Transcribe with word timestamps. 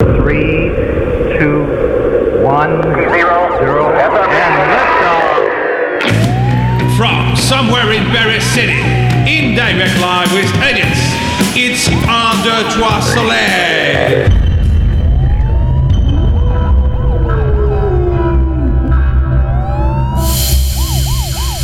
Three, 0.00 0.70
two, 1.38 1.64
one, 2.44 2.80
zero, 2.82 3.90
and 3.98 4.54
liftoff. 4.70 5.42
From 6.96 7.34
somewhere 7.34 7.92
in 7.92 8.04
Paris 8.14 8.44
City, 8.54 8.78
in 9.26 9.56
direct 9.56 9.98
live 10.00 10.32
with 10.32 10.46
Edits, 10.62 11.00
it's 11.56 11.88
Under 12.06 12.70
Trois 12.70 13.00
Soleil. 13.00 14.30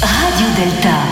Radio 0.02 0.48
Delta. 0.56 1.03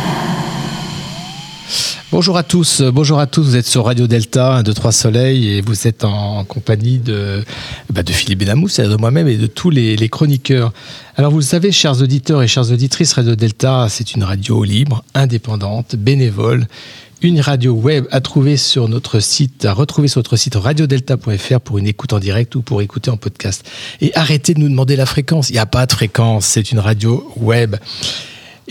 Bonjour 2.13 2.37
à 2.37 2.43
tous, 2.43 2.83
bonjour 2.83 3.21
à 3.21 3.27
tous, 3.27 3.43
vous 3.43 3.57
êtes 3.57 3.67
sur 3.67 3.87
Radio 3.87 4.07
Delta, 4.07 4.57
1, 4.57 4.65
2, 4.65 4.75
3 4.75 4.93
Soleil, 4.93 5.49
et 5.49 5.63
vous 5.63 5.87
êtes 5.89 6.05
en 6.05 6.45
compagnie 6.45 6.99
de, 6.99 7.43
bah, 7.89 8.03
de 8.03 8.13
Philippe 8.13 8.41
Benamou, 8.41 8.69
c'est-à-dire 8.69 8.99
de 8.99 9.01
moi-même 9.01 9.29
et 9.29 9.39
de 9.39 9.47
tous 9.47 9.71
les, 9.71 9.97
chroniqueurs. 10.11 10.75
Alors 11.17 11.31
vous 11.31 11.39
le 11.39 11.43
savez, 11.43 11.73
chers 11.73 12.03
auditeurs 12.03 12.43
et 12.43 12.49
chères 12.49 12.71
auditrices, 12.71 13.15
Radio 13.15 13.35
Delta, 13.35 13.87
c'est 13.89 14.15
une 14.15 14.25
radio 14.25 14.63
libre, 14.63 15.03
indépendante, 15.15 15.97
bénévole, 15.97 16.67
une 17.23 17.41
radio 17.41 17.73
web 17.73 18.05
à 18.11 18.21
trouver 18.21 18.59
sur 18.59 18.91
notre 18.91 19.19
site, 19.19 19.65
à 19.65 19.73
retrouver 19.73 20.09
sur 20.09 20.19
notre 20.19 20.37
site 20.37 20.57
radiodelta.fr 20.57 21.61
pour 21.61 21.79
une 21.79 21.87
écoute 21.87 22.13
en 22.13 22.19
direct 22.19 22.55
ou 22.57 22.61
pour 22.61 22.83
écouter 22.83 23.11
en 23.11 23.17
podcast. 23.17 23.67
Et 24.03 24.15
arrêtez 24.15 24.53
de 24.53 24.61
nous 24.61 24.69
demander 24.69 24.97
la 24.97 25.07
fréquence, 25.07 25.49
il 25.49 25.55
n'y 25.55 25.61
a 25.61 25.67
pas 25.67 25.87
de 25.87 25.93
fréquence, 25.93 26.45
c'est 26.45 26.73
une 26.73 26.79
radio 26.79 27.27
web. 27.39 27.77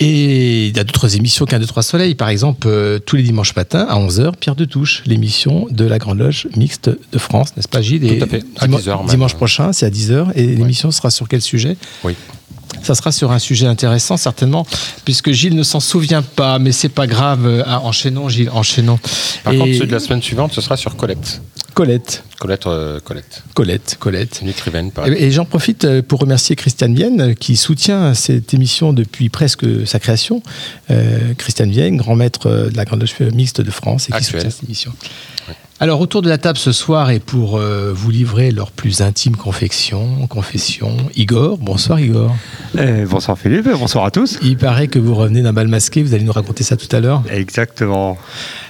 Et 0.04 0.68
il 0.68 0.76
y 0.76 0.80
a 0.80 0.84
d'autres 0.84 1.16
émissions 1.16 1.46
qu'un 1.46 1.60
2, 1.60 1.66
3 1.68 1.84
Soleil. 1.84 2.16
Par 2.16 2.30
exemple, 2.30 2.68
euh, 2.68 2.98
tous 3.00 3.16
les 3.18 3.23
dimanches 3.23 3.55
matins 3.55 3.86
à 3.88 3.98
11h, 4.00 4.36
Pierre 4.36 4.55
de 4.55 4.66
Touche, 4.66 5.04
l'émission 5.05 5.68
de 5.70 5.86
la 5.86 6.00
Grande 6.00 6.18
Loge 6.18 6.48
Mixte 6.58 6.90
de 7.12 7.18
France, 7.20 7.55
n'est-ce 7.55 7.68
pas 7.68 7.82
Gilles? 7.82 8.18
Tout 8.18 8.23
à 8.23 8.28
fait, 8.28 8.44
à 8.58 8.68
Dima- 8.68 8.78
10 8.80 8.90
heures 8.90 9.00
même. 9.04 9.09
Dimanche 9.12 9.36
prochain, 9.36 9.73
c'est 9.73 9.86
à 9.86 9.90
10h. 9.92 10.32
Et 10.36 10.48
l'émission 10.48 10.90
sera 10.92 11.12
sur 11.12 11.28
quel 11.30 11.42
sujet? 11.42 11.78
Oui. 12.04 12.16
ça 12.84 12.95
sera 12.95 13.12
sur 13.12 13.31
un 13.31 13.38
sujet 13.38 13.67
intéressant, 13.67 14.17
certainement, 14.17 14.66
puisque 15.06 15.31
Gilles 15.31 15.56
ne 15.56 15.62
s'en 15.62 15.80
souvient 15.80 16.23
pas, 16.23 16.58
mais 16.58 16.72
c'est 16.72 16.90
pas 16.90 17.06
grave. 17.06 17.45
Euh, 17.45 17.64
Ah, 17.68 17.81
enchaînons, 17.81 18.28
Gilles, 18.28 18.50
enchaînons. 18.52 18.97
Par 19.44 19.53
Et 19.53 19.58
contre, 19.58 19.73
celui 19.73 19.88
de 19.88 19.92
la 19.92 20.00
semaine 20.00 20.22
suivante, 20.23 20.52
ce 20.53 20.62
sera 20.62 20.78
sur 20.78 20.95
Colette. 20.95 21.42
Colette, 21.73 22.23
Colette, 22.39 22.67
euh, 22.67 23.00
Colette. 23.00 23.44
Colette, 23.53 23.97
Colette. 24.00 24.39
Une 24.41 24.50
écrivaine, 24.50 24.91
pareil. 24.91 25.14
Et, 25.14 25.27
et 25.27 25.31
j'en 25.31 25.45
profite 25.45 25.86
euh, 25.86 26.02
pour 26.02 26.19
remercier 26.19 26.55
Christiane 26.55 26.94
Vienne 26.94 27.22
euh, 27.22 27.33
qui 27.33 27.55
soutient 27.55 28.13
cette 28.13 28.53
émission 28.53 28.94
depuis 28.94 29.30
presque 29.30 29.66
sa 29.88 30.00
création. 30.00 30.44
Euh, 30.89 31.33
Christiane 31.38 31.72
Vienne, 31.72 31.97
grand 31.97 32.16
maître 32.16 32.47
euh, 32.47 32.69
de 32.69 32.78
la 32.78 32.86
Grande 32.86 33.02
Loge 33.02 33.16
Mixte 33.33 33.61
de 33.61 33.72
France 33.72 34.09
et 34.09 34.11
qui 34.11 34.23
soutient 34.23 34.50
cette 34.50 34.63
émission. 34.63 34.94
Alors 35.80 36.00
autour 36.00 36.22
de 36.22 36.30
la 36.30 36.38
table 36.38 36.59
ce 36.59 36.72
soir 36.72 37.09
et 37.09 37.20
pour 37.20 37.58
euh, 37.58 37.92
vous 37.92 38.11
livrer 38.11 38.52
leurs 38.52 38.70
plus 38.70 39.02
intimes 39.02 39.36
confections, 39.36 40.28
confessions, 40.28 40.95
Igor. 41.16 41.58
Bonsoir 41.58 42.00
Igor. 42.00 42.36
Eh, 42.78 43.06
bonsoir 43.06 43.36
Philippe, 43.36 43.67
bonsoir 43.67 44.06
à 44.06 44.12
tous. 44.12 44.38
Il 44.44 44.58
paraît 44.58 44.88
que 44.88 45.00
vous 45.00 45.16
revenez 45.16 45.42
d'un 45.42 45.53
bal 45.53 45.67
masqué, 45.67 46.03
vous 46.03 46.14
allez 46.14 46.23
nous 46.23 46.31
raconter 46.31 46.64
ça 46.64 46.78
tout 46.78 46.95
à 46.95 47.00
l'heure. 47.00 47.23
Exactement. 47.31 48.19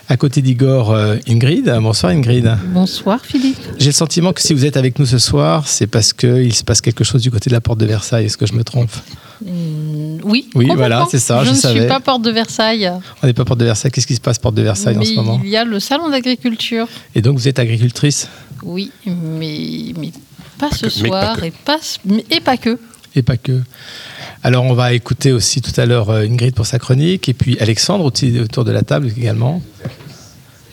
À 0.07 0.15
côté 0.15 0.41
d'Igor, 0.41 0.91
euh, 0.91 1.17
Ingrid. 1.27 1.69
Bonsoir 1.81 2.13
Ingrid. 2.13 2.57
Bonsoir 2.67 3.19
Philippe. 3.25 3.59
J'ai 3.77 3.87
le 3.87 3.91
sentiment 3.91 4.31
que 4.31 4.41
si 4.41 4.53
vous 4.53 4.65
êtes 4.65 4.77
avec 4.77 4.97
nous 4.97 5.05
ce 5.05 5.17
soir, 5.17 5.67
c'est 5.67 5.87
parce 5.87 6.13
qu'il 6.13 6.53
se 6.53 6.63
passe 6.63 6.79
quelque 6.79 7.03
chose 7.03 7.21
du 7.21 7.29
côté 7.29 7.49
de 7.49 7.55
la 7.55 7.61
porte 7.61 7.79
de 7.79 7.85
Versailles. 7.85 8.27
Est-ce 8.27 8.37
que 8.37 8.45
je 8.45 8.53
me 8.53 8.63
trompe? 8.63 8.91
Oui, 9.43 10.47
Oui, 10.55 10.69
voilà, 10.75 11.05
c'est 11.09 11.19
ça, 11.19 11.41
Je, 11.41 11.45
je 11.49 11.51
ne 11.51 11.55
savais. 11.57 11.79
suis 11.79 11.87
pas 11.87 11.99
porte 11.99 12.21
de 12.21 12.31
Versailles. 12.31 12.91
On 13.23 13.27
n'est 13.27 13.33
pas 13.33 13.45
porte 13.45 13.59
de 13.59 13.65
Versailles. 13.65 13.91
Qu'est-ce 13.91 14.07
qui 14.07 14.15
se 14.15 14.21
passe 14.21 14.39
porte 14.39 14.55
de 14.55 14.61
Versailles 14.61 14.97
en 14.97 15.03
ce 15.03 15.13
moment 15.13 15.39
il 15.43 15.49
y 15.49 15.57
a 15.57 15.63
le 15.65 15.79
salon 15.79 16.09
d'agriculture. 16.09 16.87
Et 17.15 17.21
donc 17.21 17.37
vous 17.37 17.47
êtes 17.47 17.59
agricultrice 17.59 18.27
Oui, 18.63 18.91
mais, 19.05 19.93
mais 19.97 20.11
pas 20.59 20.69
ce 20.71 20.85
mais 20.85 21.09
pas 21.09 21.35
soir 21.35 21.43
et, 21.43 21.51
pas, 21.51 21.79
et 22.29 22.39
pas 22.39 22.57
que. 22.57 22.77
et 23.15 23.21
pas 23.23 23.37
que. 23.37 23.61
Alors 24.43 24.63
on 24.65 24.73
va 24.73 24.93
écouter 24.93 25.31
aussi 25.31 25.61
tout 25.61 25.79
à 25.79 25.85
l'heure 25.85 26.09
euh, 26.09 26.21
Ingrid 26.25 26.53
pour 26.55 26.65
sa 26.65 26.79
chronique 26.79 27.29
et 27.29 27.33
puis 27.33 27.57
Alexandre 27.59 28.05
autour 28.05 28.63
de 28.65 28.71
la 28.71 28.81
table 28.83 29.11
également. 29.17 29.61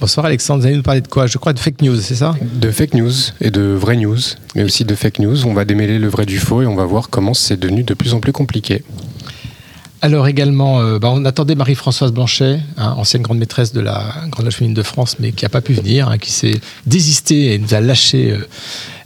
Bonsoir 0.01 0.27
Alexandre, 0.27 0.61
vous 0.61 0.67
allez 0.69 0.77
nous 0.77 0.83
parler 0.83 1.01
de 1.01 1.09
quoi? 1.09 1.27
Je 1.27 1.39
crois 1.39 1.53
de 1.53 1.59
fake 1.59 1.83
news, 1.83 1.97
c'est 2.01 2.15
ça? 2.15 2.33
De 2.41 2.71
fake 2.71 2.95
news 2.95 3.11
et 3.41 3.51
de 3.51 3.63
vraies 3.63 3.97
news, 3.97 4.19
mais 4.55 4.63
aussi 4.63 4.85
de 4.85 4.95
fake 4.95 5.19
news. 5.19 5.45
On 5.45 5.55
va 5.55 5.65
démêler 5.65 5.99
le 5.99 6.07
vrai 6.07 6.25
du 6.25 6.39
faux 6.39 6.63
et 6.63 6.67
on 6.67 6.77
va 6.77 6.85
voir 6.85 7.11
comment 7.11 7.35
c'est 7.35 7.57
devenu 7.57 7.83
de 7.83 7.95
plus 7.95 8.15
en 8.15 8.21
plus 8.21 8.31
compliqué. 8.31 8.85
Alors 10.01 10.29
également, 10.29 10.81
euh, 10.81 10.99
bah, 11.01 11.11
on 11.13 11.25
attendait 11.25 11.57
Marie-Françoise 11.57 12.13
Blanchet, 12.13 12.61
hein, 12.77 12.95
ancienne 12.97 13.23
grande 13.23 13.39
maîtresse 13.39 13.73
de 13.73 13.81
la 13.81 14.15
Grande 14.31 14.45
Loge 14.45 14.55
féminine 14.55 14.77
de 14.77 14.83
France, 14.85 15.17
mais 15.19 15.33
qui 15.33 15.45
n'a 15.45 15.49
pas 15.49 15.61
pu 15.61 15.73
venir, 15.73 16.09
hein, 16.09 16.19
qui 16.19 16.31
s'est 16.31 16.61
désistée 16.87 17.55
et 17.55 17.59
nous 17.59 17.75
a 17.75 17.81
lâché, 17.81 18.31
euh, 18.31 18.47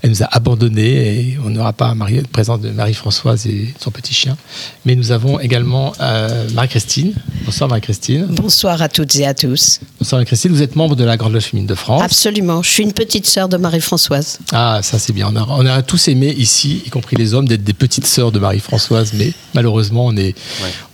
elle 0.02 0.10
nous 0.10 0.22
a 0.22 0.28
abandonnés 0.32 1.30
et 1.30 1.38
on 1.44 1.48
n'aura 1.48 1.72
pas 1.72 1.94
Marie, 1.94 2.20
présence 2.30 2.60
de 2.60 2.70
Marie-Françoise 2.70 3.46
et 3.46 3.72
son 3.78 3.90
petit 3.90 4.12
chien. 4.12 4.36
Mais 4.84 4.94
nous 4.94 5.12
avons 5.12 5.40
également 5.40 5.92
euh, 6.00 6.46
Marie-Christine. 6.52 7.14
Bonsoir 7.46 7.70
Marie-Christine. 7.70 8.26
Bonsoir 8.28 8.82
à 8.82 8.88
toutes 8.88 9.14
et 9.16 9.26
à 9.26 9.32
tous. 9.32 9.80
Bonsoir 9.98 10.18
Marie-Christine, 10.18 10.52
vous 10.52 10.62
êtes 10.62 10.76
membre 10.76 10.96
de 10.96 11.04
la 11.04 11.16
Grande 11.16 11.32
Loge 11.32 11.44
féminine 11.44 11.68
de 11.68 11.74
France. 11.74 12.02
Absolument, 12.02 12.62
je 12.62 12.68
suis 12.68 12.82
une 12.82 12.92
petite 12.92 13.26
sœur 13.26 13.48
de 13.48 13.56
Marie-Françoise. 13.56 14.40
Ah, 14.52 14.80
ça 14.82 14.98
c'est 14.98 15.12
bien. 15.12 15.32
On 15.32 15.36
a, 15.36 15.46
on 15.48 15.64
a 15.64 15.82
tous 15.82 16.08
aimé 16.08 16.34
ici, 16.36 16.82
y 16.84 16.90
compris 16.90 17.16
les 17.16 17.32
hommes, 17.32 17.48
d'être 17.48 17.64
des 17.64 17.72
petites 17.72 18.06
sœurs 18.06 18.32
de 18.32 18.40
Marie-Françoise, 18.40 19.12
mais 19.14 19.32
malheureusement, 19.54 20.06
on 20.06 20.16
est, 20.16 20.34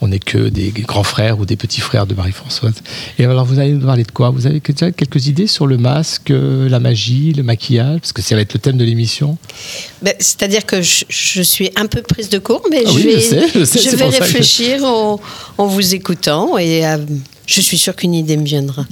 on 0.01 0.13
est 0.13 0.23
que 0.23 0.49
des 0.49 0.71
grands 0.71 1.03
frères 1.03 1.39
ou 1.41 1.45
des 1.45 1.57
petits 1.57 1.81
frères 1.81 2.07
de 2.07 2.15
Marie-Françoise. 2.15 2.75
Et 3.19 3.25
alors, 3.25 3.45
vous 3.45 3.59
allez 3.59 3.73
nous 3.73 3.85
parler 3.85 4.05
de 4.05 4.11
quoi? 4.13 4.31
Vous 4.31 4.47
avez 4.47 4.61
déjà 4.61 4.93
quelques 4.93 5.27
idées 5.27 5.47
sur 5.49 5.67
le 5.67 5.77
masque, 5.77 6.31
euh, 6.31 6.69
la 6.69 6.79
magie, 6.81 7.33
le 7.33 7.43
maquillage? 7.43 8.01
Parce 8.01 8.13
que 8.13 8.23
ça 8.23 8.35
va 8.37 8.43
être 8.43 8.55
le 8.55 8.61
thème 8.61 8.77
de 8.77 8.85
l'émission. 8.85 9.39
Ben, 10.03 10.15
C'est-à-dire 10.19 10.65
que 10.67 10.83
je, 10.83 11.05
je 11.09 11.43
suis 11.43 11.71
un 11.77 11.87
peu 11.87 12.03
prise 12.03 12.29
de 12.29 12.39
court, 12.39 12.63
mais 12.71 12.83
Ah 12.87 12.91
je 12.91 12.95
oui, 12.97 13.03
vais, 13.03 13.13
je 13.15 13.19
sais, 13.21 13.47
je 13.55 13.65
sais, 13.65 13.79
c'est 13.81 13.97
vais 13.97 14.05
pour 14.05 14.13
ça 14.13 14.19
que- 14.19 14.25
réfléchir 14.25 14.85
en, 14.85 15.21
en 15.59 15.67
vous 15.67 15.95
écoutant 15.95 16.57
et 16.59 16.87
euh, 16.87 16.99
je 17.47 17.61
suis 17.61 17.79
sûre 17.79 17.97
qu'une 17.97 18.15
idée 18.15 18.37
me 18.37 18.45
viendra. 18.45 18.87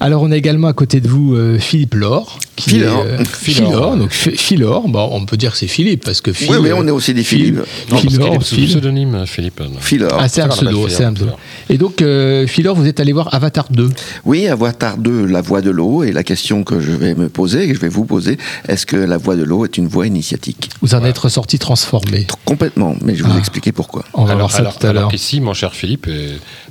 Alors, 0.00 0.22
on 0.22 0.30
a 0.32 0.36
également 0.36 0.66
à 0.68 0.72
côté 0.72 1.00
de 1.00 1.08
vous 1.08 1.34
euh, 1.34 1.58
Philippe 1.58 1.94
Laure. 1.94 2.38
Qui 2.56 2.70
Philor. 2.70 3.06
Est, 3.06 3.08
euh, 3.20 3.24
Philor. 3.24 3.96
Donc, 3.96 4.10
Ph- 4.10 4.36
Philor, 4.38 4.88
bon, 4.88 5.08
on 5.12 5.24
peut 5.26 5.36
dire 5.36 5.52
que 5.52 5.58
c'est 5.58 5.66
Philippe, 5.68 6.04
parce 6.04 6.20
que 6.20 6.32
Phil, 6.32 6.50
Oui, 6.50 6.56
oui, 6.60 6.68
euh, 6.70 6.74
on 6.76 6.86
est 6.86 6.90
aussi 6.90 7.14
des 7.14 7.22
Phil- 7.24 7.38
Philippe. 7.38 7.56
Non, 7.56 7.64
parce 7.88 8.02
Philor, 8.02 8.34
est 8.34 8.42
sous 8.44 8.54
Phil. 8.56 8.68
pseudonyme, 8.68 9.24
Philippe. 9.26 9.62
Philor. 9.80 10.10
Ah, 10.18 10.28
c'est 10.28 10.42
un 10.42 10.50
Philor, 10.50 10.56
pseudo, 10.56 10.76
Philor, 10.86 10.90
c'est 10.90 11.04
un 11.04 11.12
pseudo. 11.14 11.30
Philor. 11.30 11.38
Et 11.70 11.78
donc, 11.78 12.02
euh, 12.02 12.46
Philor, 12.46 12.76
vous 12.76 12.86
êtes 12.86 13.00
allé 13.00 13.12
voir 13.12 13.32
Avatar 13.34 13.66
2. 13.70 13.90
Oui, 14.24 14.48
Avatar 14.48 14.98
2, 14.98 15.24
la 15.26 15.40
voix 15.40 15.60
de 15.62 15.70
l'eau. 15.70 16.02
Et 16.04 16.12
la 16.12 16.22
question 16.24 16.62
que 16.64 16.80
je 16.80 16.90
vais 16.92 17.14
me 17.14 17.28
poser, 17.28 17.68
que 17.68 17.74
je 17.74 17.80
vais 17.80 17.88
vous 17.88 18.04
poser, 18.04 18.38
est-ce 18.68 18.86
que 18.86 18.96
la 18.96 19.16
voix 19.18 19.36
de 19.36 19.44
l'eau 19.44 19.64
est 19.64 19.76
une 19.78 19.86
voix 19.88 20.06
initiatique? 20.06 20.68
Vous 20.82 20.94
en 20.94 21.04
êtes 21.04 21.18
ressorti 21.18 21.58
transformé. 21.58 22.26
Complètement, 22.44 22.96
mais 23.02 23.14
je 23.14 23.22
vais 23.22 23.28
vous 23.30 23.36
Ah. 23.36 23.40
expliquer 23.40 23.72
pourquoi. 23.72 24.04
On 24.14 24.24
va 24.24 24.32
alors, 24.32 24.40
voir 24.40 24.50
ça 24.50 24.58
alors- 24.58 24.78
tout 24.78 24.86
à 24.86 24.90
alors 24.90 25.02
l'heure. 25.04 25.10
qu'ici, 25.10 25.40
mon 25.40 25.54
cher 25.54 25.74
Philippe, 25.74 26.08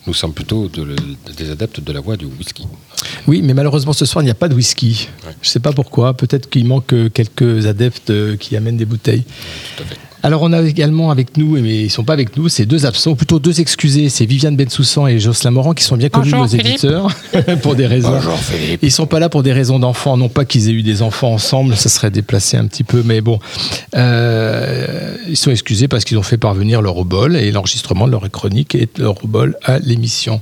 nous 0.05 0.13
sommes 0.13 0.33
plutôt 0.33 0.67
de 0.67 0.95
des 1.37 1.49
adeptes 1.51 1.79
de 1.81 1.91
la 1.91 1.99
voix 2.01 2.17
du 2.17 2.25
whisky. 2.25 2.65
Oui, 3.27 3.41
mais 3.43 3.53
malheureusement 3.53 3.93
ce 3.93 4.05
soir 4.05 4.21
il 4.23 4.25
n'y 4.25 4.31
a 4.31 4.35
pas 4.35 4.47
de 4.49 4.55
whisky. 4.55 5.09
Ouais. 5.25 5.33
Je 5.41 5.47
ne 5.47 5.51
sais 5.51 5.59
pas 5.59 5.71
pourquoi. 5.73 6.13
Peut-être 6.15 6.49
qu'il 6.49 6.65
manque 6.65 6.93
euh, 6.93 7.09
quelques 7.09 7.65
adeptes 7.67 8.09
euh, 8.09 8.37
qui 8.37 8.55
amènent 8.55 8.77
des 8.77 8.85
bouteilles. 8.85 9.23
Tout 9.77 9.83
à 9.83 9.85
fait. 9.85 9.97
Alors 10.23 10.43
on 10.43 10.53
a 10.53 10.61
également 10.61 11.09
avec 11.09 11.35
nous, 11.35 11.59
mais 11.59 11.79
ils 11.79 11.83
ne 11.85 11.89
sont 11.89 12.03
pas 12.03 12.13
avec 12.13 12.37
nous, 12.37 12.47
c'est 12.47 12.67
deux 12.67 12.85
absents, 12.85 13.09
ou 13.11 13.15
plutôt 13.15 13.39
deux 13.39 13.59
excusés. 13.59 14.07
C'est 14.07 14.25
Viviane 14.27 14.55
Bensoussan 14.55 15.07
et 15.07 15.19
Jocelyn 15.19 15.49
Morand 15.49 15.73
qui 15.73 15.83
sont 15.83 15.97
bien 15.97 16.09
connus 16.09 16.29
de 16.31 16.35
nos 16.37 16.47
Philippe. 16.47 16.67
éditeurs 16.67 17.07
pour 17.63 17.73
des 17.73 17.87
raisons. 17.87 18.11
Bonjour, 18.11 18.37
Philippe. 18.37 18.81
Ils 18.83 18.91
sont 18.91 19.07
pas 19.07 19.19
là 19.19 19.29
pour 19.29 19.41
des 19.41 19.51
raisons 19.51 19.79
d'enfants, 19.79 20.17
non 20.17 20.29
pas 20.29 20.45
qu'ils 20.45 20.69
aient 20.69 20.73
eu 20.73 20.83
des 20.83 21.01
enfants 21.01 21.33
ensemble, 21.33 21.75
ça 21.75 21.89
serait 21.89 22.11
déplacé 22.11 22.55
un 22.55 22.67
petit 22.67 22.83
peu, 22.83 23.01
mais 23.03 23.21
bon, 23.21 23.39
Euh, 23.95 25.15
ils 25.27 25.37
sont 25.37 25.51
excusés 25.51 25.87
parce 25.87 26.03
qu'ils 26.03 26.17
ont 26.17 26.23
fait 26.23 26.37
parvenir 26.37 26.81
leur 26.81 26.97
obol 26.97 27.35
et 27.35 27.51
l'enregistrement 27.51 28.05
de 28.05 28.11
leur 28.11 28.29
chronique 28.29 28.75
et 28.75 28.87
leur 28.97 29.23
obol 29.23 29.55
à 29.63 29.79
l'émission. 29.79 30.41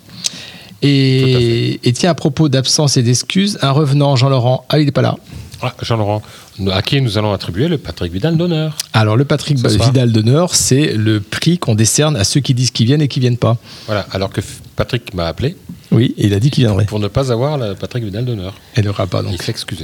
Et, 0.81 1.79
et 1.83 1.93
tiens, 1.93 2.11
à 2.11 2.15
propos 2.15 2.49
d'absence 2.49 2.97
et 2.97 3.03
d'excuses, 3.03 3.57
un 3.61 3.71
revenant, 3.71 4.15
Jean-Laurent, 4.15 4.65
ah 4.69 4.79
il 4.79 4.85
n'est 4.85 4.91
pas 4.91 5.01
là. 5.01 5.17
Ah, 5.61 5.73
Jean-Laurent, 5.81 6.21
à 6.71 6.81
qui 6.81 7.01
nous 7.01 7.17
allons 7.17 7.33
attribuer 7.33 7.67
le 7.67 7.77
Patrick 7.77 8.13
Vidal 8.13 8.37
d'honneur 8.37 8.77
Alors 8.93 9.17
le 9.17 9.25
Patrick 9.25 9.57
Ce. 9.59 9.67
Vidal 9.67 10.13
d'honneur, 10.13 10.55
c'est 10.55 10.93
le 10.93 11.19
prix 11.19 11.57
qu'on 11.57 11.75
décerne 11.75 12.15
à 12.15 12.23
ceux 12.23 12.39
qui 12.39 12.53
disent 12.53 12.71
qu'ils 12.71 12.85
viennent 12.85 13.01
et 13.01 13.09
qui 13.09 13.19
viennent 13.19 13.37
pas. 13.37 13.57
Voilà, 13.85 14.07
alors 14.11 14.29
que 14.29 14.39
Patrick 14.77 15.13
m'a 15.13 15.27
appelé 15.27 15.57
Oui, 15.91 16.13
et 16.17 16.27
il 16.27 16.33
a 16.33 16.39
dit 16.39 16.49
qu'il 16.49 16.63
viendrait. 16.63 16.85
pour 16.85 16.99
ne 16.99 17.09
pas 17.09 17.31
avoir 17.33 17.57
le 17.57 17.75
Patrick 17.75 18.05
Vidal 18.05 18.23
d'honneur. 18.23 18.53
Elle 18.75 18.85
n'aura 18.85 19.05
pas 19.05 19.21
donc. 19.21 19.33
Il 19.33 19.41
s'est 19.41 19.51
excusé. 19.51 19.83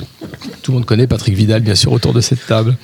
Tout 0.62 0.72
le 0.72 0.78
monde 0.78 0.86
connaît 0.86 1.08
Patrick 1.08 1.36
Vidal, 1.36 1.62
bien 1.62 1.76
sûr, 1.76 1.92
autour 1.92 2.14
de 2.14 2.22
cette 2.22 2.46
table. 2.48 2.78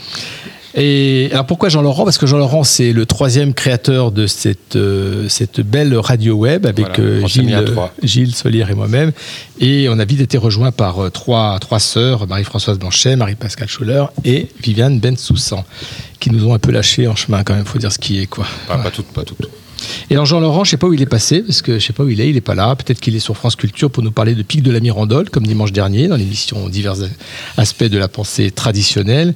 Et 0.75 1.29
alors 1.31 1.45
pourquoi 1.45 1.69
Jean-Laurent? 1.69 2.05
Parce 2.05 2.17
que 2.17 2.25
Jean-Laurent, 2.27 2.63
c'est 2.63 2.93
le 2.93 3.05
troisième 3.05 3.53
créateur 3.53 4.11
de 4.11 4.27
cette, 4.27 4.75
euh, 4.75 5.27
cette 5.27 5.59
belle 5.61 5.95
radio 5.97 6.35
web 6.35 6.65
avec 6.65 6.87
Voilà, 6.87 6.99
euh, 6.99 7.27
Gilles. 7.27 7.65
Gilles 8.03 8.35
Solier 8.35 8.65
et 8.69 8.73
moi-même. 8.73 9.11
Et 9.59 9.87
on 9.89 9.99
a 9.99 10.05
vite 10.05 10.21
été 10.21 10.37
rejoint 10.37 10.71
par 10.71 11.03
euh, 11.03 11.09
trois, 11.09 11.59
trois 11.59 11.79
sœurs, 11.79 12.27
Marie-Françoise 12.27 12.79
Blanchet, 12.79 13.15
Marie-Pascale 13.15 13.67
Schuller 13.67 14.05
et 14.23 14.47
Viviane 14.61 14.99
Bensoussan, 14.99 15.65
qui 16.19 16.31
nous 16.31 16.47
ont 16.47 16.53
un 16.53 16.59
peu 16.59 16.71
lâchés 16.71 17.07
en 17.07 17.15
chemin 17.15 17.43
quand 17.43 17.53
même, 17.55 17.65
faut 17.65 17.79
dire 17.79 17.91
ce 17.91 17.99
qui 17.99 18.19
est. 18.21 18.27
quoi. 18.27 18.45
Pas, 18.67 18.77
pas 18.77 18.91
toutes, 18.91 19.07
pas 19.07 19.23
toutes. 19.23 19.49
Et 20.09 20.13
alors 20.13 20.25
Jean-Laurent, 20.25 20.63
je 20.63 20.71
sais 20.71 20.77
pas 20.77 20.87
où 20.87 20.93
il 20.93 21.01
est 21.01 21.05
passé, 21.07 21.41
parce 21.41 21.61
que 21.61 21.79
je 21.79 21.85
sais 21.85 21.93
pas 21.93 22.03
où 22.03 22.09
il 22.09 22.19
est, 22.21 22.29
il 22.29 22.37
est 22.37 22.41
pas 22.41 22.55
là. 22.55 22.75
Peut-être 22.75 22.99
qu'il 22.99 23.15
est 23.15 23.19
sur 23.19 23.35
France 23.37 23.55
Culture 23.55 23.89
pour 23.91 24.03
nous 24.03 24.11
parler 24.11 24.35
de 24.35 24.43
Pic 24.43 24.61
de 24.61 24.71
la 24.71 24.79
Mirandole, 24.79 25.29
comme 25.29 25.45
dimanche 25.45 25.71
dernier, 25.71 26.07
dans 26.07 26.15
l'émission 26.15 26.69
Divers 26.69 26.95
aspects 27.57 27.83
de 27.83 27.97
la 27.97 28.07
pensée 28.07 28.51
traditionnelle, 28.51 29.33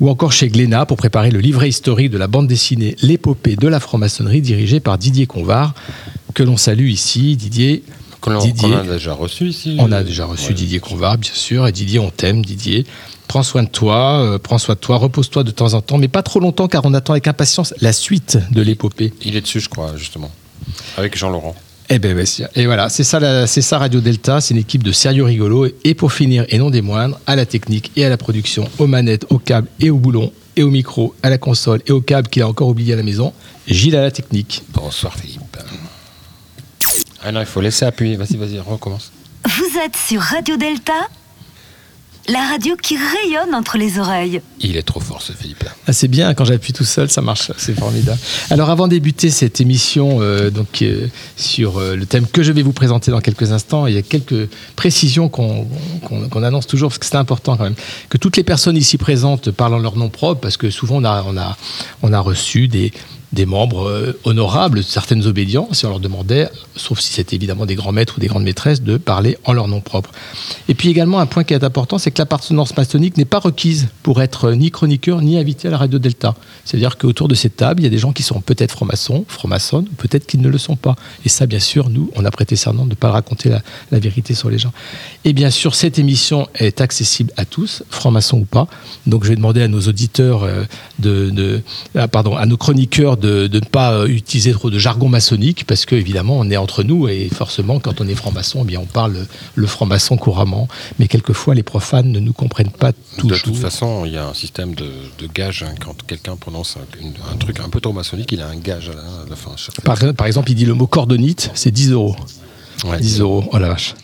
ou 0.00 0.08
encore 0.10 0.32
chez 0.32 0.48
Glénat 0.48 0.86
pour 0.86 0.96
préparer 0.96 1.30
le 1.30 1.40
livret 1.40 1.68
historique 1.68 2.10
de 2.10 2.18
la 2.18 2.26
bande 2.26 2.46
dessinée 2.46 2.96
L'épopée 3.02 3.56
de 3.56 3.68
la 3.68 3.80
franc-maçonnerie, 3.80 4.40
dirigé 4.40 4.80
par 4.80 4.98
Didier 4.98 5.26
Convar, 5.26 5.74
que 6.34 6.42
l'on 6.42 6.56
salue 6.56 6.88
ici. 6.88 7.36
Didier, 7.36 7.82
qu'on 8.20 8.36
a 8.38 8.82
déjà 8.84 9.12
reçu 9.12 9.48
ici. 9.48 9.76
on 9.78 9.92
a 9.92 10.02
déjà 10.02 10.24
reçu 10.24 10.48
Ouais. 10.48 10.54
Didier 10.54 10.80
Convar, 10.80 11.18
bien 11.18 11.30
sûr, 11.32 11.66
et 11.66 11.72
Didier, 11.72 11.98
on 11.98 12.10
t'aime, 12.10 12.44
Didier. 12.44 12.84
Prends 13.28 13.42
soin 13.42 13.62
de 13.62 13.68
toi, 13.68 14.20
euh, 14.22 14.38
prends 14.38 14.58
soin 14.58 14.74
de 14.74 14.80
toi, 14.80 14.96
repose-toi 14.96 15.44
de 15.44 15.50
temps 15.50 15.74
en 15.74 15.80
temps, 15.82 15.98
mais 15.98 16.08
pas 16.08 16.22
trop 16.22 16.40
longtemps 16.40 16.66
car 16.66 16.84
on 16.86 16.94
attend 16.94 17.12
avec 17.12 17.28
impatience 17.28 17.74
la 17.80 17.92
suite 17.92 18.38
de 18.50 18.62
l'épopée. 18.62 19.12
Il 19.22 19.36
est 19.36 19.42
dessus, 19.42 19.60
je 19.60 19.68
crois, 19.68 19.96
justement. 19.96 20.30
Avec 20.96 21.16
Jean-Laurent. 21.16 21.54
Eh 21.90 21.98
ben. 21.98 22.22
Et 22.54 22.66
voilà, 22.66 22.88
c'est 22.90 23.04
ça, 23.04 23.18
la- 23.20 23.46
c'est 23.46 23.62
ça 23.62 23.78
Radio 23.78 24.00
Delta, 24.00 24.40
c'est 24.40 24.52
une 24.54 24.60
équipe 24.60 24.82
de 24.82 24.92
sérieux 24.92 25.24
rigolos. 25.24 25.68
Et 25.84 25.94
pour 25.94 26.12
finir, 26.12 26.44
et 26.48 26.58
non 26.58 26.68
des 26.70 26.82
moindres, 26.82 27.18
à 27.26 27.34
la 27.36 27.46
technique 27.46 27.92
et 27.96 28.04
à 28.04 28.08
la 28.10 28.16
production, 28.18 28.68
aux 28.78 28.86
manettes, 28.86 29.24
aux 29.30 29.38
câbles 29.38 29.68
et 29.80 29.88
au 29.90 29.96
boulon, 29.96 30.32
et 30.56 30.62
au 30.62 30.70
micro, 30.70 31.14
à 31.22 31.30
la 31.30 31.38
console 31.38 31.80
et 31.86 31.92
au 31.92 32.00
câble 32.00 32.28
qu'il 32.28 32.42
a 32.42 32.48
encore 32.48 32.68
oublié 32.68 32.92
à 32.92 32.96
la 32.96 33.02
maison, 33.02 33.32
Gilles 33.66 33.96
à 33.96 34.02
la 34.02 34.10
technique. 34.10 34.62
Bonsoir 34.74 35.14
Philippe. 35.16 35.56
Ah 37.22 37.32
non, 37.32 37.40
il 37.40 37.46
faut 37.46 37.60
laisser 37.60 37.84
appuyer. 37.84 38.16
Vas-y, 38.16 38.36
vas-y, 38.36 38.58
recommence. 38.58 39.10
Vous 39.46 39.78
êtes 39.84 39.96
sur 39.96 40.20
Radio 40.20 40.56
Delta, 40.56 40.92
la 42.28 42.40
radio 42.48 42.76
qui 42.76 42.96
rayonne 42.96 43.54
entre 43.54 43.78
les 43.78 43.98
oreilles. 43.98 44.40
Il 44.60 44.76
est 44.76 44.82
trop 44.82 45.00
fort 45.00 45.22
ce 45.22 45.32
Philippe-là. 45.32 45.70
Ah, 45.86 45.92
c'est 45.92 46.08
bien, 46.08 46.34
quand 46.34 46.44
j'appuie 46.44 46.72
tout 46.72 46.84
seul, 46.84 47.08
ça 47.08 47.22
marche, 47.22 47.50
c'est 47.56 47.78
formidable. 47.78 48.18
Alors 48.50 48.68
avant 48.70 48.86
de 48.86 48.92
débuter 48.92 49.30
cette 49.30 49.60
émission 49.60 50.18
euh, 50.20 50.50
donc, 50.50 50.82
euh, 50.82 51.06
sur 51.36 51.78
euh, 51.78 51.96
le 51.96 52.04
thème 52.06 52.26
que 52.26 52.42
je 52.42 52.52
vais 52.52 52.62
vous 52.62 52.72
présenter 52.72 53.10
dans 53.10 53.20
quelques 53.20 53.52
instants, 53.52 53.86
il 53.86 53.94
y 53.94 53.98
a 53.98 54.02
quelques 54.02 54.48
précisions 54.76 55.28
qu'on 55.28 55.66
qu'on- 56.04 56.28
qu'on 56.28 56.42
annonce 56.42 56.66
toujours, 56.66 56.90
parce 56.90 56.98
que 56.98 57.06
c'est 57.06 57.16
important 57.16 57.56
quand 57.56 57.64
même, 57.64 57.74
que 58.10 58.18
toutes 58.18 58.36
les 58.36 58.44
personnes 58.44 58.76
ici 58.76 58.98
présentes 58.98 59.50
parlent 59.50 59.74
en 59.74 59.78
leur 59.78 59.96
nom 59.96 60.08
propre, 60.10 60.40
parce 60.40 60.56
que 60.56 60.70
souvent 60.70 60.96
on 60.96 61.04
a, 61.04 61.24
on 61.26 61.36
a, 61.36 61.56
on 62.02 62.12
a 62.12 62.20
reçu 62.20 62.68
des, 62.68 62.92
des 63.32 63.46
membres 63.46 63.88
euh, 63.88 64.18
honorables 64.24 64.82
certaines 64.82 65.26
obédiences, 65.26 65.84
et 65.84 65.86
on 65.86 65.90
leur 65.90 66.00
demandait, 66.00 66.48
sauf 66.76 67.00
si 67.00 67.12
c'était 67.12 67.36
évidemment 67.36 67.66
des 67.66 67.74
grands 67.74 67.92
maîtres 67.92 68.14
ou 68.16 68.20
des 68.20 68.26
grandes 68.26 68.44
maîtresses, 68.44 68.82
de 68.82 68.96
parler 68.96 69.36
en 69.44 69.52
leur 69.52 69.68
nom 69.68 69.80
propre. 69.80 70.10
Et 70.68 70.74
puis 70.74 70.88
également, 70.88 71.18
un 71.18 71.26
point 71.26 71.44
qui 71.44 71.54
est 71.54 71.64
important, 71.64 71.98
c'est 71.98 72.10
que 72.10 72.18
l'appartenance 72.18 72.76
maçonnique 72.76 73.16
n'est 73.16 73.24
pas 73.24 73.38
requise 73.38 73.88
pour 74.02 74.22
être 74.22 74.52
ni 74.52 74.70
chroniqueur 74.70 75.20
ni 75.20 75.38
invité 75.38 75.68
à 75.68 75.70
la 75.70 75.78
radio 75.78 75.98
Delta. 75.98 76.34
C'est-à-dire 76.64 76.96
qu'autour 76.96 77.28
de 77.28 77.34
cette 77.34 77.56
table, 77.56 77.80
il 77.80 77.84
y 77.84 77.86
a 77.86 77.90
des 77.90 77.98
gens 77.98 78.12
qui 78.12 78.22
sont 78.22 78.40
peut-être 78.40 78.72
francs-maçons, 78.72 79.24
francs-maçonnes, 79.28 79.86
ou 79.92 79.94
peut-être 79.94 80.26
qu'ils 80.26 80.40
ne 80.40 80.48
le 80.48 80.58
sont 80.58 80.76
pas. 80.76 80.96
Et 81.24 81.28
ça, 81.28 81.46
bien 81.46 81.60
sûr, 81.60 81.90
nous, 81.90 82.10
on 82.16 82.24
a 82.24 82.30
prêté 82.30 82.56
serment 82.56 82.84
de 82.84 82.90
ne 82.90 82.94
pas 82.94 83.10
raconter 83.10 83.50
la, 83.50 83.98
vérité 83.98 84.34
sur 84.34 84.48
les 84.48 84.58
gens. 84.58 84.72
Et 85.24 85.32
bien 85.32 85.50
sûr, 85.50 85.74
cette 85.74 85.98
émission 85.98 86.48
est 86.54 86.80
accessible 86.80 87.32
à 87.36 87.44
tous, 87.44 87.82
francs-maçons 87.90 88.38
ou 88.38 88.44
pas. 88.44 88.68
Donc 89.06 89.24
je 89.24 89.30
vais 89.30 89.36
demander 89.36 89.62
à 89.62 89.68
nos 89.68 89.80
auditeurs, 89.80 90.44
euh, 90.44 90.64
de- 90.98 91.60
ah, 91.94 92.08
pardon, 92.08 92.36
à 92.36 92.46
nos 92.46 92.56
chroniqueurs 92.56 93.17
de, 93.18 93.46
de 93.46 93.60
ne 93.60 93.64
pas 93.64 93.92
euh, 93.92 94.06
utiliser 94.06 94.52
trop 94.52 94.70
de 94.70 94.78
jargon 94.78 95.08
maçonnique, 95.08 95.64
parce 95.66 95.84
que 95.86 95.94
évidemment, 95.94 96.36
on 96.38 96.50
est 96.50 96.56
entre 96.56 96.82
nous 96.82 97.08
et 97.08 97.28
forcément, 97.28 97.80
quand 97.80 98.00
on 98.00 98.08
est 98.08 98.14
franc-maçon, 98.14 98.60
eh 98.62 98.66
bien, 98.66 98.80
on 98.80 98.86
parle 98.86 99.26
le 99.54 99.66
franc-maçon 99.66 100.16
couramment. 100.16 100.68
Mais 100.98 101.08
quelquefois, 101.08 101.54
les 101.54 101.62
profanes 101.62 102.10
ne 102.10 102.20
nous 102.20 102.32
comprennent 102.32 102.70
pas 102.70 102.92
toujours. 103.18 103.36
De 103.36 103.42
toute 103.42 103.56
façon, 103.56 104.04
il 104.06 104.12
y 104.12 104.16
a 104.16 104.26
un 104.26 104.34
système 104.34 104.74
de, 104.74 104.90
de 105.18 105.26
gage. 105.26 105.62
hein. 105.62 105.74
Quand 105.84 106.00
quelqu'un 106.06 106.36
prononce 106.36 106.76
un, 106.76 107.00
une- 107.00 107.12
un 107.32 107.36
truc 107.36 107.60
un 107.60 107.68
peu 107.68 107.80
trop 107.80 107.92
maçonnique, 107.92 108.32
il 108.32 108.40
a 108.40 108.48
un 108.48 108.56
gage 108.56 108.90
à 108.90 109.28
la, 109.28 109.36
fin. 109.36 109.52
Par, 109.84 109.98
par 110.14 110.26
exemple, 110.26 110.50
il 110.50 110.54
dit 110.54 110.64
le 110.66 110.74
mot 110.74 110.86
cordonite, 110.86 111.50
c'est 111.54 111.70
10 111.70 111.90
euros. 111.92 112.16
Ouais, 112.84 113.00
10 113.00 113.20
euros, 113.20 113.44
oh 113.52 113.58
la 113.58 113.68
vache. 113.68 113.94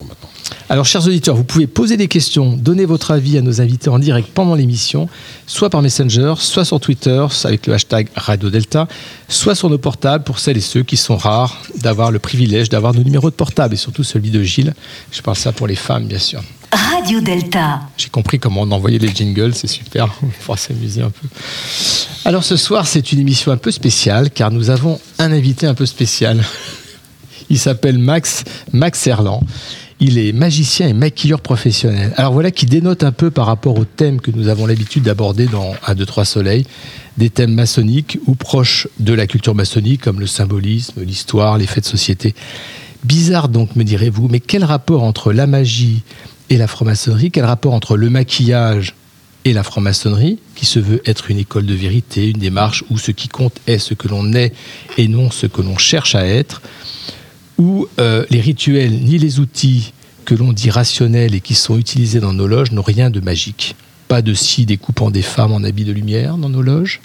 maintenant. 0.00 0.28
Alors, 0.70 0.86
chers 0.86 1.06
auditeurs, 1.06 1.36
vous 1.36 1.44
pouvez 1.44 1.66
poser 1.66 1.98
des 1.98 2.08
questions, 2.08 2.56
donner 2.56 2.86
votre 2.86 3.10
avis 3.10 3.36
à 3.36 3.42
nos 3.42 3.60
invités 3.60 3.90
en 3.90 3.98
direct 3.98 4.30
pendant 4.32 4.54
l'émission, 4.54 5.10
soit 5.46 5.68
par 5.68 5.82
Messenger, 5.82 6.34
soit 6.38 6.64
sur 6.64 6.80
Twitter, 6.80 7.26
avec 7.44 7.66
le 7.66 7.74
hashtag 7.74 8.08
Radio 8.16 8.48
Delta, 8.48 8.88
soit 9.28 9.54
sur 9.54 9.68
nos 9.68 9.76
portables 9.76 10.24
pour 10.24 10.38
celles 10.38 10.56
et 10.56 10.62
ceux 10.62 10.82
qui 10.82 10.96
sont 10.96 11.18
rares 11.18 11.60
d'avoir 11.82 12.10
le 12.10 12.18
privilège 12.18 12.70
d'avoir 12.70 12.94
nos 12.94 13.02
numéros 13.02 13.28
de 13.28 13.34
portable, 13.34 13.74
et 13.74 13.76
surtout 13.76 14.04
celui 14.04 14.30
de 14.30 14.42
Gilles. 14.42 14.74
Je 15.12 15.20
parle 15.20 15.36
ça 15.36 15.52
pour 15.52 15.66
les 15.66 15.76
femmes, 15.76 16.06
bien 16.06 16.18
sûr. 16.18 16.42
Radio 16.72 17.20
Delta. 17.20 17.80
J'ai 17.98 18.08
compris 18.08 18.38
comment 18.38 18.62
on 18.62 18.70
envoyait 18.72 18.98
les 18.98 19.14
jingles, 19.14 19.54
c'est 19.54 19.66
super, 19.66 20.08
on 20.22 20.28
pourra 20.44 20.56
s'amuser 20.56 21.02
un 21.02 21.10
peu. 21.10 21.28
Alors 22.24 22.42
ce 22.42 22.56
soir, 22.56 22.86
c'est 22.86 23.12
une 23.12 23.20
émission 23.20 23.52
un 23.52 23.58
peu 23.58 23.70
spéciale, 23.70 24.30
car 24.30 24.50
nous 24.50 24.70
avons 24.70 24.98
un 25.18 25.30
invité 25.30 25.66
un 25.66 25.74
peu 25.74 25.84
spécial. 25.84 26.42
Il 27.50 27.58
s'appelle 27.58 27.98
Max, 27.98 28.44
Max 28.72 29.06
Erland. 29.06 29.42
Il 30.06 30.18
est 30.18 30.34
magicien 30.34 30.86
et 30.86 30.92
maquilleur 30.92 31.40
professionnel. 31.40 32.12
Alors 32.18 32.34
voilà 32.34 32.50
qui 32.50 32.66
dénote 32.66 33.04
un 33.04 33.10
peu 33.10 33.30
par 33.30 33.46
rapport 33.46 33.78
aux 33.78 33.86
thèmes 33.86 34.20
que 34.20 34.30
nous 34.30 34.48
avons 34.48 34.66
l'habitude 34.66 35.04
d'aborder 35.04 35.46
dans 35.46 35.72
1, 35.86 35.94
2, 35.94 36.04
3 36.04 36.26
Soleil, 36.26 36.66
des 37.16 37.30
thèmes 37.30 37.54
maçonniques 37.54 38.18
ou 38.26 38.34
proches 38.34 38.86
de 39.00 39.14
la 39.14 39.26
culture 39.26 39.54
maçonnique, 39.54 40.02
comme 40.02 40.20
le 40.20 40.26
symbolisme, 40.26 41.02
l'histoire, 41.02 41.56
les 41.56 41.66
faits 41.66 41.84
de 41.84 41.88
société. 41.88 42.34
Bizarre 43.02 43.48
donc, 43.48 43.76
me 43.76 43.82
direz-vous, 43.82 44.28
mais 44.28 44.40
quel 44.40 44.62
rapport 44.62 45.04
entre 45.04 45.32
la 45.32 45.46
magie 45.46 46.02
et 46.50 46.58
la 46.58 46.66
franc-maçonnerie 46.66 47.30
Quel 47.30 47.46
rapport 47.46 47.72
entre 47.72 47.96
le 47.96 48.10
maquillage 48.10 48.96
et 49.46 49.54
la 49.54 49.62
franc-maçonnerie, 49.62 50.38
qui 50.54 50.66
se 50.66 50.80
veut 50.80 51.00
être 51.06 51.30
une 51.30 51.38
école 51.38 51.64
de 51.64 51.74
vérité, 51.74 52.28
une 52.28 52.40
démarche 52.40 52.84
où 52.90 52.98
ce 52.98 53.10
qui 53.10 53.28
compte 53.28 53.56
est 53.66 53.78
ce 53.78 53.94
que 53.94 54.08
l'on 54.08 54.34
est 54.34 54.52
et 54.98 55.08
non 55.08 55.30
ce 55.30 55.46
que 55.46 55.62
l'on 55.62 55.78
cherche 55.78 56.14
à 56.14 56.26
être? 56.26 56.60
Où 57.58 57.86
euh, 57.98 58.24
les 58.30 58.40
rituels 58.40 58.92
ni 58.92 59.18
les 59.18 59.40
outils 59.40 59.92
que 60.24 60.34
l'on 60.34 60.52
dit 60.52 60.70
rationnels 60.70 61.34
et 61.34 61.40
qui 61.40 61.54
sont 61.54 61.78
utilisés 61.78 62.20
dans 62.20 62.32
nos 62.32 62.46
loges 62.46 62.72
n'ont 62.72 62.82
rien 62.82 63.10
de 63.10 63.20
magique. 63.20 63.76
Pas 64.08 64.22
de 64.22 64.34
scie 64.34 64.66
découpant 64.66 65.10
des 65.10 65.22
femmes 65.22 65.52
en 65.52 65.62
habits 65.64 65.84
de 65.84 65.92
lumière 65.92 66.36
dans 66.36 66.48
nos 66.48 66.62
loges, 66.62 67.00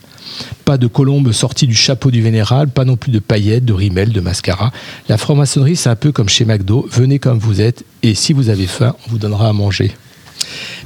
pas 0.65 0.77
de 0.77 0.87
colombes 0.87 1.31
sorties 1.31 1.67
du 1.67 1.75
chapeau 1.75 2.11
du 2.11 2.21
vénéral, 2.21 2.69
pas 2.69 2.85
non 2.85 2.95
plus 2.95 3.11
de 3.11 3.19
paillettes, 3.19 3.65
de 3.65 3.73
rimel, 3.73 4.11
de 4.11 4.19
mascara. 4.19 4.71
La 5.07 5.17
franc-maçonnerie, 5.17 5.75
c'est 5.75 5.89
un 5.89 5.95
peu 5.95 6.11
comme 6.11 6.29
chez 6.29 6.45
McDo, 6.45 6.87
venez 6.91 7.19
comme 7.19 7.39
vous 7.39 7.61
êtes 7.61 7.83
et 8.03 8.15
si 8.15 8.33
vous 8.33 8.49
avez 8.49 8.67
faim, 8.67 8.95
on 9.07 9.11
vous 9.11 9.17
donnera 9.17 9.49
à 9.49 9.53
manger. 9.53 9.91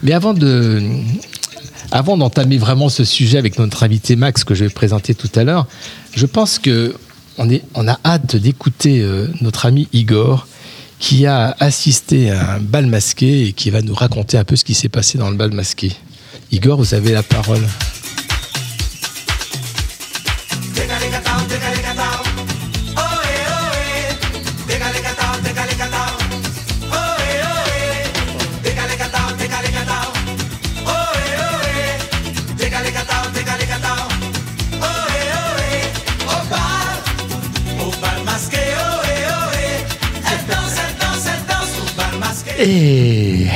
Mais 0.02 0.14
avant 0.14 0.34
de, 0.34 0.82
avant 1.92 2.18
d'entamer 2.18 2.58
vraiment 2.58 2.90
ce 2.90 3.04
sujet 3.04 3.38
avec 3.38 3.58
notre 3.60 3.84
invité 3.84 4.16
Max 4.16 4.44
que 4.44 4.56
je 4.56 4.66
vais 4.66 4.70
présenter 4.70 5.14
tout 5.16 5.30
à 5.36 5.44
l'heure, 5.44 5.68
je 6.16 6.26
pense 6.26 6.60
que 6.60 6.96
on, 7.38 7.88
a 7.88 8.00
hâte 8.06 8.36
d'écouter 8.36 9.02
euh, 9.02 9.28
notre 9.42 9.66
ami 9.66 9.88
Igor 9.94 10.48
qui 11.00 11.26
a 11.26 11.56
assisté 11.60 12.32
à 12.32 12.54
un 12.54 12.60
bal 12.60 12.86
masqué 12.86 13.48
et 13.48 13.54
qui 13.54 13.70
va 13.70 13.82
nous 13.82 13.94
raconter 13.94 14.38
un 14.38 14.44
peu 14.44 14.56
ce 14.56 14.64
qui 14.64 14.74
s'est 14.74 14.90
passé 14.90 15.18
dans 15.18 15.30
le 15.30 15.36
bal 15.36 15.52
masqué. 15.52 15.92
Igor, 16.52 16.78
vous 16.78 16.94
avez 16.94 17.12
la 17.12 17.24
parole. 17.24 17.62
Et 42.66 43.48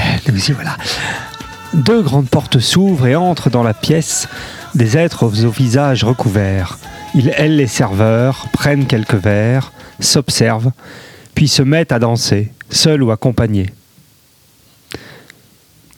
voilà. 0.53 0.75
Deux 1.73 2.01
grandes 2.01 2.29
portes 2.29 2.59
s'ouvrent 2.59 3.07
et 3.07 3.15
entrent 3.15 3.49
dans 3.49 3.63
la 3.63 3.73
pièce 3.73 4.27
des 4.75 4.97
êtres 4.97 5.23
aux 5.23 5.49
visages 5.49 6.03
recouverts. 6.03 6.77
Ils 7.15 7.31
aillent 7.31 7.55
les 7.55 7.67
serveurs, 7.67 8.47
prennent 8.51 8.85
quelques 8.85 9.15
verres, 9.15 9.71
s'observent, 10.01 10.71
puis 11.35 11.47
se 11.47 11.61
mettent 11.61 11.93
à 11.93 11.99
danser, 11.99 12.51
seuls 12.69 13.01
ou 13.01 13.11
accompagnés. 13.11 13.69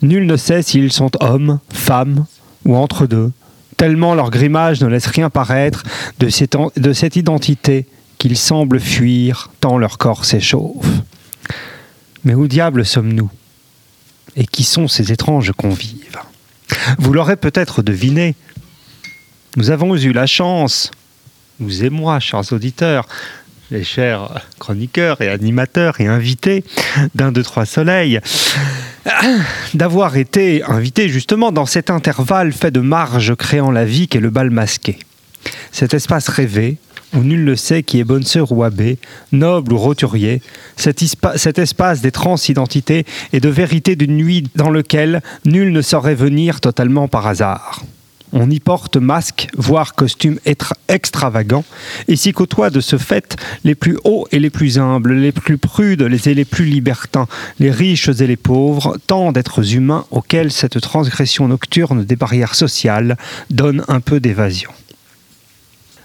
Nul 0.04 0.28
ne 0.28 0.38
sait 0.38 0.62
s'ils 0.62 0.92
sont 0.92 1.12
hommes, 1.20 1.60
femmes 1.74 2.26
ou 2.66 2.76
entre 2.76 3.08
deux, 3.08 3.32
tellement 3.76 4.14
leur 4.14 4.30
grimage 4.30 4.82
ne 4.82 4.88
laisse 4.88 5.08
rien 5.08 5.32
paraître 5.32 5.84
de 6.20 6.30
cette 6.94 7.16
identité 7.16 7.88
qu'ils 8.20 8.38
semblent 8.38 8.80
fuir 8.80 9.50
tant 9.62 9.80
leur 9.80 9.98
corps 9.98 10.26
s'échauffe. 10.26 10.86
Mais 12.24 12.34
où 12.34 12.48
diable 12.48 12.86
sommes-nous 12.86 13.30
Et 14.36 14.46
qui 14.46 14.64
sont 14.64 14.88
ces 14.88 15.12
étranges 15.12 15.52
convives 15.52 16.20
Vous 16.98 17.14
l'aurez 17.14 17.38
peut-être 17.38 17.82
deviné. 17.82 18.36
Nous 19.56 19.72
avons 19.72 19.96
eu 19.96 20.12
la 20.12 20.28
chance, 20.28 20.92
vous 21.60 21.84
et 21.84 21.90
moi, 21.90 22.20
chers 22.20 22.54
auditeurs, 22.54 23.08
les 23.72 23.84
chers 23.84 24.42
chroniqueurs 24.60 25.22
et 25.22 25.30
animateurs 25.30 26.02
et 26.02 26.08
invités 26.08 26.64
d'un, 27.16 27.32
deux, 27.32 27.44
trois 27.44 27.66
soleils, 27.66 28.20
d'avoir 29.74 30.18
été 30.18 30.64
invités 30.64 31.10
justement 31.10 31.52
dans 31.52 31.66
cet 31.66 31.90
intervalle 31.90 32.52
fait 32.54 32.72
de 32.72 32.80
marge 32.80 33.36
créant 33.36 33.72
la 33.72 33.86
vie 33.86 34.08
qu'est 34.08 34.20
le 34.20 34.30
bal 34.30 34.50
masqué. 34.50 35.00
Cet 35.72 35.94
espace 35.94 36.28
rêvé, 36.28 36.78
où 37.14 37.20
nul 37.20 37.44
ne 37.44 37.56
sait 37.56 37.84
qui 37.84 38.00
est 38.00 38.04
bonne 38.04 38.24
sœur 38.24 38.52
ou 38.52 38.64
abbé, 38.64 38.98
noble 39.32 39.74
ou 39.74 39.78
roturier, 39.78 40.42
cet, 40.76 41.60
espace 41.60 42.02
des 42.02 42.12
transidentités 42.12 43.06
et 43.34 43.40
de 43.40 43.50
vérité 43.50 43.96
d'une 43.96 44.18
nuit 44.18 44.44
dans 44.56 44.70
lequel 44.70 45.22
nul 45.46 45.72
ne 45.72 45.82
saurait 45.82 46.16
venir 46.16 46.62
totalement 46.62 47.08
par 47.08 47.28
hasard. 47.28 47.84
On 48.32 48.52
y 48.52 48.60
porte 48.60 48.98
masque, 48.98 49.48
voire 49.58 49.96
costume 49.96 50.40
extravagant, 50.88 51.66
et 52.08 52.16
s'y 52.16 52.32
côtoient 52.32 52.70
de 52.70 52.80
ce 52.80 53.00
fait 53.00 53.36
les 53.64 53.74
plus 53.74 53.98
hauts 54.04 54.28
et 54.32 54.38
les 54.38 54.52
plus 54.52 54.78
humbles, 54.78 55.14
les 55.14 55.32
plus 55.32 55.58
prudes 55.58 56.04
et 56.04 56.34
les 56.36 56.46
plus 56.46 56.66
libertins, 56.66 57.28
les 57.60 57.72
riches 57.72 58.10
et 58.10 58.28
les 58.28 58.38
pauvres, 58.38 58.98
tant 59.08 59.32
d'êtres 59.32 59.74
humains 59.74 60.06
auxquels 60.12 60.52
cette 60.52 60.80
transgression 60.80 61.48
nocturne 61.48 62.06
des 62.06 62.16
barrières 62.16 62.54
sociales 62.54 63.18
donne 63.50 63.84
un 63.88 64.00
peu 64.00 64.20
d'évasion. 64.20 64.70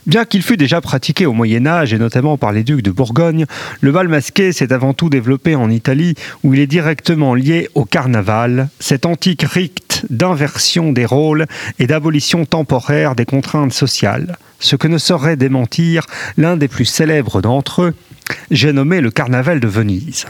Bien 0.07 0.27
qu'il 0.27 0.43
fût 0.43 0.59
déjà 0.59 0.83
pratiqué 0.83 1.25
au 1.25 1.33
Moyen 1.33 1.67
Âge 1.67 1.95
et 1.95 1.99
notamment 1.99 2.37
par 2.37 2.53
les 2.53 2.63
ducs 2.63 2.83
de 2.83 2.91
Bourgogne, 2.91 3.47
le 3.81 3.91
bal 3.91 4.09
masqué 4.09 4.53
s'est 4.53 4.73
avant 4.73 4.93
tout 4.93 5.09
développé 5.09 5.55
en 5.55 5.71
Italie 5.71 6.15
où 6.43 6.53
il 6.53 6.61
est 6.61 6.67
directement 6.67 7.35
lié 7.35 7.69
au 7.75 7.87
carnaval, 7.87 8.69
cet 8.81 9.07
antique 9.07 9.43
rite 9.43 10.05
d'inversion 10.11 10.93
des 10.93 11.07
rôles 11.07 11.47
et 11.79 11.87
d'abolition 11.87 12.45
temporaire 12.45 13.15
des 13.15 13.25
contraintes 13.25 13.73
sociales, 13.73 14.37
ce 14.61 14.77
que 14.77 14.89
ne 14.89 14.99
saurait 14.99 15.37
démentir 15.37 16.07
l'un 16.37 16.59
des 16.59 16.69
plus 16.69 16.85
célèbres 16.85 17.41
d'entre 17.41 17.83
eux, 17.83 17.95
j'ai 18.51 18.73
nommé 18.75 19.01
le 19.01 19.11
carnaval 19.11 19.59
de 19.59 19.69
Venise. 19.69 20.27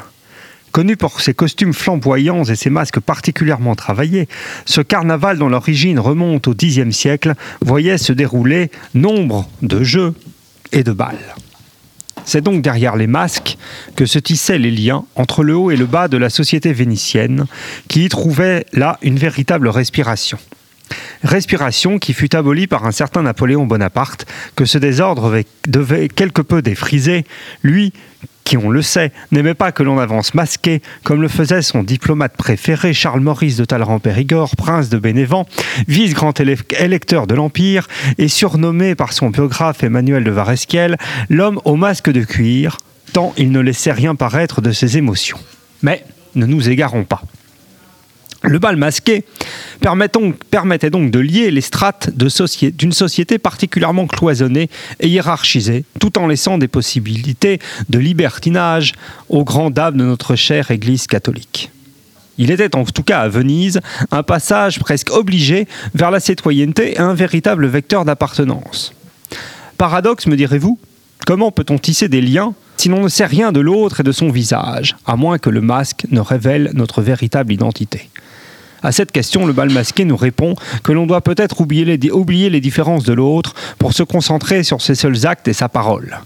Connu 0.75 0.97
pour 0.97 1.21
ses 1.21 1.35
costumes 1.35 1.73
flamboyants 1.73 2.43
et 2.43 2.57
ses 2.57 2.69
masques 2.69 2.99
particulièrement 2.99 3.77
travaillés, 3.77 4.29
ce 4.65 4.81
carnaval 4.81 5.39
dont 5.39 5.49
l'origine 5.49 6.01
remonte 6.01 6.49
au 6.49 6.53
Xe 6.53 6.91
siècle 6.91 7.35
voyait 7.61 7.97
se 7.97 8.13
dérouler 8.13 8.73
nombre 8.93 9.49
de 9.63 9.85
jeux 9.85 10.15
et 10.73 10.83
de 10.83 10.91
balles. 10.91 11.37
C'est 12.25 12.41
donc 12.41 12.61
derrière 12.61 12.97
les 12.97 13.07
masques 13.07 13.57
que 13.95 14.05
se 14.05 14.19
tissaient 14.19 14.59
les 14.59 14.73
liens 14.73 15.05
entre 15.15 15.45
le 15.45 15.55
haut 15.55 15.71
et 15.71 15.77
le 15.77 15.87
bas 15.87 16.09
de 16.09 16.17
la 16.17 16.29
société 16.29 16.73
vénitienne, 16.73 17.47
qui 17.87 18.07
y 18.07 18.09
trouvait 18.09 18.67
là 18.73 18.99
une 19.01 19.17
véritable 19.17 19.69
respiration. 19.69 20.39
Respiration 21.23 21.99
qui 22.01 22.13
fut 22.13 22.35
abolie 22.35 22.67
par 22.67 22.85
un 22.85 22.93
certain 22.93 23.23
Napoléon 23.23 23.65
Bonaparte, 23.65 24.27
que 24.57 24.65
ce 24.65 24.79
désordre 24.79 25.41
devait 25.69 26.09
quelque 26.09 26.43
peu 26.43 26.63
défriser, 26.63 27.25
lui 27.63 27.93
qui, 28.45 28.57
on 28.59 28.71
le 28.71 28.83
sait, 28.83 29.11
n'aimait 29.33 29.55
pas 29.55 29.73
que 29.73 29.83
l'on 29.83 29.99
avance 29.99 30.35
masqué, 30.35 30.83
comme 31.03 31.23
le 31.23 31.29
faisait 31.29 31.63
son 31.63 31.83
diplomate 31.83 32.37
préféré 32.37 32.93
Charles-Maurice 32.93 33.57
de 33.57 33.65
Talleyrand-Périgord, 33.65 34.55
prince 34.57 34.91
de 34.91 34.99
Bénévent, 34.99 35.47
vice-grand 35.89 36.39
élec- 36.39 36.79
électeur 36.79 37.27
de 37.27 37.35
l'Empire, 37.35 37.89
et 38.19 38.29
surnommé 38.29 38.95
par 38.95 39.13
son 39.13 39.31
biographe 39.31 39.83
Emmanuel 39.83 40.25
de 40.25 40.31
Varesquiel 40.31 40.99
l'homme 41.31 41.61
au 41.65 41.77
masque 41.77 42.11
de 42.11 42.23
cuir, 42.23 42.77
tant 43.13 43.33
il 43.37 43.51
ne 43.51 43.61
laissait 43.61 43.93
rien 43.93 44.15
paraître 44.15 44.61
de 44.61 44.73
ses 44.73 44.99
émotions. 44.99 45.39
Mais 45.83 46.05
ne 46.35 46.47
nous 46.47 46.69
égarons 46.69 47.05
pas. 47.05 47.23
Le 48.47 48.59
bal 48.59 48.77
masqué 48.77 49.25
permettait 49.81 50.91
donc 50.91 51.11
de 51.11 51.19
lier 51.19 51.51
les 51.51 51.63
strates 51.63 52.11
d'une 52.11 52.93
société 52.93 53.39
particulièrement 53.39 54.07
cloisonnée 54.07 54.69
et 55.01 55.09
hiérarchisée, 55.09 55.85
tout 55.99 56.19
en 56.19 56.27
laissant 56.27 56.59
des 56.59 56.69
possibilités 56.69 57.59
de 57.89 57.99
libertinage 57.99 58.93
aux 59.31 59.45
grandes 59.45 59.73
dames 59.73 59.97
de 59.97 60.05
notre 60.05 60.37
chère 60.37 60.71
Église 60.71 61.07
catholique. 61.07 61.71
Il 62.37 62.51
était 62.51 62.77
en 62.77 62.85
tout 62.85 63.03
cas 63.03 63.21
à 63.21 63.29
Venise 63.29 63.81
un 64.11 64.23
passage 64.23 64.79
presque 64.79 65.11
obligé 65.11 65.67
vers 65.95 66.11
la 66.11 66.21
citoyenneté 66.21 66.95
et 66.95 66.99
un 66.99 67.15
véritable 67.15 67.67
vecteur 67.67 68.05
d'appartenance. 68.05 68.93
Paradoxe, 69.79 70.27
me 70.27 70.37
direz-vous 70.37 70.79
Comment 71.27 71.51
peut-on 71.51 71.79
tisser 71.79 72.09
des 72.09 72.21
liens 72.21 72.55
si 72.77 72.91
l'on 72.91 73.03
ne 73.03 73.09
sait 73.09 73.25
rien 73.25 73.53
de 73.53 73.61
l'autre 73.61 74.01
et 74.01 74.03
de 74.03 74.13
son 74.13 74.29
visage, 74.29 74.97
à 75.07 75.17
moins 75.17 75.39
que 75.39 75.49
le 75.49 75.63
masque 75.63 76.05
ne 76.11 76.21
révèle 76.21 76.73
notre 76.75 77.01
véritable 77.01 77.53
identité? 77.53 78.11
À 78.85 78.93
cette 78.93 79.13
question, 79.13 79.47
le 79.47 79.55
bal 79.55 79.71
masqué 79.71 80.05
nous 80.05 80.17
répond 80.17 80.55
que 80.83 80.93
l'on 80.93 81.07
doit 81.07 81.23
peut-être 81.23 81.63
oublier 81.63 81.87
les, 81.87 82.11
oublier 82.11 82.51
les 82.51 82.61
différences 82.61 83.05
de 83.05 83.15
l'autre 83.15 83.55
pour 83.79 83.95
se 83.95 84.03
concentrer 84.03 84.63
sur 84.63 84.83
ses 84.83 84.95
seuls 84.95 85.27
actes 85.27 85.49
et 85.49 85.55
sa 85.55 85.71
parole. 85.71 86.19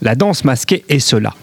La 0.00 0.14
danse 0.14 0.42
masquée 0.42 0.84
est 0.88 0.98
cela. 0.98 1.34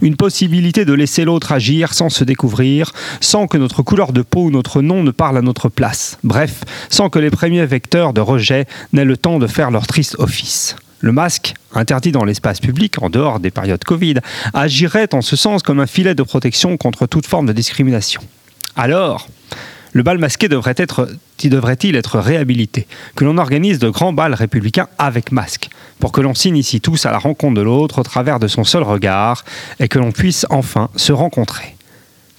Une 0.00 0.16
possibilité 0.16 0.86
de 0.86 0.94
laisser 0.94 1.24
l'autre 1.24 1.52
agir 1.52 1.92
sans 1.92 2.08
se 2.08 2.24
découvrir, 2.24 2.92
sans 3.20 3.46
que 3.46 3.58
notre 3.58 3.82
couleur 3.82 4.12
de 4.12 4.22
peau 4.22 4.44
ou 4.44 4.50
notre 4.50 4.80
nom 4.80 5.02
ne 5.02 5.10
parle 5.10 5.36
à 5.36 5.42
notre 5.42 5.68
place. 5.68 6.18
Bref, 6.24 6.64
sans 6.88 7.10
que 7.10 7.18
les 7.18 7.30
premiers 7.30 7.66
vecteurs 7.66 8.14
de 8.14 8.22
rejet 8.22 8.66
n'aient 8.94 9.04
le 9.04 9.18
temps 9.18 9.38
de 9.38 9.46
faire 9.46 9.70
leur 9.70 9.86
triste 9.86 10.16
office. 10.18 10.76
Le 11.00 11.12
masque, 11.12 11.52
interdit 11.74 12.12
dans 12.12 12.24
l'espace 12.24 12.60
public 12.60 13.02
en 13.02 13.10
dehors 13.10 13.40
des 13.40 13.50
périodes 13.50 13.84
Covid, 13.84 14.14
agirait 14.54 15.12
en 15.14 15.20
ce 15.20 15.36
sens 15.36 15.62
comme 15.62 15.80
un 15.80 15.86
filet 15.86 16.14
de 16.14 16.22
protection 16.22 16.78
contre 16.78 17.06
toute 17.06 17.26
forme 17.26 17.46
de 17.46 17.52
discrimination. 17.52 18.22
Alors, 18.74 19.28
le 19.94 20.02
bal 20.02 20.18
masqué 20.18 20.48
devrait 20.48 20.74
être, 20.76 21.08
devrait-il 21.44 21.94
être 21.94 22.18
réhabilité 22.18 22.86
Que 23.14 23.24
l'on 23.24 23.38
organise 23.38 23.78
de 23.78 23.88
grands 23.88 24.12
bals 24.12 24.34
républicains 24.34 24.88
avec 24.98 25.30
masque, 25.32 25.70
pour 26.00 26.10
que 26.10 26.20
l'on 26.20 26.34
s'initie 26.34 26.80
tous 26.80 27.06
à 27.06 27.12
la 27.12 27.18
rencontre 27.18 27.54
de 27.54 27.62
l'autre 27.62 28.00
au 28.00 28.02
travers 28.02 28.40
de 28.40 28.48
son 28.48 28.64
seul 28.64 28.82
regard, 28.82 29.44
et 29.78 29.86
que 29.86 30.00
l'on 30.00 30.10
puisse 30.10 30.46
enfin 30.50 30.90
se 30.96 31.12
rencontrer. 31.12 31.76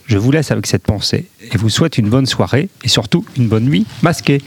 Je 0.05 0.17
vous 0.17 0.31
laisse 0.31 0.51
avec 0.51 0.67
cette 0.67 0.83
pensée, 0.83 1.27
et 1.41 1.57
vous 1.57 1.69
souhaite 1.69 1.97
une 1.97 2.09
bonne 2.09 2.25
soirée, 2.25 2.67
et 2.83 2.89
surtout 2.89 3.25
une 3.37 3.47
bonne 3.47 3.65
nuit 3.65 3.85
masquée. 4.01 4.41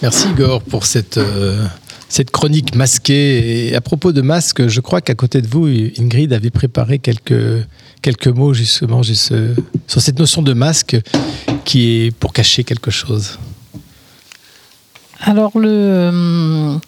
Merci 0.00 0.28
Igor 0.28 0.62
pour 0.62 0.86
cette, 0.86 1.18
euh, 1.18 1.66
cette 2.08 2.30
chronique 2.30 2.76
masquée. 2.76 3.68
Et 3.68 3.74
à 3.74 3.80
propos 3.80 4.12
de 4.12 4.22
masque, 4.22 4.68
je 4.68 4.80
crois 4.80 5.00
qu'à 5.00 5.14
côté 5.14 5.42
de 5.42 5.48
vous, 5.48 5.66
Ingrid 5.66 6.32
avait 6.32 6.50
préparé 6.50 7.00
quelques, 7.00 7.66
quelques 8.04 8.28
mots 8.28 8.52
justement 8.52 9.02
juste, 9.02 9.32
euh, 9.32 9.54
sur 9.86 10.02
cette 10.02 10.18
notion 10.18 10.42
de 10.42 10.52
masque 10.52 10.98
qui 11.64 11.80
est 11.86 12.10
pour 12.14 12.34
cacher 12.34 12.62
quelque 12.62 12.90
chose. 12.90 13.38
Alors, 15.20 15.58
le. 15.58 16.08
hum, 16.10 16.80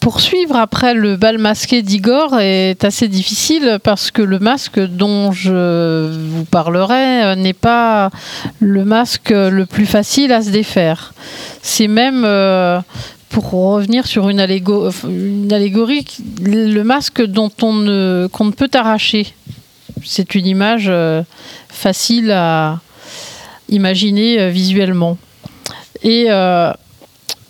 Poursuivre 0.00 0.56
après 0.56 0.94
le 0.94 1.14
bal 1.14 1.38
masqué 1.38 1.80
d'Igor 1.80 2.40
est 2.40 2.82
assez 2.84 3.06
difficile 3.06 3.78
parce 3.84 4.10
que 4.10 4.20
le 4.20 4.40
masque 4.40 4.80
dont 4.80 5.30
je 5.30 6.10
vous 6.10 6.44
parlerai 6.44 7.22
euh, 7.22 7.34
n'est 7.36 7.52
pas 7.52 8.10
le 8.58 8.84
masque 8.84 9.30
le 9.30 9.64
plus 9.64 9.86
facile 9.86 10.32
à 10.32 10.42
se 10.42 10.50
défaire. 10.50 11.14
C'est 11.62 11.86
même, 11.86 12.24
euh, 12.24 12.80
pour 13.32 13.50
revenir 13.50 14.06
sur 14.06 14.28
une, 14.28 14.40
allégo- 14.40 14.92
une 15.04 15.52
allégorie, 15.52 16.06
le 16.42 16.82
masque 16.82 17.24
dont 17.24 17.50
on 17.62 17.72
ne, 17.72 18.28
qu'on 18.30 18.44
ne 18.44 18.52
peut 18.52 18.70
arracher. 18.74 19.34
C'est 20.04 20.34
une 20.34 20.46
image 20.46 20.86
euh, 20.88 21.22
facile 21.68 22.30
à 22.30 22.80
imaginer 23.70 24.38
euh, 24.38 24.48
visuellement. 24.50 25.16
Et 26.02 26.26
euh, 26.28 26.72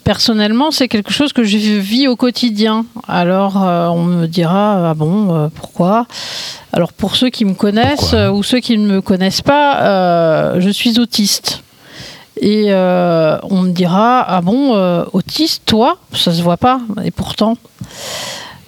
personnellement, 0.04 0.70
c'est 0.70 0.86
quelque 0.86 1.12
chose 1.12 1.32
que 1.32 1.42
je 1.42 1.58
vis 1.78 2.06
au 2.06 2.14
quotidien. 2.14 2.86
Alors, 3.08 3.62
euh, 3.62 3.88
on 3.88 4.04
me 4.04 4.26
dira, 4.26 4.90
ah 4.90 4.94
bon, 4.94 5.34
euh, 5.34 5.48
pourquoi? 5.52 6.06
Alors, 6.72 6.92
pour 6.92 7.16
ceux 7.16 7.30
qui 7.30 7.44
me 7.44 7.54
connaissent 7.54 8.14
ou 8.32 8.42
ceux 8.42 8.60
qui 8.60 8.78
ne 8.78 8.86
me 8.86 9.00
connaissent 9.00 9.42
pas, 9.42 10.58
je 10.58 10.70
suis 10.70 10.98
autiste. 11.00 11.62
Et 12.44 12.72
euh, 12.72 13.38
on 13.44 13.60
me 13.62 13.70
dira, 13.70 14.20
ah 14.26 14.40
bon, 14.40 14.74
euh, 14.74 15.04
autiste, 15.12 15.62
toi 15.64 15.98
Ça 16.12 16.32
se 16.32 16.42
voit 16.42 16.56
pas. 16.56 16.80
Et 17.04 17.12
pourtant. 17.12 17.56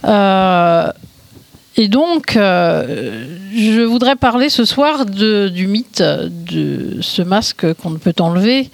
Euh, 0.04 0.86
et 1.76 1.88
donc, 1.88 2.36
euh, 2.36 3.26
je 3.52 3.80
voudrais 3.82 4.14
parler 4.14 4.48
ce 4.48 4.64
soir 4.64 5.06
de- 5.06 5.48
du 5.48 5.66
mythe 5.66 6.02
de 6.02 6.98
ce 7.00 7.20
masque 7.22 7.66
qu'on 7.74 7.90
ne 7.90 7.96
peut 7.98 8.14
enlever. 8.20 8.70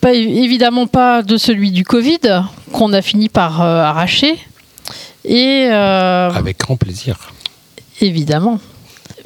Pas, 0.00 0.12
évidemment 0.14 0.86
pas 0.86 1.22
de 1.22 1.36
celui 1.36 1.72
du 1.72 1.84
Covid, 1.84 2.20
qu'on 2.72 2.92
a 2.92 3.02
fini 3.02 3.28
par 3.28 3.62
euh, 3.62 3.82
arracher. 3.82 4.38
Et 5.24 5.66
euh, 5.72 6.30
Avec 6.30 6.60
grand 6.60 6.76
plaisir. 6.76 7.32
évidemment. 8.00 8.60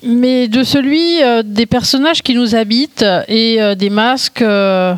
Mais 0.06 0.48
de 0.48 0.62
celui 0.64 1.22
euh, 1.22 1.42
des 1.42 1.64
personnages 1.64 2.22
qui 2.22 2.34
nous 2.34 2.54
habitent 2.54 3.06
et 3.26 3.62
euh, 3.62 3.74
des 3.74 3.88
masques 3.88 4.42
euh, 4.42 4.94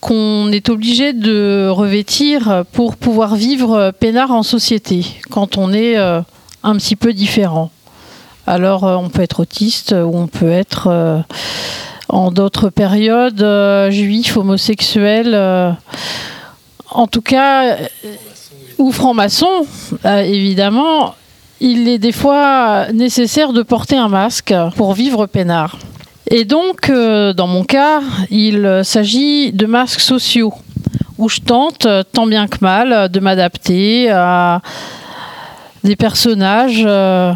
qu'on 0.00 0.50
est 0.52 0.70
obligé 0.70 1.12
de 1.12 1.68
revêtir 1.68 2.64
pour 2.72 2.96
pouvoir 2.96 3.34
vivre 3.34 3.92
peinard 4.00 4.30
en 4.30 4.42
société, 4.42 5.04
quand 5.28 5.58
on 5.58 5.72
est 5.72 5.96
un 5.96 6.76
petit 6.76 6.94
peu 6.94 7.12
différent. 7.12 7.72
Alors 8.46 8.84
on 8.84 9.08
peut 9.10 9.22
être 9.22 9.40
autiste 9.40 9.90
ou 9.90 10.12
on 10.16 10.28
peut 10.28 10.52
être 10.52 11.24
en 12.08 12.30
d'autres 12.30 12.70
périodes 12.70 13.44
juif, 13.90 14.36
homosexuel, 14.36 15.34
en 16.90 17.06
tout 17.08 17.22
cas, 17.22 17.76
ou 18.78 18.92
franc-maçon, 18.92 19.66
évidemment 20.04 21.16
il 21.60 21.88
est 21.88 21.98
des 21.98 22.12
fois 22.12 22.92
nécessaire 22.92 23.52
de 23.52 23.62
porter 23.62 23.96
un 23.96 24.08
masque 24.08 24.54
pour 24.76 24.94
vivre 24.94 25.26
peinard. 25.26 25.78
Et 26.30 26.44
donc, 26.44 26.90
euh, 26.90 27.32
dans 27.32 27.46
mon 27.46 27.64
cas, 27.64 28.00
il 28.30 28.82
s'agit 28.84 29.52
de 29.52 29.66
masques 29.66 30.00
sociaux. 30.00 30.52
où 31.16 31.28
je 31.28 31.40
tente, 31.40 31.86
euh, 31.86 32.04
tant 32.04 32.28
bien 32.28 32.46
que 32.46 32.58
mal, 32.60 33.08
de 33.08 33.18
m'adapter 33.18 34.08
à 34.08 34.60
des 35.82 35.96
personnages, 35.96 36.84
euh, 36.86 37.32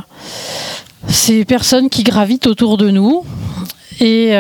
ces 1.09 1.45
personnes 1.45 1.91
qui 1.91 2.05
gravitent 2.05 2.47
autour 2.47 2.77
de 2.77 2.91
nous. 2.91 3.25
Et 3.99 4.37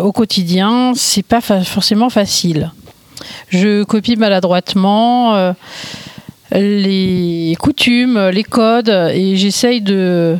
au 0.00 0.12
quotidien, 0.12 0.92
c'est 0.94 1.22
pas 1.22 1.40
forcément 1.40 2.10
facile. 2.10 2.72
Je 3.48 3.84
copie 3.84 4.16
maladroitement 4.16 5.54
les 6.52 7.56
coutumes, 7.58 8.28
les 8.28 8.44
codes, 8.44 8.88
et 8.88 9.36
j'essaye 9.36 9.80
de 9.80 10.38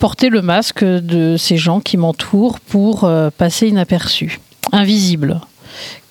porter 0.00 0.30
le 0.30 0.42
masque 0.42 0.82
de 0.82 1.36
ces 1.36 1.58
gens 1.58 1.78
qui 1.78 1.96
m'entourent 1.96 2.58
pour 2.58 3.04
euh, 3.04 3.30
passer 3.36 3.68
inaperçu, 3.68 4.40
invisible. 4.72 5.40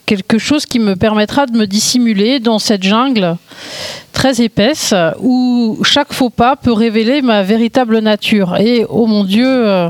Quelque 0.05 0.37
chose 0.37 0.65
qui 0.65 0.79
me 0.79 0.95
permettra 0.95 1.47
de 1.47 1.57
me 1.57 1.65
dissimuler 1.65 2.39
dans 2.39 2.59
cette 2.59 2.83
jungle 2.83 3.35
très 4.13 4.41
épaisse 4.41 4.93
où 5.19 5.79
chaque 5.83 6.13
faux 6.13 6.29
pas 6.29 6.55
peut 6.55 6.71
révéler 6.71 7.21
ma 7.21 7.43
véritable 7.43 7.99
nature. 7.99 8.57
Et 8.57 8.85
oh 8.89 9.07
mon 9.07 9.23
Dieu, 9.23 9.47
euh, 9.47 9.89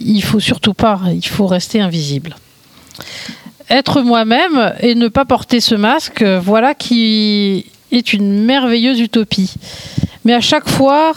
il 0.00 0.22
faut 0.22 0.40
surtout 0.40 0.74
pas, 0.74 1.00
il 1.12 1.26
faut 1.26 1.46
rester 1.46 1.80
invisible. 1.80 2.36
Être 3.70 4.02
moi-même 4.02 4.74
et 4.80 4.94
ne 4.94 5.08
pas 5.08 5.24
porter 5.24 5.60
ce 5.60 5.74
masque, 5.74 6.22
voilà 6.22 6.74
qui 6.74 7.66
est 7.96 8.12
une 8.12 8.44
merveilleuse 8.44 9.00
utopie. 9.00 9.54
Mais 10.24 10.34
à 10.34 10.40
chaque 10.40 10.68
fois 10.68 11.12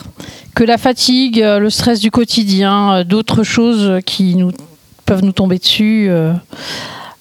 que 0.55 0.63
la 0.63 0.77
fatigue, 0.77 1.41
euh, 1.41 1.57
le 1.57 1.69
stress 1.69 1.99
du 1.99 2.11
quotidien, 2.11 2.93
euh, 2.93 3.03
d'autres 3.03 3.43
choses 3.43 4.01
qui 4.05 4.35
peuvent 5.05 5.23
nous 5.23 5.31
tomber 5.31 5.57
dessus 5.57 6.07
euh, 6.09 6.33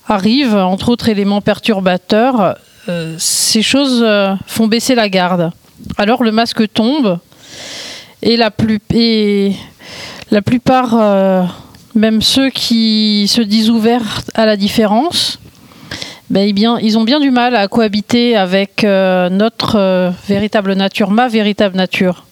arrivent, 0.07 0.57
entre 0.57 0.89
autres 0.89 1.09
éléments 1.09 1.41
perturbateurs, 1.41 2.57
ces 3.19 3.61
choses 3.61 4.03
font 4.47 4.67
baisser 4.67 4.95
la 4.95 5.11
garde. 5.11 5.51
Alors 5.99 6.23
le 6.23 6.33
masque 6.33 6.73
tombe 6.73 7.19
et 8.23 8.39
la, 8.39 8.51
plupart, 10.41 11.51
même 11.95 12.23
ceux 12.23 12.49
qui 12.49 13.29
se 13.29 13.43
disent 13.43 13.69
ouverts 13.69 14.23
à 14.33 14.47
la 14.47 14.57
différence, 14.57 15.39
ben, 16.31 16.55
ils 16.83 16.99
ont 16.99 17.05
bien 17.05 17.21
du 17.21 17.31
mal 17.31 17.57
à 17.57 17.69
cohabiter 17.69 18.37
avec 18.37 18.85
euh, 18.85 19.31
notre 19.31 19.77
euh, 19.77 20.11
véritable 20.29 20.75
nature, 20.75 21.11
ma 21.11 21.27
véritable 21.27 21.75
nature. 21.75 22.27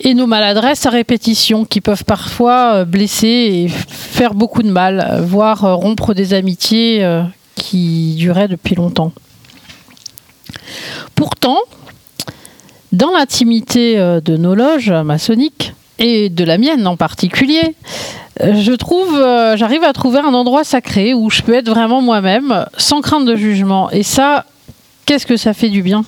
Et 0.00 0.12
nos 0.14 0.26
maladresses 0.26 0.84
à 0.84 0.90
répétition 0.90 1.64
qui 1.64 1.80
peuvent 1.80 2.04
parfois 2.04 2.74
euh, 2.74 2.84
blesser 2.84 3.26
et 3.26 3.68
faire 3.68 4.34
beaucoup 4.34 4.62
de 4.62 4.70
mal, 4.70 5.22
voire 5.24 5.76
rompre 5.76 6.12
des 6.12 6.34
amitiés 6.34 7.06
qui 7.54 8.14
duraient 8.16 8.48
depuis 8.48 8.74
longtemps. 8.74 9.12
Pourtant, 11.14 11.58
dans 12.92 13.10
l'intimité 13.10 13.96
de 13.96 14.36
nos 14.36 14.54
loges 14.54 14.90
maçonniques, 14.90 15.72
et 15.98 16.28
de 16.28 16.44
la 16.44 16.58
mienne 16.58 16.86
en 16.86 16.96
particulier, 16.96 17.74
je 18.40 18.72
trouve, 18.72 19.16
euh, 19.16 19.56
j'arrive 19.56 19.84
à 19.84 19.92
trouver 19.92 20.20
un 20.20 20.32
endroit 20.34 20.64
sacré 20.64 21.14
où 21.14 21.30
je 21.30 21.42
peux 21.42 21.54
être 21.54 21.68
vraiment 21.68 22.00
moi-même, 22.00 22.66
sans 22.76 23.00
crainte 23.00 23.24
de 23.24 23.36
jugement. 23.36 23.90
Et 23.90 24.02
ça, 24.02 24.44
qu'est-ce 25.06 25.26
que 25.26 25.36
ça 25.36 25.54
fait 25.54 25.70
du 25.70 25.82
bien? 25.82 26.04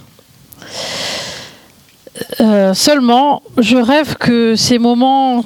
Euh, 2.40 2.74
Seulement, 2.74 3.42
je 3.58 3.76
rêve 3.76 4.16
que 4.16 4.54
ces 4.54 4.78
moments 4.78 5.44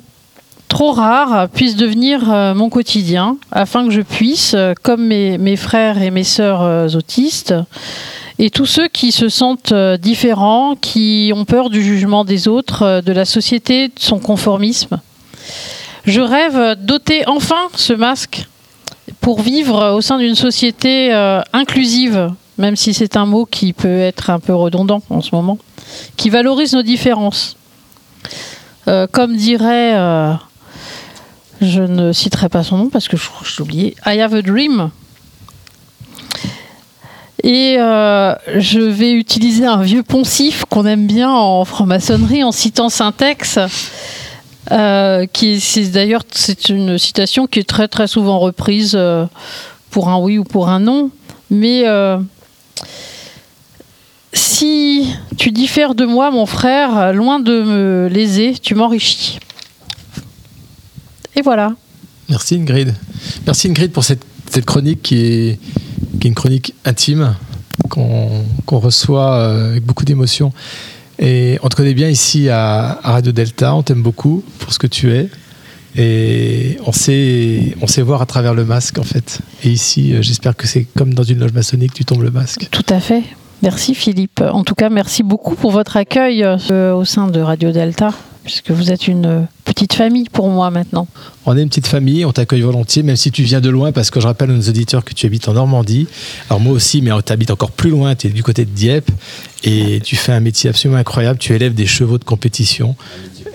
trop 0.69 0.93
rares 0.93 1.49
puissent 1.49 1.77
devenir 1.77 2.31
euh, 2.31 2.55
mon 2.55 2.69
quotidien, 2.69 3.39
afin 3.51 3.87
que 3.87 3.91
je 3.91 4.03
puisse, 4.03 4.57
comme 4.83 5.07
mes, 5.07 5.57
frères 5.57 6.03
et 6.03 6.11
mes 6.11 6.25
sœurs 6.25 6.95
autistes, 6.95 7.55
et 8.39 8.51
tous 8.51 8.67
ceux 8.67 8.89
qui 8.89 9.13
se 9.13 9.29
sentent 9.29 9.73
euh, 9.73 9.97
différents, 9.97 10.75
qui 10.77 11.33
ont 11.35 11.45
peur 11.45 11.71
du 11.71 11.83
jugement 11.83 12.25
des 12.25 12.49
autres, 12.49 12.83
euh, 12.83 13.01
de 13.01 13.13
la 13.13 13.25
société, 13.25 13.89
de 13.89 13.99
son 13.99 14.19
conformisme. 14.19 15.01
Je 16.05 16.21
rêve 16.21 16.77
d'ôter 16.81 17.27
enfin 17.29 17.69
ce 17.77 17.93
masque 17.93 18.47
pour 19.21 19.41
vivre 19.41 19.93
au 19.95 20.01
sein 20.01 20.19
d'une 20.19 20.35
société 20.35 21.15
euh, 21.15 21.41
inclusive, 21.53 22.33
même 22.59 22.77
si 22.77 22.93
c'est 22.93 23.17
un 23.17 23.25
mot 23.25 23.47
qui 23.47 23.73
peut 23.73 24.01
être 24.01 24.31
un 24.31 24.41
peu 24.41 24.55
redondant 24.55 25.03
en 25.11 25.21
ce 25.21 25.35
moment, 25.35 25.59
qui 26.17 26.31
valorise 26.31 26.75
nos 26.75 26.83
différences. 26.83 27.57
Comme 29.13 29.35
dirait, 29.35 29.95
je 31.63 31.81
ne 31.81 32.13
citerai 32.13 32.51
pas 32.51 32.63
son 32.63 32.77
nom 32.77 32.89
parce 32.91 33.09
que 33.09 33.17
je, 33.17 33.25
je 33.43 33.57
l'ai 33.57 33.63
oublié, 33.63 33.97
I 34.05 34.21
have 34.21 34.35
a 34.35 34.43
dream. 34.43 34.91
Et 37.45 37.77
euh, 37.79 38.35
je 38.57 38.81
vais 38.81 39.13
utiliser 39.13 39.67
un 39.67 39.83
vieux 39.83 40.03
poncif 40.03 40.65
qu'on 40.65 40.87
aime 40.87 41.07
bien 41.07 41.31
en 41.31 41.65
franc-maçonnerie 41.67 42.43
en 42.43 42.53
citant 42.53 42.89
Syntex. 42.89 43.59
Euh, 44.73 45.27
qui 45.27 45.61
c'est 45.61 45.89
d'ailleurs 45.89 46.23
c'est 46.33 46.71
une 46.71 46.97
citation 46.97 47.47
qui 47.47 47.59
est 47.59 47.69
très 47.69 47.87
très 47.87 48.07
souvent 48.07 48.39
reprise 48.39 48.95
euh, 48.95 49.27
pour 49.91 50.09
un 50.09 50.17
oui 50.17 50.39
ou 50.39 50.45
pour 50.45 50.71
un 50.71 50.81
non 50.81 51.11
mais 51.51 51.87
euh, 51.87 52.17
si 54.33 55.15
tu 55.37 55.51
diffères 55.51 55.95
de 55.95 56.07
moi 56.07 56.31
mon 56.31 56.47
frère 56.47 57.13
loin 57.13 57.41
de 57.41 57.63
me 57.63 58.09
léser 58.11 58.55
tu 58.59 58.75
m'enrichis 58.75 59.39
et 61.37 61.43
voilà 61.43 61.75
Merci 62.29 62.55
Ingrid. 62.55 62.95
Merci 63.47 63.69
Ingrid 63.69 63.93
pour 63.93 64.05
cette, 64.05 64.25
cette 64.51 64.65
chronique 64.65 65.03
qui 65.03 65.17
est, 65.17 65.59
une 66.25 66.35
chronique 66.35 66.75
intime 66.87 67.35
qu'on 67.91 68.31
qu'on 68.65 68.79
reçoit 68.79 69.35
euh, 69.35 69.71
avec 69.73 69.85
beaucoup 69.85 70.05
d'émotion. 70.05 70.53
Et 71.19 71.59
on 71.63 71.69
te 71.69 71.77
connaît 71.77 71.95
bien 71.95 72.09
ici 72.09 72.49
à, 72.49 72.99
à 73.03 73.13
Radio 73.13 73.31
Delta, 73.31 73.75
on 73.75 73.83
t'aime 73.83 74.03
beaucoup 74.03 74.43
pour 74.59 74.73
ce 74.73 74.79
que 74.79 74.87
tu 74.87 75.13
es. 75.13 75.29
Et 75.97 76.77
on 76.87 76.93
sait, 76.93 77.77
on 77.83 77.87
sait 77.87 78.03
voir 78.03 78.21
à 78.21 78.27
travers 78.27 78.55
le 78.55 78.65
masque 78.65 78.99
en 78.99 79.05
fait. 79.05 79.41
Et 79.63 79.71
ici, 79.71 80.13
euh, 80.13 80.23
j'espère 80.23 80.57
que 80.57 80.67
c'est 80.67 80.87
comme 80.97 81.15
dans 81.15 81.23
une 81.23 81.39
loge 81.39 81.53
maçonnique, 81.53 81.93
tu 81.95 82.05
tombes 82.05 82.23
le 82.23 82.31
masque. 82.31 82.69
tout 82.71 82.87
à 82.89 83.01
fait 83.01 83.23
merci 83.63 83.95
Philippe 83.95 84.43
en 84.43 84.63
tout 84.63 84.75
cas 84.75 84.91
merci 84.91 85.23
beaucoup 85.23 85.55
pour 85.55 85.71
votre 85.71 85.97
accueil 85.97 86.45
euh, 86.45 86.93
au 86.93 87.07
sein 87.07 87.29
de 87.29 87.41
Radio 87.41 87.73
Delta 87.73 88.11
puisque 88.45 88.71
vous 88.71 88.93
êtes 88.93 89.09
une 89.09 89.27
euh, 89.27 89.41
petite 89.65 89.95
famille 89.95 90.29
pour 90.31 90.49
moi 90.49 90.71
maintenant 90.71 91.09
On 91.47 91.57
est 91.57 91.63
une 91.63 91.69
petite 91.69 91.87
famille, 91.87 92.25
on 92.25 92.33
t'accueille 92.33 92.61
volontiers, 92.61 93.03
même 93.03 93.17
si 93.17 93.31
tu 93.31 93.43
viens 93.43 93.61
de 93.61 93.71
loin, 93.71 93.91
parce 93.91 94.11
que 94.11 94.21
je 94.21 94.27
rappelle 94.27 94.51
à 94.51 94.55
nos 94.55 94.69
auditeurs 94.69 95.05
que 95.05 95.15
tu 95.15 95.27
habites 95.27 95.49
en 95.49 95.55
Normandie. 95.55 96.07
Alors 96.51 96.61
moi 96.61 96.73
aussi, 96.73 97.03
mais 97.03 97.11
tu 97.25 97.33
habites 97.33 97.51
encore 97.51 97.73
plus 97.73 97.91
loin, 97.91 98.15
tu 98.15 98.29
es 98.29 98.31
du 98.31 98.43
côté 98.43 98.65
de 98.65 98.71
Dieppe, 98.71 99.11
et 99.65 100.01
tu 100.05 100.17
fais 100.17 100.33
un 100.33 100.41
métier 100.41 100.71
absolument 100.71 101.01
incroyable, 101.01 101.39
tu 101.39 101.55
élèves 101.55 101.75
des 101.75 101.87
chevaux 101.87 102.19
de 102.19 102.25
compétition. 102.25 102.95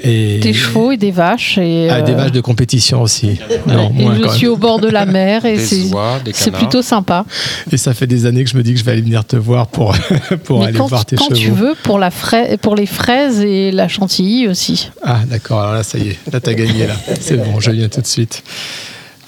Et... 0.03 0.39
des 0.39 0.53
chevaux 0.53 0.91
et 0.91 0.97
des 0.97 1.11
vaches 1.11 1.57
et 1.57 1.89
Ah, 1.89 2.01
des 2.01 2.13
euh, 2.13 2.15
vaches 2.15 2.31
de 2.31 2.41
compétition 2.41 3.01
aussi. 3.01 3.37
Non, 3.67 3.89
et 3.97 4.03
moins 4.03 4.15
je 4.15 4.21
quand 4.21 4.31
suis 4.31 4.45
même. 4.45 4.53
au 4.53 4.57
bord 4.57 4.79
de 4.79 4.87
la 4.87 5.05
mer 5.05 5.45
et 5.45 5.57
c'est 5.59 6.51
plutôt 6.51 6.81
sympa. 6.81 7.25
Et 7.71 7.77
ça 7.77 7.93
fait 7.93 8.07
des 8.07 8.25
années 8.25 8.43
que 8.43 8.49
je 8.49 8.57
me 8.57 8.63
dis 8.63 8.73
que 8.73 8.79
je 8.79 8.85
vais 8.85 8.93
aller 8.93 9.01
venir 9.01 9.25
te 9.25 9.35
voir 9.35 9.67
pour, 9.67 9.95
pour 10.45 10.59
Mais 10.59 10.67
aller 10.67 10.77
quand, 10.77 10.87
voir 10.87 11.05
tes 11.05 11.15
quand 11.15 11.25
chevaux. 11.25 11.35
tu 11.35 11.51
veux, 11.51 11.73
pour, 11.83 11.99
la 11.99 12.09
frai- 12.11 12.57
pour 12.57 12.75
les 12.75 12.85
fraises 12.85 13.41
et 13.41 13.71
la 13.71 13.87
chantilly 13.87 14.47
aussi. 14.47 14.89
Ah, 15.03 15.19
d'accord. 15.29 15.59
Alors 15.61 15.73
là, 15.73 15.83
ça 15.83 15.97
y 15.97 16.09
est. 16.09 16.17
Là, 16.31 16.39
t'as 16.39 16.53
gagné, 16.53 16.87
là. 16.87 16.95
C'est 17.19 17.37
bon, 17.37 17.59
je 17.59 17.71
viens 17.71 17.89
tout 17.89 18.01
de 18.01 18.07
suite. 18.07 18.43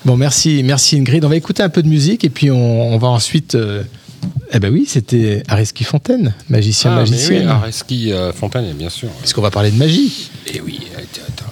Bon, 0.05 0.17
merci, 0.17 0.61
merci 0.63 0.97
Ingrid. 0.97 1.23
On 1.25 1.29
va 1.29 1.35
écouter 1.35 1.61
un 1.63 1.69
peu 1.69 1.83
de 1.83 1.87
musique 1.87 2.23
et 2.23 2.29
puis 2.29 2.49
on, 2.49 2.93
on 2.93 2.97
va 2.97 3.09
ensuite. 3.09 3.53
euh, 3.55 3.83
Eh 4.51 4.59
ben 4.59 4.71
oui, 4.73 4.85
c'était 4.87 5.43
Areski 5.47 5.83
Fontaine, 5.83 6.33
magicien, 6.49 6.91
Ah, 6.91 7.03
mais 7.03 7.09
magicienne. 7.11 7.43
oui, 7.43 7.47
Areski 7.47 8.11
euh, 8.11 8.33
Fontaine, 8.33 8.71
bien 8.73 8.89
sûr. 8.89 9.09
Puisqu'on 9.19 9.41
va 9.43 9.51
parler 9.51 9.69
de 9.69 9.77
magie. 9.77 10.30
Et 10.47 10.61
oui, 10.61 10.79
euh, 10.93 10.99
attends, 10.99 11.21
attends. 11.27 11.45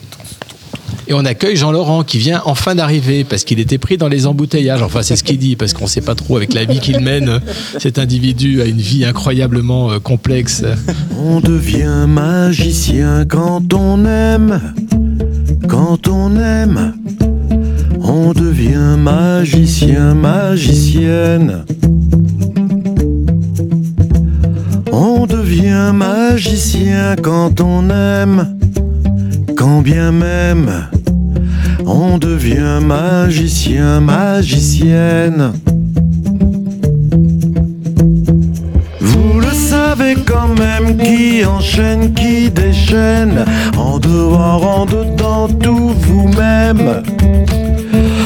Et 1.07 1.13
on 1.13 1.25
accueille 1.25 1.55
Jean-Laurent 1.55 2.03
qui 2.03 2.19
vient 2.19 2.41
enfin 2.45 2.75
d'arriver 2.75 3.23
parce 3.23 3.43
qu'il 3.43 3.59
était 3.59 3.79
pris 3.79 3.97
dans 3.97 4.07
les 4.07 4.27
embouteillages. 4.27 4.83
Enfin, 4.83 5.01
c'est 5.01 5.15
ce 5.15 5.23
qu'il 5.23 5.39
dit 5.39 5.55
parce 5.55 5.73
qu'on 5.73 5.85
ne 5.85 5.89
sait 5.89 6.01
pas 6.01 6.13
trop 6.13 6.37
avec 6.37 6.53
la 6.53 6.65
vie 6.65 6.79
qu'il 6.79 6.99
mène. 6.99 7.41
Cet 7.79 7.97
individu 7.97 8.61
a 8.61 8.65
une 8.65 8.77
vie 8.77 9.05
incroyablement 9.05 9.91
euh, 9.91 9.99
complexe. 9.99 10.63
On 11.17 11.39
devient 11.39 12.05
magicien 12.07 13.25
quand 13.25 13.73
on 13.73 14.05
aime, 14.05 14.61
quand 15.67 16.07
on 16.07 16.35
aime. 16.35 16.93
On 18.01 18.33
devient 18.33 18.95
magicien, 18.97 20.13
magicienne. 20.13 21.65
On 24.91 25.25
devient 25.25 25.91
magicien 25.93 27.15
quand 27.21 27.61
on 27.61 27.89
aime, 27.89 28.58
quand 29.59 29.81
bien 29.81 30.13
même. 30.13 30.87
On 31.85 32.17
devient 32.17 32.79
magicien, 32.81 33.99
magicienne. 33.99 35.51
Vous 39.01 39.41
le 39.41 39.51
savez 39.51 40.15
quand 40.25 40.47
même 40.47 40.97
qui 40.97 41.43
enchaîne, 41.45 42.13
qui 42.13 42.49
déchaîne, 42.49 43.43
en 43.77 43.99
dehors, 43.99 44.65
en 44.79 44.85
dedans, 44.85 45.49
tout 45.61 45.91
vous-même. 46.03 47.03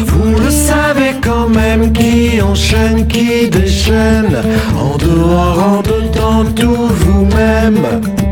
Vous 0.05 0.35
le 0.39 0.51
savez 0.51 1.13
quand 1.19 1.49
même 1.49 1.91
qui 1.93 2.39
enchaîne, 2.43 3.07
qui 3.07 3.49
déchaîne, 3.49 4.37
en 4.77 4.97
dehors, 4.97 5.59
en 5.77 5.81
dedans, 5.81 6.45
tout 6.55 6.89
vous-même. 7.01 8.22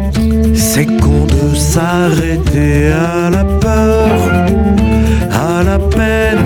De 1.42 1.56
s'arrêter 1.56 2.92
à 2.92 3.30
la 3.32 3.44
peur, 3.44 4.12
à 5.32 5.64
la 5.64 5.80
peine. 5.80 6.46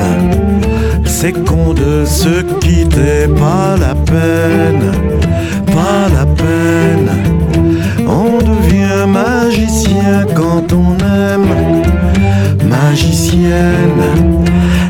C'est 1.06 1.34
con 1.34 1.74
de 1.74 2.06
se 2.06 2.42
quitter, 2.60 3.28
pas 3.28 3.76
la 3.78 3.94
peine, 3.94 4.92
pas 5.66 6.08
la 6.18 6.26
peine. 6.26 7.10
On 8.08 8.38
devient 8.38 9.06
magicien 9.08 10.26
quand 10.34 10.72
on 10.72 10.96
aime, 11.04 11.84
magicienne. 12.70 14.04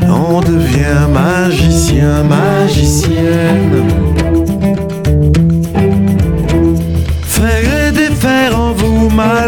On 0.08 0.40
devient 0.40 1.08
magicien, 1.12 2.22
magicienne. 2.22 4.05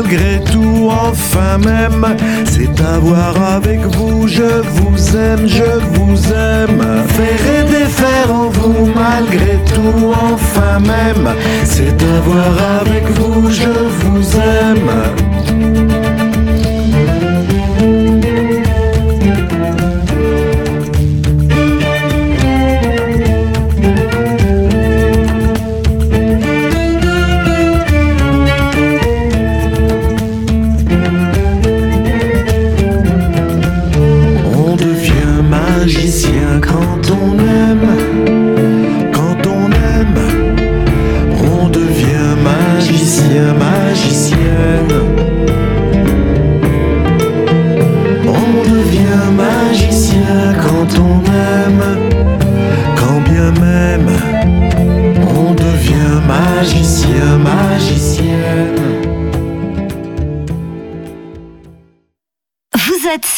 Malgré 0.09 0.41
tout, 0.41 0.89
enfin 0.91 1.59
même, 1.59 2.17
c'est 2.47 2.81
avoir 2.81 3.57
avec 3.57 3.81
vous, 3.81 4.27
je 4.27 4.63
vous 4.63 5.17
aime, 5.17 5.47
je 5.47 5.65
vous 5.93 6.33
aime. 6.33 6.83
Faire 7.09 7.47
et 7.57 7.65
défaire 7.65 8.33
en 8.33 8.49
vous 8.49 8.91
malgré 8.95 9.59
tout, 9.65 10.15
enfin 10.33 10.79
même, 10.81 11.35
c'est 11.65 12.03
avoir 12.03 12.81
avec 12.81 13.05
vous, 13.19 13.51
je 13.51 13.69
vous 14.01 14.37
aime. 14.39 16.28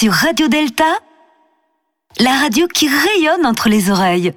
Sur 0.01 0.15
Radio 0.15 0.49
Delta, 0.49 0.87
la 2.21 2.31
radio 2.41 2.67
qui 2.69 2.89
rayonne 2.89 3.45
entre 3.45 3.69
les 3.69 3.91
oreilles. 3.91 4.33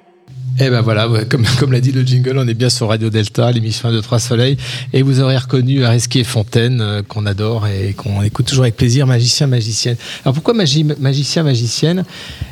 Eh 0.60 0.68
ben 0.68 0.82
voilà, 0.82 1.08
comme, 1.30 1.72
l'a 1.72 1.80
dit 1.80 1.90
le 1.90 2.02
jingle, 2.02 2.36
on 2.36 2.46
est 2.46 2.52
bien 2.52 2.68
sur 2.68 2.88
Radio 2.88 3.08
Delta, 3.08 3.50
l'émission 3.50 3.88
1, 3.88 3.92
2, 3.92 4.02
3 4.02 4.18
Soleil. 4.18 4.58
Et 4.92 5.00
vous 5.00 5.20
aurez 5.20 5.38
reconnu 5.38 5.82
Areski 5.82 6.22
Fontaine, 6.22 6.82
euh, 6.82 7.02
qu'on 7.02 7.24
adore 7.24 7.66
et 7.66 7.94
qu'on 7.94 8.20
écoute 8.20 8.44
toujours 8.44 8.64
avec 8.64 8.76
plaisir, 8.76 9.06
magicien, 9.06 9.46
magicienne. 9.46 9.96
Alors 10.26 10.34
pourquoi 10.34 10.52
magie, 10.52 10.84
magicien, 10.84 11.44
magicienne? 11.44 12.04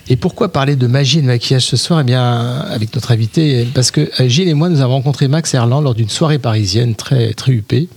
Et 0.09 0.17
pourquoi 0.17 0.51
parler 0.51 0.77
de 0.77 0.87
magie 0.87 1.19
et 1.19 1.23
de 1.23 1.27
maquillage 1.27 1.67
ce 1.67 1.77
soir? 1.77 2.01
Eh 2.01 2.05
bien, 2.05 2.61
avec 2.71 2.95
notre 2.95 3.13
invité, 3.13 3.69
parce 3.75 3.91
que 3.91 4.11
euh, 4.23 4.29
Gilles 4.29 4.49
et 4.49 4.55
moi, 4.55 4.71
nous 4.71 4.81
avons 4.81 4.95
rencontré 4.95 5.29
Max 5.29 5.53
Erland 5.53 5.83
lors 5.83 5.95
d'une 5.95 6.09
soirée 6.09 6.39
parisienne 6.39 6.95
très, 6.95 7.35
très 7.35 7.53
huppée. 7.53 7.91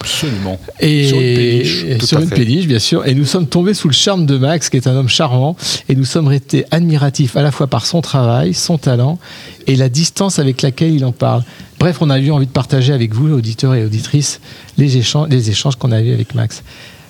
Absolument. 0.00 0.58
Et 0.80 1.08
Sur 1.08 1.18
une 1.18 1.34
péniche, 1.34 2.04
sur 2.04 2.20
une 2.20 2.66
bien 2.66 2.78
sûr. 2.78 3.06
Et 3.06 3.14
nous 3.14 3.24
sommes 3.24 3.46
tombés 3.46 3.74
sous 3.74 3.88
le 3.88 3.94
charme 3.94 4.26
de 4.26 4.36
Max, 4.38 4.68
qui 4.68 4.76
est 4.76 4.86
un 4.86 4.96
homme 4.96 5.08
charmant. 5.08 5.56
Et 5.88 5.94
nous 5.94 6.04
sommes 6.04 6.28
restés 6.28 6.64
admiratifs 6.70 7.36
à 7.36 7.42
la 7.42 7.52
fois 7.52 7.66
par 7.66 7.86
son 7.86 8.00
travail, 8.00 8.54
son 8.54 8.78
talent 8.78 9.18
et 9.66 9.76
la 9.76 9.88
distance 9.88 10.38
avec 10.38 10.62
laquelle 10.62 10.92
il 10.92 11.04
en 11.04 11.12
parle. 11.12 11.42
Bref, 11.78 11.98
on 12.00 12.10
a 12.10 12.18
eu 12.18 12.30
envie 12.30 12.46
de 12.46 12.52
partager 12.52 12.92
avec 12.92 13.14
vous, 13.14 13.32
auditeurs 13.32 13.74
et 13.74 13.84
auditrices, 13.84 14.40
les 14.78 14.96
échanges, 14.96 15.28
les 15.28 15.50
échanges 15.50 15.76
qu'on 15.76 15.92
a 15.92 16.00
eus 16.00 16.12
avec 16.12 16.34
Max. 16.34 16.62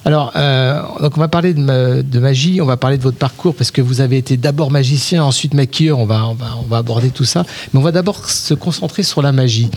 Alors, 0.05 0.33
euh, 0.35 0.83
donc 1.01 1.17
on 1.17 1.21
va 1.21 1.29
parler 1.29 1.55
de, 1.55 1.61
ma- 1.61 2.03
de 2.03 2.19
magie, 2.19 2.61
on 2.61 2.67
va 2.67 2.77
parler 2.77 2.99
de 2.99 3.05
votre 3.05 3.19
parcours 3.19 3.55
parce 3.55 3.71
que 3.71 3.81
vous 3.81 4.01
avez 4.01 4.17
été 4.17 4.37
d'abord 4.37 4.73
magicien, 4.73 5.23
ensuite 5.23 5.55
maquilleur. 5.55 6.01
On 6.01 6.07
va, 6.07 6.27
on 6.27 6.35
va, 6.35 6.57
on 6.59 6.67
va 6.67 6.79
aborder 6.79 7.11
tout 7.11 7.25
ça, 7.25 7.45
mais 7.73 7.79
on 7.79 7.83
va 7.83 7.93
d'abord 7.93 8.29
se 8.29 8.53
concentrer 8.55 9.05
sur 9.05 9.23
la 9.23 9.31
magie. 9.31 9.71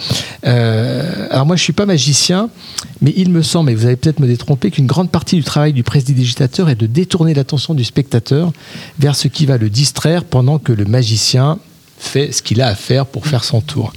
Euh, 0.47 1.27
alors 1.29 1.45
moi, 1.45 1.55
je 1.55 1.61
suis 1.61 1.73
pas 1.73 1.85
magicien, 1.85 2.49
mais 3.01 3.13
il 3.15 3.29
me 3.29 3.43
semble, 3.43 3.69
et 3.69 3.75
vous 3.75 3.85
allez 3.85 3.97
peut-être 3.97 4.19
me 4.19 4.25
détromper, 4.25 4.71
qu'une 4.71 4.87
grande 4.87 5.11
partie 5.11 5.35
du 5.35 5.43
travail 5.43 5.73
du 5.73 5.83
prestidigitateur 5.83 6.69
est 6.69 6.75
de 6.75 6.87
détourner 6.87 7.35
l'attention 7.35 7.75
du 7.75 7.83
spectateur 7.83 8.51
vers 8.97 9.15
ce 9.15 9.27
qui 9.27 9.45
va 9.45 9.57
le 9.57 9.69
distraire 9.69 10.23
pendant 10.23 10.57
que 10.57 10.71
le 10.71 10.85
magicien 10.85 11.59
fait 11.99 12.31
ce 12.31 12.41
qu'il 12.41 12.61
a 12.63 12.67
à 12.67 12.75
faire 12.75 13.05
pour 13.05 13.27
faire 13.27 13.43
son 13.43 13.61
tour. 13.61 13.93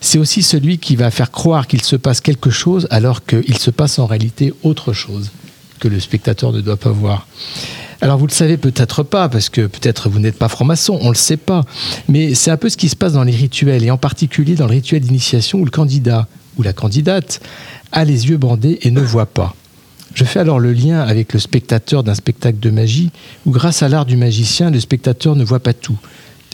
C'est 0.00 0.18
aussi 0.18 0.42
celui 0.42 0.78
qui 0.78 0.96
va 0.96 1.10
faire 1.10 1.30
croire 1.30 1.66
qu'il 1.66 1.82
se 1.82 1.94
passe 1.94 2.20
quelque 2.22 2.50
chose 2.50 2.88
alors 2.90 3.24
qu'il 3.24 3.58
se 3.58 3.70
passe 3.70 3.98
en 3.98 4.06
réalité 4.06 4.52
autre 4.62 4.92
chose 4.94 5.30
que 5.82 5.88
le 5.88 5.98
spectateur 5.98 6.52
ne 6.52 6.60
doit 6.60 6.76
pas 6.76 6.92
voir. 6.92 7.26
Alors 8.00 8.16
vous 8.16 8.28
le 8.28 8.32
savez 8.32 8.56
peut-être 8.56 9.02
pas, 9.02 9.28
parce 9.28 9.48
que 9.48 9.66
peut-être 9.66 10.08
vous 10.08 10.20
n'êtes 10.20 10.38
pas 10.38 10.48
franc-maçon, 10.48 10.96
on 11.00 11.06
ne 11.06 11.10
le 11.10 11.16
sait 11.16 11.36
pas. 11.36 11.64
Mais 12.08 12.34
c'est 12.34 12.52
un 12.52 12.56
peu 12.56 12.68
ce 12.68 12.76
qui 12.76 12.88
se 12.88 12.94
passe 12.94 13.14
dans 13.14 13.24
les 13.24 13.34
rituels, 13.34 13.82
et 13.82 13.90
en 13.90 13.98
particulier 13.98 14.54
dans 14.54 14.66
le 14.66 14.72
rituel 14.72 15.00
d'initiation 15.00 15.58
où 15.58 15.64
le 15.64 15.72
candidat 15.72 16.28
ou 16.56 16.62
la 16.62 16.72
candidate 16.72 17.40
a 17.90 18.04
les 18.04 18.28
yeux 18.28 18.36
bandés 18.36 18.78
et 18.82 18.92
ne 18.92 19.00
voit 19.00 19.26
pas. 19.26 19.56
Je 20.14 20.24
fais 20.24 20.38
alors 20.38 20.60
le 20.60 20.72
lien 20.72 21.00
avec 21.00 21.32
le 21.32 21.40
spectateur 21.40 22.04
d'un 22.04 22.14
spectacle 22.14 22.60
de 22.60 22.70
magie, 22.70 23.10
où 23.44 23.50
grâce 23.50 23.82
à 23.82 23.88
l'art 23.88 24.06
du 24.06 24.16
magicien, 24.16 24.70
le 24.70 24.78
spectateur 24.78 25.34
ne 25.34 25.42
voit 25.42 25.60
pas 25.60 25.72
tout. 25.72 25.98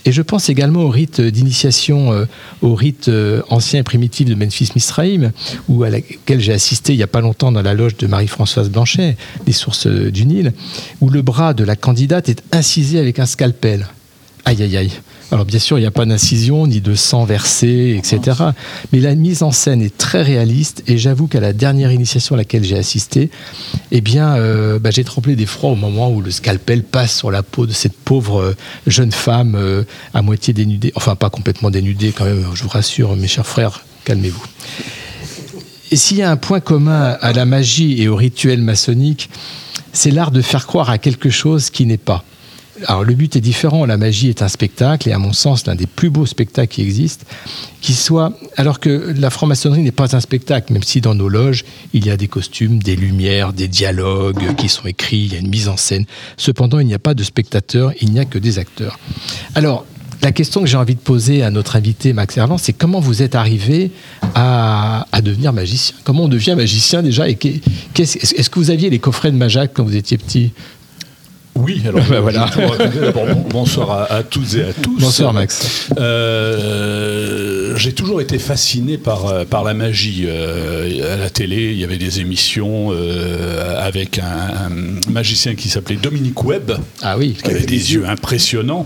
Et 0.05 0.11
je 0.11 0.21
pense 0.21 0.49
également 0.49 0.81
au 0.81 0.89
rite 0.89 1.21
d'initiation, 1.21 2.13
euh, 2.13 2.25
au 2.61 2.75
rite 2.75 3.09
euh, 3.09 3.41
ancien 3.49 3.81
et 3.81 3.83
primitif 3.83 4.27
de 4.27 4.35
Memphis 4.35 4.69
Misraïm, 4.75 5.31
où, 5.67 5.83
à 5.83 5.89
laquelle 5.89 6.39
j'ai 6.39 6.53
assisté 6.53 6.93
il 6.93 6.97
n'y 6.97 7.03
a 7.03 7.07
pas 7.07 7.21
longtemps 7.21 7.51
dans 7.51 7.61
la 7.61 7.73
loge 7.73 7.97
de 7.97 8.07
Marie-Françoise 8.07 8.69
Blanchet, 8.69 9.17
des 9.45 9.51
sources 9.51 9.87
euh, 9.87 10.11
du 10.11 10.25
Nil, 10.25 10.53
où 11.01 11.09
le 11.09 11.21
bras 11.21 11.53
de 11.53 11.63
la 11.63 11.75
candidate 11.75 12.29
est 12.29 12.43
incisé 12.51 12.99
avec 12.99 13.19
un 13.19 13.25
scalpel. 13.25 13.87
Aïe, 14.45 14.61
aïe, 14.63 14.77
aïe. 14.77 14.91
Alors 15.31 15.45
bien 15.45 15.59
sûr, 15.59 15.77
il 15.77 15.81
n'y 15.81 15.87
a 15.87 15.91
pas 15.91 16.05
d'incision, 16.05 16.65
ni 16.65 16.81
de 16.81 16.95
sang 16.95 17.23
versé, 17.23 17.95
etc. 17.97 18.37
Mais 18.91 18.99
la 18.99 19.13
mise 19.13 19.43
en 19.43 19.51
scène 19.51 19.81
est 19.81 19.95
très 19.95 20.23
réaliste 20.23 20.83
et 20.87 20.97
j'avoue 20.97 21.27
qu'à 21.27 21.39
la 21.39 21.53
dernière 21.53 21.91
initiation 21.91 22.33
à 22.33 22.39
laquelle 22.39 22.63
j'ai 22.63 22.77
assisté, 22.77 23.29
eh 23.91 24.01
bien, 24.01 24.35
euh, 24.35 24.79
bah, 24.79 24.89
j'ai 24.89 25.03
tremblé 25.03 25.35
d'effroi 25.35 25.69
au 25.69 25.75
moment 25.75 26.11
où 26.11 26.21
le 26.21 26.31
scalpel 26.31 26.83
passe 26.83 27.15
sur 27.15 27.29
la 27.29 27.43
peau 27.43 27.67
de 27.67 27.73
cette 27.73 27.93
pauvre 27.93 28.41
euh, 28.41 28.55
jeune 28.87 29.11
femme 29.11 29.53
euh, 29.55 29.83
à 30.15 30.23
moitié 30.23 30.51
dénudée. 30.51 30.91
Enfin, 30.95 31.15
pas 31.15 31.29
complètement 31.29 31.69
dénudée 31.69 32.11
quand 32.11 32.25
même, 32.25 32.43
je 32.55 32.63
vous 32.63 32.69
rassure, 32.69 33.15
mes 33.15 33.27
chers 33.27 33.45
frères, 33.45 33.85
calmez-vous. 34.05 34.43
Et 35.91 35.95
s'il 35.95 36.17
y 36.17 36.23
a 36.23 36.31
un 36.31 36.37
point 36.37 36.59
commun 36.59 37.17
à 37.21 37.33
la 37.33 37.45
magie 37.45 38.01
et 38.01 38.07
au 38.07 38.15
rituel 38.15 38.61
maçonnique, 38.61 39.29
c'est 39.93 40.11
l'art 40.11 40.31
de 40.31 40.41
faire 40.41 40.65
croire 40.65 40.89
à 40.89 40.97
quelque 40.97 41.29
chose 41.29 41.69
qui 41.69 41.85
n'est 41.85 41.97
pas. 41.97 42.23
Alors 42.87 43.03
le 43.03 43.13
but 43.13 43.35
est 43.35 43.41
différent, 43.41 43.85
la 43.85 43.97
magie 43.97 44.29
est 44.29 44.41
un 44.41 44.47
spectacle, 44.47 45.09
et 45.09 45.11
à 45.11 45.19
mon 45.19 45.33
sens 45.33 45.65
l'un 45.65 45.75
des 45.75 45.87
plus 45.87 46.09
beaux 46.09 46.25
spectacles 46.25 46.73
qui 46.73 46.81
existent, 46.81 47.25
qui 47.81 47.93
soit, 47.93 48.33
alors 48.57 48.79
que 48.79 49.13
la 49.17 49.29
franc-maçonnerie 49.29 49.81
n'est 49.81 49.91
pas 49.91 50.15
un 50.15 50.19
spectacle, 50.19 50.73
même 50.73 50.83
si 50.83 51.01
dans 51.01 51.15
nos 51.15 51.29
loges, 51.29 51.65
il 51.93 52.05
y 52.05 52.09
a 52.09 52.17
des 52.17 52.27
costumes, 52.27 52.81
des 52.81 52.95
lumières, 52.95 53.53
des 53.53 53.67
dialogues 53.67 54.55
qui 54.55 54.69
sont 54.69 54.87
écrits, 54.87 55.25
il 55.25 55.33
y 55.33 55.35
a 55.35 55.39
une 55.39 55.49
mise 55.49 55.67
en 55.67 55.77
scène. 55.77 56.05
Cependant, 56.37 56.79
il 56.79 56.87
n'y 56.87 56.93
a 56.93 56.99
pas 56.99 57.13
de 57.13 57.23
spectateurs, 57.23 57.91
il 58.01 58.11
n'y 58.11 58.19
a 58.19 58.25
que 58.25 58.37
des 58.37 58.59
acteurs. 58.59 58.97
Alors, 59.55 59.85
la 60.21 60.33
question 60.33 60.59
que 60.61 60.67
j'ai 60.67 60.75
envie 60.75 60.95
de 60.95 60.99
poser 60.99 61.43
à 61.43 61.49
notre 61.49 61.77
invité 61.77 62.11
Max 62.11 62.35
Erland, 62.37 62.57
c'est 62.57 62.73
comment 62.73 62.99
vous 62.99 63.21
êtes 63.21 63.35
arrivé 63.35 63.91
à, 64.35 65.05
devenir 65.23 65.53
magicien? 65.53 65.95
Comment 66.03 66.23
on 66.23 66.27
devient 66.27 66.55
magicien 66.57 67.01
déjà? 67.01 67.29
Est-ce 67.29 68.49
que 68.49 68.59
vous 68.59 68.69
aviez 68.69 68.89
les 68.89 68.99
coffrets 68.99 69.31
de 69.31 69.37
Majac 69.37 69.71
quand 69.73 69.83
vous 69.83 69.95
étiez 69.95 70.17
petit? 70.17 70.51
Oui, 71.59 71.81
alors 71.87 72.01
Bah, 72.09 72.19
voilà. 72.21 72.49
D'abord, 73.01 73.25
bonsoir 73.49 73.91
à, 73.91 74.13
à 74.13 74.23
toutes 74.23 74.53
et 74.55 74.63
à 74.63 74.73
tous. 74.73 74.97
Bonsoir, 74.99 75.33
Max. 75.33 75.89
Euh, 75.97 77.75
J'ai 77.77 77.93
toujours 77.93 78.21
été 78.21 78.39
fasciné 78.39 78.97
par, 78.97 79.27
euh, 79.27 79.45
par 79.45 79.63
la 79.63 79.73
magie. 79.73 80.23
Euh, 80.27 81.13
à 81.13 81.17
la 81.17 81.29
télé, 81.29 81.71
il 81.71 81.77
y 81.79 81.83
avait 81.83 81.97
des 81.97 82.19
émissions 82.21 82.89
euh, 82.91 83.85
avec 83.85 84.19
un, 84.19 84.23
un 84.23 85.11
magicien 85.11 85.55
qui 85.55 85.69
s'appelait 85.69 85.95
Dominique 85.97 86.43
Webb. 86.43 86.71
Ah 87.01 87.17
oui. 87.17 87.35
Qui 87.43 87.51
avait 87.51 87.65
des 87.65 87.93
yeux 87.93 88.05
impressionnants, 88.07 88.85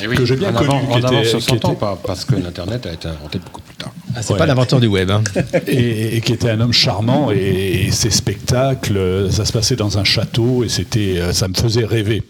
que 0.00 0.24
j'ai 0.24 0.36
bien 0.36 0.50
en 0.50 0.52
connu. 0.58 0.70
Avant, 0.70 0.80
qui 0.86 0.92
en 0.92 0.98
était- 0.98 1.06
avance 1.08 1.26
sur 1.28 1.38
qui 1.38 1.44
son 1.46 1.54
était- 1.56 1.60
temps, 1.68 1.74
pas- 1.74 1.98
parce 2.04 2.24
que 2.24 2.34
l'Internet 2.36 2.86
a 2.86 2.92
été 2.92 3.08
inventé 3.08 3.38
beaucoup 3.38 3.60
plus 3.60 3.76
tard. 3.76 3.92
Ah, 4.14 4.22
c'est 4.22 4.36
pas 4.36 4.46
l'inventeur 4.46 4.80
du 4.80 4.86
web. 4.86 5.10
hein. 5.10 5.22
et, 5.66 6.20
qui 6.20 6.32
était 6.32 6.50
un 6.50 6.60
homme 6.60 6.72
charmant 6.72 7.30
et, 7.30 7.90
ses 7.90 8.10
spectacles, 8.10 9.28
ça 9.30 9.44
se 9.44 9.52
passait 9.52 9.76
dans 9.76 9.98
un 9.98 10.04
château 10.04 10.64
et 10.64 10.68
c'était, 10.68 11.18
euh, 11.18 11.32
ça 11.32 11.48
me 11.48 11.54
faisait 11.54 11.84
rêver. 11.84 12.22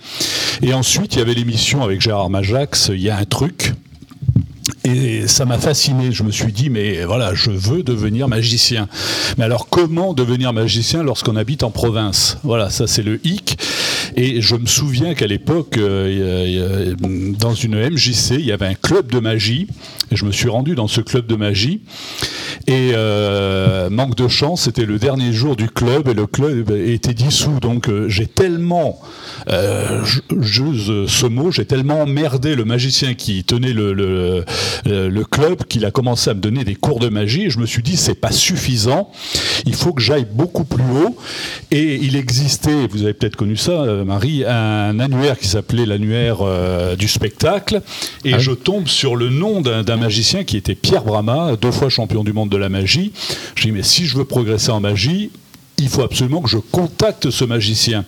Et 0.63 0.75
ensuite, 0.75 1.15
il 1.15 1.19
y 1.19 1.23
avait 1.23 1.35
l'émission 1.35 1.83
avec 1.83 2.01
Gérard 2.01 2.31
Majax, 2.31 2.91
il 2.93 3.01
y 3.01 3.11
a 3.11 3.17
un 3.17 3.25
truc. 3.25 3.75
Et 4.85 5.29
ça 5.29 5.45
m'a 5.45 5.59
fasciné. 5.59 6.13
Je 6.13 6.23
me 6.23 6.33
suis 6.33 6.53
dit, 6.53 6.69
mais 6.69 7.05
voilà, 7.05 7.35
je 7.35 7.51
veux 7.51 7.83
devenir 7.83 8.29
magicien. 8.29 8.89
Mais 9.39 9.45
alors, 9.45 9.69
comment 9.69 10.13
devenir 10.13 10.53
magicien 10.53 11.03
lorsqu'on 11.03 11.37
habite 11.37 11.63
en 11.63 11.71
province? 11.71 12.39
Voilà, 12.43 12.71
ça 12.71 12.87
c'est 12.87 13.03
le 13.03 13.21
hic. 13.25 13.59
Et 14.17 14.41
je 14.41 14.57
me 14.57 14.67
souviens 14.67 15.15
qu'à 15.15 15.27
l'époque, 15.27 15.77
euh, 15.79 16.95
dans 17.39 17.55
une 17.55 17.75
MJC, 17.77 18.33
il 18.39 18.45
y 18.47 18.53
avait 18.53 18.67
un 18.67 18.75
club 18.75 19.11
de 19.11 19.19
magie. 19.19 19.67
Et 20.11 20.17
je 20.17 20.25
me 20.25 20.33
suis 20.33 20.49
rendu 20.49 20.75
dans 20.75 20.89
ce 20.89 21.01
club 21.01 21.27
de 21.27 21.37
magie. 21.37 21.81
Et 22.67 22.93
euh, 22.95 23.89
manque 23.91 24.15
de 24.17 24.29
chance, 24.29 24.63
c'était 24.63 24.85
le 24.85 24.99
dernier 24.99 25.33
jour 25.33 25.57
du 25.57 25.69
club 25.69 26.09
et 26.09 26.15
le 26.15 26.27
club 26.27 26.71
était 26.71 27.15
dissous. 27.15 27.59
Donc 27.61 27.89
euh, 27.89 28.09
j'ai 28.09 28.27
tellement, 28.27 29.01
euh, 29.49 30.03
j'use 30.41 31.07
ce 31.09 31.27
mot, 31.27 31.51
j'ai 31.51 31.65
tellement 31.65 32.03
emmerdé 32.03 32.55
le 32.55 32.65
magicien 32.65 33.15
qui 33.15 33.43
tenait 33.45 33.73
le, 33.73 33.93
le, 33.95 34.45
le- 34.85 35.25
club 35.25 35.65
qu'il 35.65 35.85
a 35.87 35.91
commencé 35.91 36.29
à 36.31 36.35
me 36.35 36.41
donner 36.41 36.63
des 36.65 36.75
cours 36.75 36.99
de 36.99 37.09
magie. 37.09 37.45
Et 37.45 37.51
je 37.51 37.59
me 37.59 37.67
suis 37.67 37.83
dit, 37.83 37.97
c'est 37.97 38.15
pas 38.15 38.33
suffisant, 38.33 39.11
il 39.65 39.75
faut 39.75 39.93
que 39.95 40.03
j'aille 40.03 40.27
beaucoup 40.31 40.65
plus 40.65 40.83
haut. 40.85 41.17
Et 41.71 41.97
il 42.03 42.17
existait, 42.17 42.87
vous 42.91 43.03
avez 43.05 43.15
peut-être 43.15 43.37
connu 43.37 43.57
ça, 43.57 44.02
Marie, 44.05 44.45
un 44.45 44.99
annuaire 45.01 45.39
qui 45.39 45.49
s'appelait 45.49 45.87
l'annuaire 45.87 46.39
euh, 46.41 46.97
du 46.97 47.09
spectacle. 47.09 47.83
Et 48.25 48.39
je 48.39 48.53
tombe 48.53 48.89
sur 48.89 49.17
le 49.17 49.29
nom 49.29 49.61
d'un 49.61 49.83
d'un 49.83 49.97
magicien 49.97 50.45
qui 50.45 50.57
était 50.57 50.75
Pierre 50.75 51.05
Brama, 51.05 51.57
deux 51.61 51.71
fois 51.71 51.89
champion 51.89 52.25
du 52.25 52.33
monde 52.33 52.49
de 52.49 52.57
la 52.57 52.69
magie. 52.69 53.13
Je 53.55 53.63
dis, 53.63 53.73
mais 53.73 53.83
si 53.83 54.07
je 54.07 54.17
veux 54.17 54.25
progresser 54.25 54.71
en 54.71 54.81
magie, 54.81 55.31
il 55.83 55.89
faut 55.89 56.03
absolument 56.03 56.41
que 56.41 56.49
je 56.49 56.59
contacte 56.59 57.31
ce 57.31 57.45
magicien. 57.45 58.05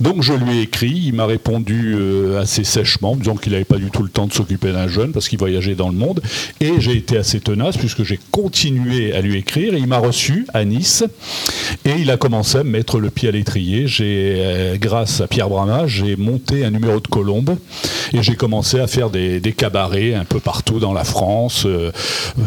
Donc 0.00 0.22
je 0.22 0.32
lui 0.32 0.58
ai 0.58 0.62
écrit, 0.62 0.90
il 1.06 1.14
m'a 1.14 1.26
répondu 1.26 1.94
euh, 1.96 2.40
assez 2.40 2.64
sèchement, 2.64 3.16
disant 3.16 3.36
qu'il 3.36 3.52
n'avait 3.52 3.64
pas 3.64 3.78
du 3.78 3.90
tout 3.90 4.02
le 4.02 4.08
temps 4.08 4.26
de 4.26 4.32
s'occuper 4.32 4.72
d'un 4.72 4.88
jeune 4.88 5.12
parce 5.12 5.28
qu'il 5.28 5.38
voyageait 5.38 5.74
dans 5.74 5.88
le 5.88 5.94
monde. 5.94 6.20
Et 6.60 6.80
j'ai 6.80 6.96
été 6.96 7.16
assez 7.16 7.40
tenace 7.40 7.76
puisque 7.76 8.02
j'ai 8.02 8.18
continué 8.30 9.12
à 9.12 9.20
lui 9.20 9.36
écrire 9.36 9.74
et 9.74 9.78
il 9.78 9.86
m'a 9.86 9.98
reçu 9.98 10.46
à 10.52 10.64
Nice 10.64 11.04
et 11.84 11.92
il 11.98 12.10
a 12.10 12.16
commencé 12.16 12.58
à 12.58 12.64
me 12.64 12.70
mettre 12.70 12.98
le 12.98 13.10
pied 13.10 13.28
à 13.28 13.32
l'étrier. 13.32 13.86
J'ai, 13.86 14.34
euh, 14.38 14.76
grâce 14.78 15.20
à 15.20 15.26
Pierre 15.26 15.48
Brama, 15.48 15.86
j'ai 15.86 16.16
monté 16.16 16.64
un 16.64 16.70
numéro 16.70 17.00
de 17.00 17.08
colombe 17.08 17.56
et 18.12 18.22
j'ai 18.22 18.34
commencé 18.34 18.78
à 18.78 18.86
faire 18.86 19.10
des, 19.10 19.40
des 19.40 19.52
cabarets 19.52 20.14
un 20.14 20.24
peu 20.24 20.40
partout 20.40 20.80
dans 20.80 20.92
la 20.92 21.04
France. 21.04 21.64
Euh, 21.66 21.92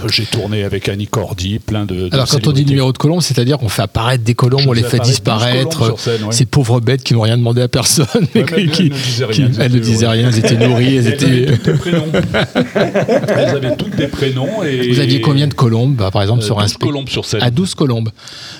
j'ai 0.07 0.25
tourné 0.25 0.63
avec 0.63 0.89
Annie 0.89 1.07
Cordy, 1.07 1.59
plein 1.59 1.85
de. 1.85 2.09
de 2.09 2.13
Alors 2.13 2.27
quand 2.27 2.47
on 2.47 2.51
dit 2.51 2.65
numéro 2.65 2.91
de 2.91 2.97
colombe, 2.97 3.21
c'est-à-dire 3.21 3.57
qu'on 3.57 3.69
fait 3.69 3.83
apparaître 3.83 4.23
des 4.23 4.35
colombes, 4.35 4.64
on 4.69 4.73
les 4.73 4.81
fait 4.81 4.97
apparaître 4.97 5.03
12 5.03 5.09
disparaître. 5.11 5.99
scène, 5.99 6.23
ouais. 6.23 6.31
Ces 6.33 6.45
pauvres 6.45 6.79
bêtes 6.79 7.03
qui 7.03 7.13
n'ont 7.13 7.21
rien 7.21 7.37
demandé 7.37 7.61
à 7.61 7.67
personne. 7.67 8.05
Ouais, 8.13 8.43
qui- 8.43 8.53
mais 8.55 8.61
elles 8.63 8.71
qui- 8.71 8.83
ne 8.83 8.89
disaient 8.89 9.25
rien, 9.25 9.47
elles 9.47 9.61
elles 9.61 9.71
ne 9.71 9.77
étaient 9.77 9.85
disaient 9.85 10.05
heureuses. 10.05 10.17
rien, 10.19 10.29
elles 10.29 10.37
étaient 10.39 10.67
nourries, 10.67 10.95
elles 10.97 11.07
Elles 11.07 11.13
étaient. 11.13 11.25
avaient 11.47 11.57
toutes 11.57 11.65
des 11.65 11.73
prénoms. 11.77 12.05
elles 12.75 13.55
avaient 13.55 13.75
toutes 13.77 13.95
des 13.95 14.07
prénoms. 14.07 14.63
Et 14.63 14.87
Vous 14.89 14.99
aviez 14.99 15.21
combien 15.21 15.47
de 15.47 15.53
colombes, 15.53 15.95
bah, 15.95 16.11
par 16.11 16.21
exemple, 16.21 16.41
Euh, 16.41 16.45
sur 16.45 16.59
un 16.59 16.63
12 16.63 16.69
spectacle 16.71 16.91
colombes 16.91 17.09
sur 17.09 17.25
scène. 17.25 17.43
À 17.43 17.51
12 17.51 17.75
colombes. 17.75 18.09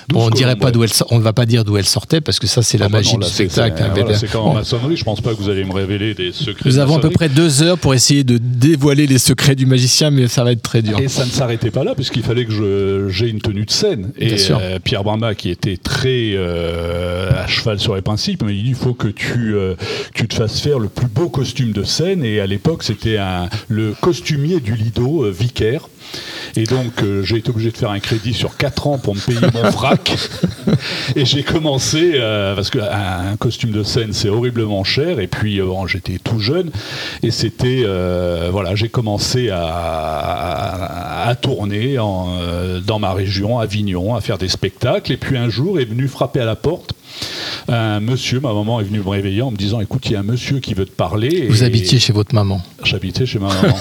Bon, 0.08 0.26
on 0.26 0.30
dirait 0.30 0.56
pas 0.56 0.70
d'où 0.70 0.84
elles 0.84 0.90
on 1.10 1.18
ne 1.18 1.22
va 1.22 1.32
pas 1.32 1.46
dire 1.46 1.64
d'où 1.64 1.76
elles 1.76 1.84
sortaient 1.84 2.20
parce 2.20 2.38
que 2.38 2.46
ça 2.46 2.62
c'est 2.62 2.78
la 2.78 2.86
Ah 2.86 2.88
bah 2.88 2.98
magie 2.98 3.16
du 3.16 3.24
spectacle. 3.26 3.76
c'est- 4.14 4.26
hein, 4.26 4.30
Bon. 4.34 4.38
en 4.50 4.54
maçonnerie, 4.54 4.96
je 4.96 5.04
pense 5.04 5.20
pas 5.20 5.30
que 5.34 5.36
vous 5.38 5.48
allez 5.50 5.64
me 5.64 5.72
révéler 5.72 6.14
des 6.14 6.32
secrets. 6.32 6.68
Nous 6.68 6.78
avons 6.78 6.96
à 6.96 7.00
peu 7.00 7.10
près 7.10 7.28
deux 7.28 7.62
heures 7.62 7.78
pour 7.78 7.94
essayer 7.94 8.24
de 8.24 8.38
dévoiler 8.38 9.06
les 9.06 9.18
secrets 9.18 9.54
du 9.54 9.66
magicien, 9.66 10.10
mais 10.10 10.28
ça 10.28 10.44
va 10.44 10.52
être 10.52 10.62
très 10.62 10.82
dur. 10.82 10.98
Et 11.00 11.08
ça 11.08 11.24
ne 11.24 11.30
s'arrêtait 11.30 11.70
pas 11.70 11.84
là, 11.84 11.94
puisqu'il 11.94 12.22
fallait 12.22 12.44
que 12.44 13.08
j'ai 13.10 13.28
une 13.28 13.40
tenue 13.40 13.64
de 13.64 13.70
scène. 13.70 14.10
Et 14.18 14.34
euh, 14.50 14.78
Pierre 14.82 15.02
Brama, 15.04 15.34
qui 15.34 15.50
était 15.50 15.76
très 15.86 16.32
euh, 16.34 17.30
à 17.30 17.46
cheval 17.46 17.78
sur 17.78 17.94
les 17.94 18.02
principes, 18.02 18.42
m'a 18.42 18.50
dit 18.50 18.62
il 18.66 18.74
faut 18.74 18.92
que 18.92 19.06
tu, 19.06 19.54
euh, 19.54 19.76
tu 20.14 20.26
te 20.26 20.34
fasses 20.34 20.60
faire 20.60 20.80
le 20.80 20.88
plus 20.88 21.06
beau 21.06 21.28
costume 21.28 21.70
de 21.70 21.84
scène. 21.84 22.24
Et 22.24 22.40
à 22.40 22.46
l'époque, 22.46 22.82
c'était 22.82 23.18
le 23.68 23.94
costumier 24.00 24.58
du 24.58 24.74
Lido, 24.74 25.24
euh, 25.24 25.30
Vicaire. 25.30 25.88
Et 26.56 26.64
donc, 26.64 27.02
euh, 27.02 27.22
j'ai 27.22 27.36
été 27.36 27.50
obligé 27.50 27.70
de 27.70 27.76
faire 27.76 27.90
un 27.90 28.00
crédit 28.00 28.32
sur 28.32 28.56
4 28.56 28.86
ans 28.86 28.98
pour 28.98 29.14
me 29.14 29.20
payer 29.20 29.40
mon 29.52 29.70
frac. 29.72 30.16
et 31.16 31.24
j'ai 31.26 31.42
commencé, 31.42 32.12
euh, 32.14 32.54
parce 32.54 32.70
qu'un 32.70 32.82
un 33.32 33.36
costume 33.36 33.72
de 33.72 33.82
scène, 33.82 34.12
c'est 34.12 34.28
horriblement 34.30 34.82
cher. 34.84 35.20
Et 35.20 35.26
puis, 35.26 35.60
euh, 35.60 35.66
j'étais 35.86 36.18
tout 36.22 36.38
jeune. 36.38 36.70
Et 37.22 37.30
c'était, 37.30 37.84
voilà, 38.50 38.74
j'ai 38.74 38.88
commencé 38.88 39.50
à, 39.50 39.66
à- 39.66 41.28
à 41.28 41.34
tourner 41.34 41.98
en, 41.98 42.28
dans 42.86 42.98
ma 42.98 43.12
région, 43.12 43.58
Avignon, 43.58 44.14
à 44.14 44.20
faire 44.20 44.38
des 44.38 44.48
spectacles. 44.48 45.12
Et 45.12 45.16
puis 45.16 45.36
un 45.36 45.48
jour 45.48 45.78
est 45.80 45.84
venu 45.84 46.08
frapper 46.08 46.40
à 46.40 46.44
la 46.44 46.56
porte 46.56 46.92
un 47.68 48.00
monsieur, 48.00 48.40
ma 48.40 48.52
maman 48.52 48.80
est 48.80 48.84
venue 48.84 49.00
me 49.00 49.08
réveiller 49.08 49.42
en 49.42 49.50
me 49.50 49.56
disant 49.56 49.80
écoute, 49.80 50.02
il 50.06 50.12
y 50.12 50.16
a 50.16 50.20
un 50.20 50.24
monsieur 50.24 50.60
qui 50.60 50.74
veut 50.74 50.84
te 50.84 50.90
parler. 50.92 51.46
Vous 51.48 51.62
Et 51.62 51.66
habitiez 51.66 51.98
chez 51.98 52.12
votre 52.12 52.34
maman, 52.34 52.60
J'habitais 52.84 53.26
chez 53.26 53.38
ma 53.38 53.48
maman. 53.62 53.74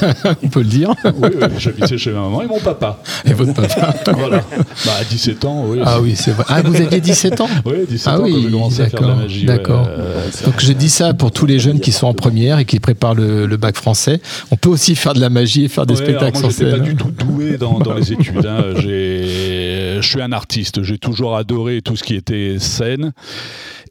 on 0.43 0.47
peut 0.47 0.61
le 0.61 0.65
dire. 0.65 0.91
oui, 1.05 1.29
oui, 1.35 1.47
j'habitais 1.59 1.97
chez 1.97 2.11
ma 2.11 2.21
maman 2.21 2.41
et 2.41 2.47
mon 2.47 2.59
papa. 2.59 3.01
Et 3.25 3.33
votre 3.33 3.53
papa. 3.53 3.93
voilà. 4.13 4.43
Bah, 4.85 4.91
à 4.99 5.03
17 5.03 5.45
ans, 5.45 5.65
oui. 5.67 5.79
Ah 5.85 5.99
oui, 6.01 6.15
c'est 6.15 6.31
vrai. 6.31 6.45
Ah, 6.47 6.61
vous 6.63 6.75
aviez 6.75 6.99
17 7.01 7.41
ans 7.41 7.49
Oui, 7.65 7.73
17 7.87 8.07
Ah 8.07 8.19
ans 8.19 8.23
oui, 8.23 8.31
quand 8.33 8.41
j'ai 8.41 8.51
commencé 8.51 8.81
à 8.81 8.89
faire 8.89 9.01
de 9.01 9.05
la 9.05 9.11
d'accord, 9.13 9.21
magie. 9.23 9.39
ouais. 9.41 9.45
d'accord. 9.45 9.87
Euh, 9.89 10.29
Donc 10.45 10.55
je 10.59 10.71
dis 10.73 10.89
ça 10.89 11.13
pour 11.13 11.31
tous 11.31 11.45
les 11.45 11.59
jeunes 11.59 11.79
qui 11.79 11.91
sont 11.91 12.07
en 12.07 12.13
première 12.13 12.59
et 12.59 12.65
qui 12.65 12.79
préparent 12.79 13.15
le, 13.15 13.45
le 13.45 13.57
bac 13.57 13.75
français. 13.75 14.19
On 14.51 14.55
peut 14.57 14.69
aussi 14.69 14.95
faire 14.95 15.13
de 15.13 15.19
la 15.21 15.29
magie 15.29 15.65
et 15.65 15.67
faire 15.67 15.85
des 15.85 15.93
Ouais, 15.95 16.01
alors 16.07 16.09
spectacles 16.21 16.41
moi, 16.41 16.51
sur 16.51 16.57
scène. 16.59 16.71
pas 16.71 16.79
du 16.79 16.95
tout 16.95 17.11
doué 17.11 17.57
dans, 17.57 17.79
dans 17.79 17.93
les 17.93 18.11
études. 18.13 18.45
hein. 18.45 18.63
J'ai- 18.77 19.84
Je 20.01 20.09
suis 20.09 20.21
un 20.21 20.31
artiste. 20.31 20.83
J'ai 20.83 20.97
toujours 20.97 21.35
adoré 21.35 21.81
tout 21.81 21.95
ce 21.95 22.03
qui 22.03 22.15
était 22.15 22.59
scène. 22.59 23.13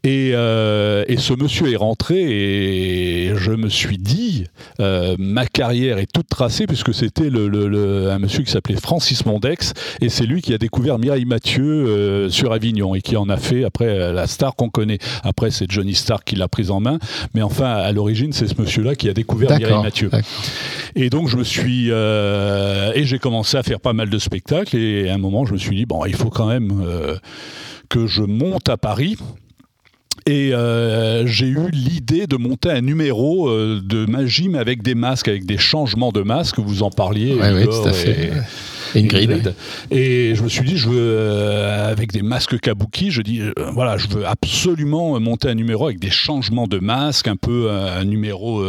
Et, 0.07 0.33
euh, 0.35 1.03
et 1.09 1.17
ce 1.17 1.33
monsieur 1.33 1.73
est 1.73 1.77
rentré 1.77 2.21
et 2.21 3.33
je 3.37 3.53
me 3.53 3.71
suis 3.71 3.97
dit, 3.97 4.45
euh, 4.79 5.17
ma 5.19 5.47
carrière 5.47 5.97
est 5.97 6.07
toute 6.13 6.29
tracée 6.29 6.67
puisque 6.67 6.93
c'était 6.93 7.31
le, 7.31 7.49
le- 7.49 7.69
le- 7.69 8.11
un 8.11 8.19
monsieur 8.19 8.43
qui 8.43 8.51
s'appelait 8.51 8.77
Francis 8.77 9.25
Mondex 9.25 9.73
et 10.03 10.11
c'est 10.11 10.27
lui 10.27 10.43
qui 10.43 10.53
a 10.53 10.59
découvert 10.59 10.99
Mireille 10.99 11.25
Mathieu 11.25 11.65
euh, 11.65 12.29
sur 12.29 12.53
Avignon 12.53 12.95
et 12.95 13.01
qui 13.01 13.17
en 13.17 13.31
a 13.31 13.39
fait 13.39 13.65
après 13.65 13.89
euh, 13.89 14.13
la 14.13 14.27
star 14.27 14.55
qu'on 14.57 14.69
connaît. 14.69 14.99
Après 15.23 15.51
c'est 15.51 15.71
Johnny 15.71 15.95
Stark 15.95 16.25
qui 16.27 16.37
l'a 16.37 16.49
prise 16.49 16.71
en 16.71 16.81
main, 16.81 16.99
mais 17.33 17.41
enfin 17.41 17.71
à 17.73 17.91
l'origine 17.93 18.35
c'est 18.35 18.47
ce 18.47 18.61
monsieur-là 18.61 18.97
qui 18.97 19.09
a 19.09 19.15
découvert 19.15 19.49
Mireille. 19.59 19.83
Mathieu. 19.83 20.11
Et 20.97 21.09
donc 21.09 21.29
je 21.29 21.39
me 21.39 21.45
suis 21.45 21.87
euh, 21.91 22.93
et 22.95 23.05
j'ai 23.05 23.19
commencé 23.19 23.57
à 23.57 23.63
faire 23.63 23.81
pas 23.81 23.95
mal 23.95 24.11
de 24.11 24.19
spectacles 24.19 24.77
et 24.77 25.09
à 25.09 25.15
un 25.15 25.19
moment 25.19 25.47
je 25.47 25.55
me 25.55 25.59
suis 25.59 25.75
dit 25.77 25.87
bon 25.87 26.05
il 26.05 26.15
faut 26.15 26.29
quand 26.31 26.47
même 26.47 26.83
euh, 26.87 27.17
que 27.89 28.07
je 28.07 28.23
monte 28.23 28.69
à 28.69 28.77
Paris. 28.77 29.17
Et 30.27 30.55
euh, 30.55 31.27
j'ai 31.27 31.47
eu 31.49 31.69
l'idée 31.71 32.27
de 32.27 32.37
monter 32.37 32.71
un 32.71 32.81
numéro 32.81 33.49
euh, 33.51 33.81
de 33.85 34.07
magie, 34.07 34.49
mais 34.49 34.59
avec 34.59 34.83
des 34.83 34.95
masques, 34.95 35.29
avec 35.29 35.45
des 35.45 35.59
changements 35.59 36.13
de 36.13 36.23
masques. 36.23 36.59
Vous 36.59 36.83
en 36.83 36.91
parliez. 36.91 37.35
Ouais, 37.35 37.63
Igor 37.63 37.83
tout 37.83 37.89
à 37.89 37.93
fait. 37.93 38.29
et- 38.29 38.31
Ingrid. 38.95 39.31
Ingrid. 39.31 39.55
Et 39.91 40.35
je 40.35 40.43
me 40.43 40.49
suis 40.49 40.65
dit, 40.65 40.77
je 40.77 40.89
veux, 40.89 40.99
euh, 40.99 41.91
avec 41.91 42.13
des 42.13 42.23
masques 42.23 42.59
kabuki, 42.59 43.11
je 43.11 43.23
dis, 43.23 43.41
euh, 43.41 43.53
voilà, 43.73 43.97
je 43.97 44.09
veux 44.09 44.27
absolument 44.27 45.19
monter 45.21 45.49
un 45.49 45.55
numéro 45.55 45.87
avec 45.87 45.99
des 45.99 46.11
changements 46.11 46.67
de 46.67 46.79
masques, 46.79 47.29
un 47.29 47.37
peu 47.37 47.67
euh, 47.69 48.01
un 48.01 48.05
numéro 48.05 48.65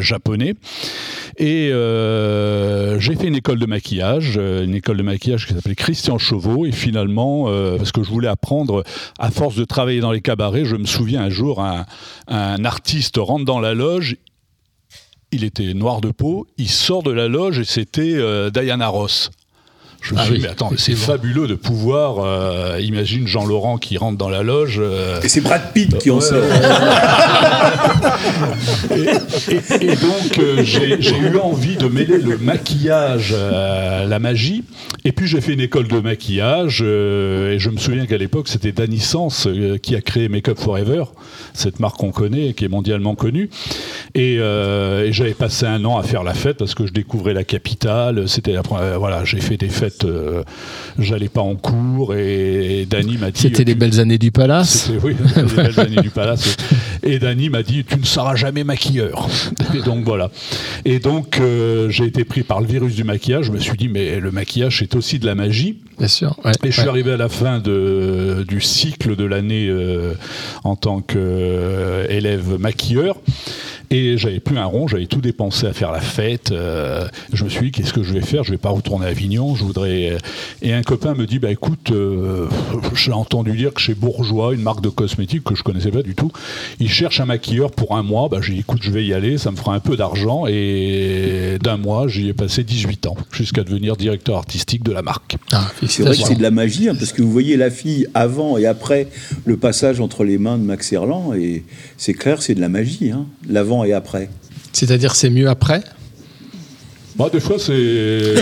japonais. 0.00 0.54
Et 1.38 1.70
j'ai 2.98 3.16
fait 3.16 3.28
une 3.28 3.36
école 3.36 3.58
de 3.58 3.66
maquillage, 3.66 4.36
une 4.36 4.74
école 4.74 4.96
de 4.96 5.02
maquillage 5.02 5.46
qui 5.46 5.54
s'appelait 5.54 5.74
Christian 5.74 6.18
Chauveau. 6.18 6.66
Et 6.66 6.72
finalement, 6.72 7.44
parce 7.76 7.92
que 7.92 8.02
je 8.02 8.10
voulais 8.10 8.28
apprendre, 8.28 8.82
à 9.18 9.30
force 9.30 9.56
de 9.56 9.64
travailler 9.64 10.00
dans 10.00 10.12
les 10.12 10.20
cabarets, 10.20 10.64
je 10.64 10.76
me 10.76 10.86
souviens 10.86 11.22
un 11.22 11.30
jour, 11.30 11.62
un, 11.62 12.64
artiste 12.64 13.16
rentre 13.18 13.44
dans 13.44 13.60
la 13.60 13.74
loge. 13.74 14.16
Il 15.30 15.44
était 15.44 15.74
noir 15.74 16.00
de 16.00 16.10
peau, 16.10 16.46
il 16.56 16.70
sort 16.70 17.02
de 17.02 17.12
la 17.12 17.28
loge 17.28 17.58
et 17.58 17.64
c'était 17.64 18.18
Diana 18.50 18.88
Ross. 18.88 19.30
Je 20.00 20.14
me 20.14 20.20
Ah 20.20 20.24
suis 20.24 20.32
oui, 20.34 20.38
dit, 20.38 20.44
mais 20.44 20.50
attends, 20.52 20.70
c'est 20.76 20.94
fabuleux 20.94 21.46
de 21.48 21.54
pouvoir, 21.54 22.24
euh, 22.24 22.78
imagine 22.80 23.26
Jean-Laurent 23.26 23.78
qui 23.78 23.98
rentre 23.98 24.16
dans 24.16 24.28
la 24.30 24.42
loge. 24.42 24.76
euh, 24.78 25.20
Et 25.22 25.28
c'est 25.28 25.40
Brad 25.40 25.72
Pitt 25.74 25.98
qui 25.98 26.10
en 26.10 26.20
sort. 26.20 26.38
et, 28.90 29.54
et- 29.54 29.84
et 29.92 29.96
donc, 29.96 30.38
euh, 30.38 30.62
j'ai 30.64 30.98
eu 31.18 31.36
envie 31.42 31.76
de 31.76 31.86
mêler 31.88 32.18
le 32.18 32.38
maquillage 32.38 33.34
à 33.34 34.04
la 34.04 34.18
magie. 34.18 34.64
Et 35.04 35.12
puis, 35.12 35.26
j'ai 35.26 35.40
fait 35.40 35.52
une 35.54 35.60
école 35.60 35.88
de 35.88 36.00
maquillage. 36.00 36.80
euh, 36.82 37.52
et 37.54 37.58
je 37.58 37.70
me 37.70 37.78
souviens 37.78 38.06
qu'à 38.06 38.18
l'époque, 38.18 38.48
c'était 38.48 38.72
Danny 38.72 39.00
Sens 39.00 39.46
euh, 39.46 39.78
qui 39.78 39.94
a 39.96 40.00
créé 40.00 40.28
Make 40.28 40.48
Up 40.48 40.58
Forever, 40.58 41.04
cette 41.54 41.80
marque 41.80 41.96
qu'on 41.98 42.12
connaît, 42.12 42.52
qui 42.54 42.64
est 42.64 42.68
mondialement 42.68 43.14
connue. 43.14 43.50
Et, 44.14 44.36
euh, 44.38 45.06
et 45.06 45.12
j'avais 45.12 45.34
passé 45.34 45.66
un 45.66 45.84
an 45.84 45.98
à 45.98 46.02
faire 46.02 46.22
la 46.22 46.34
fête 46.34 46.56
parce 46.58 46.74
que 46.74 46.86
je 46.86 46.92
découvrais 46.92 47.34
la 47.34 47.44
capitale. 47.44 48.28
C'était 48.28 48.52
la 48.52 48.62
première- 48.62 48.98
voilà, 48.98 49.24
j'ai 49.24 49.40
fait 49.40 49.56
des 49.56 49.68
fêtes. 49.68 49.87
Euh, 50.04 50.42
J'allais 50.98 51.28
pas 51.28 51.40
en 51.40 51.54
cours 51.54 52.14
et, 52.14 52.86
Danny 52.88 53.16
m'a 53.16 53.30
dit. 53.30 53.40
C'était 53.40 53.64
les 53.64 53.74
belles 53.74 54.00
années 54.00 54.18
du 54.18 54.30
palace. 54.30 54.90
C'était, 54.90 55.04
oui, 55.04 55.16
les 55.36 55.42
belles 55.42 55.80
années 55.80 56.02
du 56.02 56.10
palace. 56.10 56.56
Et 57.02 57.18
Dany 57.18 57.48
m'a 57.48 57.62
dit 57.62 57.84
Tu 57.84 57.98
ne 57.98 58.04
seras 58.04 58.34
jamais 58.36 58.64
maquilleur. 58.64 59.28
Et 59.74 59.80
donc 59.80 60.04
voilà. 60.04 60.30
Et 60.84 60.98
donc 60.98 61.38
euh, 61.38 61.88
j'ai 61.90 62.04
été 62.04 62.24
pris 62.24 62.42
par 62.42 62.60
le 62.60 62.66
virus 62.66 62.94
du 62.94 63.04
maquillage. 63.04 63.46
Je 63.46 63.52
me 63.52 63.58
suis 63.58 63.76
dit 63.76 63.88
Mais 63.88 64.20
le 64.20 64.30
maquillage, 64.30 64.78
c'est 64.78 64.94
aussi 64.96 65.18
de 65.18 65.26
la 65.26 65.34
magie. 65.34 65.78
Bien 65.98 66.08
sûr. 66.08 66.36
ouais, 66.44 66.52
Et 66.64 66.68
je 66.68 66.72
suis 66.72 66.82
ouais. 66.82 66.88
arrivé 66.88 67.12
à 67.12 67.16
la 67.16 67.28
fin 67.28 67.58
de, 67.58 68.44
du 68.46 68.60
cycle 68.60 69.16
de 69.16 69.24
l'année 69.24 69.66
euh, 69.68 70.14
en 70.64 70.76
tant 70.76 71.00
qu'élève 71.00 72.58
maquilleur. 72.58 73.16
Et 73.90 74.18
j'avais 74.18 74.40
plus 74.40 74.58
un 74.58 74.66
rond, 74.66 74.86
j'avais 74.86 75.06
tout 75.06 75.20
dépensé 75.20 75.66
à 75.66 75.72
faire 75.72 75.92
la 75.92 76.00
fête. 76.00 76.52
Euh, 76.52 77.08
je 77.32 77.44
me 77.44 77.48
suis 77.48 77.66
dit, 77.66 77.70
qu'est-ce 77.72 77.94
que 77.94 78.02
je 78.02 78.12
vais 78.12 78.20
faire? 78.20 78.44
Je 78.44 78.50
vais 78.50 78.58
pas 78.58 78.68
retourner 78.68 79.06
à 79.06 79.08
Avignon. 79.08 79.54
Je 79.54 79.64
voudrais. 79.64 80.18
Et 80.60 80.74
un 80.74 80.82
copain 80.82 81.14
me 81.14 81.26
dit, 81.26 81.38
bah 81.38 81.50
écoute, 81.50 81.90
euh, 81.90 82.48
j'ai 82.94 83.12
entendu 83.12 83.56
dire 83.56 83.72
que 83.72 83.80
chez 83.80 83.94
Bourgeois, 83.94 84.52
une 84.52 84.60
marque 84.60 84.82
de 84.82 84.90
cosmétiques 84.90 85.44
que 85.44 85.54
je 85.54 85.62
connaissais 85.62 85.90
pas 85.90 86.02
du 86.02 86.14
tout, 86.14 86.30
ils 86.80 86.90
cherchent 86.90 87.20
un 87.20 87.26
maquilleur 87.26 87.70
pour 87.70 87.96
un 87.96 88.02
mois. 88.02 88.28
Bah 88.28 88.40
j'ai 88.42 88.52
dit, 88.52 88.60
écoute, 88.60 88.80
je 88.82 88.90
vais 88.90 89.06
y 89.06 89.14
aller, 89.14 89.38
ça 89.38 89.50
me 89.50 89.56
fera 89.56 89.74
un 89.74 89.80
peu 89.80 89.96
d'argent. 89.96 90.44
Et 90.46 91.56
d'un 91.62 91.78
mois, 91.78 92.08
j'y 92.08 92.28
ai 92.28 92.34
passé 92.34 92.64
18 92.64 93.06
ans, 93.06 93.16
jusqu'à 93.32 93.64
devenir 93.64 93.96
directeur 93.96 94.36
artistique 94.36 94.84
de 94.84 94.92
la 94.92 95.00
marque. 95.00 95.38
Ah, 95.52 95.66
C'est 95.86 96.02
vrai 96.02 96.14
que 96.14 96.22
c'est 96.22 96.34
de 96.34 96.42
la 96.42 96.50
magie, 96.50 96.90
hein, 96.90 96.94
parce 96.98 97.12
que 97.12 97.22
vous 97.22 97.32
voyez 97.32 97.56
la 97.56 97.70
fille 97.70 98.06
avant 98.12 98.58
et 98.58 98.66
après 98.66 99.08
le 99.46 99.56
passage 99.56 100.00
entre 100.00 100.24
les 100.24 100.36
mains 100.36 100.58
de 100.58 100.62
Max 100.64 100.92
Erland, 100.92 101.34
et 101.34 101.64
c'est 101.96 102.14
clair, 102.14 102.42
c'est 102.42 102.54
de 102.54 102.60
la 102.60 102.68
magie, 102.68 103.10
hein, 103.10 103.26
l'avant 103.48 103.77
et 103.84 103.92
après. 103.92 104.28
C'est-à-dire 104.72 105.14
c'est 105.14 105.30
mieux 105.30 105.48
après? 105.48 105.82
Moi, 107.16 107.30
des 107.30 107.40
fois, 107.40 107.56
c'est. 107.58 107.72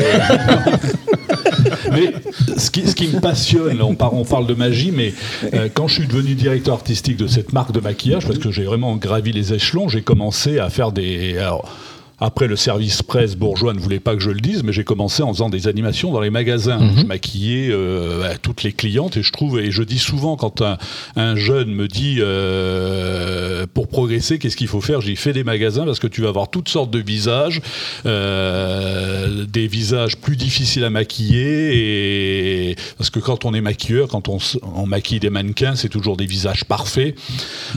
mais 1.93 2.13
ce 2.59 2.71
qui, 2.71 2.87
ce 2.87 2.95
qui 2.95 3.09
me 3.09 3.21
passionne, 3.21 3.81
on, 3.81 3.95
par- 3.95 4.13
on 4.15 4.25
parle 4.25 4.47
de 4.47 4.55
magie, 4.55 4.93
mais 4.93 5.15
euh, 5.55 5.69
quand 5.73 5.89
je 5.89 5.95
suis 6.01 6.07
devenu 6.07 6.35
directeur 6.35 6.75
artistique 6.75 7.17
de 7.17 7.27
cette 7.27 7.53
marque 7.55 7.73
de 7.73 7.81
maquillage, 7.81 8.27
parce 8.27 8.39
que 8.39 8.51
j'ai 8.51 8.65
vraiment 8.65 8.97
gravi 8.97 9.33
les 9.33 9.55
échelons, 9.55 9.89
j'ai 9.89 10.03
commencé 10.03 10.59
à 10.59 10.69
faire 10.69 10.93
des. 10.93 11.39
alors, 11.39 11.75
après, 12.19 12.47
le 12.47 12.57
service 12.57 13.03
presse 13.03 13.37
bourgeois 13.37 13.75
ne 13.75 13.79
voulait 13.79 14.01
pas 14.01 14.15
que 14.15 14.23
je 14.23 14.31
le 14.31 14.41
dise, 14.41 14.63
mais 14.63 14.73
j'ai 14.73 14.85
commencé 14.85 15.23
en 15.23 15.33
faisant 15.33 15.51
des 15.51 15.69
animations 15.69 16.13
dans 16.13 16.21
les 16.21 16.31
magasins. 16.31 16.81
Je 16.97 17.05
maquillais 17.05 17.69
euh, 17.71 18.33
toutes 18.41 18.63
les 18.63 18.73
clientes 18.73 19.17
et 19.19 19.23
je 19.23 19.33
trouve, 19.33 19.61
et 19.61 19.71
je 19.71 19.83
dis 19.83 19.99
souvent 19.99 20.37
quand 20.37 20.63
un, 20.63 20.79
un 21.17 21.37
jeune 21.37 21.71
me 21.71 21.89
dit 21.89 22.17
euh, 22.21 23.67
pour 23.75 23.89
progresser, 23.89 24.39
qu'est-ce 24.39 24.57
qu'il 24.57 24.69
faut 24.69 24.81
faire? 24.81 25.01
J'y 25.01 25.17
fais 25.17 25.33
des 25.33 25.45
magasins 25.45 25.85
parce 25.85 25.99
que 25.99 26.07
tu 26.07 26.23
vas 26.23 26.29
avoir 26.29 26.49
toutes 26.49 26.69
sortes 26.69 26.91
de 26.91 27.01
visages, 27.01 27.61
euh, 28.07 29.45
des 29.45 29.67
visages 29.67 30.17
plus 30.17 30.37
difficiles 30.37 30.85
à 30.85 30.91
maquiller, 30.91 32.71
et 32.71 32.77
parce 32.97 33.11
que 33.11 33.21
quand 33.21 33.45
on 33.45 33.53
est 33.53 33.61
maquilleur, 33.61 34.09
quand 34.09 34.29
on, 34.29 34.39
on 34.75 34.87
maquille 34.87 35.21
des 35.21 35.31
mannequins, 35.31 35.77
c'est 35.77 35.91
toujours 35.91 36.17
des 36.17 36.27
visages 36.27 36.65
parfaits. 36.65 37.15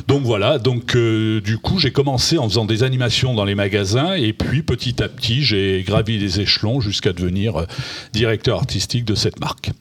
Donc 0.08 0.24
voilà, 0.24 0.60
donc 0.60 0.96
du 0.96 1.58
coup 1.58 1.78
j'ai 1.80 1.92
commencé 1.92 2.38
en 2.38 2.48
faisant 2.48 2.66
des 2.66 2.84
animations 2.84 3.34
dans 3.34 3.46
les 3.46 3.56
magasins 3.56 4.16
et 4.16 4.29
puis 4.34 4.64
petit 4.64 5.02
à 5.02 5.10
petit 5.10 5.44
j'ai 5.44 5.84
gravi 5.86 6.18
les 6.18 6.40
échelons 6.40 6.82
jusqu'à 6.82 7.14
devenir 7.14 7.58
euh, 7.58 7.66
directeur 8.14 8.58
artistique 8.58 9.06
de 9.06 9.16
cette 9.16 9.40
marque. 9.40 9.72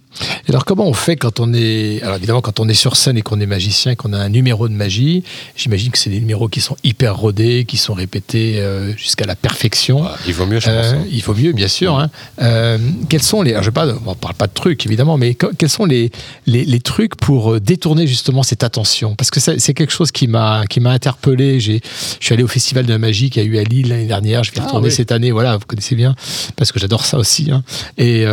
Et 0.46 0.50
alors 0.50 0.64
comment 0.64 0.86
on 0.86 0.92
fait 0.94 1.16
quand 1.16 1.40
on 1.40 1.52
est 1.54 2.00
alors 2.02 2.16
évidemment 2.16 2.40
quand 2.40 2.60
on 2.60 2.68
est 2.68 2.74
sur 2.74 2.96
scène 2.96 3.16
et 3.18 3.22
qu'on 3.22 3.40
est 3.40 3.46
magicien 3.46 3.94
qu'on 3.94 4.12
a 4.12 4.18
un 4.18 4.28
numéro 4.28 4.68
de 4.68 4.74
magie 4.74 5.22
j'imagine 5.56 5.90
que 5.90 5.98
c'est 5.98 6.10
des 6.10 6.20
numéros 6.20 6.48
qui 6.48 6.60
sont 6.60 6.76
hyper 6.84 7.16
rodés 7.16 7.64
qui 7.66 7.76
sont 7.76 7.94
répétés 7.94 8.60
euh, 8.60 8.96
jusqu'à 8.96 9.26
la 9.26 9.36
perfection 9.36 10.04
Il 10.26 10.34
vaut 10.34 10.46
mieux, 10.46 10.60
je 10.60 10.66
pense. 10.66 10.74
Euh, 10.74 10.94
hein. 10.94 11.04
il 11.10 11.22
faut 11.22 11.34
mieux 11.34 11.52
bien 11.52 11.68
sûr 11.68 11.98
hein. 11.98 12.10
Euh, 12.40 12.78
quels 13.08 13.22
sont 13.22 13.42
les 13.42 13.52
alors, 13.52 13.62
je 13.62 13.70
on 14.06 14.14
parle 14.14 14.34
pas 14.34 14.46
de 14.46 14.52
trucs 14.52 14.86
évidemment 14.86 15.16
mais 15.18 15.34
que- 15.34 15.54
quels 15.56 15.68
sont 15.70 15.84
les, 15.84 16.10
les, 16.46 16.64
les 16.64 16.80
trucs 16.80 17.16
pour 17.16 17.60
détourner 17.60 18.06
justement 18.06 18.42
cette 18.42 18.64
attention? 18.64 19.14
Parce 19.14 19.30
que 19.30 19.40
c'est 19.40 19.74
quelque 19.74 19.92
chose 19.92 20.10
qui 20.12 20.26
m'a 20.26 20.64
qui 20.68 20.80
m'a 20.80 20.90
interpellé 20.90 21.60
j'ai 21.60 21.80
je 22.20 22.24
suis 22.24 22.32
allé 22.34 22.42
au 22.42 22.48
festival 22.48 22.86
de 22.86 22.92
la 22.92 22.98
magie 22.98 23.30
qu'il 23.30 23.42
y 23.42 23.46
a 23.46 23.48
eu 23.48 23.58
à 23.58 23.64
Lille 23.64 23.88
l'année 23.88 24.06
dernière 24.06 24.42
je 24.44 24.50
vais 24.52 24.58
Ah, 24.60 24.64
retourner 24.64 24.88
oui. 24.88 24.94
cette 24.94 25.12
année 25.12 25.30
voilà 25.30 25.56
vous 25.56 25.66
connaissez 25.66 25.94
bien 25.94 26.14
parce 26.56 26.72
que 26.72 26.78
j'adore 26.80 27.04
ça 27.04 27.18
aussi 27.18 27.50
hein. 27.50 27.62
et 27.98 28.24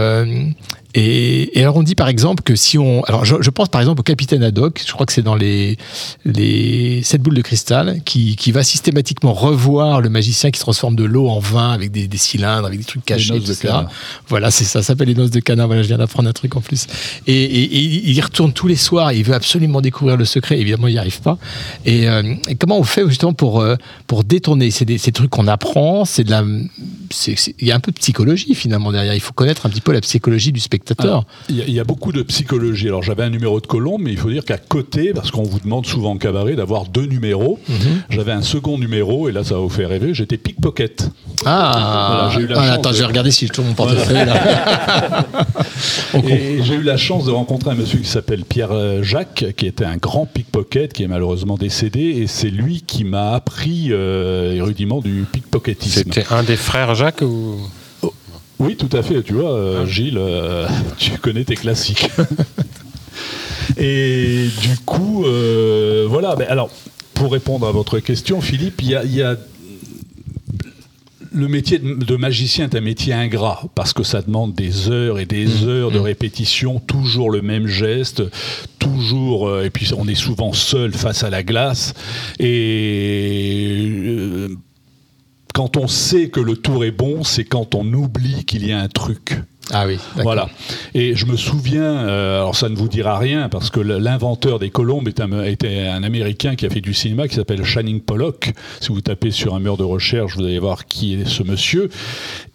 et, 0.95 1.59
et 1.59 1.61
alors 1.61 1.75
on 1.75 1.83
dit 1.83 1.93
par 1.95 2.07
exemple 2.07 2.41
que 2.43 2.55
si 2.55 2.77
on, 2.77 3.03
alors 3.03 3.23
je, 3.25 3.35
je 3.41 3.49
pense 3.51 3.69
par 3.69 3.81
exemple 3.81 3.99
au 3.99 4.03
capitaine 4.03 4.41
Haddock, 4.41 4.81
je 4.85 4.91
crois 4.93 5.05
que 5.05 5.13
c'est 5.13 5.21
dans 5.21 5.35
les 5.35 5.77
les 6.25 7.03
sept 7.03 7.21
boules 7.21 7.35
de 7.35 7.41
cristal, 7.41 8.01
qui, 8.05 8.35
qui 8.35 8.51
va 8.51 8.63
systématiquement 8.63 9.33
revoir 9.33 10.01
le 10.01 10.09
magicien 10.09 10.49
qui 10.51 10.57
se 10.59 10.63
transforme 10.63 10.95
de 10.95 11.03
l'eau 11.03 11.27
en 11.27 11.39
vin 11.39 11.71
avec 11.71 11.91
des, 11.91 12.07
des 12.07 12.17
cylindres, 12.17 12.65
avec 12.67 12.79
des 12.79 12.85
trucs 12.85 13.05
cachés, 13.05 13.33
noces 13.33 13.49
etc. 13.49 13.73
Voilà, 14.27 14.49
c'est 14.51 14.63
ça, 14.63 14.79
ça 14.81 14.83
s'appelle 14.83 15.07
les 15.09 15.15
noces 15.15 15.31
de 15.31 15.39
Cana. 15.39 15.65
Voilà, 15.65 15.81
je 15.83 15.87
viens 15.87 15.97
d'apprendre 15.97 16.29
un 16.29 16.33
truc 16.33 16.55
en 16.55 16.61
plus. 16.61 16.87
Et, 17.27 17.33
et- 17.43 17.63
et 17.75 17.79
il 18.09 18.13
y 18.13 18.21
retourne 18.21 18.53
tous 18.53 18.67
les 18.67 18.75
soirs. 18.75 19.11
Il 19.11 19.23
veut 19.23 19.33
absolument 19.33 19.81
découvrir 19.81 20.17
le 20.17 20.25
secret. 20.25 20.59
Évidemment, 20.59 20.87
il 20.87 20.93
n'y 20.93 20.97
arrive 20.99 21.19
pas. 21.21 21.37
Et, 21.85 22.07
euh, 22.07 22.33
et 22.47 22.55
comment 22.55 22.79
on 22.79 22.83
fait 22.83 23.07
justement 23.09 23.33
pour 23.33 23.59
euh, 23.61 23.75
pour 24.07 24.23
détourner? 24.23 24.71
C'est 24.71 24.85
des, 24.85 24.97
ces 24.97 25.11
trucs 25.11 25.29
qu'on 25.29 25.47
apprend. 25.47 26.05
C'est 26.05 26.23
de 26.23 26.31
la, 26.31 26.43
il 26.45 27.67
y 27.67 27.71
a 27.71 27.75
un 27.75 27.79
peu 27.79 27.91
de 27.91 27.97
psychologie 27.97 28.55
finalement 28.55 28.91
derrière. 28.91 29.13
Il 29.13 29.19
faut 29.21 29.33
connaître 29.33 29.65
un 29.65 29.69
petit 29.69 29.81
peu 29.81 29.91
la 29.91 30.01
psychologie 30.01 30.51
du 30.51 30.59
spectateur. 30.59 30.84
Alors, 30.99 31.25
Il 31.49 31.55
y, 31.57 31.61
a- 31.61 31.65
il 31.65 31.73
y 31.73 31.79
a 31.79 31.83
beaucoup 31.83 32.11
de 32.11 32.21
psychologie. 32.21 32.87
Alors 32.87 33.03
j'avais 33.03 33.23
un 33.23 33.29
numéro 33.29 33.59
de 33.59 33.67
colombe, 33.67 34.01
mais 34.03 34.11
il 34.11 34.17
faut 34.17 34.29
dire 34.29 34.43
qu'à 34.45 34.57
côté, 34.57 35.13
parce 35.13 35.31
qu'on 35.31 35.43
vous 35.43 35.59
demande 35.59 35.85
souvent 35.85 36.11
en 36.11 36.17
cabaret 36.17 36.55
d'avoir 36.55 36.85
deux 36.85 37.05
numéros, 37.05 37.59
Mhm. 37.67 37.75
j'avais 38.09 38.31
un 38.31 38.41
second 38.41 38.77
numéro, 38.77 39.27
et 39.29 39.31
là 39.31 39.43
ça 39.43 39.55
va 39.55 39.59
vous 39.61 39.69
faire 39.69 39.89
rêver, 39.89 40.13
j'étais 40.13 40.37
pickpocket. 40.37 41.09
Ah, 41.45 42.07
Voilà, 42.09 42.29
j'ai 42.33 42.41
eu 42.41 42.47
la 42.47 42.59
Ah, 42.59 42.63
chance 42.67 42.73
attends, 42.77 42.89
de- 42.91 42.95
je 42.95 42.99
vais 43.01 43.05
regarder 43.07 43.31
si 43.31 43.47
je 43.47 43.53
trouve 43.53 43.65
mon 43.67 43.73
portefeuille 43.73 44.25
là. 44.25 45.25
Et 46.27 46.63
j'ai 46.63 46.75
eu 46.75 46.81
la 46.83 46.97
chance 46.97 47.25
de 47.25 47.31
rencontrer 47.31 47.71
un 47.71 47.75
monsieur 47.75 47.99
qui 47.99 48.07
s'appelle 48.07 48.43
Pierre 48.45 48.71
euh, 48.71 49.03
Jacques, 49.03 49.45
qui 49.57 49.65
était 49.67 49.85
un 49.85 49.97
grand 49.97 50.25
pickpocket, 50.25 50.93
qui 50.93 51.03
est 51.03 51.07
malheureusement 51.07 51.55
décédé, 51.57 51.99
et 51.99 52.27
c'est 52.27 52.49
lui 52.49 52.81
qui 52.85 53.03
m'a 53.03 53.33
appris 53.33 53.87
euh, 53.91 54.53
les 54.53 54.61
rudiments 54.61 55.01
du 55.01 55.25
pickpocketisme. 55.31 56.03
C'était 56.13 56.25
un 56.31 56.43
des 56.43 56.55
frères 56.55 56.95
Jacques 56.95 57.21
ou? 57.21 57.55
Oui, 58.59 58.77
tout 58.77 58.89
à 58.95 59.03
fait. 59.03 59.21
Tu 59.23 59.33
vois, 59.33 59.51
euh, 59.51 59.85
Gilles, 59.85 60.17
euh, 60.17 60.67
tu 60.97 61.11
connais 61.17 61.43
tes 61.43 61.55
classiques. 61.55 62.09
Et 63.77 64.47
du 64.61 64.77
coup, 64.85 65.25
euh, 65.25 66.05
voilà. 66.09 66.35
Mais 66.37 66.47
alors, 66.47 66.69
pour 67.13 67.31
répondre 67.33 67.67
à 67.67 67.71
votre 67.71 67.99
question, 67.99 68.41
Philippe, 68.41 68.81
il 68.81 68.89
y 68.89 68.95
a, 68.95 69.03
y 69.05 69.21
a- 69.21 69.37
le 71.33 71.47
métier 71.49 71.79
de 71.79 72.15
magicien 72.15 72.65
est 72.69 72.75
un 72.75 72.81
métier 72.81 73.11
ingrat 73.13 73.61
parce 73.75 73.91
que 73.91 74.03
ça 74.03 74.21
demande 74.21 74.53
des 74.55 74.89
heures 74.89 75.19
et 75.19 75.25
des 75.25 75.65
heures 75.65 75.91
de 75.91 75.99
répétition, 75.99 76.79
toujours 76.79 77.29
le 77.29 77.41
même 77.41 77.67
geste, 77.67 78.23
toujours. 78.79 79.59
et 79.61 79.69
puis 79.69 79.89
on 79.97 80.07
est 80.07 80.15
souvent 80.15 80.53
seul 80.53 80.93
face 80.93 81.23
à 81.25 81.29
la 81.29 81.43
glace. 81.43 81.93
Et 82.39 84.47
quand 85.55 85.77
on 85.77 85.87
sait 85.87 86.27
que 86.27 86.41
le 86.41 86.57
tour 86.57 86.83
est 86.83 86.91
bon, 86.91 87.23
c'est 87.23 87.45
quand 87.45 87.75
on 87.75 87.85
oublie 87.93 88.43
qu'il 88.43 88.67
y 88.67 88.73
a 88.73 88.79
un 88.81 88.89
truc. 88.89 89.41
Ah 89.71 89.85
oui. 89.87 89.97
Voilà. 90.17 90.49
Et 90.93 91.15
je 91.15 91.25
me 91.25 91.37
souviens, 91.37 91.81
euh, 91.81 92.35
alors 92.41 92.57
ça 92.57 92.67
ne 92.67 92.75
vous 92.75 92.89
dira 92.89 93.17
rien, 93.17 93.47
parce 93.47 93.69
que 93.69 93.79
l'inventeur 93.79 94.59
des 94.59 94.69
colombes 94.69 95.07
est 95.07 95.21
un, 95.21 95.43
était 95.45 95.87
un 95.87 96.03
Américain 96.03 96.55
qui 96.55 96.65
a 96.65 96.69
fait 96.69 96.81
du 96.81 96.93
cinéma 96.93 97.29
qui 97.29 97.35
s'appelle 97.35 97.63
Channing 97.63 98.01
Pollock. 98.01 98.51
Si 98.81 98.89
vous 98.89 98.99
tapez 98.99 99.31
sur 99.31 99.55
un 99.55 99.59
mur 99.61 99.77
de 99.77 99.83
recherche, 99.85 100.35
vous 100.35 100.43
allez 100.43 100.59
voir 100.59 100.85
qui 100.87 101.13
est 101.15 101.25
ce 101.25 101.41
monsieur. 101.41 101.87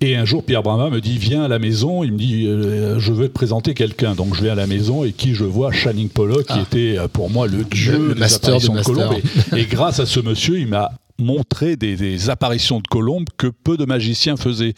Et 0.02 0.14
un 0.14 0.26
jour, 0.26 0.44
Pierre 0.44 0.62
Brama 0.62 0.90
me 0.90 1.00
dit 1.00 1.16
Viens 1.16 1.42
à 1.44 1.48
la 1.48 1.58
maison. 1.58 2.04
Il 2.04 2.12
me 2.12 2.18
dit 2.18 2.46
euh, 2.46 2.98
Je 3.00 3.12
veux 3.14 3.28
te 3.28 3.32
présenter 3.34 3.72
quelqu'un. 3.72 4.14
Donc 4.14 4.36
je 4.36 4.42
vais 4.42 4.50
à 4.50 4.54
la 4.54 4.66
maison 4.66 5.02
et 5.04 5.12
qui 5.12 5.34
je 5.34 5.44
vois? 5.44 5.72
Channing 5.72 6.10
Pollock, 6.10 6.46
qui 6.46 6.58
était 6.60 6.98
euh, 6.98 7.08
pour 7.08 7.30
moi 7.30 7.46
le 7.48 7.64
dieu 7.64 8.08
Le 8.08 8.14
des 8.14 8.20
master 8.20 8.50
apparitions 8.50 8.74
de 8.74 8.78
de 8.78 8.84
colombes. 8.84 9.14
master. 9.24 9.58
Et, 9.58 9.62
et 9.62 9.64
grâce 9.64 10.00
à 10.00 10.06
ce 10.06 10.20
monsieur, 10.20 10.60
il 10.60 10.68
m'a 10.68 10.92
montré 11.20 11.76
des, 11.76 11.96
des 11.96 12.30
apparitions 12.30 12.80
de 12.80 12.88
colombes 12.88 13.28
que 13.36 13.46
peu 13.46 13.76
de 13.76 13.84
magiciens 13.84 14.36
faisaient. 14.36 14.74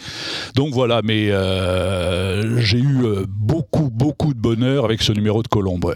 Donc 0.55 0.73
voilà, 0.73 1.01
mais 1.03 1.31
euh, 1.31 2.59
j'ai 2.61 2.79
eu 2.79 3.05
euh, 3.05 3.25
beaucoup, 3.29 3.91
beaucoup 3.91 4.35
de 4.35 4.39
bonheur 4.39 4.85
avec 4.85 5.03
ce 5.03 5.13
numéro 5.13 5.43
de 5.43 5.49
colombe. 5.49 5.95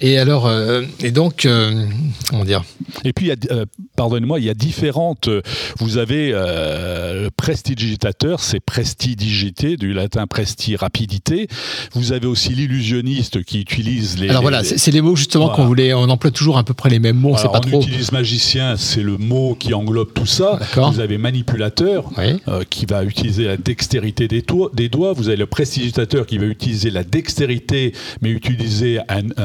Et 0.00 0.18
alors, 0.18 0.46
euh, 0.46 0.82
et 1.00 1.10
donc, 1.10 1.46
euh, 1.46 1.86
comment 2.28 2.44
dire 2.44 2.64
Et 3.04 3.12
puis, 3.12 3.30
euh, 3.30 3.64
pardonnez-moi, 3.96 4.38
il 4.38 4.44
y 4.44 4.50
a 4.50 4.54
différentes. 4.54 5.28
Vous 5.78 5.96
avez 5.98 6.32
le 6.32 7.28
prestidigitateur, 7.30 8.40
c'est 8.40 8.60
prestidigité, 8.60 9.76
du 9.76 9.92
latin 9.92 10.26
presti, 10.26 10.76
rapidité. 10.76 11.48
Vous 11.92 12.12
avez 12.12 12.26
aussi 12.26 12.50
l'illusionniste 12.50 13.44
qui 13.44 13.60
utilise 13.60 14.18
les. 14.18 14.28
Alors 14.28 14.42
voilà, 14.42 14.64
c'est 14.64 14.78
c'est 14.78 14.90
les 14.90 15.00
mots 15.00 15.16
justement 15.16 15.44
Voilà. 15.46 15.56
qu'on 15.56 15.66
voulait. 15.66 15.94
On 15.94 16.08
emploie 16.10 16.30
toujours 16.30 16.58
à 16.58 16.64
peu 16.64 16.74
près 16.74 16.90
les 16.90 16.98
mêmes 16.98 17.16
mots. 17.16 17.32
On 17.32 17.36
Alors, 17.36 17.52
pas 17.52 17.58
on 17.58 17.70
trop. 17.70 17.80
utilise 17.82 18.12
magicien, 18.12 18.76
c'est 18.76 19.02
le 19.02 19.16
mot 19.16 19.54
qui 19.58 19.72
englobe 19.74 20.12
tout 20.12 20.26
ça. 20.26 20.58
Vous 20.74 21.00
avez 21.00 21.18
manipulateur 21.18 22.10
Oui. 22.18 22.40
qui 22.68 22.84
va 22.86 23.04
utiliser 23.04 23.44
la 23.44 23.56
dextérité 23.56 24.28
des, 24.28 24.42
doigts. 24.42 25.12
Vous 25.14 25.28
avez 25.28 25.36
le 25.36 25.46
prestidigitateur 25.46 26.26
qui 26.26 26.38
va 26.38 26.46
utiliser 26.46 26.90
la 26.90 27.04
dextérité, 27.04 27.92
mais 28.20 28.30
utiliser 28.30 28.98
un, 29.08 29.28
un 29.36 29.43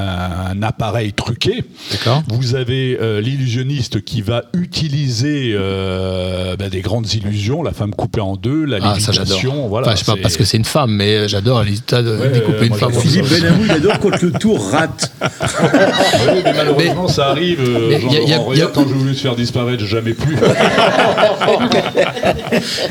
appareil 0.62 1.14
truqué. 1.14 1.64
D'accord. 1.92 2.24
Vous 2.28 2.56
avez 2.56 2.98
euh, 3.02 3.22
l'illusionniste 3.22 4.02
qui 4.04 4.22
va 4.22 4.44
utiliser 4.54 5.54
euh, 5.56 6.56
ben, 6.58 6.70
des 6.70 6.82
grandes 6.82 7.12
illusions, 7.14 7.64
la 7.64 7.72
femme 7.72 7.94
coupée 7.94 8.22
en 8.22 8.36
deux, 8.36 8.66
la 8.66 8.78
Ah, 8.82 8.96
ça 9.00 9.12
lévitation. 9.12 9.68
Voilà, 9.68 9.88
enfin, 9.88 9.96
je 9.96 10.04
sais 10.04 10.12
pas 10.12 10.18
parce 10.22 10.38
que 10.38 10.44
c'est 10.44 10.58
une 10.58 10.66
femme, 10.66 10.92
mais 10.92 11.28
j'adore 11.28 11.64
l'état 11.64 12.02
de 12.04 12.18
Ouais, 12.18 12.30
découper 12.30 12.68
une 12.68 12.74
femme. 12.76 12.94
Philippe 12.94 13.26
ça. 13.26 13.36
Benamou, 13.40 13.66
il 13.66 13.72
adore 13.72 14.00
quand 14.00 14.22
le 14.22 14.32
tour 14.32 14.70
rate. 14.72 15.12
Oui, 15.22 16.42
mais 16.44 16.54
malheureusement, 16.54 17.08
ça 17.08 17.28
arrive. 17.30 17.60
euh, 17.62 17.88
mais 17.90 18.00
Jean 18.00 18.12
y 18.12 18.18
a- 18.18 18.22
y 18.22 18.34
a- 18.34 18.38
Laurent 18.38 18.54
y 18.54 18.62
a- 18.62 18.66
Roya, 18.66 18.72
quand 18.74 18.88
j'ai 18.88 18.94
voulu 18.94 19.16
se 19.16 19.22
faire 19.22 19.36
disparaître, 19.36 19.86
jamais 19.86 20.14
pu. 20.14 20.36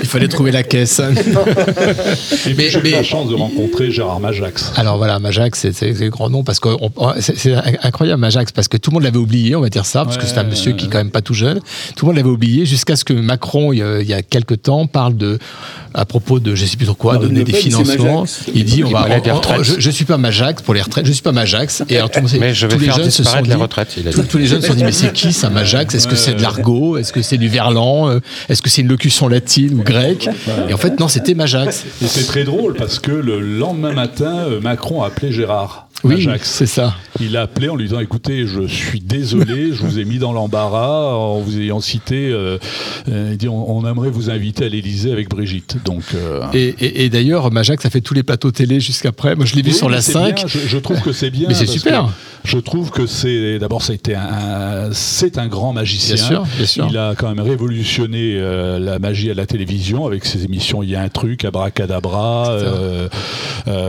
Il 0.00 0.06
fallait 0.08 0.28
trouver 0.28 0.50
la 0.50 0.62
caisse. 0.62 1.00
Et 1.00 1.12
puis, 1.12 2.54
Mais- 2.56 2.70
j'ai 2.70 2.78
eu 2.80 2.90
la 2.92 3.02
chance 3.02 3.28
de 3.28 3.34
rencontrer 3.34 3.90
Gérard 3.90 4.20
Majax. 4.20 4.72
Alors 4.76 4.96
voilà, 4.98 5.18
Majax, 5.18 5.66
c'est 5.72 5.98
le 6.00 6.10
grand 6.10 6.30
nom 6.30 6.44
parce 6.44 6.60
que 6.60 6.68
on- 6.68 6.90
on- 6.96 6.97
c'est 7.20 7.38
c'est 7.38 7.54
incroyable 7.82 8.20
Majax 8.20 8.52
parce 8.52 8.68
que 8.68 8.76
tout 8.76 8.90
le 8.90 8.94
monde 8.94 9.02
l'avait 9.04 9.18
oublié, 9.18 9.54
on 9.56 9.60
va 9.60 9.68
dire 9.68 9.86
ça, 9.86 10.04
parce 10.04 10.16
que 10.18 10.26
c'est 10.26 10.38
un 10.38 10.44
monsieur 10.44 10.72
qui 10.72 10.86
est 10.86 10.88
quand 10.88 10.98
même 10.98 11.10
pas 11.10 11.22
tout 11.22 11.34
jeune. 11.34 11.60
Tout 11.96 12.04
le 12.06 12.08
monde 12.08 12.16
l'avait 12.16 12.28
oublié 12.28 12.66
jusqu'à 12.66 12.96
ce 12.96 13.04
que 13.04 13.12
Macron, 13.12 13.72
il 13.72 13.78
y 13.78 14.12
a, 14.14 14.22
quelques 14.22 14.62
temps, 14.62 14.86
parle 14.86 15.16
de 15.16 15.38
à 15.94 16.04
propos 16.04 16.38
de 16.38 16.54
je 16.54 16.64
sais 16.66 16.76
plus 16.76 16.86
trop 16.86 16.94
quoi, 16.94 17.14
Non, 17.14 17.20
donner 17.22 17.44
des 17.44 17.52
financements. 17.52 18.20
Majax. 18.22 18.42
Il 18.54 18.64
dit 18.64 18.84
on 18.84 18.90
va, 18.90 19.06
on- 19.58 19.62
je, 19.62 19.80
je 19.80 19.90
suis 19.90 20.04
pas 20.04 20.18
Majax 20.18 20.62
pour 20.62 20.74
les 20.74 20.82
retraites, 20.82 21.06
je 21.06 21.12
suis 21.12 21.22
pas 21.22 21.32
Majax. 21.32 21.82
Et 21.88 21.96
alors, 21.96 22.10
tout 22.10 22.18
le 22.18 22.22
monde 22.22 22.30
s'est- 22.30 22.38
Mais 22.38 22.54
je 22.54 22.66
vais 22.66 22.74
tous 22.76 22.80
les 22.80 22.90
jeunes 22.90 23.10
se 23.10 23.22
sont 23.24 23.40
dit- 23.42 23.52
retraites, 23.54 23.94
il 23.96 24.06
a 24.08 24.12
dit. 24.12 24.20
tous 24.28 24.38
les 24.38 24.46
jeunes 24.46 24.60
se 24.62 24.68
sont 24.68 24.74
dit 24.74 24.84
mais 24.84 24.92
c'est 24.92 25.12
qui 25.12 25.32
ça 25.32 25.50
Majax? 25.50 25.94
Est-ce 25.94 26.06
que 26.08 26.16
c'est 26.16 26.34
de 26.34 26.42
l'argot? 26.42 26.96
Est-ce 26.98 27.12
que 27.12 27.22
c'est 27.22 27.38
du 27.38 27.48
verlan? 27.48 28.08
Euh, 28.10 28.20
Est-ce 28.48 28.62
que 28.62 28.70
c'est 28.70 28.82
une 28.82 28.88
locution 28.88 29.28
latine 29.28 29.78
ou 29.80 29.82
grecque? 29.82 30.28
Et 30.68 30.74
en 30.74 30.78
fait 30.78 30.98
non, 31.00 31.08
c'était 31.08 31.34
Majax. 31.34 31.84
Et 32.02 32.06
c'est 32.06 32.26
très 32.26 32.44
drôle 32.44 32.74
parce 32.74 32.98
que 32.98 33.10
le 33.12 33.40
lendemain 33.40 33.92
matin, 33.92 34.38
euh, 34.48 34.60
Macron 34.60 35.02
a 35.02 35.06
appelé 35.06 35.32
Gérard. 35.32 35.87
Oui, 36.04 36.28
c'est 36.42 36.66
ça. 36.66 36.94
Il 37.20 37.36
a 37.36 37.42
appelé 37.42 37.68
en 37.68 37.74
lui 37.76 37.84
disant 37.88 37.98
écoutez, 38.00 38.46
je 38.46 38.66
suis 38.68 39.00
désolé, 39.00 39.68
je 39.72 39.82
vous 39.84 39.98
ai 39.98 40.04
mis 40.04 40.18
dans 40.18 40.32
l'embarras 40.32 41.14
en 41.14 41.40
vous 41.40 41.58
ayant 41.58 41.80
cité. 41.80 42.28
euh, 42.30 42.56
euh, 43.08 43.30
il 43.32 43.36
dit 43.36 43.48
on, 43.48 43.76
on 43.76 43.84
aimerait 43.88 44.10
vous 44.10 44.30
inviter 44.30 44.66
à 44.66 44.68
l'Élysée 44.68 45.10
avec 45.12 45.28
Brigitte. 45.28 45.76
Donc. 45.84 46.02
euh, 46.14 46.42
Et, 46.54 46.68
et- 46.80 47.04
et 47.04 47.08
d'ailleurs, 47.10 47.50
Majax 47.50 47.84
a 47.84 47.90
fait 47.90 48.00
tous 48.00 48.14
les 48.14 48.22
plateaux 48.22 48.52
télé 48.52 48.78
jusqu'après. 48.80 49.34
Moi, 49.34 49.44
je 49.44 49.56
l'ai 49.56 49.62
vu 49.62 49.70
Oui, 49.70 49.74
sur 49.76 49.88
mais 49.88 49.96
la 49.96 50.00
c'est 50.00 50.12
5. 50.12 50.34
bien, 50.36 50.46
Je, 50.46 50.58
je 50.68 50.78
trouve 50.78 51.00
que 51.00 51.12
c'est 51.12 51.30
bien. 51.30 51.48
Mais 51.48 51.54
c'est 51.54 51.66
super. 51.66 52.08
Je 52.44 52.58
trouve 52.58 52.90
que 52.90 53.06
c'est 53.06 53.58
d'abord 53.58 53.82
un 54.14 54.88
c'est 54.92 55.38
un 55.38 55.48
grand 55.48 55.72
magicien. 55.72 56.14
Bien 56.14 56.24
sûr, 56.24 56.46
bien 56.56 56.66
sûr. 56.66 56.86
Il 56.88 56.96
a 56.96 57.14
quand 57.16 57.28
même 57.34 57.44
révolutionné 57.44 58.34
euh, 58.36 58.78
la 58.78 58.98
magie 59.00 59.30
à 59.30 59.34
la 59.34 59.44
télévision 59.44 60.06
avec 60.06 60.24
ses 60.24 60.44
émissions. 60.44 60.82
Il 60.84 60.90
y 60.90 60.94
a 60.94 61.02
un 61.02 61.08
truc, 61.08 61.44
abracadabra, 61.44 62.56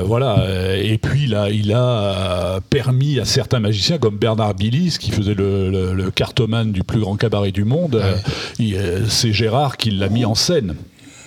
voilà. 0.05 0.45
Et 0.82 0.97
puis 0.97 1.26
il 1.26 1.36
a 1.36 1.49
a 2.00 2.56
euh, 2.56 2.60
permis 2.70 3.20
à 3.20 3.26
certains 3.26 3.60
magiciens 3.60 3.97
comme 3.97 4.18
Bernard 4.18 4.54
Billis 4.56 4.95
qui 5.00 5.12
faisait 5.12 5.34
le, 5.34 5.70
le, 5.70 5.93
le 5.93 6.12
cartomane 6.12 6.72
du 6.72 6.84
plus 6.84 7.00
grand 7.00 7.16
cabaret 7.16 7.52
du 7.52 7.64
monde. 7.66 7.95
euh, 7.95 8.16
euh, 8.62 9.06
c'est 9.10 9.34
Gérard 9.34 9.78
qui 9.78 9.91
l'a 9.91 10.10
mis 10.10 10.26
en 10.26 10.36
scène. 10.36 10.76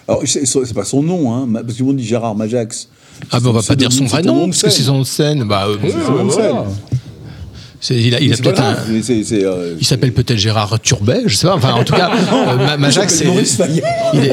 Alors, 0.09 0.23
c'est 0.27 0.75
pas 0.75 0.85
son 0.85 1.03
nom, 1.03 1.33
hein, 1.35 1.49
parce 1.53 1.65
que 1.67 1.73
tout 1.73 1.79
le 1.81 1.87
monde 1.87 1.97
dit 1.97 2.05
Gérard 2.05 2.35
Majax. 2.35 2.89
Ah 3.31 3.39
ben 3.41 3.51
on 3.51 3.53
va 3.53 3.63
pas 3.63 3.77
dire 3.77 3.93
son 3.93 4.07
vrai 4.07 4.23
nom, 4.23 4.47
parce 4.47 4.63
que 4.63 4.71
c'est 4.71 4.79
scène. 4.83 4.87
son 4.87 5.05
scène. 5.05 5.45
Bah, 5.45 5.67
euh, 5.69 5.77
C'est 5.81 5.91
son 5.91 6.13
nom 6.13 6.25
de 6.27 6.31
scène. 6.33 6.57
c'est- 6.91 6.99
il 7.91 8.15
a, 8.15 8.21
il 8.21 8.33
un. 8.33 8.77
c'est, 9.03 9.45
euh, 9.45 9.75
Il 9.81 9.85
s'appelle 9.87 10.13
peut-être 10.13 10.39
Gérard 10.39 10.79
Turbet, 10.81 11.23
je 11.27 11.35
sais 11.37 11.47
pas. 11.49 11.57
Enfin, 11.57 11.73
en 11.73 11.83
tout 11.85 11.95
cas, 11.95 12.11
euh, 12.33 12.57
Ma- 12.57 12.77
Majax, 12.77 13.13
Il 13.15 13.19
c'est. 13.19 13.25
Maurice 13.27 13.57
Fayet. 13.57 13.83
il 14.15 14.21
est- 14.25 14.33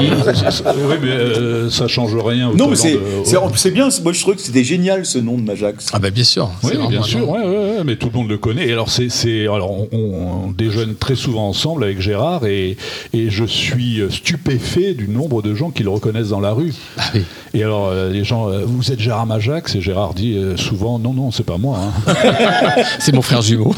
il- 0.00 0.12
oui, 0.12 0.94
mais 1.02 1.08
euh, 1.10 1.70
ça 1.70 1.86
change 1.88 2.14
rien. 2.16 2.48
au 2.48 2.56
Non, 2.56 2.68
mais 2.68 2.76
talent 2.76 2.76
c'est 2.76 2.92
de- 2.94 3.24
bien. 3.70 3.88
Moi, 4.02 4.12
je 4.12 4.20
trouve 4.20 4.36
que 4.36 4.40
c'était 4.40 4.64
génial 4.64 5.04
ce 5.04 5.18
nom 5.18 5.36
de 5.36 5.42
Majax. 5.42 5.88
Ah, 5.92 5.98
bah, 5.98 6.10
bien 6.10 6.24
sûr. 6.24 6.50
Oui, 6.62 6.72
bien 6.88 7.02
sûr, 7.02 7.20
nom. 7.20 7.32
ouais, 7.34 7.40
ouais, 7.40 7.46
ouais, 7.78 7.84
mais 7.84 7.96
tout 7.96 8.08
le 8.12 8.18
monde 8.18 8.28
le 8.30 8.38
connaît. 8.38 8.66
Et 8.68 8.72
alors, 8.72 8.88
c'est, 8.90 9.42
alors 9.42 9.70
on, 9.92 10.50
déjeune 10.56 10.94
très 10.94 11.14
souvent 11.14 11.48
ensemble 11.48 11.84
avec 11.84 12.00
Gérard 12.00 12.46
et, 12.46 12.76
et 13.12 13.28
je 13.30 13.44
suis 13.44 14.00
stupéfait 14.10 14.94
du 14.94 15.08
nombre 15.08 15.42
de 15.42 15.54
gens 15.54 15.70
qui 15.70 15.82
le 15.82 15.90
reconnaissent 15.90 16.28
dans 16.30 16.40
la 16.40 16.52
rue. 16.52 16.72
Ah 16.98 17.02
oui. 17.14 17.22
Et 17.54 17.62
alors, 17.62 17.88
euh, 17.88 18.10
les 18.10 18.24
gens, 18.24 18.48
euh, 18.48 18.62
vous 18.64 18.90
êtes 18.92 19.00
Gérard 19.00 19.26
Majax 19.26 19.74
Et 19.74 19.80
Gérard 19.82 20.14
dit 20.14 20.38
souvent, 20.56 20.98
non, 20.98 21.12
non, 21.12 21.30
c'est 21.30 21.44
pas 21.44 21.58
moi. 21.58 21.78
hein. 22.08 22.14
C'est 22.98 23.12
mon 23.14 23.22
frère 23.22 23.42
jumeau. 23.42 23.74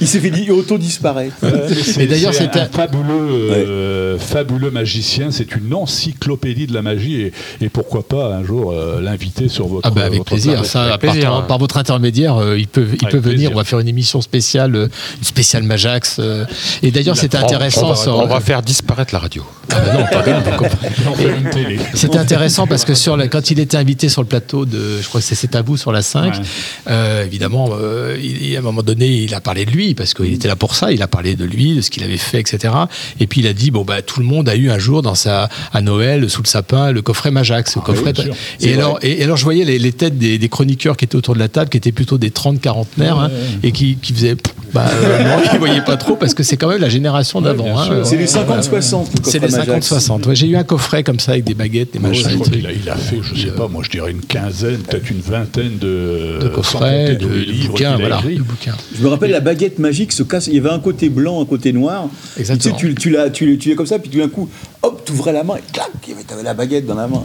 Il 0.00 0.06
s'est 0.08 0.20
fait 0.20 0.30
di- 0.30 0.50
auto-disparaître. 0.50 1.36
C'est- 1.40 2.02
Et 2.02 2.06
d'ailleurs, 2.06 2.32
c'est 2.34 2.44
c'était- 2.44 2.60
un 2.60 2.66
fabuleux, 2.66 3.50
euh, 3.50 4.18
fabuleux 4.18 4.70
magicien. 4.70 5.30
C'est 5.30 5.54
une 5.56 5.72
encyclopédie 5.74 6.66
de 6.66 6.74
la 6.74 6.82
magie. 6.82 7.20
Et, 7.22 7.32
et 7.60 7.68
pourquoi 7.68 8.02
pas 8.06 8.34
un 8.34 8.44
jour 8.44 8.72
euh, 8.72 9.00
l'inviter 9.00 9.48
sur 9.48 9.66
votre. 9.66 9.86
Ah 9.86 9.90
bah 9.90 10.02
avec 10.04 10.18
votre 10.18 10.30
plaisir, 10.32 10.54
table. 10.54 10.66
ça, 10.66 10.80
Avec 10.82 11.00
par, 11.00 11.12
plaisir, 11.12 11.28
par- 11.30 11.38
hein. 11.38 11.44
par 11.48 11.58
votre 11.58 11.76
intermédiaire, 11.76 12.36
euh, 12.36 12.58
il 12.58 12.66
peut, 12.68 12.86
il 12.86 12.98
Avec 13.04 13.10
peut 13.10 13.18
venir. 13.18 13.22
plaisir. 13.22 13.50
On 13.52 13.56
va 13.56 13.64
faire 13.64 13.78
une 13.80 13.88
émission 13.88 14.20
spéciale, 14.20 14.74
euh, 14.76 14.88
une 15.18 15.24
spéciale 15.24 15.62
Majax. 15.62 16.16
euh. 16.18 16.44
et 16.82 16.90
d'ailleurs, 16.90 17.16
c'était 17.16 17.38
On- 17.38 17.44
intéressant. 17.44 17.86
On, 17.86 17.88
va, 17.90 17.96
sur- 17.96 18.16
on 18.18 18.26
va 18.26 18.40
faire 18.40 18.62
disparaître 18.62 19.12
la 19.14 19.20
radio. 19.20 19.44
Ah 19.70 19.76
bah 19.80 19.92
non, 19.98 20.06
pas 20.06 20.22
bien. 20.22 20.42
C'était 21.94 22.18
intéressant 22.18 22.66
parce 22.66 22.84
que 22.84 22.94
sur 22.94 23.16
la- 23.16 23.28
quand 23.28 23.50
il 23.50 23.60
était 23.60 23.76
invité 23.76 24.08
sur 24.08 24.22
le 24.22 24.26
plateau 24.28 24.64
de, 24.64 25.00
je 25.00 25.08
crois 25.08 25.20
que 25.20 25.26
c'est 25.26 25.34
C'est 25.42 25.56
à 25.56 25.62
vous 25.62 25.76
sur 25.76 25.90
la 25.90 26.02
5, 26.02 26.34
Ouais. 26.34 26.40
euh, 26.88 27.24
évidemment, 27.24 27.70
euh, 28.02 28.18
il, 28.18 28.54
à 28.56 28.58
un 28.58 28.62
moment 28.62 28.82
donné, 28.82 29.06
il 29.08 29.34
a 29.34 29.40
parlé 29.40 29.64
de 29.64 29.70
lui 29.70 29.94
parce 29.94 30.14
qu'il 30.14 30.32
était 30.32 30.48
là 30.48 30.56
pour 30.56 30.74
ça. 30.74 30.92
Il 30.92 31.02
a 31.02 31.08
parlé 31.08 31.36
de 31.36 31.44
lui, 31.44 31.74
de 31.74 31.80
ce 31.80 31.90
qu'il 31.90 32.04
avait 32.04 32.16
fait, 32.16 32.40
etc. 32.40 32.74
Et 33.20 33.26
puis 33.26 33.40
il 33.40 33.46
a 33.46 33.52
dit 33.52 33.70
bon 33.70 33.84
bah 33.84 34.02
tout 34.02 34.20
le 34.20 34.26
monde 34.26 34.48
a 34.48 34.56
eu 34.56 34.70
un 34.70 34.78
jour 34.78 35.02
dans 35.02 35.14
sa 35.14 35.48
à 35.72 35.80
Noël 35.80 36.28
sous 36.28 36.42
le 36.42 36.48
sapin 36.48 36.92
le 36.92 37.02
coffret 37.02 37.30
Majax, 37.30 37.76
le 37.76 37.82
coffret. 37.82 38.12
Ah 38.16 38.20
oui, 38.20 38.24
sûr. 38.24 38.34
et 38.60 38.74
alors 38.74 38.98
et, 39.02 39.20
et 39.20 39.24
alors 39.24 39.36
je 39.36 39.44
voyais 39.44 39.64
les, 39.64 39.78
les 39.78 39.92
têtes 39.92 40.18
des, 40.18 40.38
des 40.38 40.48
chroniqueurs 40.48 40.96
qui 40.96 41.04
étaient 41.04 41.16
autour 41.16 41.34
de 41.34 41.38
la 41.40 41.48
table, 41.48 41.70
qui 41.70 41.76
étaient 41.76 41.92
plutôt 41.92 42.18
des 42.18 42.30
30 42.30 42.60
quarantenaires 42.60 43.18
hein, 43.18 43.30
et 43.62 43.72
qui, 43.72 43.96
qui 43.96 44.12
faisaient 44.12 44.36
bah 44.74 44.86
euh, 44.92 45.22
non, 45.24 45.42
ils 45.52 45.58
voyaient 45.58 45.84
pas 45.84 45.96
trop 45.96 46.16
parce 46.16 46.34
que 46.34 46.42
c'est 46.42 46.56
quand 46.56 46.68
même 46.68 46.80
la 46.80 46.88
génération 46.88 47.40
d'avant. 47.40 47.78
hein. 47.78 47.84
sûr. 47.84 48.06
C'est 48.06 48.16
les 48.16 48.26
50-60. 48.26 49.06
le 49.16 49.20
C'est 49.30 49.38
les 49.38 49.48
Majax. 49.48 49.92
50-60. 49.92 50.26
Ouais, 50.28 50.34
J'ai 50.34 50.46
eu 50.48 50.56
un 50.56 50.64
coffret 50.64 51.02
comme 51.02 51.20
ça 51.20 51.32
avec 51.32 51.44
des 51.44 51.54
baguettes, 51.54 51.92
des 51.92 51.98
Ouais, 51.98 52.08
machins. 52.08 52.40
des 52.50 52.66
a, 52.66 52.72
il 52.72 52.88
a 52.88 52.96
fait, 52.96 53.18
je 53.22 53.40
sais 53.48 53.52
pas, 53.54 53.68
moi 53.68 53.82
je 53.84 53.90
dirais 53.90 54.10
une 54.10 54.20
quinzaine, 54.20 54.78
peut-être 54.78 55.10
une 55.10 55.20
vingtaine 55.20 55.78
de, 55.78 56.38
de 56.40 56.48
coffrets, 56.48 57.16
de, 57.16 57.26
de 57.26 57.34
livres 57.34 57.68
bouquins, 57.72 57.96
voilà, 57.96 58.20
de 58.22 58.42
bouquins. 58.42 58.74
Je 58.96 59.02
me 59.02 59.08
rappelle 59.08 59.30
la 59.30 59.40
baguette 59.40 59.78
magique 59.78 60.12
se 60.12 60.22
casse. 60.22 60.46
Il 60.46 60.54
y 60.54 60.58
avait 60.58 60.70
un 60.70 60.80
côté 60.80 61.08
blanc, 61.08 61.40
un 61.42 61.46
côté 61.46 61.72
noir. 61.72 62.08
Exactement. 62.38 62.76
Tu 62.76 62.88
sais, 62.88 62.94
tu, 62.94 63.00
tu 63.02 63.10
l'as, 63.10 63.30
tu, 63.30 63.58
tu 63.58 63.74
comme 63.76 63.86
ça, 63.86 63.98
puis 63.98 64.10
tout 64.10 64.18
d'un 64.18 64.28
coup, 64.28 64.48
hop, 64.82 65.02
tu 65.04 65.12
ouvrais 65.12 65.32
la 65.32 65.44
main 65.44 65.56
et 65.56 65.72
clac, 65.72 65.90
tu 66.02 66.12
avais 66.32 66.42
la 66.42 66.54
baguette 66.54 66.86
dans 66.86 66.94
la 66.94 67.08
main. 67.08 67.22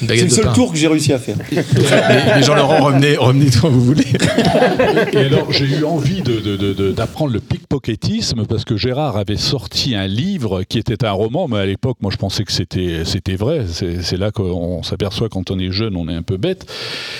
C'est 0.00 0.22
le 0.24 0.28
seul 0.28 0.44
pain. 0.46 0.52
tour 0.52 0.72
que 0.72 0.78
j'ai 0.78 0.88
réussi 0.88 1.12
à 1.12 1.18
faire. 1.18 1.36
Mais 1.52 2.42
Jean-Laurent, 2.42 2.84
revenez, 2.84 3.16
revenez 3.16 3.46
quand 3.60 3.68
vous 3.68 3.80
voulez. 3.84 4.04
Et 5.12 5.16
alors, 5.18 5.50
j'ai 5.52 5.64
eu 5.66 5.84
envie 5.84 6.22
de- 6.22 6.37
de- 6.40 6.56
de- 6.56 6.72
de- 6.72 6.92
d'apprendre 6.92 7.32
le 7.32 7.40
pickpocketisme 7.68 8.46
parce 8.46 8.64
que 8.64 8.76
Gérard 8.76 9.16
avait 9.16 9.36
sorti 9.36 9.94
un 9.94 10.06
livre 10.06 10.62
qui 10.62 10.78
était 10.78 11.04
un 11.04 11.12
roman, 11.12 11.48
mais 11.48 11.58
à 11.58 11.66
l'époque, 11.66 11.98
moi, 12.00 12.10
je 12.10 12.16
pensais 12.16 12.44
que 12.44 12.52
c'était 12.52 13.04
c'était 13.04 13.36
vrai. 13.36 13.66
C'est 13.68 14.16
là 14.16 14.30
qu'on 14.30 14.82
s'aperçoit 14.82 15.28
quand 15.28 15.50
on 15.50 15.58
est 15.58 15.70
jeune, 15.70 15.96
on 15.96 16.08
est 16.08 16.14
un 16.14 16.22
peu 16.22 16.38
bête. 16.38 16.66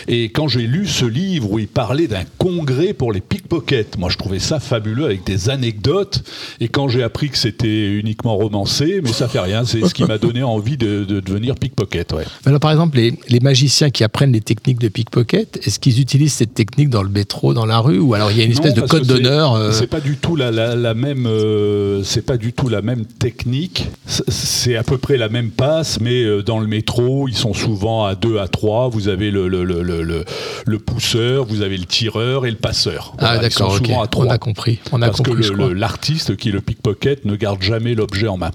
Et 0.07 0.25
quand 0.31 0.49
j'ai 0.49 0.67
lu 0.67 0.87
ce 0.87 1.05
livre 1.05 1.51
où 1.53 1.59
il 1.59 1.69
parlait 1.69 2.07
d'un 2.07 2.25
congrès 2.39 2.95
pour 2.95 3.13
les 3.13 3.21
pickpockets, 3.21 3.99
moi, 3.99 4.09
je 4.09 4.17
trouvais 4.17 4.39
ça 4.39 4.59
fabuleux 4.59 5.05
avec 5.05 5.25
des 5.25 5.51
anecdotes. 5.51 6.23
Et 6.61 6.69
quand 6.69 6.89
j'ai 6.89 7.03
appris 7.03 7.29
que 7.29 7.37
c'était 7.37 7.93
uniquement 7.93 8.37
romancé, 8.37 9.01
mais 9.03 9.13
ça 9.13 9.29
fait 9.29 9.41
rien, 9.41 9.65
c'est 9.65 9.87
ce 9.87 9.93
qui 9.93 10.05
m'a 10.05 10.19
donné 10.19 10.43
envie 10.43 10.77
de, 10.77 11.05
de 11.05 11.21
devenir 11.21 11.57
pickpocket. 11.57 12.13
Ouais. 12.13 12.25
Alors, 12.47 12.61
par 12.61 12.71
exemple, 12.71 12.97
les, 12.97 13.15
les 13.29 13.41
magiciens 13.41 13.91
qui 13.91 14.03
apprennent 14.03 14.33
les 14.33 14.41
techniques 14.41 14.81
de 14.81 14.89
pickpocket, 14.89 15.61
est-ce 15.67 15.79
qu'ils 15.79 16.01
utilisent 16.01 16.33
cette 16.33 16.55
technique 16.55 16.89
dans 16.89 17.03
le 17.03 17.11
métro, 17.11 17.53
dans 17.53 17.67
la 17.67 17.81
rue, 17.81 17.99
ou 17.99 18.15
alors 18.15 18.31
il 18.31 18.39
y 18.39 18.41
a 18.41 18.45
une 18.45 18.53
espèce 18.53 18.75
Non, 18.75 18.83
de 18.83 18.89
code 18.89 19.07
d'honneur 19.07 19.55
euh, 19.55 19.73
C'est 19.73 19.87
pas 19.87 20.01
du 20.01 20.17
tout 20.17 20.38
la, 20.39 20.51
la, 20.51 20.75
la 20.75 20.95
même. 20.95 21.27
euh, 21.27 22.03
c'est 22.05 22.23
pas 22.25 22.37
du 22.37 22.53
tout 22.53 22.69
la 22.69 22.81
même 22.83 23.05
technique. 23.05 23.87
C'est- 24.07 24.77
à 24.77 24.83
peu 24.83 24.99
près 24.99 25.17
la 25.17 25.29
même 25.29 25.51
passe, 25.51 25.99
mais 26.01 26.23
euh, 26.25 26.43
dans 26.43 26.59
le 26.61 26.67
métro, 26.67 27.27
ils 27.29 27.37
sont 27.37 27.53
souvent 27.55 28.05
à 28.05 28.15
deux, 28.15 28.39
à 28.39 28.49
trois. 28.49 28.89
Vous 28.89 29.09
avez 29.09 29.31
le, 29.31 29.49
le, 29.49 29.65
le, 29.65 29.83
le, 29.83 30.79
pousseur, 30.79 31.45
vous 31.47 31.63
avez 31.63 31.77
le 31.77 31.85
tireur 31.85 32.47
et 32.47 32.51
le 32.51 32.57
passeur. 32.57 33.13
Ah, 33.19 33.21
Voilà, 33.21 33.39
d'accord, 33.41 33.73
ok. 33.75 33.87
souvent 33.87 34.03
à 34.03 34.09
On 34.17 34.29
a 34.31 34.39
compris. 34.39 34.79
On 34.93 35.03
a 35.03 35.07
Parce 35.07 35.19
compris, 35.23 35.49
que 35.49 35.63
l'artiste 35.73 36.37
qui 36.37 36.49
est 36.51 36.53
le 36.53 36.61
pickpocket 36.61 37.25
ne 37.25 37.35
garde 37.37 37.63
jamais 37.63 37.95
l'objet 37.95 38.29
en 38.29 38.37
main. 38.37 38.51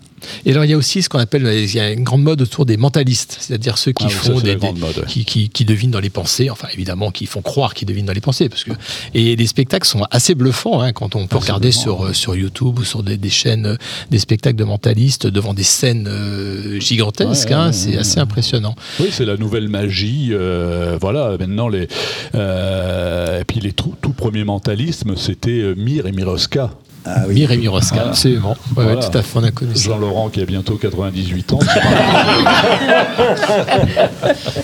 Et 0.46 0.52
alors, 0.52 0.64
il 0.64 0.72
y 0.72 0.74
a 0.74 0.78
aussi 0.78 1.02
ce 1.02 1.10
qu'on 1.10 1.20
appelle, 1.20 1.44
il 1.54 1.76
y 1.76 1.80
a 1.82 1.92
une 1.92 2.04
grande 2.04 2.24
mode 2.24 2.42
autour 2.42 2.66
des 2.66 2.78
mentalistes, 2.78 3.38
c'est-à-dire 3.42 3.78
ceux 3.78 3.92
qui 3.92 4.06
Ah 4.08 4.10
ça, 4.10 4.32
font 4.32 4.40
des, 4.40 4.56
grande 4.56 4.76
des- 4.76 4.82
mode, 4.82 4.98
ouais. 5.00 5.04
qui, 5.08 5.26
qui, 5.26 5.50
qui 5.50 5.66
devinent 5.66 5.92
dans 5.92 6.00
les 6.00 6.10
pensées, 6.10 6.50
enfin 6.50 6.70
évidemment, 6.74 7.12
qui 7.12 7.26
font 7.26 7.42
croire 7.42 7.74
qu'ils 7.74 7.88
devinent 7.90 8.06
dans 8.06 8.14
les 8.14 8.22
pensées, 8.22 8.48
parce 8.48 8.64
que 8.64 8.72
et 9.14 9.36
les 9.36 9.48
spectacles 9.48 9.88
sont 9.88 10.06
assez 10.12 10.34
bluffants 10.34 10.82
hein, 10.82 10.94
quand 10.94 11.16
on 11.18 11.28
peut 11.28 11.36
Assez 11.38 11.46
regarder 11.46 11.73
sur 11.74 12.06
euh, 12.06 12.14
sur 12.14 12.36
YouTube 12.36 12.80
ou 12.80 12.84
sur 12.84 13.04
des, 13.04 13.18
des 13.18 13.30
chaînes, 13.30 13.66
euh, 13.66 13.76
des 14.12 14.20
spectacles 14.20 14.58
de 14.58 14.64
mentalistes 14.64 15.28
devant 15.28 15.54
des 15.54 15.64
scènes 15.64 16.08
euh, 16.08 16.80
gigantesques. 16.80 17.50
Ouais, 17.50 17.54
hein, 17.56 17.68
ouais, 17.68 17.74
c'est 17.74 17.90
ouais, 17.92 17.98
assez 17.98 18.20
impressionnant. 18.20 18.76
Oui, 19.00 19.08
c'est 19.12 19.26
la 19.26 19.38
nouvelle 19.38 19.68
magie. 19.68 20.30
euh, 20.32 20.98
voilà, 21.02 21.36
maintenant 21.40 21.68
les. 21.68 21.88
et 22.34 23.44
puis 23.46 23.60
les 23.60 23.74
tout, 23.74 23.94
tout 24.02 24.14
premiers 24.14 24.44
mentalismes, 24.44 25.16
c'était 25.18 25.74
Mir 25.76 26.06
et 26.08 26.12
Miroska. 26.12 26.72
Ah 27.06 27.24
oui. 27.28 27.34
Mir 27.36 27.52
et 27.52 27.58
Miroska, 27.58 27.96
Voilà. 27.96 28.10
absolument. 28.12 28.50
Ouais, 28.76 28.84
Voilà. 28.86 29.02
tout 29.08 29.18
à 29.18 29.22
fait, 29.22 29.40
on 29.40 29.44
a 29.44 29.52
connu 29.52 29.76
ça. 29.76 29.84
Jean-Laurent 29.90 30.30
qui 30.30 30.42
a 30.42 30.46
bientôt 30.46 30.76
98 30.76 31.54
ans. 31.54 31.60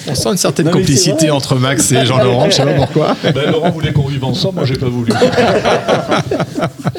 On 0.09 0.15
sent 0.15 0.29
une 0.29 0.37
certaine 0.37 0.65
Non, 0.67 0.71
complicité 0.71 1.29
entre 1.31 1.55
Max 1.55 1.91
et 1.91 2.05
Jean-Laurent, 2.05 2.45
je 2.49 2.55
sais 2.55 2.63
pas 2.65 2.73
pourquoi. 2.73 3.15
Ben, 3.33 3.51
Laurent 3.51 3.71
voulait 3.71 3.91
qu'on 3.93 4.07
vive 4.07 4.23
ensemble, 4.23 4.55
moi 4.55 4.65
j'ai 4.65 4.75
pas 4.77 4.87
voulu. 4.89 5.11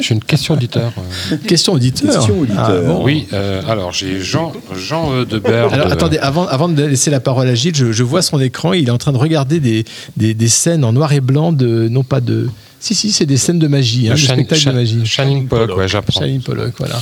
J'ai 0.00 0.14
une 0.14 0.24
question 0.24 0.54
auditeur. 0.54 0.92
euh. 1.32 1.36
Question 1.46 1.74
auditeur. 1.74 2.10
Question 2.14 2.40
auditeur. 2.40 2.64
Ah, 2.70 2.72
bon. 2.86 3.04
Oui, 3.04 3.26
euh, 3.34 3.60
alors 3.68 3.92
j'ai 3.92 4.20
Jean, 4.20 4.52
Jean 4.74 5.12
euh, 5.12 5.24
Debert. 5.26 5.72
Alors 5.72 5.88
de- 5.88 5.92
attendez, 5.92 6.18
avant, 6.18 6.46
avant 6.46 6.68
de 6.68 6.82
laisser 6.84 7.10
la 7.10 7.20
parole 7.20 7.48
à 7.48 7.54
Gilles, 7.54 7.74
je, 7.76 7.92
je 7.92 8.02
vois 8.02 8.22
son 8.22 8.40
écran, 8.40 8.72
il 8.72 8.88
est 8.88 8.90
en 8.92 8.96
train 8.98 9.12
de 9.12 9.18
regarder 9.18 9.60
des, 9.60 9.84
des, 10.16 10.32
des 10.32 10.48
scènes 10.48 10.84
en 10.84 10.92
noir 10.92 11.12
et 11.12 11.20
blanc 11.20 11.52
de, 11.52 11.88
non 11.88 12.02
pas 12.02 12.20
de... 12.20 12.48
Si, 12.80 12.94
si, 12.94 13.12
c'est 13.12 13.26
des 13.26 13.36
scènes 13.36 13.58
de 13.58 13.66
magie, 13.68 14.08
hein, 14.08 14.14
de 14.14 14.16
de 14.16 14.22
Shan- 14.22 14.32
spectacles 14.34 14.64
de 14.64 14.72
magie. 14.72 15.06
Shining 15.06 15.46
Pollock, 15.48 15.76
ouais, 15.76 15.86
j'apprends. 15.88 16.20
Shining 16.22 16.40
Pollock, 16.40 16.72
voilà. 16.78 17.00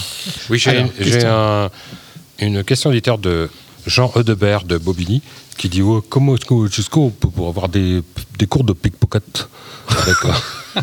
Oui, 0.51 0.59
j'ai 0.59 0.70
Alors, 0.70 0.89
j'ai 0.99 1.05
question. 1.11 1.29
un- 1.31 1.70
une 2.41 2.64
question 2.64 2.91
auditeur 2.91 3.16
de 3.18 3.49
Jean 3.87 4.12
Eudebert 4.16 4.64
de 4.64 4.76
Bobigny 4.76 5.22
qui 5.57 5.68
dit 5.68 5.83
oh, 5.83 6.05
comment 6.09 6.35
est-ce 6.35 6.45
que 6.45 6.66
jusqu'où 6.70 7.03
on 7.03 7.11
peut 7.11 7.29
pour 7.31 7.49
avoir 7.49 7.68
des, 7.68 8.03
des 8.39 8.47
cours 8.47 8.64
de 8.64 8.72
pickpocket 8.72 9.49
avec, 9.89 10.16
euh, 10.24 10.81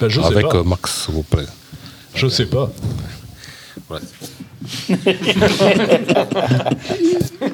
Ben, 0.00 0.08
je 0.08 0.20
sais 0.20 0.26
avec 0.26 0.48
pas. 0.48 0.56
euh, 0.58 0.62
Max, 0.64 1.04
s'il 1.04 1.14
vous 1.14 1.22
plaît. 1.22 1.46
Je 2.14 2.26
sais 2.28 2.46
pas. 2.46 2.70
Voilà. 3.88 4.04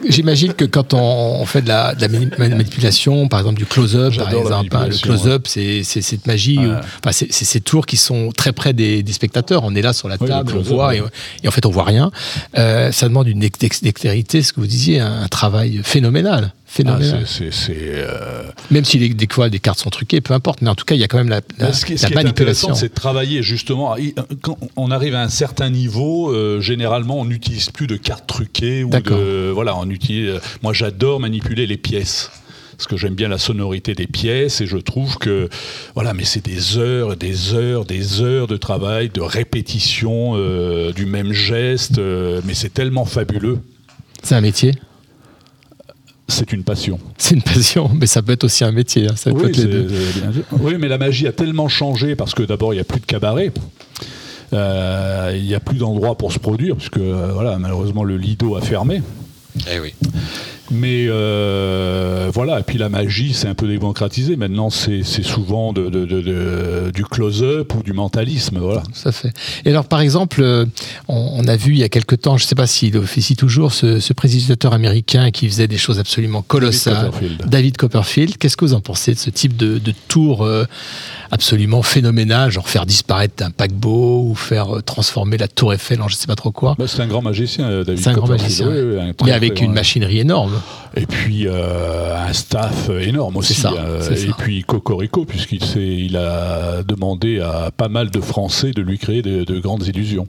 J'imagine 0.08 0.52
que 0.54 0.64
quand 0.64 0.94
on, 0.94 1.44
fait 1.46 1.62
de 1.62 1.68
la, 1.68 1.94
de 1.94 2.00
la 2.02 2.08
mani- 2.08 2.30
manipulation, 2.38 3.28
par 3.28 3.40
exemple 3.40 3.58
du 3.58 3.66
close-up, 3.66 4.14
par 4.16 4.32
exemple, 4.32 4.76
hein, 4.76 4.86
le 4.88 4.96
close-up, 4.96 5.46
c'est 5.46 5.82
c'est 5.84 6.02
cette 6.02 6.26
magie, 6.26 6.58
Ouais. 6.58 6.74
enfin, 7.04 7.12
c'est 7.12 7.32
ces 7.32 7.60
tours 7.60 7.86
qui 7.86 7.96
sont 7.96 8.30
très 8.36 8.52
près 8.52 8.72
des, 8.72 9.02
des 9.02 9.12
spectateurs. 9.12 9.62
On 9.64 9.74
est 9.74 9.82
là 9.82 9.92
sur 9.92 10.08
la 10.08 10.16
Oui, 10.20 10.28
table, 10.28 10.52
on 10.56 10.60
voit, 10.62 10.94
et, 10.94 11.02
et 11.42 11.48
en 11.48 11.50
fait 11.50 11.64
on 11.66 11.70
voit 11.70 11.84
rien. 11.84 12.10
Euh, 12.58 12.92
ça 12.92 13.08
demande 13.08 13.28
une 13.28 13.40
dex- 13.40 13.82
dextérité, 13.82 14.42
ce 14.42 14.52
que 14.52 14.60
vous 14.60 14.66
disiez, 14.66 15.00
un, 15.00 15.22
un 15.22 15.28
travail 15.28 15.80
phénoménal. 15.82 16.52
Ah, 16.68 16.70
phénoménal. 16.70 17.24
c'est- 17.26 17.50
c'est- 17.50 17.50
c'est, 17.50 17.76
euh, 17.80 18.42
même 18.70 18.84
si 18.84 18.98
les, 18.98 19.08
des 19.08 19.26
fois 19.30 19.48
les 19.48 19.58
cartes 19.58 19.78
sont 19.78 19.88
truquées, 19.90 20.20
peu 20.20 20.34
importe, 20.34 20.60
mais 20.60 20.68
en 20.68 20.74
tout 20.74 20.84
cas 20.84 20.94
il 20.94 21.00
y 21.00 21.04
a 21.04 21.08
quand 21.08 21.16
même 21.16 21.30
la, 21.30 21.40
la, 21.58 21.72
ce 21.72 21.86
qui, 21.86 21.96
ce 21.96 22.02
la 22.04 22.08
qui 22.08 22.12
est 22.12 22.16
manipulation. 22.16 22.74
c'est 22.74 22.90
de 22.90 22.94
travailler 22.94 23.42
justement. 23.42 23.96
Quand 24.42 24.58
on 24.76 24.90
arrive 24.90 25.14
à 25.14 25.22
un 25.22 25.28
certain 25.30 25.70
niveau, 25.70 26.30
euh, 26.30 26.60
généralement, 26.60 27.18
on 27.20 27.24
n'utilise 27.24 27.70
plus 27.70 27.86
de 27.86 27.96
cartes 27.96 28.26
truquées 28.26 28.84
ou 28.84 28.90
D'accord. 28.90 29.18
de. 29.18 29.50
Voilà, 29.52 29.76
on 29.78 29.88
utilise. 29.88 30.40
Moi, 30.62 30.72
j'adore 30.74 31.20
manipuler 31.20 31.66
les 31.66 31.78
pièces. 31.78 32.30
Parce 32.76 32.86
que 32.86 32.96
j'aime 32.96 33.14
bien 33.16 33.26
la 33.28 33.38
sonorité 33.38 33.94
des 33.94 34.06
pièces 34.06 34.60
et 34.60 34.66
je 34.68 34.76
trouve 34.76 35.18
que 35.18 35.48
voilà, 35.94 36.14
mais 36.14 36.22
c'est 36.24 36.44
des 36.44 36.78
heures, 36.78 37.16
des 37.16 37.52
heures, 37.54 37.84
des 37.84 38.20
heures 38.22 38.46
de 38.46 38.56
travail, 38.56 39.08
de 39.08 39.20
répétition 39.20 40.34
euh, 40.36 40.92
du 40.92 41.04
même 41.04 41.32
geste, 41.32 41.98
euh, 41.98 42.40
mais 42.44 42.54
c'est 42.54 42.72
tellement 42.72 43.04
fabuleux. 43.04 43.58
C'est 44.22 44.36
un 44.36 44.40
métier. 44.40 44.74
C'est 46.30 46.52
une 46.52 46.62
passion. 46.62 46.98
C'est 47.16 47.34
une 47.34 47.42
passion, 47.42 47.90
mais 47.98 48.06
ça 48.06 48.20
peut 48.22 48.32
être 48.32 48.44
aussi 48.44 48.62
un 48.64 48.72
métier. 48.72 49.06
hein, 49.06 49.14
ça 49.16 49.30
peut 49.32 49.38
Oui, 49.44 49.48
être 49.48 49.56
les 49.56 49.62
c'est- 49.62 49.68
deux. 49.68 49.88
c'est 49.88 50.20
bien 50.20 50.32
sûr. 50.32 50.42
Oui, 50.60 50.74
mais 50.78 50.88
la 50.88 50.98
magie 50.98 51.26
a 51.26 51.32
tellement 51.32 51.68
changé 51.68 52.14
parce 52.16 52.34
que 52.34 52.42
d'abord, 52.42 52.72
il 52.74 52.76
n'y 52.76 52.80
a 52.80 52.84
plus 52.84 53.00
de 53.00 53.06
cabaret. 53.06 53.52
Euh, 54.52 55.32
Il 55.36 55.44
n'y 55.44 55.54
a 55.54 55.60
plus 55.60 55.76
d'endroit 55.78 56.16
pour 56.16 56.32
se 56.32 56.38
produire, 56.38 56.76
puisque 56.76 56.96
euh, 56.98 57.30
voilà, 57.34 57.58
malheureusement 57.58 58.02
le 58.04 58.16
Lido 58.16 58.56
a 58.56 58.60
fermé. 58.62 59.02
Eh 59.70 59.78
oui. 59.80 59.94
Mais 60.70 61.06
euh, 61.08 62.30
voilà, 62.32 62.60
et 62.60 62.62
puis 62.62 62.78
la 62.78 62.88
magie, 62.88 63.32
c'est 63.34 63.48
un 63.48 63.54
peu 63.54 63.66
démocratisé. 63.68 64.36
Maintenant, 64.36 64.68
c'est 64.70 65.02
souvent 65.02 65.72
de, 65.72 65.88
de- 65.88 66.04
de- 66.04 66.90
du 66.92 67.04
close-up 67.04 67.74
ou 67.74 67.82
du 67.82 67.92
mentalisme. 67.92 68.58
Voilà. 68.58 68.82
Ça 68.92 69.12
fait. 69.12 69.32
Et 69.64 69.70
alors, 69.70 69.86
par 69.86 70.00
exemple, 70.00 70.42
euh, 70.42 70.66
on, 71.08 71.30
on 71.36 71.48
a 71.48 71.56
vu 71.56 71.72
il 71.72 71.78
y 71.78 71.84
a 71.84 71.88
quelque 71.88 72.14
temps, 72.14 72.36
je 72.36 72.44
ne 72.44 72.48
sais 72.48 72.54
pas 72.54 72.66
s'il 72.66 72.96
officie 72.96 73.36
toujours, 73.36 73.72
ce, 73.72 73.98
ce 74.00 74.12
américain 74.72 75.30
qui 75.30 75.48
faisait 75.48 75.68
des 75.68 75.78
choses 75.78 75.98
absolument 75.98 76.42
colossales. 76.42 77.06
Copperfield. 77.06 77.42
David 77.46 77.76
Copperfield. 77.76 78.36
Qu'est-ce 78.38 78.56
que 78.56 78.64
vous 78.64 78.74
en 78.74 78.80
pensez 78.80 79.14
de 79.14 79.18
ce 79.18 79.30
type 79.30 79.56
de, 79.56 79.78
de 79.78 79.94
tour 80.08 80.44
euh, 80.44 80.64
absolument 81.30 81.82
phénoménal, 81.82 82.50
genre 82.50 82.68
faire 82.68 82.86
disparaître 82.86 83.44
un 83.44 83.50
paquebot 83.50 84.22
ou 84.30 84.34
faire 84.34 84.76
euh, 84.76 84.82
transformer 84.82 85.36
la 85.36 85.48
tour 85.48 85.72
Eiffel 85.72 86.00
en 86.02 86.08
je 86.08 86.14
ne 86.14 86.18
sais 86.18 86.26
pas 86.26 86.34
trop 86.36 86.52
quoi 86.52 86.74
Bah, 86.78 86.86
c'est 86.88 87.00
un 87.02 87.06
grand 87.06 87.22
magicien, 87.22 87.66
euh, 87.68 87.84
David 87.84 88.02
C'est 88.02 88.10
un 88.10 88.14
grand 88.14 88.28
magicien. 88.28 88.66
Oui, 88.68 88.78
oui, 88.80 89.00
un 89.00 89.12
très, 89.12 89.26
Mais 89.26 89.32
avec 89.32 89.60
une 89.60 89.72
machinerie 89.72 90.18
énorme. 90.20 90.52
Et 90.96 91.06
puis 91.06 91.46
euh, 91.46 92.16
un 92.16 92.32
staff 92.32 92.90
énorme 93.00 93.36
aussi. 93.36 93.54
Ça, 93.54 93.72
c'est 94.00 94.12
et 94.14 94.26
ça. 94.28 94.32
puis 94.38 94.62
Cocorico, 94.64 95.24
puisqu'il 95.24 95.62
s'est- 95.64 95.80
il 95.80 96.16
a 96.16 96.82
demandé 96.82 97.40
à 97.40 97.70
pas 97.76 97.88
mal 97.88 98.10
de 98.10 98.20
Français 98.20 98.70
de 98.72 98.82
lui 98.82 98.98
créer 98.98 99.22
de, 99.22 99.44
de 99.44 99.58
grandes 99.60 99.86
illusions. 99.86 100.26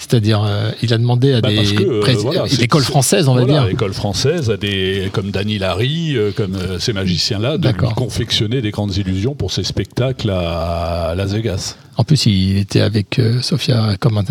C'est-à-dire, 0.00 0.42
euh, 0.42 0.70
il 0.82 0.94
a 0.94 0.98
demandé 0.98 1.34
à 1.34 1.42
Bah, 1.42 1.50
des 1.50 1.74
que, 1.74 1.82
euh, 1.82 2.14
voilà, 2.22 2.44
l'école 2.58 2.82
française, 2.82 3.28
on 3.28 3.34
va 3.34 3.42
voilà, 3.42 3.60
dire. 3.60 3.68
L'école 3.68 3.92
française, 3.92 4.50
à 4.50 4.56
des, 4.56 5.10
comme 5.12 5.30
Dany 5.30 5.58
Larry, 5.58 6.16
euh, 6.16 6.32
comme 6.34 6.54
euh, 6.54 6.78
ces 6.78 6.94
magiciens-là, 6.94 7.58
de 7.58 7.70
confectionner 7.94 8.62
des 8.62 8.70
grandes 8.70 8.96
illusions 8.96 9.34
pour 9.34 9.52
ses 9.52 9.62
spectacles 9.62 10.30
à 10.30 11.12
Las 11.18 11.34
Vegas. 11.34 11.76
En 11.96 12.04
plus, 12.04 12.26
il 12.26 12.56
était 12.56 12.80
avec 12.80 13.18
euh, 13.18 13.42
Sophia, 13.42 13.96
comment 13.98 14.22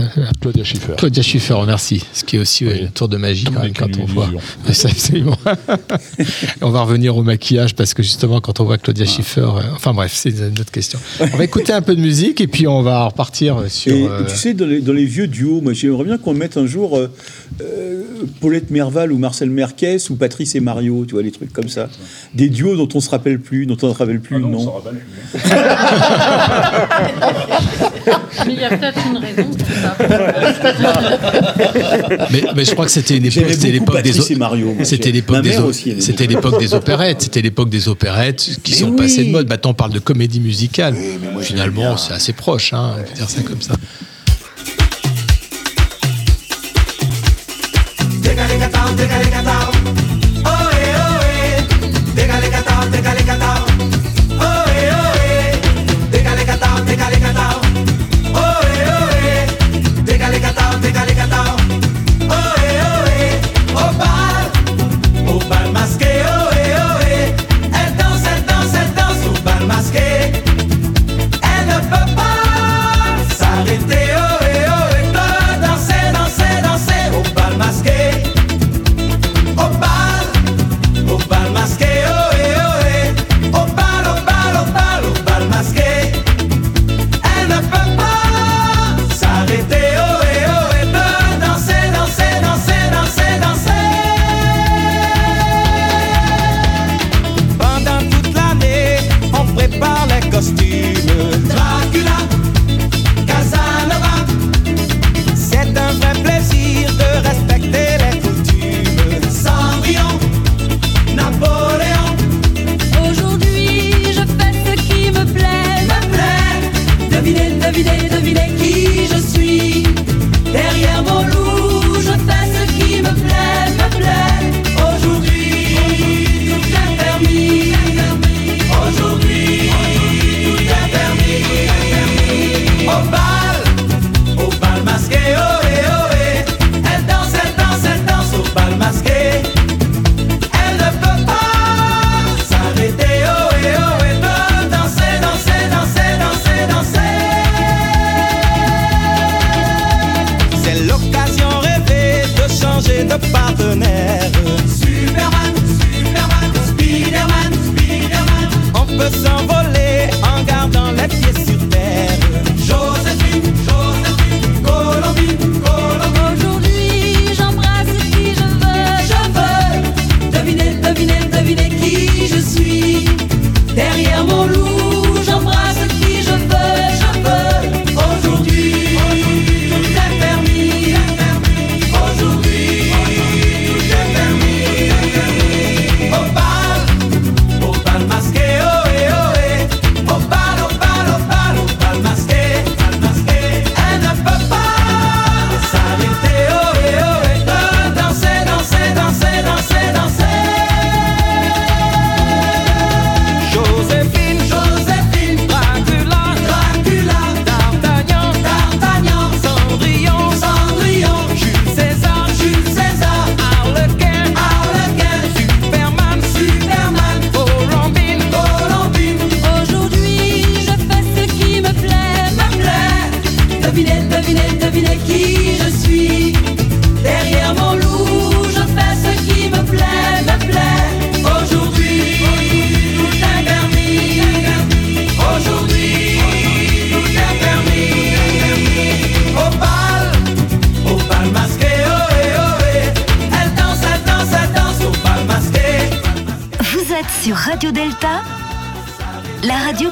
Claudia 0.41 0.63
Schiffer. 0.63 0.93
Claudia 0.97 1.21
Schiffer, 1.21 1.57
merci. 1.67 2.03
Ce 2.13 2.23
qui 2.23 2.37
est 2.37 2.39
aussi 2.39 2.65
un 2.67 2.87
tour 2.87 3.07
de 3.09 3.17
magie 3.17 3.43
quand, 3.43 3.61
même, 3.61 3.91
on 4.01 4.05
voit. 4.05 4.29
absolument. 4.67 5.37
on 6.61 6.69
va 6.69 6.81
revenir 6.81 7.17
au 7.17 7.23
maquillage 7.23 7.75
parce 7.75 7.93
que 7.93 8.01
justement, 8.01 8.39
quand 8.41 8.59
on 8.59 8.63
voit 8.63 8.77
Claudia 8.77 9.05
Schiffer, 9.05 9.41
euh, 9.41 9.61
enfin 9.75 9.93
bref, 9.93 10.11
c'est 10.15 10.29
une 10.29 10.59
autre 10.59 10.71
question. 10.71 10.99
On 11.19 11.37
va 11.37 11.43
écouter 11.43 11.73
un 11.73 11.81
peu 11.81 11.95
de 11.95 12.01
musique 12.01 12.41
et 12.41 12.47
puis 12.47 12.65
on 12.67 12.81
va 12.81 13.05
repartir 13.05 13.63
sur. 13.69 13.93
Et 13.93 14.07
euh, 14.07 14.23
tu 14.27 14.35
sais, 14.35 14.53
dans 14.53 14.65
les, 14.65 14.81
dans 14.81 14.93
les 14.93 15.05
vieux 15.05 15.27
duos, 15.27 15.61
moi 15.61 15.73
j'aimerais 15.73 16.05
bien 16.05 16.17
qu'on 16.17 16.33
mette 16.33 16.57
un 16.57 16.65
jour 16.65 16.97
euh, 16.97 17.07
Paulette 18.39 18.71
Merval 18.71 19.11
ou 19.11 19.17
Marcel 19.17 19.49
Merquès 19.49 20.09
ou 20.09 20.15
Patrice 20.15 20.55
et 20.55 20.59
Mario, 20.59 21.05
tu 21.05 21.13
vois, 21.13 21.23
les 21.23 21.31
trucs 21.31 21.53
comme 21.53 21.69
ça. 21.69 21.89
Des 22.33 22.49
duos 22.49 22.77
dont 22.77 22.89
on 22.95 22.99
se 22.99 23.09
rappelle 23.09 23.39
plus, 23.39 23.65
dont 23.65 23.77
on 23.81 23.89
ne 23.89 23.93
se 23.93 23.97
rappelle 23.97 24.21
plus 24.21 24.39
le 24.39 24.45
nom. 24.45 24.59
Mais 28.45 28.53
il 28.53 28.59
y 28.59 28.63
a 28.63 28.69
peut-être 28.69 28.99
une 29.07 29.17
raison 29.17 29.49
pour 29.49 29.67
ça. 29.81 29.97
mais, 32.31 32.43
mais 32.55 32.65
je 32.65 32.71
crois 32.71 32.85
que 32.85 32.91
c'était 32.91 33.17
une 33.17 33.25
époque, 33.25 33.43
c'était 33.49 33.71
l'époque 33.71 34.01
des, 34.01 34.13
c'était 34.83 35.11
l'époque 35.11 35.41
des, 35.41 36.01
c'était 36.01 36.27
l'époque 36.27 36.61
opérettes, 36.73 37.21
c'était 37.21 37.41
l'époque 37.41 37.69
des 37.69 37.87
opérettes 37.87 38.49
qui 38.63 38.71
Mais 38.71 38.77
sont 38.77 38.89
oui. 38.91 38.97
passées 38.97 39.25
de 39.25 39.31
mode. 39.31 39.49
Maintenant, 39.49 39.71
on 39.71 39.75
parle 39.75 39.91
de 39.93 39.99
comédie 39.99 40.39
musicale. 40.39 40.95
moi, 41.33 41.41
Finalement, 41.41 41.97
c'est 41.97 42.13
assez 42.13 42.33
proche, 42.33 42.73
hein, 42.73 42.95
on 42.99 43.03
peut 43.03 43.13
dire 43.15 43.29
ça 43.29 43.41
comme 43.41 43.61
ça. 43.61 43.73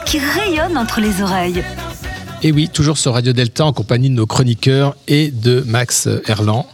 Qui 0.08 0.20
rayonne 0.20 0.78
entre 0.78 1.02
les 1.02 1.22
oreilles. 1.22 1.64
Et 2.42 2.52
oui, 2.52 2.70
toujours 2.70 2.98
sur 2.98 3.14
Radio 3.14 3.34
Delta 3.34 3.66
en 3.66 3.74
compagnie 3.74 4.10
de 4.10 4.16
nos 4.16 4.26
chroniqueurs 4.26 4.96
et 5.08 5.32
de 5.32 5.64
Max 5.68 6.08
Erland 6.28 6.66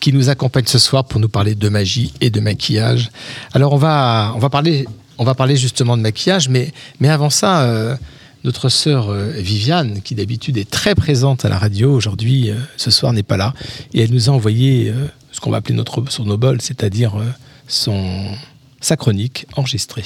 qui 0.00 0.12
nous 0.12 0.28
accompagne 0.28 0.66
ce 0.66 0.78
soir 0.78 1.04
pour 1.04 1.20
nous 1.20 1.28
parler 1.28 1.54
de 1.54 1.68
magie 1.68 2.12
et 2.20 2.30
de 2.30 2.40
maquillage. 2.40 3.10
Alors 3.52 3.72
on 3.72 3.76
va, 3.76 4.32
on 4.36 4.38
va, 4.38 4.48
parler, 4.48 4.86
on 5.18 5.24
va 5.24 5.34
parler 5.34 5.56
justement 5.56 5.96
de 5.96 6.02
maquillage, 6.02 6.48
mais, 6.48 6.72
mais 7.00 7.08
avant 7.08 7.30
ça, 7.30 7.62
euh, 7.62 7.96
notre 8.44 8.68
sœur 8.68 9.10
euh, 9.10 9.32
Viviane, 9.36 10.00
qui 10.02 10.14
d'habitude 10.14 10.56
est 10.56 10.70
très 10.70 10.94
présente 10.94 11.44
à 11.44 11.48
la 11.48 11.58
radio, 11.58 11.92
aujourd'hui, 11.92 12.50
euh, 12.50 12.54
ce 12.76 12.90
soir 12.90 13.12
n'est 13.12 13.24
pas 13.24 13.36
là, 13.36 13.54
et 13.92 14.02
elle 14.02 14.12
nous 14.12 14.30
a 14.30 14.32
envoyé 14.32 14.94
ce 15.32 15.40
qu'on 15.40 15.50
va 15.50 15.58
appeler 15.58 15.74
notre 15.74 16.10
sournobol, 16.10 16.60
c'est-à-dire 16.60 17.16
euh, 17.16 17.24
son, 17.66 18.28
sa 18.80 18.96
chronique 18.96 19.46
enregistrée. 19.56 20.04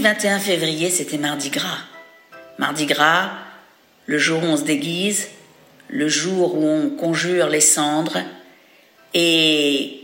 Mardi 0.00 0.22
21 0.22 0.38
février, 0.38 0.88
c'était 0.88 1.18
Mardi 1.18 1.50
Gras. 1.50 1.80
Mardi 2.58 2.86
Gras, 2.86 3.32
le 4.06 4.16
jour 4.16 4.42
où 4.42 4.46
on 4.46 4.56
se 4.56 4.62
déguise, 4.62 5.28
le 5.88 6.08
jour 6.08 6.54
où 6.54 6.66
on 6.66 6.88
conjure 6.88 7.48
les 7.48 7.60
cendres. 7.60 8.18
Et 9.12 10.00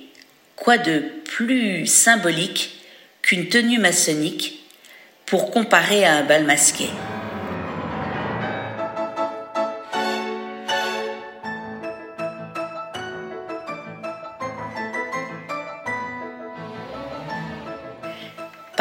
quoi 0.55 0.77
de 0.77 1.03
plus 1.25 1.87
symbolique 1.87 2.79
qu'une 3.23 3.49
tenue 3.49 3.79
maçonnique 3.79 4.67
pour 5.25 5.51
comparer 5.51 6.05
à 6.05 6.17
un 6.17 6.25
bal 6.25 6.45
masqué 6.45 6.91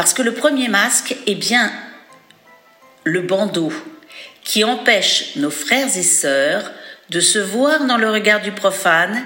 Parce 0.06 0.14
que 0.14 0.22
le 0.22 0.36
premier 0.36 0.68
masque 0.68 1.16
est 1.26 1.34
bien 1.34 1.74
le 3.06 3.22
bandeau 3.22 3.74
qui 4.44 4.64
empêche 4.64 5.36
nos 5.36 5.50
frères 5.50 5.98
et 5.98 6.04
sœurs 6.04 6.72
de 7.10 7.20
se 7.20 7.40
voir 7.40 7.88
dans 7.88 7.98
le 7.98 8.12
regard 8.12 8.40
du 8.44 8.52
profane 8.52 9.26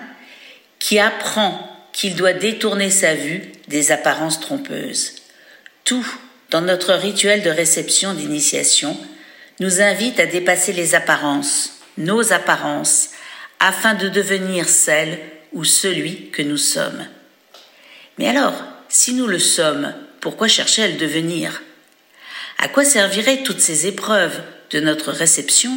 qui 0.79 0.97
apprend 0.97 1.67
qu'il 1.91 2.15
doit 2.15 2.31
détourner 2.31 2.89
sa 2.89 3.13
vue 3.13 3.51
des 3.67 3.91
apparences 3.91 4.39
trompeuses. 4.39 5.15
Tout, 5.83 6.07
dans 6.49 6.61
notre 6.61 6.93
rituel 6.93 7.41
de 7.41 7.49
réception 7.49 8.13
d'initiation, 8.13 8.97
nous 9.59 9.81
invite 9.81 10.17
à 10.21 10.27
dépasser 10.27 10.71
les 10.71 10.95
apparences, 10.95 11.81
nos 11.97 12.31
apparences, 12.31 13.09
afin 13.59 13.95
de 13.95 14.07
devenir 14.07 14.69
celle 14.69 15.19
ou 15.51 15.65
celui 15.65 16.29
que 16.29 16.41
nous 16.41 16.55
sommes. 16.55 17.05
Mais 18.17 18.29
alors, 18.29 18.55
si 18.87 19.11
nous 19.11 19.27
le 19.27 19.39
sommes, 19.39 19.93
pourquoi 20.21 20.47
chercher 20.47 20.83
à 20.83 20.87
le 20.87 20.97
devenir 20.97 21.61
À 22.57 22.67
quoi 22.67 22.83
serviraient 22.83 23.43
toutes 23.43 23.61
ces 23.61 23.87
épreuves 23.87 24.41
de 24.71 24.79
notre 24.79 25.11
réception 25.11 25.71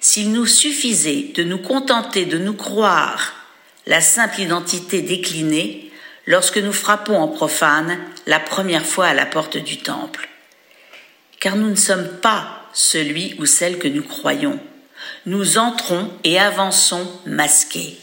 s'il 0.00 0.32
nous 0.32 0.46
suffisait 0.46 1.32
de 1.34 1.44
nous 1.44 1.58
contenter 1.58 2.26
de 2.26 2.38
nous 2.38 2.54
croire 2.54 3.34
la 3.86 4.00
simple 4.00 4.40
identité 4.40 5.02
déclinée 5.02 5.90
lorsque 6.26 6.58
nous 6.58 6.72
frappons 6.72 7.16
en 7.16 7.28
profane 7.28 7.98
la 8.26 8.40
première 8.40 8.84
fois 8.84 9.06
à 9.06 9.14
la 9.14 9.26
porte 9.26 9.56
du 9.56 9.78
temple? 9.78 10.28
Car 11.40 11.56
nous 11.56 11.70
ne 11.70 11.74
sommes 11.74 12.08
pas 12.20 12.68
celui 12.72 13.34
ou 13.38 13.46
celle 13.46 13.78
que 13.78 13.88
nous 13.88 14.02
croyons. 14.02 14.58
Nous 15.26 15.58
entrons 15.58 16.10
et 16.24 16.38
avançons 16.38 17.10
masqués. 17.26 17.98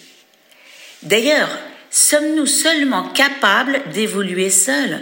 D'ailleurs, 1.03 1.49
sommes-nous 1.89 2.45
seulement 2.45 3.09
capables 3.09 3.81
d'évoluer 3.93 4.49
seuls 4.49 5.01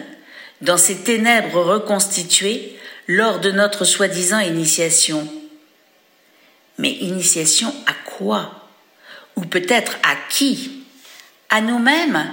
dans 0.62 0.78
ces 0.78 0.98
ténèbres 0.98 1.62
reconstituées 1.62 2.78
lors 3.08 3.40
de 3.40 3.52
notre 3.52 3.86
soi-disant 3.86 4.40
initiation. 4.40 5.28
Mais 6.78 6.92
initiation 6.92 7.74
à 7.88 7.94
quoi? 8.06 8.68
Ou 9.36 9.42
peut-être 9.42 9.98
à 10.04 10.16
qui? 10.30 10.84
À 11.50 11.62
nous-mêmes? 11.62 12.32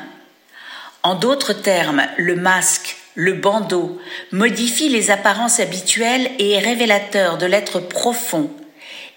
En 1.02 1.14
d'autres 1.14 1.52
termes, 1.52 2.02
le 2.16 2.34
masque, 2.34 2.96
le 3.14 3.32
bandeau, 3.32 4.00
modifie 4.32 4.88
les 4.88 5.10
apparences 5.10 5.60
habituelles 5.60 6.30
et 6.38 6.52
est 6.52 6.58
révélateur 6.58 7.38
de 7.38 7.46
l'être 7.46 7.80
profond. 7.80 8.50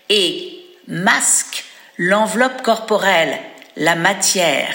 Et 0.09 0.59
masque 0.87 1.65
l'enveloppe 1.97 2.61
corporelle, 2.61 3.37
la 3.75 3.95
matière, 3.95 4.73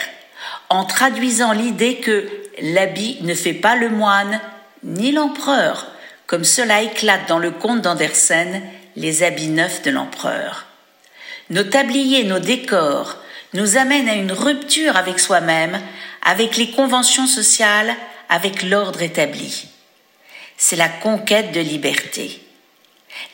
en 0.69 0.85
traduisant 0.85 1.53
l'idée 1.53 1.97
que 1.97 2.29
l'habit 2.61 3.19
ne 3.23 3.35
fait 3.35 3.55
pas 3.55 3.77
le 3.77 3.89
moine 3.89 4.41
ni 4.83 5.13
l'empereur, 5.13 5.87
comme 6.27 6.45
cela 6.45 6.83
éclate 6.83 7.29
dans 7.29 7.39
le 7.39 7.51
conte 7.51 7.83
d'Andersen, 7.83 8.63
Les 8.97 9.25
habits 9.25 9.49
neufs 9.49 9.83
de 9.83 9.91
l'empereur. 9.91 10.67
Nos 11.51 11.65
tabliers, 11.65 12.23
nos 12.23 12.39
décors 12.39 13.17
nous 13.55 13.77
amènent 13.77 14.09
à 14.09 14.15
une 14.15 14.33
rupture 14.33 14.97
avec 14.97 15.19
soi-même, 15.19 15.81
avec 16.23 16.57
les 16.57 16.71
conventions 16.71 17.27
sociales, 17.27 17.95
avec 18.29 18.63
l'ordre 18.63 19.03
établi. 19.03 19.67
C'est 20.57 20.77
la 20.77 20.89
conquête 20.89 21.53
de 21.53 21.61
liberté. 21.61 22.41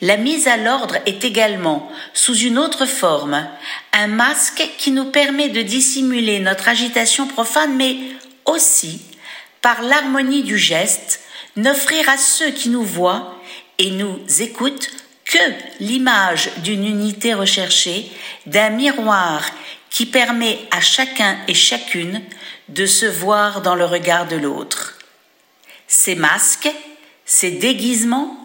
La 0.01 0.17
mise 0.17 0.47
à 0.47 0.57
l'ordre 0.57 0.97
est 1.05 1.23
également, 1.23 1.91
sous 2.13 2.35
une 2.35 2.57
autre 2.57 2.85
forme, 2.85 3.47
un 3.93 4.07
masque 4.07 4.67
qui 4.77 4.91
nous 4.91 5.05
permet 5.05 5.49
de 5.49 5.61
dissimuler 5.61 6.39
notre 6.39 6.69
agitation 6.69 7.27
profane, 7.27 7.75
mais 7.75 7.97
aussi, 8.45 9.01
par 9.61 9.81
l'harmonie 9.81 10.43
du 10.43 10.57
geste, 10.57 11.21
n'offrir 11.55 12.07
à 12.09 12.17
ceux 12.17 12.51
qui 12.51 12.69
nous 12.69 12.83
voient 12.83 13.35
et 13.77 13.91
nous 13.91 14.19
écoutent 14.39 14.89
que 15.25 15.37
l'image 15.79 16.49
d'une 16.57 16.85
unité 16.85 17.33
recherchée, 17.33 18.11
d'un 18.45 18.69
miroir 18.69 19.45
qui 19.89 20.05
permet 20.05 20.59
à 20.71 20.81
chacun 20.81 21.37
et 21.47 21.53
chacune 21.53 22.21
de 22.69 22.85
se 22.85 23.05
voir 23.05 23.61
dans 23.61 23.75
le 23.75 23.85
regard 23.85 24.27
de 24.27 24.35
l'autre. 24.35 24.97
Ces 25.87 26.15
masques, 26.15 26.71
ces 27.25 27.51
déguisements 27.51 28.37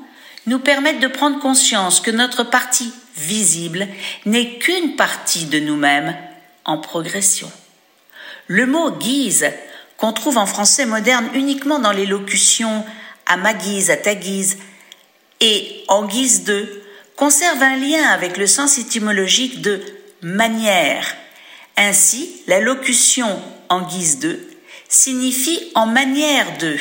nous 0.47 0.59
permettent 0.59 1.01
de 1.01 1.09
prendre 1.09 1.41
conscience 1.41 2.01
que 2.01 2.11
notre 2.11 2.45
partie 2.45 2.93
visible 3.17 3.89
n'est 4.27 4.59
qu'une 4.59 4.97
partie 4.97 5.47
de 5.47 5.59
nous-mêmes 5.59 6.17
en 6.65 6.79
progression. 6.79 7.51
Le 8.47 8.67
mot 8.67 8.91
guise, 8.91 9.51
qu'on 9.97 10.13
trouve 10.13 10.39
en 10.39 10.47
français 10.47 10.87
moderne 10.87 11.29
uniquement 11.35 11.79
dans 11.79 11.93
les 11.93 12.07
locutions 12.07 12.85
à 13.27 13.37
ma 13.37 13.55
guise, 13.55 13.91
à 13.91 13.97
ta 13.97 14.15
guise 14.15 14.59
et 15.41 15.85
en 15.89 16.07
guise 16.07 16.45
de, 16.45 16.83
conserve 17.17 17.63
un 17.63 17.77
lien 17.77 18.03
avec 18.05 18.37
le 18.37 18.47
sens 18.47 18.79
étymologique 18.79 19.61
de 19.61 19.83
manière. 20.23 21.17
Ainsi, 21.77 22.43
la 22.47 22.61
locution 22.61 23.41
en 23.69 23.83
guise 23.83 24.19
de 24.19 24.41
signifie 24.89 25.71
en 25.75 25.87
manière 25.87 26.59
de, 26.59 26.77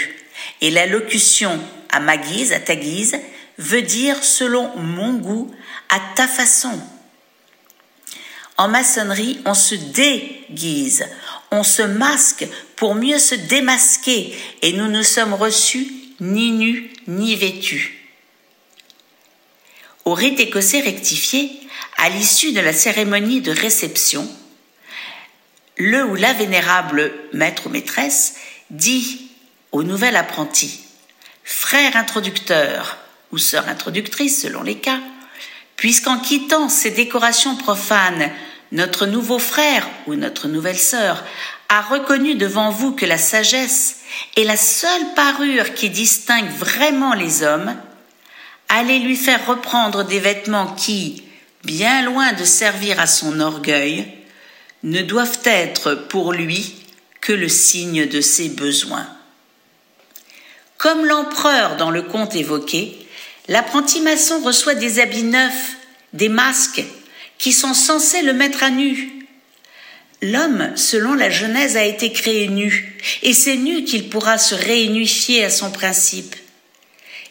et 0.62 0.72
la 0.72 0.86
locution 0.86 1.60
à 1.90 2.00
ma 2.00 2.18
guise, 2.18 2.54
à 2.54 2.60
ta 2.60 2.76
guise, 2.76 3.18
veut 3.58 3.82
dire 3.82 4.24
selon 4.24 4.76
mon 4.78 5.14
goût, 5.14 5.52
à 5.90 6.00
ta 6.16 6.28
façon. 6.28 6.80
En 8.58 8.68
maçonnerie, 8.68 9.40
on 9.46 9.54
se 9.54 9.76
déguise, 9.76 11.06
on 11.56 11.64
se 11.64 11.82
masque 11.82 12.48
pour 12.76 12.96
mieux 12.96 13.20
se 13.20 13.36
démasquer, 13.36 14.36
et 14.62 14.74
nous 14.74 14.88
ne 14.88 15.02
sommes 15.02 15.34
reçus 15.34 15.88
ni 16.20 16.52
nus 16.52 16.92
ni 17.08 17.36
vêtus. 17.36 18.10
Au 20.06 20.14
rite 20.14 20.40
écossais 20.40 20.82
rectifié, 20.82 21.52
à 21.98 22.10
l'issue 22.10 22.52
de 22.52 22.60
la 22.60 22.74
cérémonie 22.74 23.42
de 23.42 23.52
réception, 23.52 24.30
le 25.78 26.06
ou 26.06 26.16
la 26.16 26.34
vénérable 26.34 27.14
maître 27.34 27.68
ou 27.68 27.70
maîtresse 27.70 28.36
dit 28.70 29.30
au 29.72 29.84
nouvel 29.84 30.16
apprenti 30.16 30.82
Frère 31.44 31.96
introducteur 31.96 32.98
ou 33.32 33.38
sœur 33.38 33.68
introductrice 33.68 34.42
selon 34.42 34.64
les 34.64 34.80
cas, 34.80 35.00
puisqu'en 35.76 36.18
quittant 36.18 36.70
ces 36.70 36.92
décorations 36.92 37.56
profanes, 37.56 38.32
notre 38.72 39.06
nouveau 39.06 39.40
frère 39.40 39.88
ou 40.08 40.16
notre 40.16 40.48
nouvelle 40.48 40.80
sœur 40.80 41.24
a 41.70 41.82
reconnu 41.82 42.36
devant 42.36 42.70
vous 42.70 42.94
que 42.94 43.06
la 43.06 43.18
sagesse 43.18 43.98
est 44.38 44.44
la 44.44 44.58
seule 44.58 45.14
parure 45.16 45.74
qui 45.74 45.90
distingue 45.90 46.50
vraiment 46.50 47.14
les 47.14 47.44
hommes, 47.44 47.76
allez 48.70 49.00
lui 49.00 49.16
faire 49.16 49.46
reprendre 49.46 50.04
des 50.04 50.20
vêtements 50.20 50.74
qui, 50.74 51.24
bien 51.64 52.04
loin 52.04 52.34
de 52.34 52.44
servir 52.44 53.00
à 53.00 53.08
son 53.08 53.40
orgueil, 53.40 54.08
ne 54.84 55.02
doivent 55.02 55.40
être 55.46 55.96
pour 55.96 56.32
lui 56.32 56.76
que 57.22 57.34
le 57.34 57.50
signe 57.50 58.08
de 58.08 58.22
ses 58.22 58.50
besoins. 58.50 59.08
Comme 60.78 61.06
l'empereur 61.06 61.78
dans 61.78 61.90
le 61.90 62.04
conte 62.04 62.36
évoqué, 62.36 63.08
l'apprenti 63.48 64.02
maçon 64.02 64.42
reçoit 64.42 64.76
des 64.76 65.00
habits 65.00 65.24
neufs, 65.24 65.78
des 66.14 66.30
masques, 66.30 66.84
qui 67.38 67.54
sont 67.54 67.74
censés 67.74 68.22
le 68.22 68.34
mettre 68.34 68.64
à 68.64 68.70
nu. 68.70 69.28
L'homme, 70.22 70.72
selon 70.76 71.14
la 71.14 71.30
Genèse, 71.30 71.78
a 71.78 71.84
été 71.84 72.12
créé 72.12 72.48
nu, 72.48 72.98
et 73.22 73.34
c'est 73.34 73.58
nu 73.58 73.84
qu'il 73.84 74.10
pourra 74.10 74.38
se 74.38 74.56
réunifier 74.56 75.44
à 75.44 75.50
son 75.50 75.72
principe. 75.72 76.36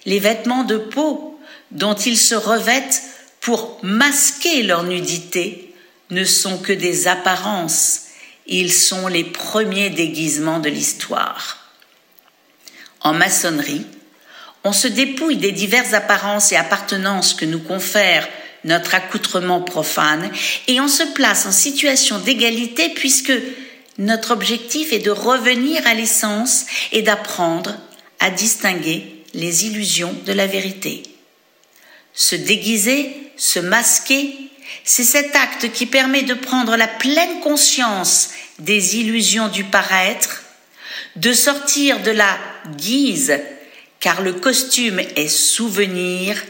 Les 0.07 0.19
vêtements 0.19 0.65
de 0.65 0.77
peau 0.77 1.41
dont 1.71 1.95
ils 1.95 2.19
se 2.19 2.35
revêtent 2.35 3.03
pour 3.41 3.79
masquer 3.83 4.63
leur 4.63 4.85
nudité 4.85 5.75
ne 6.11 6.25
sont 6.25 6.59
que 6.59 6.73
des 6.73 7.09
apparences, 7.09 8.03
ils 8.47 8.73
sont 8.73 9.09
les 9.09 9.25
premiers 9.25 9.91
déguisements 9.91 10.61
de 10.61 10.69
l'histoire. 10.69 11.71
En 13.01 13.15
maçonnerie, 13.15 13.87
on 14.65 14.73
se 14.73 14.89
dépouille 14.89 15.37
des 15.37 15.53
diverses 15.53 15.93
apparences 15.93 16.53
et 16.53 16.57
appartenances 16.57 17.35
que 17.35 17.45
nous 17.45 17.61
confère 17.61 18.29
notre 18.65 18.95
accoutrement 18.95 19.61
profane 19.61 20.31
et 20.69 20.81
on 20.81 20.89
se 20.89 21.03
place 21.03 21.47
en 21.47 21.53
situation 21.53 22.19
d'égalité 22.19 22.89
puisque 22.91 23.33
notre 23.99 24.33
objectif 24.33 24.93
est 24.93 24.99
de 24.99 25.11
revenir 25.11 25.87
à 25.87 25.95
l'essence 25.95 26.67
et 26.93 27.03
d'apprendre 27.03 27.77
à 28.21 28.31
distinguer 28.31 29.23
les 29.35 29.67
illusions 29.67 30.15
de 30.25 30.33
la 30.33 30.47
vérité. 30.47 31.03
Se 32.13 32.35
déguiser, 32.35 33.15
se 33.37 33.59
masquer, 33.59 34.35
c'est 34.85 35.05
cet 35.05 35.37
acte 35.37 35.71
qui 35.73 35.87
permet 35.87 36.23
de 36.23 36.35
prendre 36.35 36.77
la 36.77 36.89
pleine 36.89 37.41
conscience 37.41 38.31
des 38.59 38.97
illusions 38.97 39.49
du 39.49 39.65
paraître, 39.65 40.43
de 41.17 41.33
sortir 41.33 42.01
de 42.03 42.11
la 42.11 42.39
guise, 42.77 43.39
car 44.01 44.23
le 44.23 44.33
costume 44.33 45.01
est 45.17 45.29
souvenir 45.29 46.43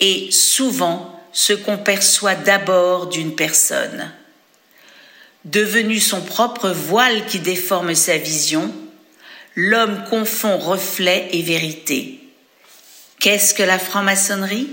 et 0.00 0.30
souvent 0.30 1.19
ce 1.32 1.52
qu'on 1.52 1.78
perçoit 1.78 2.34
d'abord 2.34 3.06
d'une 3.06 3.34
personne. 3.34 4.12
Devenu 5.44 6.00
son 6.00 6.20
propre 6.20 6.70
voile 6.70 7.24
qui 7.26 7.38
déforme 7.38 7.94
sa 7.94 8.18
vision, 8.18 8.72
l'homme 9.56 10.04
confond 10.10 10.58
reflet 10.58 11.28
et 11.32 11.42
vérité. 11.42 12.20
Qu'est-ce 13.18 13.54
que 13.54 13.62
la 13.62 13.78
franc-maçonnerie? 13.78 14.68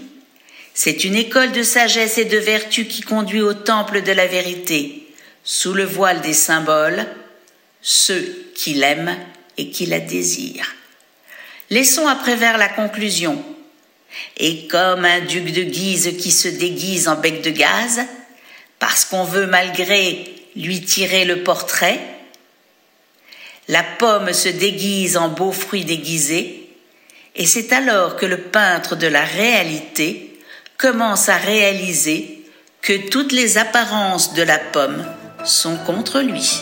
C'est 0.73 1.03
une 1.03 1.15
école 1.15 1.51
de 1.51 1.63
sagesse 1.63 2.17
et 2.17 2.25
de 2.25 2.37
vertu 2.37 2.85
qui 2.85 3.01
conduit 3.01 3.41
au 3.41 3.53
temple 3.53 4.03
de 4.03 4.11
la 4.11 4.27
vérité, 4.27 5.07
sous 5.43 5.73
le 5.73 5.85
voile 5.85 6.21
des 6.21 6.33
symboles, 6.33 7.07
ceux 7.81 8.51
qui 8.55 8.73
l'aiment 8.73 9.17
et 9.57 9.69
qui 9.69 9.85
la 9.85 9.99
désirent. 9.99 10.75
Laissons 11.69 12.07
après 12.07 12.35
vers 12.35 12.57
la 12.57 12.69
conclusion 12.69 13.43
et 14.37 14.67
comme 14.67 15.05
un 15.05 15.21
duc 15.21 15.51
de 15.51 15.63
Guise 15.63 16.17
qui 16.17 16.31
se 16.31 16.47
déguise 16.47 17.07
en 17.07 17.15
bec 17.15 17.41
de 17.41 17.49
gaz, 17.49 18.01
parce 18.79 19.05
qu'on 19.05 19.23
veut 19.23 19.47
malgré 19.47 20.33
lui 20.55 20.81
tirer 20.81 21.25
le 21.25 21.43
portrait, 21.43 21.99
la 23.67 23.83
pomme 23.83 24.33
se 24.33 24.49
déguise 24.49 25.17
en 25.17 25.29
beau 25.29 25.51
fruit 25.51 25.85
déguisé, 25.85 26.69
et 27.35 27.45
c'est 27.45 27.73
alors 27.73 28.15
que 28.15 28.25
le 28.25 28.37
peintre 28.37 28.95
de 28.95 29.07
la 29.07 29.23
réalité 29.23 30.39
commence 30.77 31.29
à 31.29 31.37
réaliser 31.37 32.41
que 32.81 33.09
toutes 33.09 33.31
les 33.31 33.57
apparences 33.57 34.33
de 34.33 34.43
la 34.43 34.57
pomme 34.57 35.05
sont 35.43 35.77
contre 35.77 36.21
lui. 36.21 36.61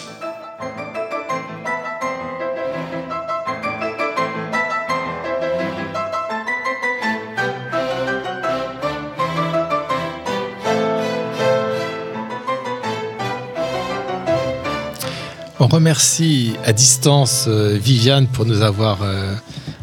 On 15.65 15.67
remercie 15.67 16.53
à 16.63 16.73
distance 16.73 17.45
euh, 17.47 17.75
Viviane 17.75 18.27
pour 18.27 18.45
nous 18.45 18.61
avoir 18.61 18.99
euh, 19.01 19.33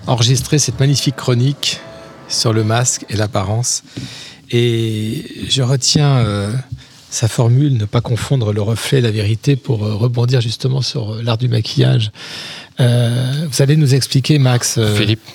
enregistré 0.07 0.61
cette 0.61 0.78
magnifique 0.78 1.16
chronique 1.16 1.80
sur 2.28 2.53
le 2.53 2.62
masque 2.62 3.05
et 3.09 3.16
l'apparence. 3.16 3.83
Et 4.53 5.24
je 5.49 5.61
retiens 5.61 6.18
euh, 6.18 6.53
sa 7.11 7.26
formule, 7.26 7.76
ne 7.76 7.85
pas 7.85 8.01
confondre 8.01 8.53
le 8.53 8.62
reflet 8.62 8.99
et 8.99 9.01
la 9.01 9.11
vérité 9.11 9.57
pour 9.57 9.80
rebondir 9.80 10.41
justement 10.41 10.83
sur 10.83 11.16
l'art 11.20 11.37
du 11.37 11.49
maquillage. 11.49 12.12
vous 12.78 13.62
allez 13.62 13.74
nous 13.74 13.97
expliquer, 13.97 14.39
Max. 14.39 14.78
Philippe. 14.95 15.26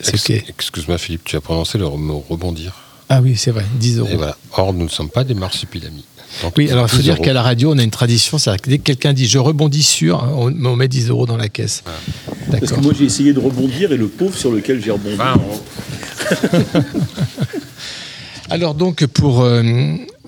Excuse-moi, 0.00 0.98
Philippe, 0.98 1.24
tu 1.24 1.36
as 1.36 1.40
prononcé 1.40 1.78
le 1.78 1.88
mot 1.88 2.22
rebondir. 2.28 2.74
Ah 3.08 3.22
oui, 3.22 3.38
c'est 3.38 3.52
vrai, 3.52 3.64
10 3.76 4.00
euros. 4.00 4.08
Et 4.12 4.16
voilà. 4.16 4.36
Or, 4.52 4.74
nous 4.74 4.84
ne 4.84 4.90
sommes 4.90 5.08
pas 5.08 5.24
des 5.24 5.34
marsupilamis. 5.34 6.04
Donc, 6.42 6.54
Oui, 6.56 6.70
alors 6.70 6.86
il 6.86 6.88
faut 6.90 6.96
12 6.96 7.04
dire 7.04 7.18
qu'à 7.20 7.32
la 7.32 7.42
radio, 7.42 7.72
on 7.72 7.78
a 7.78 7.82
une 7.82 7.90
tradition, 7.90 8.38
c'est-à-dire 8.38 8.62
que 8.62 8.70
dès 8.70 8.78
que 8.78 8.84
quelqu'un 8.84 9.12
dit 9.12 9.26
je 9.26 9.38
rebondis 9.38 9.82
sur, 9.82 10.22
on, 10.36 10.52
on 10.64 10.76
met 10.76 10.88
10 10.88 11.08
euros 11.08 11.26
dans 11.26 11.36
la 11.36 11.48
caisse. 11.48 11.82
Parce 12.50 12.72
que 12.72 12.80
moi 12.80 12.92
j'ai 12.96 13.04
essayé 13.04 13.32
de 13.32 13.40
rebondir 13.40 13.92
et 13.92 13.96
le 13.96 14.08
pauvre 14.08 14.36
sur 14.36 14.50
lequel 14.52 14.82
j'ai 14.82 14.90
rebondi. 14.90 15.16
Alors 18.50 18.74
donc 18.74 19.06
pour 19.06 19.42
euh, 19.42 19.62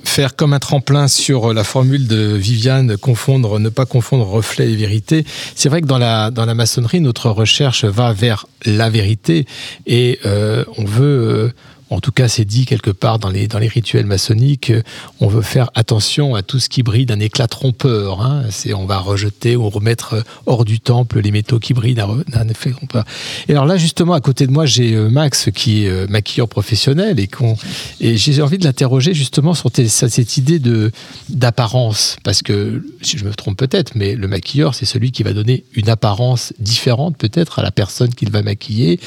faire 0.05 0.37
comme 0.37 0.53
un 0.53 0.59
tremplin 0.59 1.09
sur 1.09 1.53
la 1.53 1.65
formule 1.65 2.07
de 2.07 2.35
Viviane, 2.35 2.97
confondre, 2.97 3.59
ne 3.59 3.69
pas 3.69 3.87
confondre 3.87 4.27
reflet 4.27 4.71
et 4.71 4.77
vérité, 4.77 5.25
c'est 5.57 5.69
vrai 5.69 5.81
que 5.81 5.87
dans 5.87 5.99
la, 5.99 6.31
dans 6.31 6.45
la 6.45 6.55
maçonnerie, 6.55 7.01
notre 7.01 7.31
recherche 7.31 7.85
va 7.85 8.13
vers 8.13 8.47
la 8.65 8.91
vérité 8.91 9.47
et 9.87 10.19
euh, 10.27 10.65
on 10.77 10.85
veut... 10.85 11.05
euh, 11.05 11.53
en 11.93 12.01
tout 12.01 12.11
cas, 12.11 12.27
c'est 12.27 12.47
dit 12.47 12.65
quelque 12.65 12.91
part 12.91 13.19
dans 13.19 13.29
les, 13.29 13.47
dans 13.47 13.59
les 13.59 13.69
rituels 13.69 14.07
maçonniques, 14.07 14.71
euh, 14.71 14.83
on 15.21 15.29
veut 15.29 15.43
faire 15.43 15.71
attention 15.75 16.35
à 16.35 16.43
tout 16.43 16.59
ce 16.59 16.71
qui 16.71 16.83
brille 16.83 17.05
d'un 17.05 17.21
éclat 17.21 17.49
trompeur. 17.49 18.23
hein. 18.23 18.45
C'est, 18.51 18.73
on 18.73 18.87
va 18.87 18.99
rejeter 18.99 19.57
ou 19.57 19.69
remettre 19.69 20.15
euh, 20.15 20.23
hors 20.47 20.65
du 20.65 20.81
temple 20.81 21.21
les 21.21 21.31
métaux 21.31 21.59
qui 21.59 21.75
brillent 21.75 21.95
d'un, 21.95 22.49
effet 22.49 22.71
trompeur. 22.71 23.05
Et 23.49 23.53
alors 23.53 23.67
là, 23.67 23.77
justement, 23.77 24.15
à 24.15 24.21
côté 24.21 24.47
de 24.47 24.53
moi, 24.53 24.65
j'ai 24.65 24.95
euh, 24.95 25.11
Max 25.11 25.51
qui 25.55 25.85
est 25.85 26.09
maquilleur 26.09 26.49
professionnel 26.49 27.21
et, 27.21 27.27
qu'on, 27.27 27.57
et 28.01 28.17
j'ai 28.17 28.41
envie 28.41 28.59
de 28.59 28.65
l'interroger 28.65 29.13
justement 29.13 29.53
sur 29.53 29.71
cette 29.75 30.37
idée 30.39 30.59
de, 30.59 30.91
d'apparence. 31.29 32.17
Parce 32.25 32.41
que, 32.41 32.83
si 33.03 33.19
je 33.19 33.25
me 33.25 33.35
trompe 33.35 33.59
peut-être, 33.59 33.93
mais 33.95 34.15
le 34.15 34.29
maquilleur, 34.29 34.75
c'est 34.75 34.87
celui 34.87 35.13
qui 35.13 35.23
va 35.23 35.35
donner 35.35 35.65
une 35.75 35.91
apparence 35.91 36.55
différente 36.59 37.19
peut-être 37.19 37.59
à 37.59 37.63
la 37.63 37.71
personne 37.71 38.15
qu'il 38.15 38.31
va 38.31 38.43
maquiller, 38.43 38.99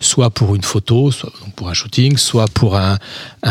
soit 0.00 0.30
pour 0.30 0.54
une 0.54 0.62
photo, 0.62 1.10
soit 1.10 1.32
pour 1.54 1.70
un 1.70 1.74
shooting, 1.74 2.18
soit 2.26 2.48
pour 2.52 2.76
un, 2.76 2.98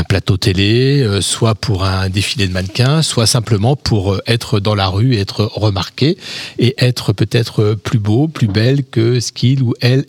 plateau 0.09 0.35
télé, 0.35 1.01
euh, 1.01 1.21
soit 1.21 1.55
pour 1.55 1.85
un 1.85 2.09
défilé 2.09 2.47
de 2.47 2.53
mannequins, 2.53 3.01
soit 3.01 3.25
simplement 3.25 3.77
pour 3.77 4.13
euh, 4.13 4.19
être 4.27 4.59
dans 4.59 4.75
la 4.75 4.87
rue, 4.87 5.15
être 5.15 5.45
remarqué 5.45 6.17
et 6.59 6.75
être 6.77 7.13
peut-être 7.13 7.61
euh, 7.61 7.75
plus 7.75 7.99
beau, 7.99 8.27
plus 8.27 8.47
belle 8.47 8.83
que 8.83 9.21
ce 9.21 9.31
qu'il 9.31 9.63
ou 9.63 9.73
elle 9.79 10.05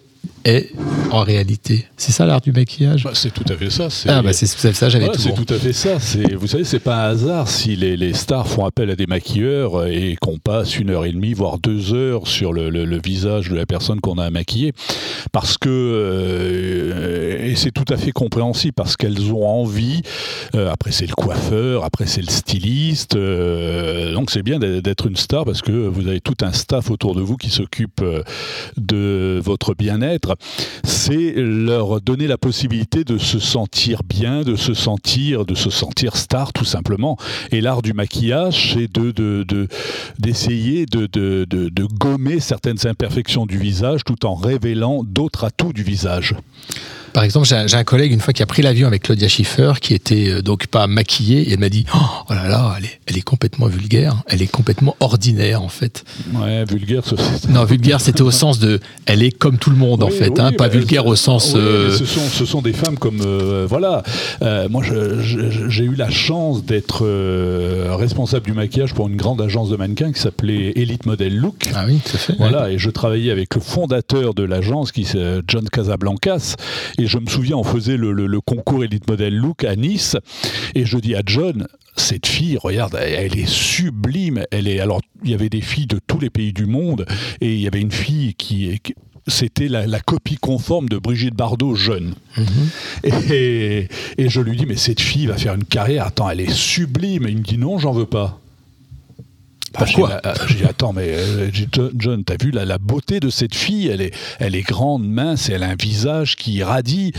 est 0.46 0.70
en 1.10 1.22
réalité. 1.22 1.86
C'est 1.96 2.12
ça 2.12 2.26
l'art 2.26 2.40
du 2.40 2.52
maquillage? 2.52 3.04
Bah, 3.04 3.10
C'est 3.14 3.32
tout 3.32 3.44
à 3.48 3.56
fait 3.56 3.70
ça. 3.70 3.88
Ah 4.08 4.22
bah 4.22 4.32
c'est 4.32 4.46
ça, 4.46 4.88
j'avais 4.88 5.04
Voilà, 5.06 5.16
tout 5.16 5.22
c'est 5.22 5.30
bon. 5.30 5.44
tout 5.44 5.54
à 5.54 5.58
fait 5.58 5.72
ça. 5.72 5.96
Vous 6.36 6.46
savez, 6.46 6.64
c'est 6.64 6.78
pas 6.80 6.96
un 7.06 7.10
hasard 7.10 7.48
si 7.48 7.76
les, 7.76 7.96
les 7.96 8.12
stars 8.14 8.46
font 8.48 8.64
appel 8.64 8.90
à 8.90 8.96
des 8.96 9.06
maquilleurs 9.06 9.86
et 9.86 10.16
qu'on 10.20 10.38
passe 10.38 10.78
une 10.78 10.90
heure 10.90 11.04
et 11.04 11.12
demie, 11.12 11.32
voire 11.32 11.58
deux 11.58 11.94
heures 11.94 12.26
sur 12.26 12.52
le, 12.52 12.70
le- 12.70 12.84
le 12.84 13.00
visage 13.02 13.48
de 13.50 13.54
la 13.56 13.66
personne 13.66 14.00
qu'on 14.00 14.18
a 14.18 14.24
à 14.24 14.30
maquiller, 14.30 14.72
parce 15.32 15.58
que 15.58 15.68
euh, 15.70 17.46
et 17.46 17.54
c'est 17.56 17.70
tout 17.72 17.84
à 17.92 17.96
fait 17.96 18.12
compréhensible 18.12 18.74
parce 18.74 18.96
qu'elles 18.96 19.32
ont 19.32 19.46
envie. 19.46 20.02
euh, 20.54 20.70
après, 20.70 20.92
c'est 20.92 21.06
le 21.06 21.14
coiffeur, 21.14 21.84
après 21.84 22.06
c'est 22.06 22.22
le 22.22 22.30
styliste. 22.30 23.16
euh, 23.16 24.12
donc 24.14 24.30
c'est 24.30 24.42
bien 24.42 24.58
d'être 24.58 25.06
une 25.06 25.16
star 25.16 25.44
parce 25.44 25.62
que 25.62 25.70
vous 25.72 26.06
avez 26.08 26.20
tout 26.20 26.36
un 26.42 26.52
staff 26.52 26.90
autour 26.90 27.14
de 27.14 27.20
vous 27.22 27.36
qui 27.36 27.50
s'occupe 27.50 28.00
euh, 28.02 28.22
de 28.76 29.40
votre 29.42 29.74
bien-être. 29.74 30.35
C'est 30.84 31.34
leur 31.36 32.00
donner 32.00 32.26
la 32.26 32.38
possibilité 32.38 33.04
de 33.04 33.18
se 33.18 33.38
sentir 33.38 34.02
bien, 34.02 34.42
de 34.42 34.56
se 34.56 34.74
sentir, 34.74 35.44
de 35.44 35.54
se 35.54 35.70
sentir 35.70 36.16
star 36.16 36.52
tout 36.52 36.64
simplement. 36.64 37.16
Et 37.52 37.60
l'art 37.60 37.82
du 37.82 37.92
maquillage, 37.92 38.74
c'est 38.74 38.92
de, 38.92 39.10
de, 39.10 39.44
de- 39.46 39.68
d'essayer 40.18 40.86
de, 40.86 41.06
de, 41.06 41.46
de, 41.48 41.68
de 41.68 41.84
gommer 41.84 42.40
certaines 42.40 42.86
imperfections 42.86 43.46
du 43.46 43.58
visage 43.58 44.04
tout 44.04 44.26
en 44.26 44.34
révélant 44.34 45.02
d'autres 45.04 45.44
atouts 45.44 45.72
du 45.72 45.82
visage. 45.82 46.34
Par 47.16 47.24
exemple, 47.24 47.46
j'ai 47.46 47.76
un, 47.78 47.84
collègue 47.84 48.12
une 48.12 48.20
fois 48.20 48.34
qui 48.34 48.42
a 48.42 48.46
pris 48.46 48.60
l'avion 48.60 48.86
avec 48.86 49.04
Claudia 49.04 49.26
Schiffer, 49.26 49.72
qui 49.80 49.94
était 49.94 50.28
euh, 50.28 50.42
donc 50.42 50.66
pas 50.66 50.86
maquillée, 50.86 51.48
et 51.48 51.54
elle 51.54 51.60
m'a 51.60 51.70
dit 51.70 51.86
oh, 51.94 51.98
oh 52.28 52.34
là 52.34 52.46
là, 52.46 52.74
elle 52.76 52.84
est, 52.84 53.00
elle 53.06 53.16
est 53.16 53.22
complètement 53.22 53.68
vulgaire, 53.68 54.22
elle 54.28 54.42
est 54.42 54.46
complètement 54.46 54.94
ordinaire 55.00 55.62
en 55.62 55.70
fait. 55.70 56.04
Ouais, 56.34 56.66
vulgaire, 56.66 57.04
c'est. 57.06 57.48
Non, 57.48 57.64
vulgaire, 57.64 58.02
c'était 58.02 58.20
au 58.20 58.30
sens 58.30 58.58
de, 58.58 58.80
elle 59.06 59.22
est 59.22 59.30
comme 59.30 59.56
tout 59.56 59.70
le 59.70 59.76
monde 59.76 60.02
en 60.02 60.10
fait, 60.10 60.28
oui, 60.28 60.40
hein, 60.40 60.52
pas 60.52 60.68
bah, 60.68 60.68
vulgaire 60.68 61.06
au 61.06 61.16
sens. 61.16 61.54
euh, 61.56 61.90
ce, 61.96 62.04
sont, 62.04 62.20
ce 62.20 62.44
sont 62.44 62.60
des 62.60 62.74
femmes 62.74 62.98
comme. 62.98 63.22
euh, 63.22 63.66
voilà. 63.66 64.02
Euh, 64.42 64.68
moi, 64.68 64.82
j'ai 64.84 65.84
eu 65.84 65.94
la 65.94 66.10
chance 66.10 66.66
d'être 66.66 67.06
euh, 67.06 67.96
responsable 67.96 68.44
du 68.44 68.52
maquillage 68.52 68.92
pour 68.92 69.08
une 69.08 69.16
grande 69.16 69.40
agence 69.40 69.70
de 69.70 69.76
mannequins 69.76 70.12
qui 70.12 70.20
s'appelait 70.20 70.74
Elite 70.76 71.06
Model 71.06 71.34
Look. 71.34 71.70
Ah 71.74 71.84
oui, 71.86 71.98
tout 72.04 72.14
à 72.14 72.18
fait. 72.18 72.34
Voilà, 72.36 72.70
et 72.70 72.76
je 72.76 72.90
travaillais 72.90 73.30
avec 73.30 73.54
le 73.54 73.62
fondateur 73.62 74.34
de 74.34 74.42
l'agence, 74.42 74.92
qui 74.92 75.06
John 75.48 75.66
Casablancas, 75.70 76.56
et 76.98 77.05
je 77.06 77.18
me 77.18 77.26
souviens, 77.26 77.56
on 77.56 77.64
faisait 77.64 77.96
le, 77.96 78.12
le- 78.12 78.26
le 78.26 78.40
concours 78.40 78.84
Elite 78.84 79.08
Model 79.08 79.34
Look 79.36 79.64
à 79.64 79.76
Nice, 79.76 80.16
et 80.74 80.84
je 80.84 80.98
dis 80.98 81.14
à 81.14 81.22
John, 81.24 81.66
cette 81.96 82.26
fille, 82.26 82.58
regarde, 82.62 82.94
elle, 83.00 83.38
est 83.38 83.48
sublime. 83.48 84.44
Elle 84.50 84.68
est 84.68 84.80
alors, 84.80 85.00
il 85.24 85.30
y 85.30 85.34
avait 85.34 85.48
des 85.48 85.60
filles 85.62 85.86
de 85.86 85.98
tous 86.06 86.18
les 86.18 86.30
pays 86.30 86.52
du 86.52 86.66
monde, 86.66 87.06
et 87.40 87.54
il 87.54 87.60
y 87.60 87.66
avait 87.66 87.80
une 87.80 87.92
fille 87.92 88.34
qui, 88.34 88.78
qui- 88.82 88.94
c'était 89.28 89.66
la, 89.68 89.86
la 89.88 89.98
copie 89.98 90.36
conforme 90.36 90.88
de 90.88 90.98
Brigitte 90.98 91.34
Bardot 91.34 91.74
jeune. 91.74 92.14
Et, 93.02 93.88
et 94.18 94.28
je 94.28 94.40
lui 94.40 94.56
dis, 94.56 94.66
mais 94.66 94.76
cette 94.76 95.00
fille 95.00 95.26
va 95.26 95.36
faire 95.36 95.54
une 95.54 95.64
carrière. 95.64 96.06
Attends, 96.06 96.30
elle 96.30 96.40
est 96.40 96.50
sublime. 96.52 97.26
Il 97.28 97.38
me 97.38 97.42
dit, 97.42 97.58
non, 97.58 97.76
j'en 97.78 97.90
veux 97.92 98.06
pas. 98.06 98.40
Pourquoi 99.72 100.20
J'ai 100.48 100.54
dit, 100.56 100.64
attends, 100.64 100.92
mais 100.92 101.14
euh, 101.16 101.50
John, 101.96 102.24
t'as 102.24 102.36
vu 102.40 102.50
la, 102.50 102.64
la 102.64 102.78
beauté 102.78 103.20
de 103.20 103.30
cette 103.30 103.54
fille 103.54 103.88
elle 103.88 104.00
est, 104.00 104.14
elle 104.38 104.54
est 104.54 104.62
grande, 104.62 105.06
mince, 105.06 105.48
elle 105.48 105.62
a 105.62 105.70
un 105.70 105.76
visage 105.76 106.36
qui 106.36 106.54
irradie. 106.54 107.12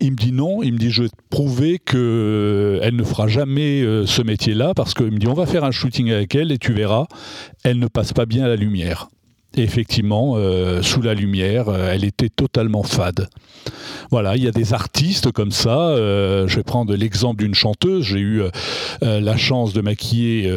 Il 0.00 0.12
me 0.12 0.16
dit 0.16 0.32
non, 0.32 0.62
il 0.62 0.72
me 0.72 0.78
dit, 0.78 0.90
je 0.90 1.04
vais 1.04 1.08
te 1.08 1.14
prouver 1.28 1.78
qu'elle 1.78 2.96
ne 2.96 3.04
fera 3.04 3.28
jamais 3.28 3.82
euh, 3.82 4.06
ce 4.06 4.22
métier-là, 4.22 4.72
parce 4.74 4.94
qu'il 4.94 5.10
me 5.10 5.18
dit, 5.18 5.28
on 5.28 5.34
va 5.34 5.46
faire 5.46 5.64
un 5.64 5.70
shooting 5.70 6.10
avec 6.10 6.34
elle, 6.34 6.52
et 6.52 6.58
tu 6.58 6.72
verras, 6.72 7.06
elle 7.64 7.78
ne 7.78 7.86
passe 7.86 8.12
pas 8.12 8.26
bien 8.26 8.44
à 8.44 8.48
la 8.48 8.56
lumière. 8.56 9.08
Et 9.56 9.62
effectivement, 9.62 10.34
euh, 10.36 10.80
sous 10.80 11.02
la 11.02 11.14
lumière, 11.14 11.68
euh, 11.68 11.90
elle 11.92 12.04
était 12.04 12.28
totalement 12.28 12.84
fade. 12.84 13.28
Voilà, 14.12 14.36
il 14.36 14.44
y 14.44 14.48
a 14.48 14.52
des 14.52 14.72
artistes 14.72 15.32
comme 15.32 15.50
ça. 15.50 15.90
euh, 15.90 16.46
je 16.46 16.56
vais 16.56 16.62
prendre 16.62 16.94
l'exemple 16.94 17.42
d'une 17.42 17.54
chanteuse. 17.54 18.04
J'ai 18.04 18.20
eu 18.20 18.42
la 19.02 19.36
chance 19.36 19.72
de 19.72 19.80
maquiller 19.80 20.50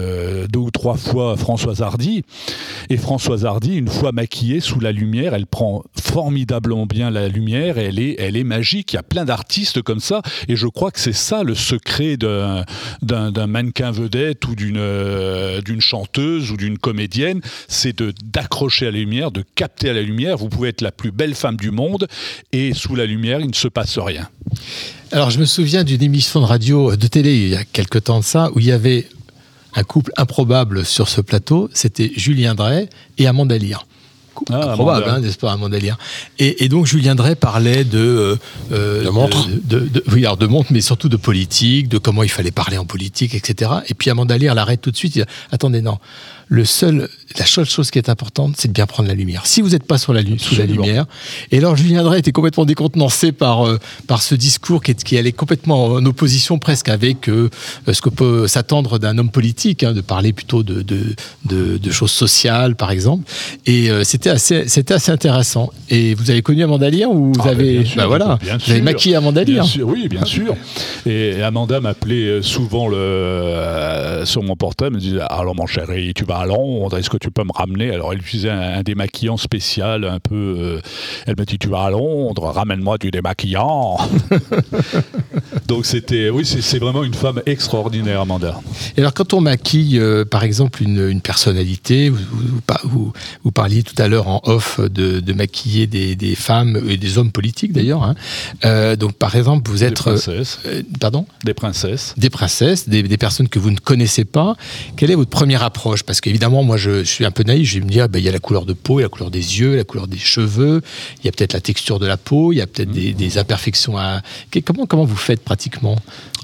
deux 0.49 0.59
ou 0.59 0.71
trois 0.71 0.95
fois 0.95 1.37
Françoise 1.37 1.81
Hardy. 1.81 2.23
Et 2.89 2.97
Françoise 2.97 3.45
Hardy, 3.45 3.75
une 3.75 3.87
fois 3.87 4.11
maquillée 4.11 4.59
sous 4.59 4.79
la 4.79 4.91
lumière, 4.91 5.33
elle 5.33 5.45
prend 5.45 5.83
formidablement 6.01 6.85
bien 6.85 7.09
la 7.09 7.27
lumière 7.27 7.77
et 7.77 7.85
elle 7.85 7.99
est, 7.99 8.15
elle 8.19 8.37
est 8.37 8.43
magique. 8.43 8.93
Il 8.93 8.95
y 8.95 8.99
a 8.99 9.03
plein 9.03 9.25
d'artistes 9.25 9.81
comme 9.81 9.99
ça. 9.99 10.21
Et 10.47 10.55
je 10.55 10.67
crois 10.67 10.91
que 10.91 10.99
c'est 10.99 11.13
ça 11.13 11.43
le 11.43 11.55
secret 11.55 12.17
d'un, 12.17 12.65
mannequin 13.47 13.91
vedette 13.91 14.45
ou 14.47 14.55
d'une, 14.55 15.81
chanteuse 15.81 16.51
ou 16.51 16.57
d'une 16.57 16.77
comédienne. 16.77 17.41
C'est 17.67 17.97
de, 17.97 18.13
à 18.87 18.91
la 18.91 18.97
lumière, 18.97 19.31
de 19.31 19.43
capter 19.55 19.89
à 19.89 19.93
la 19.93 20.01
lumière. 20.01 20.37
Vous 20.37 20.49
pouvez 20.49 20.69
être 20.69 20.81
la 20.81 20.91
plus 20.91 21.11
belle 21.11 21.35
femme 21.35 21.57
du 21.57 21.71
monde 21.71 22.07
et 22.51 22.73
sous 22.73 22.95
la 22.95 23.05
lumière, 23.05 23.39
il 23.39 23.47
ne 23.47 23.53
se 23.53 23.67
passe 23.67 23.97
rien. 23.97 24.27
Alors, 25.11 25.29
je 25.29 25.39
me 25.39 25.45
souviens 25.45 25.83
d'une 25.83 26.01
émission 26.03 26.39
de 26.41 26.45
radio, 26.45 26.95
de 26.95 27.07
télé, 27.07 27.35
il 27.35 27.49
y 27.49 27.55
a 27.55 27.63
quelque 27.63 27.99
temps 27.99 28.19
de 28.19 28.23
ça, 28.25 28.49
où 28.55 28.59
il 28.59 28.65
y 28.65 28.71
avait 28.71 29.07
un 29.75 29.83
couple 29.83 30.11
improbable 30.17 30.85
sur 30.85 31.07
ce 31.07 31.21
plateau. 31.21 31.69
C'était 31.73 32.11
Julien 32.15 32.55
Drey 32.55 32.89
et 33.17 33.27
Amanda 33.27 33.57
Lear. 33.57 33.85
Ah, 34.49 34.71
improbable, 34.71 35.05
hein, 35.07 35.19
n'est-ce 35.19 35.37
pas, 35.37 35.51
Amanda 35.51 35.77
Lear? 35.77 35.97
Et, 36.39 36.63
et 36.65 36.67
donc, 36.69 36.87
Julien 36.87 37.13
Drey 37.13 37.35
parlait 37.35 37.83
de. 37.83 37.99
euh, 37.99 38.35
euh, 38.71 39.03
De 39.03 39.09
montre. 39.09 39.47
de, 39.47 39.79
de- 39.81 39.87
de- 39.87 40.03
Oui, 40.11 40.25
alors 40.25 40.37
de 40.37 40.47
montre, 40.47 40.73
mais 40.73 40.81
surtout 40.81 41.07
de 41.07 41.17
politique, 41.17 41.87
de 41.87 41.99
comment 41.99 42.23
il 42.23 42.29
fallait 42.29 42.49
parler 42.49 42.79
en 42.79 42.85
politique, 42.85 43.35
etc. 43.35 43.69
Et 43.87 43.93
puis 43.93 44.09
Amanda 44.09 44.35
Lear 44.35 44.55
l'arrête 44.55 44.81
tout 44.81 44.89
de 44.89 44.97
suite. 44.97 45.15
Il 45.15 45.19
dit 45.21 45.27
Attendez, 45.51 45.81
non. 45.81 45.99
Le 46.49 46.65
seul, 46.65 47.09
la 47.39 47.45
seule 47.45 47.65
chose 47.65 47.89
qui 47.89 47.97
est 47.97 48.09
importante, 48.09 48.55
c'est 48.57 48.67
de 48.67 48.73
bien 48.73 48.85
prendre 48.85 49.07
la 49.09 49.15
lumière. 49.15 49.45
Si 49.47 49.61
vous 49.61 49.69
n'êtes 49.69 49.85
pas 49.85 49.97
sur 49.97 50.13
la, 50.13 50.21
lu- 50.21 50.37
sous 50.37 50.55
la 50.55 50.65
lumière, 50.65 51.05
et 51.51 51.57
alors 51.57 51.75
Julien 51.75 52.03
Drey 52.03 52.19
était 52.19 52.31
complètement 52.31 52.65
décontenancé 52.65 53.31
par, 53.31 53.65
euh, 53.67 53.79
par 54.07 54.21
ce 54.21 54.35
discours 54.35 54.83
qui, 54.83 54.91
est- 54.91 55.03
qui 55.03 55.17
allait 55.17 55.31
complètement 55.31 55.85
en 55.85 56.05
opposition 56.05 56.59
presque 56.59 56.89
avec 56.89 57.29
euh, 57.29 57.49
ce 57.91 58.01
que 58.01 58.09
peut 58.09 58.47
s'attendre 58.47 58.99
d'un 58.99 59.17
homme 59.17 59.31
politique, 59.31 59.83
hein, 59.83 59.93
de 59.93 60.01
parler 60.01 60.31
plutôt 60.33 60.63
de, 60.63 60.81
de, 60.81 61.15
de- 61.45 61.77
de 61.77 61.91
choses 61.91 62.11
sociales, 62.11 62.75
par 62.75 62.91
exemple. 62.91 63.23
Et 63.65 63.89
euh, 63.89 64.03
c'était 64.03 64.29
assez, 64.29 64.65
assez 64.91 65.11
intéressant. 65.11 65.71
Et 65.89 66.13
vous 66.13 66.29
avez 66.29 66.41
connu 66.41 66.63
Amanda 66.63 66.89
Lear 66.89 67.09
ou 67.09 67.33
vous 67.33 67.41
Ah, 67.45 67.49
avez, 67.49 67.79
bien 67.79 67.85
sûr, 67.85 67.97
bah 67.97 68.07
voilà, 68.07 68.37
bien 68.41 68.57
vous 68.57 68.71
avez 68.71 68.81
maquillé 68.81 69.15
Amanda 69.15 69.43
Bien 69.43 69.55
Lear. 69.55 69.65
sûr, 69.65 69.87
oui, 69.87 70.07
bien 70.07 70.25
sûr. 70.25 70.55
Et 71.05 71.41
Amanda 71.41 71.79
m'appelait 71.79 72.41
souvent 72.43 72.87
le, 72.87 74.21
sur 74.25 74.43
mon 74.43 74.55
portable, 74.55 74.95
me 74.97 74.99
disait 75.01 75.19
Alors, 75.29 75.55
mon 75.55 75.65
chéri, 75.65 76.13
tu 76.13 76.25
vas 76.25 76.42
à 76.43 76.45
Londres, 76.45 76.97
est-ce 76.97 77.09
que 77.09 77.17
tu 77.17 77.31
peux 77.31 77.43
me 77.43 77.51
ramener? 77.53 77.91
Alors, 77.91 78.13
elle 78.13 78.19
utilisait 78.19 78.49
un, 78.49 78.79
un 78.79 78.81
démaquillant 78.83 79.37
spécial, 79.37 80.05
un 80.05 80.19
peu. 80.19 80.35
euh, 80.35 80.79
elle 81.25 81.35
me 81.37 81.45
dit 81.45 81.57
Tu 81.57 81.67
vas 81.69 81.83
à 81.85 81.89
Londres, 81.89 82.43
ramène-moi 82.53 82.97
du 82.97 83.11
démaquillant. 83.11 83.97
Donc, 85.67 85.85
c'était. 85.85 86.29
Oui, 86.29 86.45
c'est 86.45 86.79
vraiment 86.79 87.03
une 87.03 87.13
femme 87.13 87.41
extraordinaire, 87.45 88.21
Amanda. 88.21 88.59
Et 88.97 88.99
alors, 89.01 89.13
quand 89.13 89.33
on 89.33 89.41
maquille, 89.41 89.99
euh, 89.99 90.25
par 90.25 90.43
exemple, 90.43 90.83
une, 90.83 91.09
une 91.09 91.21
personnalité, 91.21 92.09
vous, 92.09 92.19
vous, 92.31 92.61
par- 92.61 92.81
vous- 92.83 93.13
vous 93.43 93.51
parliez 93.51 93.83
tout 93.83 93.95
à 94.01 94.07
l'heure 94.07 94.27
en 94.27 94.41
off 94.45 94.79
de, 94.79 95.19
de 95.19 95.33
maquiller 95.33 95.87
des, 95.87 96.15
des 96.15 96.35
femmes 96.35 96.79
et 96.87 96.97
des 96.97 97.17
hommes 97.17 97.31
politiques 97.31 97.71
d'ailleurs. 97.73 98.03
hein. 98.03 98.15
Euh, 98.65 98.95
donc, 98.95 99.13
par 99.13 99.35
exemple, 99.35 99.69
vous 99.69 99.83
êtes. 99.83 99.89
Des 99.91 99.95
princesses. 99.95 100.59
euh, 100.65 100.81
pardon? 100.99 101.25
Des 101.43 101.53
princesses. 101.53 102.13
Des 102.17 102.29
princesses, 102.29 102.87
des, 102.89 103.03
des 103.03 103.17
personnes 103.17 103.47
que 103.49 103.59
vous 103.59 103.71
ne 103.71 103.77
connaissez 103.77 104.25
pas. 104.25 104.55
Quelle 104.97 105.11
est 105.11 105.15
votre 105.15 105.29
première 105.29 105.63
approche? 105.63 106.03
Parce 106.03 106.21
qu'évidemment, 106.23 106.63
moi, 106.63 106.77
je, 106.77 106.99
je 107.03 107.09
suis 107.09 107.25
un 107.25 107.31
peu 107.31 107.43
naïf. 107.43 107.69
Je 107.69 107.77
vais 107.79 107.85
me 107.85 107.89
dire, 107.89 108.09
ben, 108.09 108.17
il 108.17 108.25
y 108.25 108.29
a 108.29 108.31
la 108.31 108.39
couleur 108.39 108.65
de 108.65 108.73
peau, 108.73 108.99
il 108.99 109.01
y 109.01 109.03
a 109.03 109.05
la 109.05 109.09
couleur 109.09 109.29
des 109.29 109.59
yeux, 109.59 109.75
la 109.75 109.83
couleur 109.83 110.07
des 110.07 110.17
cheveux, 110.17 110.81
il 111.21 111.25
y 111.25 111.29
a 111.29 111.31
peut-être 111.31 111.53
la 111.53 111.61
texture 111.61 111.99
de 111.99 112.07
la 112.07 112.17
peau, 112.17 112.51
il 112.53 112.57
y 112.57 112.61
a 112.61 112.65
peut-être 112.67 112.89
des, 112.91 113.13
des 113.13 113.37
imperfections 113.37 113.97
à. 113.97 114.21
Comment, 114.65 114.85
comment 114.87 115.05
vous 115.05 115.15
faites 115.15 115.43
pratiquement? 115.43 115.97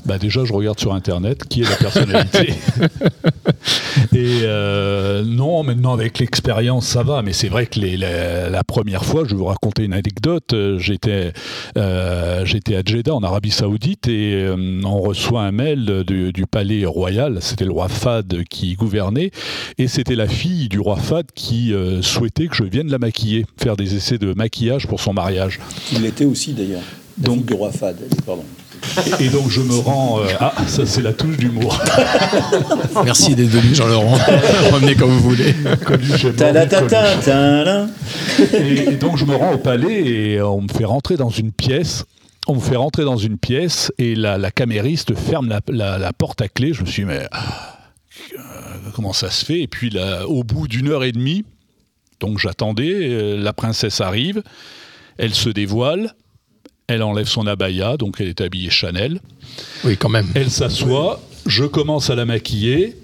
Bah 0.05 0.17
déjà, 0.17 0.45
je 0.45 0.53
regarde 0.53 0.80
sur 0.80 0.93
Internet 0.93 1.43
qui 1.49 1.61
est 1.61 1.69
la 1.69 1.75
personnalité. 1.75 2.53
Et 4.15 4.41
euh, 4.43 5.23
non, 5.25 5.63
maintenant 5.63 5.93
avec 5.93 6.19
l'expérience, 6.19 6.86
ça 6.88 7.03
va. 7.03 7.21
Mais 7.21 7.34
c'est 7.34 7.49
vrai 7.49 7.65
que 7.65 7.80
les- 7.80 7.97
la, 7.97 8.49
la 8.49 8.63
première 8.63 9.03
fois, 9.03 9.23
je 9.25 9.32
vais 9.32 9.36
vous 9.36 9.45
raconter 9.45 9.84
une 9.84 9.93
anecdote. 9.93 10.55
J'étais, 10.77 11.34
euh, 11.77 12.45
j'étais 12.45 12.75
à 12.77 12.82
Jeddah, 12.86 13.13
en 13.13 13.23
Arabie 13.23 13.51
Saoudite, 13.51 14.07
et 14.07 14.34
euh, 14.36 14.82
on 14.86 15.01
reçoit 15.01 15.41
un 15.41 15.51
mail 15.51 16.03
du, 16.07 16.32
du 16.32 16.45
palais 16.45 16.86
royal. 16.86 17.39
C'était 17.41 17.65
le 17.65 17.71
roi 17.71 17.89
Fad 17.89 18.43
qui 18.49 18.75
gouvernait, 18.75 19.32
et 19.78 19.88
c'était 19.88 20.15
la 20.15 20.28
fille 20.28 20.70
du 20.70 20.80
roi 20.80 20.95
Fad 20.97 21.26
qui 21.36 21.74
euh, 21.74 22.01
souhaitait 22.01 22.47
que 22.47 22.55
je 22.55 22.63
vienne 22.63 22.89
la 22.89 22.97
maquiller, 22.97 23.45
faire 23.61 23.76
des 23.78 23.95
essais 23.95 24.17
de 24.17 24.34
maquillage 24.34 24.88
pour 24.88 24.99
son 24.99 25.13
mariage. 25.13 25.59
Il 25.93 26.01
l'était 26.01 26.26
aussi 26.26 26.53
d'ailleurs. 26.53 26.82
Donc 27.17 27.45
du 27.45 27.53
roi 27.53 27.72
Fad, 27.72 27.97
pardon. 28.26 28.43
Et, 29.20 29.26
et 29.26 29.30
donc 29.30 29.49
je 29.49 29.59
me 29.61 29.76
rends. 29.76 30.20
euh, 30.22 30.28
ah, 30.39 30.53
ça 30.67 30.86
c'est 30.86 31.01
la 31.01 31.11
touche 31.13 31.36
d'humour. 31.38 31.78
Merci 33.03 33.36
d'être 33.36 33.49
venu, 33.49 33.76
Jean-Laurent. 33.76 34.15
Revenez 34.72 34.95
quand 34.95 35.07
vous 35.07 35.20
voulez. 35.20 35.53
Et, 38.53 38.89
et 38.93 38.95
donc 38.95 39.17
je 39.17 39.26
me 39.26 39.36
rends 39.36 39.53
au 39.53 39.57
palais 39.57 40.05
et 40.07 40.41
on 40.41 40.61
me 40.61 40.67
fait 40.70 40.86
rentrer 40.86 41.17
dans 41.17 41.30
une 41.30 41.51
pièce. 41.51 42.05
On 42.47 42.55
me 42.55 42.59
fait 42.61 42.78
rentrer 42.78 43.03
dans 43.03 43.17
une 43.17 43.38
pièce 43.38 43.91
et 43.97 44.15
la, 44.15 44.38
la 44.38 44.49
camériste 44.49 45.13
ferme 45.13 45.49
la, 45.49 45.59
la- 45.70 45.97
la 45.97 46.13
porte 46.13 46.41
à 46.41 46.47
clé. 46.47 46.74
Je 46.74 46.82
me 46.82 46.88
suis 46.88 47.03
dit, 47.03 47.07
mais 47.09 47.28
ah, 47.32 47.38
euh, 47.39 47.78
comment 48.93 49.13
ça 49.13 49.30
se 49.30 49.45
fait? 49.45 49.61
Et 49.61 49.67
puis 49.67 49.89
là, 49.89 50.28
au 50.28 50.43
bout 50.43 50.67
d'une 50.67 50.89
heure 50.89 51.03
et 51.03 51.11
demie, 51.11 51.45
donc 52.20 52.39
j'attendais, 52.39 52.93
euh, 52.93 53.38
la 53.38 53.53
princesse 53.53 54.01
arrive, 54.01 54.43
elle 55.17 55.34
se 55.34 55.49
dévoile, 55.49 56.15
elle 56.88 57.03
enlève 57.03 57.28
son 57.28 57.47
abaya, 57.47 57.97
donc 57.97 58.17
elle 58.20 58.28
est 58.28 58.41
habillée 58.41 58.70
Chanel. 58.70 59.22
Oui, 59.84 59.97
quand 59.97 60.09
même. 60.09 60.28
Elle 60.36 60.49
s'assoit, 60.49 61.22
je 61.45 61.65
commence 61.65 62.09
à 62.09 62.15
la 62.15 62.26
maquiller. 62.26 62.95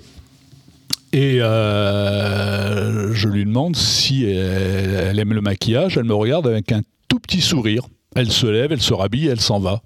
Et 1.14 1.38
euh, 1.40 3.14
je 3.14 3.30
lui 3.30 3.46
demande 3.46 3.78
si 3.78 4.26
elle, 4.26 5.08
elle 5.12 5.20
aime 5.20 5.34
le 5.34 5.40
maquillage. 5.40 5.98
Elle 5.98 6.04
me 6.04 6.14
regarde 6.14 6.46
avec 6.46 6.74
un 6.74 6.82
tout 7.08 7.20
petit 7.20 7.40
sourire. 7.40 7.84
Elle 8.16 8.32
se 8.32 8.48
lève, 8.48 8.74
elle 8.74 8.82
se 8.82 8.94
rhabille, 8.94 9.28
elle 9.28 9.40
s'en 9.40 9.60
va. 9.60 9.82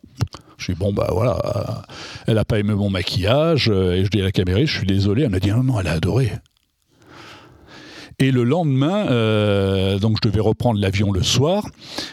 Je 0.60 0.74
dis 0.74 0.78
bon 0.78 0.94
bah 0.94 1.10
voilà, 1.12 1.86
elle 2.28 2.36
n'a 2.36 2.46
pas 2.46 2.60
aimé 2.60 2.74
mon 2.74 2.90
maquillage 2.90 3.70
euh, 3.70 3.94
et 3.94 4.06
je 4.06 4.10
dis 4.10 4.22
à 4.22 4.26
la 4.26 4.32
caméra, 4.32 4.60
je 4.60 4.78
suis 4.78 4.86
désolé. 4.86 5.24
Elle 5.24 5.30
m'a 5.30 5.40
dit 5.40 5.50
non 5.50 5.64
non, 5.64 5.80
elle 5.80 5.88
a 5.88 5.94
adoré. 5.94 6.32
Et 8.22 8.32
le 8.32 8.44
lendemain, 8.44 9.08
euh, 9.10 9.98
donc 9.98 10.18
je 10.22 10.30
devais 10.30 10.42
reprendre 10.42 10.78
l'avion 10.80 11.12
le 11.14 11.24
soir. 11.24 11.66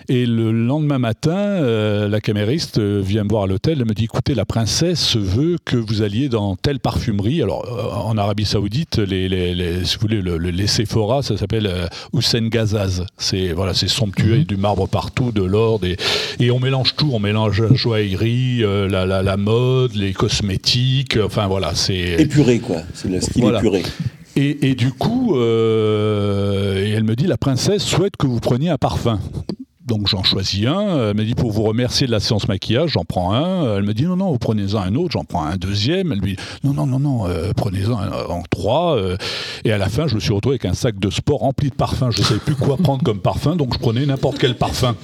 Et 0.08 0.24
le 0.24 0.52
lendemain 0.52 0.98
matin, 0.98 1.34
euh, 1.36 2.08
la 2.08 2.20
camériste 2.20 2.78
euh, 2.78 3.00
vient 3.04 3.24
me 3.24 3.28
voir 3.28 3.42
à 3.42 3.46
l'hôtel. 3.48 3.78
Elle 3.80 3.86
me 3.88 3.92
dit 3.92 4.04
écoutez, 4.04 4.34
la 4.34 4.44
princesse 4.44 5.16
veut 5.16 5.56
que 5.64 5.76
vous 5.76 6.02
alliez 6.02 6.28
dans 6.28 6.54
telle 6.54 6.78
parfumerie. 6.78 7.42
Alors, 7.42 7.64
euh, 7.66 7.92
en 8.08 8.16
Arabie 8.18 8.44
Saoudite, 8.44 8.98
les, 8.98 9.28
les- 9.28 9.52
les- 9.56 9.84
si 9.84 9.96
vous 9.96 10.02
voulez, 10.02 10.22
le, 10.22 10.38
le- 10.38 10.50
les 10.50 10.68
Sephora, 10.68 11.22
ça 11.24 11.36
s'appelle 11.36 11.66
euh, 11.66 11.86
Hussein 12.14 12.46
Gazaz. 12.48 13.04
C'est 13.18 13.48
voilà, 13.52 13.74
c'est 13.74 13.88
somptueux, 13.88 14.34
il 14.34 14.38
y 14.38 14.42
a 14.42 14.44
du 14.44 14.56
marbre 14.56 14.86
partout, 14.86 15.32
de 15.32 15.42
l'or. 15.42 15.80
des- 15.80 15.96
Et 16.38 16.52
on 16.52 16.60
mélange 16.60 16.94
tout. 16.94 17.10
On 17.12 17.18
mélange 17.18 17.60
la 17.62 17.74
joaillerie, 17.74 18.62
euh, 18.62 18.88
la, 18.88 19.06
la- 19.06 19.24
la 19.24 19.36
mode, 19.36 19.94
les 19.96 20.12
cosmétiques. 20.12 21.18
Enfin, 21.20 21.48
voilà, 21.48 21.74
c'est. 21.74 22.14
Épuré, 22.20 22.60
quoi. 22.60 22.76
C'est 22.94 23.08
le 23.08 23.20
style 23.20 23.42
Voilà. 23.42 23.58
épuré. 23.58 23.82
Et, 24.38 24.74
du 24.74 24.92
coup, 24.92 25.34
euh, 25.36 26.94
elle 26.94 27.04
me 27.04 27.16
dit 27.16 27.26
la 27.26 27.38
princesse 27.38 27.82
souhaite 27.82 28.18
que 28.18 28.26
vous 28.26 28.38
preniez 28.38 28.68
un 28.68 28.76
parfum. 28.76 29.18
Donc 29.86 30.08
j'en 30.08 30.24
choisis 30.24 30.66
un. 30.66 31.10
Elle 31.10 31.16
me 31.16 31.24
dit 31.24 31.34
pour 31.34 31.52
vous 31.52 31.62
remercier 31.62 32.08
de 32.08 32.12
la 32.12 32.18
séance 32.20 32.48
maquillage, 32.48 32.90
j'en 32.90 33.04
prends 33.04 33.32
un. 33.32 33.78
Elle 33.78 33.84
me 33.84 33.94
dit 33.94 34.04
non 34.04 34.16
non, 34.16 34.32
vous 34.32 34.38
prenez-en 34.38 34.80
un 34.80 34.94
autre. 34.96 35.12
J'en 35.12 35.24
prends 35.24 35.44
un 35.44 35.56
deuxième. 35.56 36.12
Elle 36.12 36.20
me 36.20 36.26
dit 36.26 36.36
non 36.64 36.74
non 36.74 36.86
non 36.86 36.98
non, 36.98 37.28
euh, 37.28 37.52
prenez-en 37.56 37.94
en 37.94 38.42
trois. 38.50 38.96
euh. 38.96 39.16
et 39.64 39.72
à 39.72 39.78
la 39.78 39.88
fin, 39.88 40.08
je 40.08 40.16
me 40.16 40.20
suis 40.20 40.34
retrouvé 40.34 40.54
avec 40.54 40.64
un 40.64 40.74
sac 40.74 40.98
de 40.98 41.08
sport 41.08 41.38
rempli 41.38 41.70
de 41.70 41.74
parfums. 41.74 42.10
Je 42.10 42.20
ne 42.20 42.26
savais 42.26 42.40
plus 42.40 42.56
quoi 42.56 42.76
prendre 42.76 43.04
comme 43.04 43.20
parfum, 43.20 43.54
donc 43.54 43.74
je 43.74 43.78
prenais 43.78 44.04
n'importe 44.04 44.38
quel 44.38 44.56
parfum. 44.56 44.96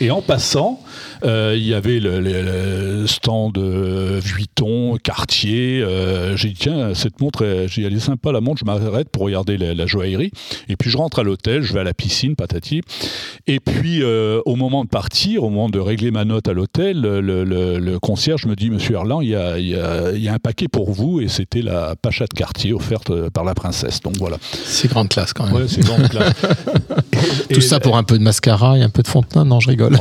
Et 0.00 0.10
en 0.10 0.20
passant, 0.22 0.80
il 1.24 1.64
y 1.66 1.74
avait 1.74 2.00
le, 2.00 2.20
le- 2.20 2.42
le 2.42 3.06
stand 3.06 3.56
euh, 3.58 4.20
Vuitton, 4.22 4.96
Cartier. 5.02 5.80
euh, 5.82 6.36
j'ai 6.36 6.48
dit 6.48 6.56
tiens 6.58 6.94
cette 6.94 7.20
montre, 7.20 7.44
elle- 7.44 7.68
j'ai 7.68 7.82
elle 7.82 7.94
est 7.94 8.00
sympa 8.00 8.32
la 8.32 8.40
montre. 8.40 8.60
Je 8.60 8.64
m'arrête 8.64 9.08
pour 9.10 9.22
regarder 9.22 9.56
la, 9.56 9.74
la 9.74 9.86
joaillerie. 9.86 10.30
Et 10.68 10.76
puis 10.76 10.90
je 10.90 10.96
rentre 10.96 11.18
à 11.20 11.22
l'hôtel, 11.22 11.62
je 11.62 11.72
vais 11.72 11.80
à 11.80 11.84
la 11.84 11.94
piscine, 11.94 12.36
patati. 12.36 12.80
Et 13.46 13.60
puis 13.60 14.02
euh, 14.02 14.40
au 14.46 14.56
moment 14.56 14.84
de 14.84 14.88
partir, 14.88 15.44
au 15.44 15.50
moment 15.50 15.68
de 15.68 15.78
régler 15.78 16.10
ma 16.10 16.24
note 16.24 16.48
à 16.48 16.52
l'hôtel, 16.52 17.00
le, 17.00 17.98
concierge 18.00 18.46
me 18.46 18.54
dit 18.56 18.70
Monsieur 18.70 18.94
Erland, 18.96 19.20
il 19.22 19.30
y 19.30 19.34
a, 19.36 19.58
il 19.58 19.66
y 19.68 19.74
a- 19.74 20.12
il 20.12 20.22
y 20.22 20.28
a 20.28 20.34
un 20.34 20.38
paquet 20.38 20.68
pour 20.68 20.90
vous. 20.90 21.20
Et 21.20 21.28
c'était 21.28 21.62
la 21.62 21.94
Pacha 21.96 22.24
de 22.24 22.34
Cartier 22.34 22.72
offerte 22.72 23.10
euh, 23.10 23.30
par 23.30 23.44
la 23.44 23.54
princesse. 23.54 24.00
Donc 24.00 24.16
voilà. 24.18 24.36
C'est 24.42 24.88
grande 24.88 25.08
classe 25.08 25.32
quand 25.32 25.44
même. 25.46 25.54
Ouais, 25.54 25.68
c'est 25.68 25.80
grande 25.82 26.08
classe. 26.08 26.34
Tout 27.52 27.60
ça 27.60 27.80
pour 27.80 27.96
un 27.96 28.02
peu 28.02 28.18
de 28.18 28.22
mascara 28.22 28.76
et 28.78 28.82
un 28.82 28.88
peu 28.90 29.02
de 29.02 29.08
fond 29.08 29.20
de 29.20 29.26
teint 29.26 29.44
Non, 29.44 29.60
je 29.60 29.68
rigole. 29.68 29.96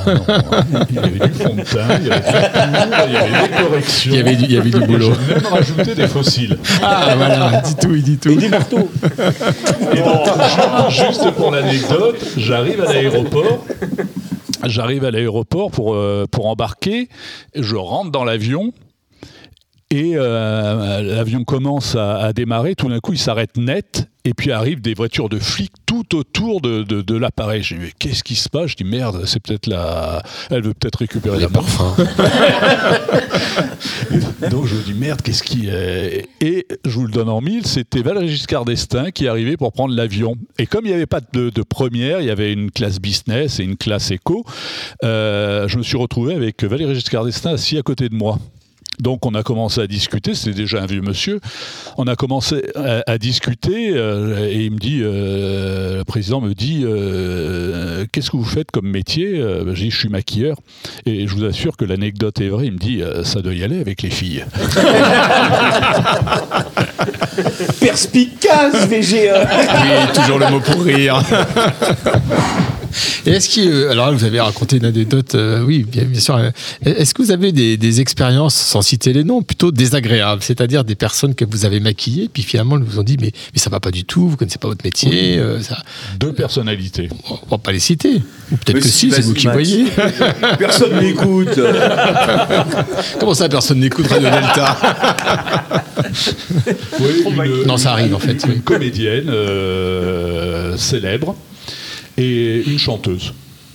Il 1.05 1.17
y 1.17 1.21
avait 1.21 1.27
du 1.29 1.39
fond 1.43 1.53
de 1.53 1.61
teint, 1.61 1.99
il 2.01 2.07
y 2.07 2.11
avait 2.11 2.19
du 2.19 3.05
il 3.07 3.13
y 3.13 3.17
avait 3.17 3.47
des 3.47 3.63
corrections. 3.63 4.11
Il 4.13 4.17
y 4.17 4.19
avait 4.19 4.35
du- 4.35 4.43
il 4.45 4.51
y 4.51 4.57
avait 4.57 4.69
du 4.69 4.79
boulot. 4.81 5.13
J'ai 5.27 5.33
même 5.35 5.45
rajouté 5.45 5.95
des 5.95 6.07
fossiles. 6.07 6.57
Ah, 6.83 7.13
voilà, 7.15 7.51
il 7.55 7.61
dit 7.63 7.75
tout, 7.75 7.95
il 7.95 8.03
dit 8.03 8.17
tout. 8.17 8.29
Et 8.31 8.35
des 8.35 8.49
marteaux. 8.49 8.89
Et 9.93 9.97
donc, 9.97 10.25
ju- 10.89 11.05
juste 11.05 11.31
pour 11.31 11.51
l'anecdote, 11.51 12.17
j'arrive 12.37 12.81
à 12.81 12.91
l'aéroport. 12.93 13.65
J'arrive 14.65 15.05
à 15.05 15.11
l'aéroport 15.11 15.69
pour, 15.71 15.93
euh, 15.93 16.25
pour 16.31 16.47
embarquer. 16.47 17.07
Je 17.55 17.75
rentre 17.75 18.11
dans 18.11 18.23
l'avion. 18.23 18.71
Et 19.91 20.13
euh, 20.15 21.01
l'avion 21.01 21.43
commence 21.43 21.95
à, 21.95 22.17
à 22.17 22.33
démarrer. 22.33 22.75
Tout 22.75 22.89
d'un 22.89 22.99
coup, 22.99 23.13
il 23.13 23.19
s'arrête 23.19 23.57
net. 23.57 24.07
Et 24.27 24.33
puis 24.33 24.51
arrivent 24.51 24.81
des 24.81 24.95
voitures 24.95 25.29
de 25.29 25.37
flics 25.37 25.71
tout 25.85 26.15
autour 26.15 26.59
de, 26.59 26.81
de, 26.81 27.03
de 27.03 27.15
l'appareil. 27.15 27.61
Je 27.61 27.75
dis, 27.75 27.79
mais 27.79 27.91
qu'est-ce 27.99 28.23
qui 28.23 28.33
se 28.33 28.49
passe? 28.49 28.71
Je 28.71 28.75
dis, 28.75 28.83
merde, 28.83 29.23
c'est 29.27 29.39
peut-être 29.39 29.67
la. 29.67 30.23
Elle 30.49 30.63
veut 30.63 30.73
peut-être 30.73 30.95
récupérer 30.95 31.39
la 31.39 31.47
parfum. 31.47 31.95
Donc 34.49 34.65
je 34.65 34.75
me 34.75 34.81
dis 34.81 34.95
merde, 34.95 35.21
qu'est-ce 35.21 35.43
qui 35.43 35.67
est? 35.67 36.27
Et 36.41 36.65
je 36.85 36.89
vous 36.89 37.05
le 37.05 37.11
donne 37.11 37.29
en 37.29 37.41
mille, 37.41 37.67
c'était 37.67 38.01
Valéry 38.01 38.29
Giscard 38.29 38.65
d'Estaing 38.65 39.11
qui 39.11 39.27
arrivait 39.27 39.57
pour 39.57 39.71
prendre 39.71 39.93
l'avion. 39.93 40.35
Et 40.57 40.65
comme 40.65 40.85
il 40.85 40.89
n'y 40.89 40.95
avait 40.95 41.05
pas 41.05 41.21
de, 41.33 41.51
de 41.51 41.61
première, 41.61 42.19
il 42.19 42.25
y 42.25 42.31
avait 42.31 42.51
une 42.51 42.71
classe 42.71 42.99
business 42.99 43.59
et 43.59 43.63
une 43.63 43.77
classe 43.77 44.09
éco, 44.09 44.43
euh, 45.03 45.67
je 45.67 45.77
me 45.77 45.83
suis 45.83 45.97
retrouvé 45.97 46.33
avec 46.33 46.63
Valéry 46.63 46.95
Giscard 46.95 47.25
d'Estaing 47.25 47.53
assis 47.53 47.77
à 47.77 47.83
côté 47.83 48.09
de 48.09 48.15
moi. 48.15 48.39
Donc 48.99 49.25
on 49.25 49.33
a 49.33 49.43
commencé 49.43 49.81
à 49.81 49.87
discuter, 49.87 50.33
c'était 50.35 50.55
déjà 50.55 50.81
un 50.81 50.85
vieux 50.85 51.01
monsieur. 51.01 51.39
On 51.97 52.07
a 52.07 52.15
commencé 52.15 52.63
à, 52.75 53.03
à 53.07 53.17
discuter 53.17 53.91
euh, 53.95 54.49
et 54.49 54.65
il 54.65 54.71
me 54.71 54.77
dit, 54.77 54.99
euh, 55.01 55.97
le 55.97 56.03
président 56.03 56.41
me 56.41 56.53
dit, 56.53 56.83
euh, 56.85 58.05
qu'est-ce 58.11 58.31
que 58.31 58.37
vous 58.37 58.43
faites 58.45 58.71
comme 58.71 58.89
métier 58.89 59.41
J'ai 59.73 59.85
dit, 59.85 59.91
je 59.91 59.97
suis 59.97 60.09
maquilleur. 60.09 60.57
Et 61.05 61.27
je 61.27 61.33
vous 61.33 61.45
assure 61.45 61.77
que 61.77 61.85
l'anecdote 61.85 62.39
est 62.41 62.49
vraie. 62.49 62.67
Il 62.67 62.73
me 62.73 62.77
dit, 62.77 63.01
euh, 63.01 63.23
ça 63.23 63.41
doit 63.41 63.53
y 63.53 63.63
aller 63.63 63.79
avec 63.79 64.01
les 64.01 64.09
filles. 64.09 64.45
Perspicace, 67.79 68.87
VGE. 68.87 69.13
Oui, 69.13 70.13
toujours 70.13 70.39
le 70.39 70.49
mot 70.49 70.59
pour 70.59 70.81
rire. 70.83 71.21
Et 73.25 73.31
est-ce 73.31 73.49
que, 73.55 73.61
euh, 73.61 73.91
alors 73.91 74.07
là, 74.07 74.11
vous 74.13 74.23
avez 74.23 74.39
raconté 74.39 74.77
une 74.77 74.85
anecdote, 74.85 75.35
euh, 75.35 75.63
oui, 75.63 75.83
bien, 75.89 76.03
bien 76.03 76.19
sûr. 76.19 76.35
euh, 76.37 76.51
Est-ce 76.83 77.13
que 77.13 77.21
vous 77.21 77.31
avez 77.31 77.51
des, 77.51 77.77
des 77.77 78.01
expériences, 78.01 78.55
sans 78.55 78.81
citer 78.81 79.13
les 79.13 79.23
noms, 79.23 79.41
plutôt 79.41 79.71
désagréables, 79.71 80.41
c'est-à-dire 80.43 80.83
des 80.83 80.95
personnes 80.95 81.35
que 81.35 81.45
vous 81.45 81.65
avez 81.65 81.79
maquillées, 81.79 82.29
puis 82.31 82.43
finalement, 82.43 82.77
ils 82.77 82.83
vous 82.83 82.99
ont 82.99 83.03
dit, 83.03 83.17
mais, 83.19 83.31
mais 83.53 83.59
ça 83.59 83.69
va 83.69 83.79
pas 83.79 83.91
du 83.91 84.05
tout, 84.05 84.29
vous 84.29 84.37
connaissez 84.37 84.59
pas 84.59 84.67
votre 84.67 84.83
métier, 84.85 85.37
euh, 85.37 85.59
ça... 85.61 85.77
Deux 86.19 86.33
personnalités. 86.33 87.09
On 87.29 87.37
va 87.49 87.57
pas 87.57 87.71
les 87.71 87.79
citer. 87.79 88.21
Ou 88.51 88.57
peut-être 88.57 88.75
Mais 88.75 88.81
que 88.81 88.87
si, 88.87 89.09
si, 89.09 89.11
c'est 89.11 89.21
vous 89.21 89.33
qui 89.33 89.47
Max. 89.47 89.55
voyez. 89.57 89.85
Personne 90.59 90.99
n'écoute. 90.99 91.59
Comment 93.19 93.33
ça, 93.33 93.49
personne 93.49 93.79
n'écoute 93.79 94.07
Radio 94.07 94.29
Delta? 94.29 94.77
Oui, 96.99 97.23
une- 97.25 97.67
Non, 97.67 97.77
ça 97.77 97.91
arrive 97.91 98.13
en 98.15 98.19
fait. 98.19 98.43
Une 98.47 98.61
comédienne 98.61 99.25
euh, 99.29 100.77
célèbre 100.77 101.35
et 102.17 102.63
une 102.67 102.79
chanteuse 102.79 103.33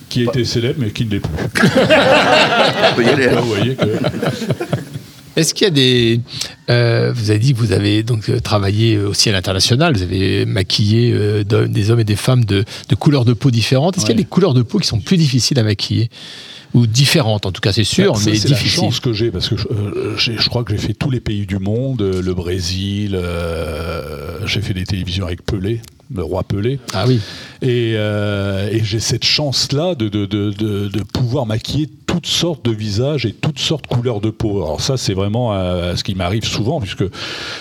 qui 0.09 0.23
était 0.23 0.45
célèbre 0.45 0.81
mais 0.81 0.91
qui 0.91 1.05
ne 1.07 1.11
l'est 1.11 1.21
plus. 1.21 1.31
On 1.63 2.95
peut 2.97 3.05
y 3.05 3.09
aller. 3.09 3.27
Là, 3.27 3.33
alors. 3.33 3.45
vous 3.45 3.55
voyez 3.55 3.75
que 3.77 3.87
Est-ce 5.37 5.55
qu'il 5.55 5.65
y 5.67 5.69
a 5.69 5.71
des. 5.71 6.21
euh, 6.71 7.13
vous 7.15 7.31
avez 7.31 7.39
dit 7.39 7.55
que 7.55 7.59
vous 7.59 7.73
avez 7.73 8.03
donc 8.03 8.29
euh, 8.29 8.41
travaillé 8.41 8.99
aussi 8.99 9.29
à 9.29 9.33
l'international, 9.33 9.95
vous 9.95 10.03
avez 10.03 10.45
maquillé 10.45 11.13
euh, 11.15 11.45
des 11.45 11.91
hommes 11.91 12.01
et 12.01 12.05
des 12.05 12.17
femmes 12.17 12.45
de, 12.45 12.65
de 12.89 12.95
couleurs 12.97 13.25
de 13.25 13.33
peau 13.33 13.51
différentes. 13.53 13.97
Est-ce 13.97 14.07
qu'il 14.07 14.15
y 14.17 14.19
a 14.19 14.23
des 14.23 14.29
couleurs 14.29 14.55
de 14.55 14.63
peau 14.63 14.79
qui 14.79 14.89
sont 14.89 15.01
plus 15.01 15.17
difficiles 15.17 15.59
à 15.61 15.63
maquiller 15.63 16.11
Ou 16.75 16.87
différentes, 16.89 17.47
en 17.47 17.53
tout 17.53 17.61
cas, 17.61 17.73
c'est 17.73 17.85
sûr, 17.85 18.17
Ça, 18.17 18.31
mais 18.31 18.37
c'est 18.37 18.49
la 18.49 18.57
chance 18.57 18.99
que 18.99 19.13
j'ai 19.13 19.31
parce 19.31 19.49
que 19.49 19.57
je, 19.57 19.67
euh, 19.71 20.37
crois 20.49 20.65
que 20.65 20.73
j'ai 20.73 20.79
fait 20.79 20.95
tous 20.95 21.11
les 21.11 21.21
pays 21.21 21.47
du 21.47 21.61
monde, 21.61 22.03
le 22.03 22.35
Brésil, 22.35 23.13
euh, 23.15 24.45
j'ai 24.47 24.61
fait 24.61 24.75
des 24.75 24.85
télévisions 24.85 25.27
avec 25.27 25.45
Pelé, 25.45 25.81
le 26.15 26.23
roi 26.23 26.43
Pelé. 26.43 26.79
Ah 26.93 27.05
oui. 27.07 27.21
Et, 27.63 27.95
euh, 27.97 28.69
et 28.71 28.83
j'ai 28.83 29.01
cette 29.01 29.25
chance-là 29.25 29.95
de, 29.95 30.09
de, 30.09 30.27
de, 30.27 30.51
de, 30.51 30.89
de 30.89 31.03
pouvoir 31.03 31.47
maquiller 31.47 31.89
toutes 32.11 32.27
sortes 32.27 32.65
de 32.65 32.73
visages 32.73 33.25
et 33.25 33.33
toutes 33.33 33.61
sortes 33.61 33.89
de 33.89 33.95
couleurs 33.95 34.21
de 34.21 34.31
peau. 34.31 34.65
Alors 34.65 34.81
ça, 34.81 34.97
c'est 34.97 35.15
vraiment 35.15 35.55
euh, 35.55 35.95
ce 35.95 36.03
qui 36.03 36.17
m'arrive 36.17 36.45
souvent, 36.45 36.81
puisque 36.81 37.05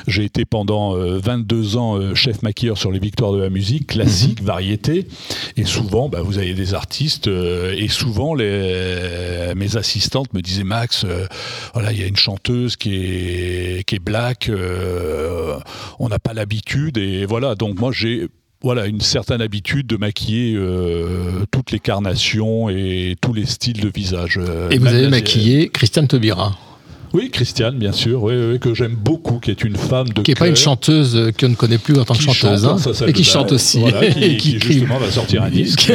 j'ai 0.07 0.23
été 0.23 0.43
pendant 0.43 0.95
euh, 0.95 1.19
22 1.19 1.77
ans 1.77 1.97
euh, 1.97 2.15
chef 2.15 2.41
maquilleur 2.41 2.75
sur 2.75 2.91
les 2.91 2.97
victoires 2.97 3.31
de 3.31 3.37
la 3.37 3.51
musique, 3.51 3.87
classique, 3.87 4.41
variété. 4.41 5.07
Et 5.55 5.65
souvent, 5.65 6.09
bah, 6.09 6.21
vous 6.23 6.39
avez 6.39 6.55
des 6.55 6.73
artistes, 6.73 7.27
et 7.27 7.87
souvent, 7.89 8.33
les, 8.33 9.53
mes 9.55 9.77
assistantes 9.77 10.33
me 10.33 10.41
disaient, 10.41 10.63
Max, 10.63 11.05
voilà, 11.73 11.91
il 11.91 11.99
y 11.99 12.03
a 12.03 12.07
une 12.07 12.17
chanteuse 12.17 12.75
qui 12.75 12.95
est, 12.95 13.83
qui 13.85 13.95
est 13.95 14.03
black, 14.03 14.49
on 15.99 16.09
n'a 16.09 16.19
pas 16.19 16.33
l'habitude, 16.33 16.97
et 16.97 17.25
voilà. 17.25 17.55
Donc 17.55 17.79
moi, 17.79 17.91
j'ai 17.91 18.29
voilà, 18.61 18.87
une 18.87 18.99
certaine 19.01 19.41
habitude 19.41 19.87
de 19.87 19.95
maquiller 19.97 20.53
euh, 20.55 21.45
toutes 21.51 21.71
les 21.71 21.79
carnations 21.79 22.69
et 22.69 23.15
tous 23.21 23.33
les 23.33 23.45
styles 23.45 23.79
de 23.79 23.89
visage. 23.93 24.37
euh, 24.37 24.69
Et 24.69 24.77
vous 24.77 24.87
avez 24.87 25.07
maquillé 25.07 25.69
Christiane 25.69 26.07
Taubira, 26.07 26.57
Oui, 27.13 27.29
Christiane, 27.31 27.77
bien 27.77 27.93
sûr, 27.93 28.21
oui, 28.21 28.33
oui, 28.51 28.59
que 28.59 28.73
j'aime 28.73 28.95
beaucoup, 28.95 29.39
qui 29.39 29.49
est 29.51 29.63
une 29.63 29.77
femme 29.77 30.09
de 30.09 30.21
qui 30.23 30.31
n'est 30.31 30.35
pas 30.35 30.49
une 30.49 30.57
chanteuse 30.57 31.15
euh, 31.15 31.31
qu'on 31.31 31.47
ne 31.49 31.55
connaît 31.55 31.77
plus 31.77 31.97
en 31.97 32.03
tant 32.03 32.13
que 32.15 32.21
chanteuse, 32.21 32.61
chante 32.63 32.85
hein, 33.01 33.05
et 33.07 33.13
qui 33.13 33.21
bain, 33.23 33.29
chante 33.29 33.51
aussi. 33.53 33.79
voilà, 33.79 34.05
qui, 34.09 34.23
et 34.25 34.35
qui, 34.37 34.59
justement 34.59 34.97
va 34.99 35.09
sortir 35.09 35.41
un 35.43 35.49
disque. 35.49 35.91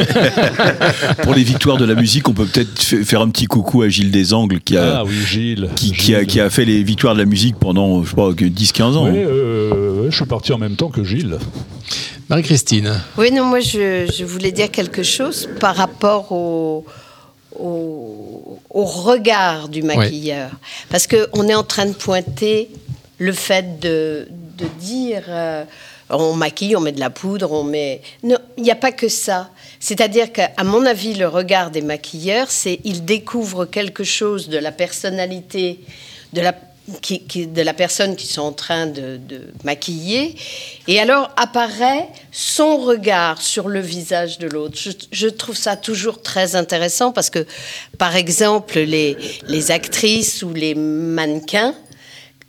Pour 1.23 1.35
les 1.35 1.43
victoires 1.43 1.77
de 1.77 1.85
la 1.85 1.93
musique, 1.95 2.27
on 2.27 2.33
peut 2.33 2.45
peut-être 2.45 2.81
fa- 2.81 3.03
faire 3.03 3.21
un 3.21 3.29
petit 3.29 3.45
coucou 3.45 3.83
à 3.83 3.89
Gilles 3.89 4.09
Desangles 4.11 4.59
qui 4.61 4.75
a, 4.75 4.97
Ah 4.99 5.03
oui, 5.05 5.13
Gilles. 5.13 5.69
qui, 5.75 5.91
qui 5.91 6.15
a, 6.15 6.25
qui 6.25 6.39
a 6.39 6.49
fait 6.49 6.65
les 6.65 6.81
victoires 6.83 7.13
de 7.13 7.19
la 7.19 7.25
musique 7.25 7.57
pendant, 7.59 8.03
je 8.03 8.09
sais 8.09 8.15
pas, 8.15 8.31
10-15 8.31 8.81
ans. 8.95 9.05
Oui, 9.05 9.19
euh, 9.19 10.09
je 10.09 10.15
suis 10.15 10.25
parti 10.25 10.51
en 10.51 10.57
même 10.57 10.75
temps 10.75 10.89
que 10.89 11.03
Gilles. 11.03 11.37
Marie-Christine. 12.29 13.01
Oui, 13.17 13.31
non, 13.31 13.45
moi 13.45 13.59
je, 13.59 14.11
je 14.11 14.25
voulais 14.25 14.51
dire 14.51 14.71
quelque 14.71 15.03
chose 15.03 15.47
par 15.59 15.75
rapport 15.75 16.31
au, 16.31 16.85
au, 17.57 18.59
au 18.69 18.83
regard 18.83 19.69
du 19.69 19.83
maquilleur. 19.83 20.49
Parce 20.89 21.05
qu'on 21.07 21.47
est 21.47 21.55
en 21.55 21.63
train 21.63 21.85
de 21.85 21.93
pointer 21.93 22.69
le 23.19 23.31
fait 23.31 23.79
de, 23.79 24.27
de 24.57 24.65
dire 24.79 25.23
euh, 25.29 25.63
on 26.09 26.33
maquille, 26.33 26.75
on 26.75 26.81
met 26.81 26.91
de 26.91 26.99
la 26.99 27.09
poudre, 27.09 27.51
on 27.51 27.63
met. 27.63 28.01
Non, 28.23 28.37
il 28.57 28.63
n'y 28.63 28.71
a 28.71 28.75
pas 28.75 28.91
que 28.91 29.07
ça. 29.07 29.49
C'est-à-dire 29.79 30.31
qu'à 30.31 30.51
mon 30.63 30.85
avis, 30.85 31.13
le 31.13 31.27
regard 31.27 31.69
des 31.69 31.81
maquilleurs, 31.81 32.49
c'est 32.49 32.79
ils 32.83 33.05
découvrent 33.05 33.65
quelque 33.65 34.03
chose 34.03 34.49
de 34.49 34.57
la 34.57 34.71
personnalité, 34.71 35.79
de 36.33 36.41
la 36.41 36.55
de 36.87 37.61
la 37.61 37.73
personne 37.73 38.15
qui 38.15 38.27
sont 38.27 38.43
en 38.43 38.51
train 38.51 38.85
de, 38.85 39.19
maquiller, 39.63 40.35
et 40.87 40.99
alors 40.99 41.31
apparaît 41.35 42.07
son 42.31 42.77
regard 42.77 43.41
sur 43.41 43.69
le 43.69 43.79
visage 43.79 44.37
de 44.37 44.47
l'autre. 44.47 44.77
Je, 45.11 45.27
trouve 45.27 45.57
ça 45.57 45.75
toujours 45.75 46.21
très 46.21 46.55
intéressant 46.55 47.11
parce 47.11 47.31
que, 47.31 47.45
par 47.97 48.15
exemple, 48.15 48.79
les, 48.79 49.71
actrices 49.71 50.43
ou 50.43 50.53
les 50.53 50.75
mannequins, 50.75 51.73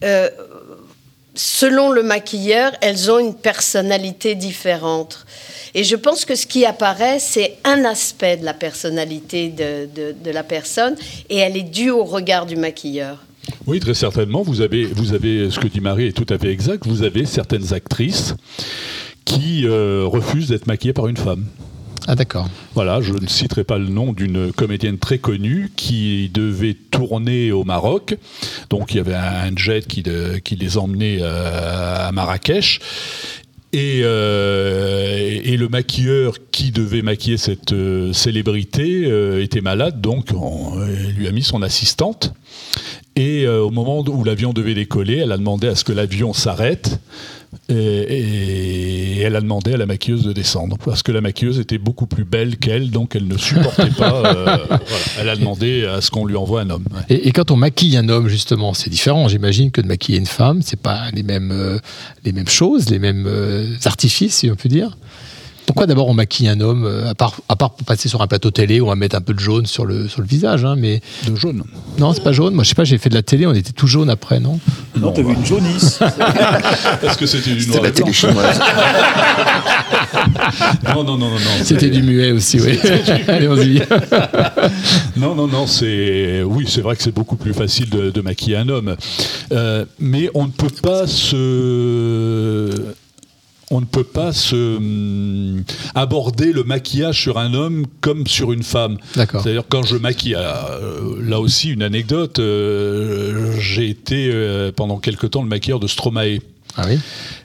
euh, 0.04 0.28
selon 1.34 1.90
le 1.90 2.02
maquilleur, 2.02 2.72
elles 2.82 3.10
ont 3.10 3.18
une 3.18 3.34
personnalité 3.34 4.34
différente. 4.34 5.24
Et 5.74 5.82
je 5.82 5.96
pense 5.96 6.26
que 6.26 6.34
ce 6.34 6.46
qui 6.46 6.66
apparaît, 6.66 7.18
c'est 7.18 7.56
un 7.64 7.86
aspect 7.86 8.36
de 8.36 8.44
la 8.44 8.54
personnalité 8.54 9.48
de 9.48 10.30
la 10.30 10.42
personne, 10.42 10.94
et 11.30 11.38
elle 11.38 11.56
est 11.56 11.62
due 11.62 11.90
au 11.90 12.04
regard 12.04 12.44
du 12.44 12.56
maquilleur. 12.56 13.25
Oui, 13.66 13.80
très 13.80 13.94
certainement. 13.94 14.42
Vous 14.42 14.60
avez, 14.60 14.84
vous 14.86 15.12
avez, 15.14 15.50
ce 15.50 15.58
que 15.58 15.68
dit 15.68 15.80
Marie 15.80 16.06
est 16.06 16.12
tout 16.12 16.26
à 16.32 16.38
fait 16.38 16.50
exact. 16.52 16.86
Vous 16.86 17.02
avez 17.02 17.26
certaines 17.26 17.72
actrices 17.72 18.34
qui 19.24 19.66
euh, 19.66 20.04
refusent 20.06 20.48
d'être 20.48 20.66
maquillées 20.66 20.92
par 20.92 21.08
une 21.08 21.16
femme. 21.16 21.46
Ah 22.08 22.14
d'accord. 22.14 22.48
Voilà, 22.74 23.00
je 23.00 23.12
ne 23.14 23.26
citerai 23.26 23.64
pas 23.64 23.78
le 23.78 23.88
nom 23.88 24.12
d'une 24.12 24.52
comédienne 24.52 24.96
très 24.98 25.18
connue 25.18 25.72
qui 25.74 26.30
devait 26.32 26.74
tourner 26.92 27.50
au 27.50 27.64
Maroc. 27.64 28.16
Donc 28.70 28.94
il 28.94 28.98
y 28.98 29.00
avait 29.00 29.14
un 29.14 29.50
jet 29.56 29.84
qui, 29.86 30.02
de- 30.02 30.38
qui 30.44 30.54
les 30.54 30.78
emmenait 30.78 31.18
euh, 31.20 32.06
à 32.08 32.12
Marrakech. 32.12 32.78
Et, 33.72 34.02
euh, 34.04 35.18
et 35.42 35.56
le 35.56 35.68
maquilleur 35.68 36.34
qui 36.52 36.70
devait 36.70 37.02
maquiller 37.02 37.36
cette 37.36 37.72
euh, 37.72 38.12
célébrité 38.12 39.02
euh, 39.06 39.42
était 39.42 39.60
malade, 39.60 40.00
donc 40.00 40.28
on 40.34 40.78
lui 41.16 41.26
a 41.26 41.32
mis 41.32 41.42
son 41.42 41.60
assistante. 41.62 42.32
Et 43.16 43.44
euh, 43.46 43.62
au 43.62 43.70
moment 43.70 44.00
où 44.06 44.24
l'avion 44.24 44.52
devait 44.52 44.74
décoller, 44.74 45.16
elle 45.16 45.32
a 45.32 45.38
demandé 45.38 45.68
à 45.68 45.74
ce 45.74 45.84
que 45.84 45.92
l'avion 45.92 46.32
s'arrête. 46.34 47.00
Et, 47.70 47.74
et 47.74 49.20
elle 49.20 49.34
a 49.34 49.40
demandé 49.40 49.72
à 49.72 49.76
la 49.78 49.86
maquilleuse 49.86 50.24
de 50.24 50.32
descendre 50.32 50.76
parce 50.84 51.02
que 51.02 51.10
la 51.10 51.22
maquilleuse 51.22 51.58
était 51.58 51.78
beaucoup 51.78 52.06
plus 52.06 52.24
belle 52.24 52.58
qu'elle, 52.58 52.90
donc 52.90 53.16
elle 53.16 53.26
ne 53.26 53.38
supportait 53.38 53.90
pas. 53.96 54.12
euh, 54.36 54.44
voilà. 54.68 54.80
Elle 55.20 55.28
a 55.30 55.36
demandé 55.36 55.86
à 55.86 56.00
ce 56.02 56.10
qu'on 56.10 56.26
lui 56.26 56.36
envoie 56.36 56.60
un 56.60 56.70
homme. 56.70 56.84
ouais. 56.92 57.16
Et, 57.16 57.28
et 57.28 57.32
quand 57.32 57.50
on 57.50 57.56
maquille 57.56 57.96
un 57.96 58.08
homme, 58.10 58.28
justement, 58.28 58.74
c'est 58.74 58.90
différent, 58.90 59.28
j'imagine, 59.28 59.70
que 59.70 59.80
de 59.80 59.86
maquiller 59.86 60.18
une 60.18 60.26
femme. 60.26 60.60
C'est 60.60 60.80
pas 60.80 61.10
les 61.14 61.22
mêmes, 61.22 61.50
euh, 61.52 61.78
les 62.24 62.32
mêmes 62.32 62.48
choses, 62.48 62.90
les 62.90 62.98
mêmes 62.98 63.26
artifices, 63.86 64.34
si 64.36 64.50
on 64.50 64.56
peut 64.56 64.68
dire. 64.68 64.96
Pourquoi 65.66 65.86
d'abord 65.86 66.08
on 66.08 66.14
maquille 66.14 66.48
un 66.48 66.60
homme, 66.60 66.84
euh, 66.84 67.10
à 67.10 67.14
part, 67.14 67.34
à 67.48 67.56
part 67.56 67.70
pour 67.70 67.84
passer 67.84 68.08
sur 68.08 68.22
un 68.22 68.26
plateau 68.26 68.50
télé, 68.50 68.80
on 68.80 68.86
va 68.86 68.94
mettre 68.94 69.16
un 69.16 69.20
peu 69.20 69.34
de 69.34 69.40
jaune 69.40 69.66
sur 69.66 69.84
le, 69.84 70.08
sur 70.08 70.20
le 70.20 70.26
visage, 70.26 70.64
hein, 70.64 70.76
mais... 70.78 71.00
De 71.26 71.34
jaune 71.34 71.64
Non, 71.98 72.12
c'est 72.12 72.22
pas 72.22 72.32
jaune. 72.32 72.54
Moi, 72.54 72.62
je 72.64 72.68
sais 72.70 72.74
pas, 72.74 72.84
j'ai 72.84 72.98
fait 72.98 73.08
de 73.08 73.14
la 73.14 73.22
télé, 73.22 73.46
on 73.46 73.52
était 73.52 73.72
tout 73.72 73.86
jaune 73.86 74.08
après, 74.08 74.38
non? 74.38 74.60
Non, 74.96 75.12
t'as 75.12 75.22
vu 75.22 75.34
une 75.34 75.44
jaunisse. 75.44 76.00
Est-ce 77.02 77.18
que 77.18 77.26
c'était 77.26 77.50
du 77.50 77.60
C'était 77.60 77.72
noir 77.72 77.82
la 77.82 77.88
et 77.88 77.92
blanc 77.92 78.04
télé 78.04 78.12
chinoise. 78.12 78.60
Non, 80.84 81.04
non, 81.04 81.18
non, 81.18 81.28
non. 81.28 81.34
non. 81.34 81.64
C'était 81.64 81.90
du 81.90 82.02
muet 82.02 82.32
aussi, 82.32 82.60
oui. 82.60 82.78
Non, 85.16 85.34
non, 85.34 85.46
non, 85.46 85.66
c'est. 85.66 86.42
Oui, 86.42 86.66
c'est 86.68 86.80
vrai 86.80 86.96
que 86.96 87.02
c'est 87.02 87.14
beaucoup 87.14 87.36
plus 87.36 87.52
facile 87.54 87.90
de, 87.90 88.10
de 88.10 88.20
maquiller 88.20 88.56
un 88.56 88.68
homme. 88.68 88.96
Euh, 89.52 89.84
mais 89.98 90.30
on 90.34 90.46
ne 90.46 90.50
peut 90.50 90.70
pas 90.82 91.06
se. 91.06 92.70
On 93.70 93.80
ne 93.80 93.84
peut 93.86 94.04
pas 94.04 94.32
se 94.32 94.76
hum, 94.76 95.64
aborder 95.96 96.52
le 96.52 96.62
maquillage 96.62 97.20
sur 97.20 97.36
un 97.38 97.52
homme 97.52 97.84
comme 98.00 98.26
sur 98.26 98.52
une 98.52 98.62
femme. 98.62 98.96
D'accord. 99.16 99.42
C'est-à-dire 99.42 99.64
quand 99.68 99.82
je 99.82 99.96
maquille, 99.96 100.36
euh, 100.38 101.16
là 101.20 101.40
aussi 101.40 101.70
une 101.70 101.82
anecdote, 101.82 102.38
euh, 102.38 103.56
j'ai 103.58 103.88
été 103.88 104.30
euh, 104.32 104.70
pendant 104.70 104.98
quelque 104.98 105.26
temps 105.26 105.42
le 105.42 105.48
maquilleur 105.48 105.80
de 105.80 105.88
Stromae. 105.88 106.38
Ah 106.76 106.84
oui 106.86 106.98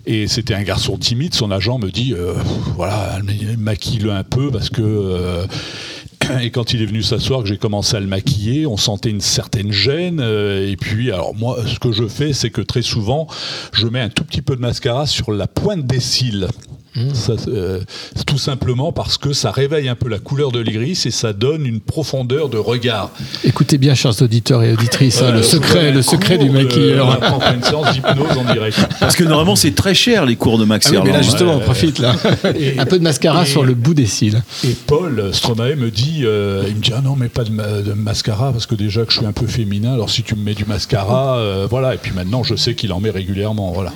Et 0.05 0.27
c'était 0.27 0.53
un 0.53 0.63
garçon 0.63 0.97
timide. 0.97 1.33
Son 1.33 1.49
agent 1.51 1.79
me 1.79 1.89
dit, 1.89 2.13
euh, 2.13 2.33
voilà, 2.75 3.19
maquille-le 3.57 4.11
un 4.11 4.23
peu 4.23 4.51
parce 4.51 4.69
que. 4.69 4.81
euh, 4.83 5.45
et 6.39 6.51
quand 6.51 6.73
il 6.73 6.81
est 6.81 6.85
venu 6.85 7.01
s'asseoir, 7.01 7.41
que 7.41 7.47
j'ai 7.47 7.57
commencé 7.57 7.95
à 7.95 7.99
le 7.99 8.07
maquiller, 8.07 8.65
on 8.65 8.77
sentait 8.77 9.09
une 9.09 9.21
certaine 9.21 9.71
gêne. 9.71 10.19
euh, 10.19 10.69
et 10.69 10.77
puis, 10.77 11.11
alors 11.11 11.35
moi, 11.35 11.57
ce 11.65 11.79
que 11.79 11.91
je 11.91 12.07
fais, 12.07 12.33
c'est 12.33 12.49
que 12.49 12.61
très 12.61 12.81
souvent, 12.81 13.27
je 13.73 13.87
mets 13.87 14.01
un 14.01 14.09
tout 14.09 14.23
petit 14.23 14.41
peu 14.41 14.55
de 14.55 14.61
mascara 14.61 15.05
sur 15.05 15.31
la 15.31 15.47
pointe 15.47 15.85
des 15.85 15.99
cils. 15.99 16.47
Ça, 17.13 17.33
euh, 17.47 17.79
tout 18.27 18.37
simplement 18.37 18.91
parce 18.91 19.17
que 19.17 19.31
ça 19.31 19.51
réveille 19.51 19.87
un 19.87 19.95
peu 19.95 20.09
la 20.09 20.19
couleur 20.19 20.51
de 20.51 20.59
l'iris 20.59 21.05
et 21.05 21.11
ça 21.11 21.31
donne 21.31 21.65
une 21.65 21.79
profondeur 21.79 22.49
de 22.49 22.57
regard. 22.57 23.11
Écoutez 23.45 23.77
bien, 23.77 23.93
chers 23.95 24.21
auditeurs 24.21 24.61
et 24.63 24.73
auditrices, 24.73 25.17
hein, 25.19 25.25
Voilà, 25.27 25.37
le 25.37 25.43
secret, 25.43 25.91
le 25.93 26.01
secret 26.01 26.37
du 26.37 26.49
de- 26.49 26.53
maquilleur. 26.53 27.07
on 27.07 27.11
apprend 27.11 27.53
une 27.53 27.63
séance 27.63 27.93
d'hypnose 27.93 28.37
en 28.37 28.51
direct. 28.53 28.77
Parce 28.99 29.15
que 29.15 29.23
normalement, 29.23 29.55
c'est 29.55 29.73
très 29.73 29.93
cher 29.93 30.25
les 30.25 30.35
cours 30.35 30.57
de 30.57 30.65
Max 30.65 30.87
Ah 30.87 30.95
oui, 30.95 31.01
mais 31.05 31.11
là 31.13 31.21
justement, 31.21 31.55
on 31.55 31.59
profite 31.59 31.99
là. 31.99 32.13
Et- 32.55 32.77
un 32.77 32.85
peu 32.85 32.99
de 32.99 33.03
mascara 33.03 33.43
et- 33.43 33.45
sur 33.45 33.63
le 33.63 33.73
bout 33.73 33.93
des 33.93 34.05
cils. 34.05 34.41
Et 34.65 34.75
Paul 34.85 35.29
Stromae 35.33 35.75
me 35.77 35.91
dit, 35.91 36.23
euh, 36.25 36.63
il 36.67 36.75
me 36.75 36.81
dit 36.81 36.91
ah 36.93 37.01
non 37.01 37.15
mais 37.15 37.29
pas 37.29 37.45
de, 37.45 37.51
ma- 37.51 37.81
de 37.81 37.93
mascara 37.93 38.51
parce 38.51 38.65
que 38.65 38.75
déjà 38.75 39.05
que 39.05 39.13
je 39.13 39.17
suis 39.19 39.25
un 39.25 39.31
peu 39.31 39.47
féminin, 39.47 39.93
alors 39.93 40.09
si 40.09 40.23
tu 40.23 40.35
me 40.35 40.43
mets 40.43 40.55
du 40.55 40.65
mascara, 40.65 41.37
euh, 41.37 41.67
voilà. 41.69 41.95
Et 41.95 41.97
puis 41.97 42.11
maintenant 42.13 42.43
je 42.43 42.55
sais 42.55 42.75
qu'il 42.75 42.91
en 42.91 42.99
met 42.99 43.11
régulièrement, 43.11 43.71
voilà. 43.71 43.93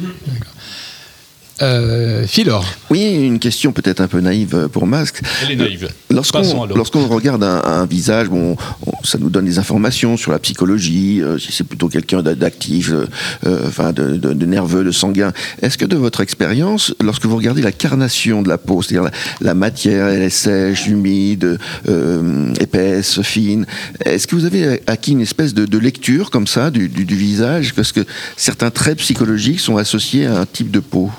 Euh, 1.61 2.27
Philor. 2.27 2.65
Oui, 2.89 3.01
une 3.25 3.39
question 3.39 3.71
peut-être 3.71 4.01
un 4.01 4.07
peu 4.07 4.19
naïve 4.19 4.67
pour 4.73 4.85
Masque. 4.87 5.21
Elle 5.43 5.51
est 5.51 5.55
naïve. 5.55 5.87
Lorsqu'on 6.09 6.41
l'autre. 6.41 6.75
lorsqu'on 6.75 7.07
regarde 7.07 7.43
un, 7.43 7.61
un 7.63 7.85
visage, 7.85 8.27
bon, 8.27 8.57
on- 8.85 8.91
ça 9.05 9.17
nous 9.17 9.29
donne 9.29 9.45
des 9.45 9.57
informations 9.57 10.17
sur 10.17 10.31
la 10.33 10.39
psychologie, 10.39 11.21
euh, 11.21 11.37
si 11.39 11.51
c'est 11.53 11.63
plutôt 11.63 11.87
quelqu'un 11.87 12.21
d'a- 12.21 12.35
d'actif, 12.35 12.91
euh, 12.91 13.05
euh, 13.45 13.59
enfin 13.67 13.93
de, 13.93 14.17
de- 14.17 14.33
de 14.33 14.45
nerveux, 14.45 14.83
de 14.83 14.91
sanguin. 14.91 15.31
Est-ce 15.61 15.77
que 15.77 15.85
de 15.85 15.95
votre 15.95 16.19
expérience, 16.21 16.93
lorsque 17.01 17.25
vous 17.25 17.37
regardez 17.37 17.61
la 17.61 17.71
carnation 17.71 18.41
de 18.41 18.49
la 18.49 18.57
peau, 18.57 18.81
c'est-à-dire 18.81 19.03
la, 19.03 19.11
la 19.41 19.53
matière, 19.53 20.07
elle 20.09 20.23
est 20.23 20.29
sèche, 20.29 20.87
humide, 20.87 21.57
euh, 21.87 22.53
épaisse, 22.59 23.21
fine, 23.21 23.65
est-ce 24.03 24.27
que 24.27 24.36
vous 24.36 24.45
avez 24.45 24.82
acquis 24.87 25.11
une 25.13 25.21
espèce 25.21 25.53
de, 25.53 25.65
de 25.65 25.77
lecture 25.77 26.32
comme 26.32 26.47
ça 26.47 26.69
du, 26.69 26.89
du- 26.89 27.05
du 27.05 27.15
visage? 27.15 27.73
Parce 27.75 27.93
que 27.93 28.01
certains 28.36 28.71
traits 28.71 28.97
psychologiques 28.97 29.61
sont 29.61 29.77
associés 29.77 30.25
à 30.25 30.37
un 30.39 30.45
type 30.45 30.69
de 30.71 30.79
peau. 30.82 31.09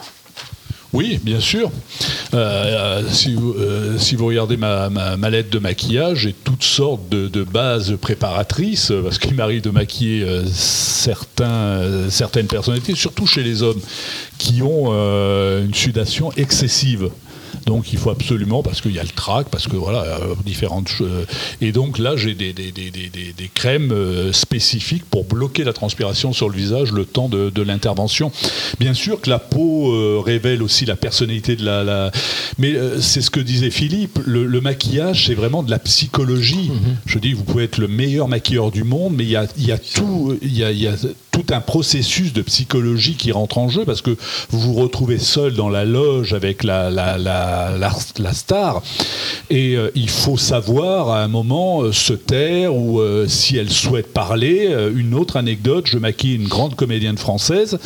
Oui, 0.96 1.20
bien 1.22 1.40
sûr. 1.40 1.70
Euh, 2.32 3.02
euh, 3.02 3.02
si, 3.10 3.34
vous, 3.34 3.52
euh, 3.52 3.98
si 3.98 4.16
vous 4.16 4.24
regardez 4.24 4.56
ma, 4.56 4.88
lettre 5.28 5.50
de 5.50 5.58
maquillage, 5.58 6.20
j'ai 6.20 6.32
toutes 6.32 6.62
sortes 6.62 7.10
de, 7.10 7.44
bases 7.44 7.98
préparatrices, 8.00 8.94
parce 9.02 9.18
qu'il 9.18 9.34
m'arrive 9.34 9.60
de 9.60 9.68
maquiller 9.68 10.26
certains, 10.50 12.08
certaines 12.08 12.46
personnalités, 12.46 12.94
surtout 12.94 13.26
chez 13.26 13.42
les 13.42 13.62
hommes, 13.62 13.80
qui 14.38 14.62
ont 14.62 14.90
une 14.90 15.74
sudation 15.74 16.32
excessive. 16.32 17.10
Donc 17.66 17.92
il 17.92 17.98
faut 17.98 18.10
absolument, 18.10 18.62
parce 18.62 18.80
qu'il 18.80 18.92
y 18.92 18.98
a 18.98 19.02
le 19.02 19.08
trac, 19.08 19.48
parce 19.50 19.66
que 19.66 19.76
voilà, 19.76 20.02
euh, 20.02 20.34
différentes 20.44 20.88
choses. 20.88 21.26
Et 21.60 21.72
donc 21.72 21.98
là, 21.98 22.16
j'ai 22.16 22.34
des, 22.34 22.52
des, 22.52 22.70
des, 22.72 22.90
des, 22.90 23.50
crèmes 23.52 23.90
euh, 23.92 24.32
spécifiques 24.32 25.04
pour 25.04 25.24
bloquer 25.24 25.64
la 25.64 25.72
transpiration 25.72 26.32
sur 26.32 26.48
le 26.48 26.54
visage 26.56 26.92
le 26.92 27.04
temps 27.04 27.28
de, 27.28 27.50
de 27.50 27.62
l'intervention. 27.62 28.30
Bien 28.78 28.94
sûr 28.94 29.20
que 29.20 29.28
la 29.30 29.38
peau 29.40 29.92
euh, 29.92 30.20
révèle 30.24 30.62
aussi 30.62 30.84
la 30.86 30.96
personnalité 30.96 31.56
de 31.56 31.64
la. 31.64 31.82
la- 31.84 32.12
Mais 32.58 32.74
euh, 32.76 33.00
c'est 33.00 33.20
ce 33.20 33.30
que 33.30 33.40
disait 33.40 33.70
Philippe, 33.70 34.18
le, 34.24 34.46
le 34.46 34.60
maquillage, 34.60 35.26
c'est 35.26 35.34
vraiment 35.34 35.62
de 35.64 35.70
la 35.70 35.78
psychologie. 35.80 36.70
Je 37.06 37.18
dis, 37.18 37.32
vous 37.32 37.44
pouvez 37.44 37.64
être 37.64 37.78
le 37.78 37.88
meilleur 37.88 38.28
maquilleur 38.28 38.70
du 38.70 38.84
monde, 38.84 39.14
mais 39.16 39.24
il 39.24 39.30
y 39.30 39.36
a, 39.36 39.46
y 39.58 39.72
a 39.72 39.78
tout. 39.78 40.38
Y 40.42 40.62
a, 40.62 40.70
y 40.70 40.86
a 40.86 40.94
tout 41.36 41.52
un 41.52 41.60
processus 41.60 42.32
de 42.32 42.40
psychologie 42.40 43.14
qui 43.14 43.30
rentre 43.30 43.58
en 43.58 43.68
jeu 43.68 43.84
parce 43.84 44.00
que 44.00 44.16
vous 44.48 44.58
vous 44.58 44.72
retrouvez 44.72 45.18
seul 45.18 45.52
dans 45.52 45.68
la 45.68 45.84
loge 45.84 46.32
avec 46.32 46.64
la, 46.64 46.88
la, 46.88 47.18
la, 47.18 48.32
star 48.32 48.82
et 49.50 49.76
euh, 49.76 49.90
il 49.94 50.08
faut 50.08 50.38
savoir 50.38 51.10
à 51.10 51.22
un 51.22 51.28
moment 51.28 51.82
euh, 51.82 51.92
se 51.92 52.14
taire 52.14 52.74
ou 52.74 53.00
euh, 53.00 53.26
si 53.28 53.58
elle 53.58 53.70
souhaite 53.70 54.14
parler. 54.14 54.74
Une 54.94 55.12
autre 55.12 55.36
anecdote, 55.36 55.86
je 55.86 55.98
maquille 55.98 56.36
une 56.36 56.48
grande 56.48 56.74
comédienne 56.74 57.18
française 57.18 57.78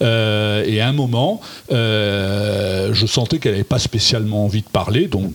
et 0.00 0.80
à 0.80 0.88
un 0.88 0.92
moment 0.92 1.40
je 1.70 3.06
sentais 3.06 3.38
qu'elle 3.38 3.52
n'avait 3.52 3.64
pas 3.64 3.78
spécialement 3.78 4.44
envie 4.44 4.62
de 4.62 4.68
parler 4.68 5.06
donc 5.06 5.32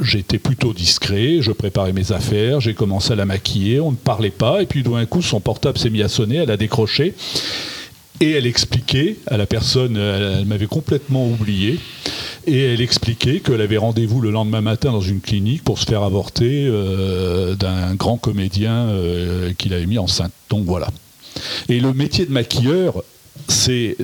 J'étais 0.00 0.38
plutôt 0.38 0.72
discret, 0.72 1.38
je 1.40 1.52
préparais 1.52 1.92
mes 1.92 2.10
affaires, 2.10 2.60
j'ai 2.60 2.74
commencé 2.74 3.12
à 3.12 3.16
la 3.16 3.26
maquiller, 3.26 3.78
on 3.80 3.92
ne 3.92 3.96
parlait 3.96 4.30
pas, 4.30 4.60
et 4.60 4.66
puis 4.66 4.82
d'un 4.82 5.06
coup 5.06 5.22
son 5.22 5.40
portable 5.40 5.78
s'est 5.78 5.90
mis 5.90 6.02
à 6.02 6.08
sonner, 6.08 6.36
elle 6.36 6.50
a 6.50 6.56
décroché, 6.56 7.14
et 8.20 8.30
elle 8.32 8.46
expliquait 8.46 9.16
à 9.28 9.36
la 9.36 9.46
personne, 9.46 9.96
elle, 9.96 10.38
elle 10.40 10.44
m'avait 10.46 10.66
complètement 10.66 11.28
oublié, 11.28 11.78
et 12.46 12.72
elle 12.72 12.80
expliquait 12.80 13.40
qu'elle 13.40 13.60
avait 13.60 13.76
rendez-vous 13.76 14.20
le 14.20 14.30
lendemain 14.30 14.60
matin 14.60 14.92
dans 14.92 15.00
une 15.00 15.20
clinique 15.20 15.62
pour 15.64 15.78
se 15.78 15.86
faire 15.86 16.02
avorter 16.02 16.66
euh, 16.66 17.54
d'un 17.54 17.94
grand 17.94 18.16
comédien 18.16 18.88
euh, 18.88 19.52
qu'il 19.56 19.72
avait 19.72 19.86
mis 19.86 19.98
enceinte. 19.98 20.32
Donc 20.50 20.64
voilà. 20.64 20.88
Et 21.68 21.80
le 21.80 21.92
métier 21.92 22.26
de 22.26 22.32
maquilleur, 22.32 23.02
c'est 23.48 23.96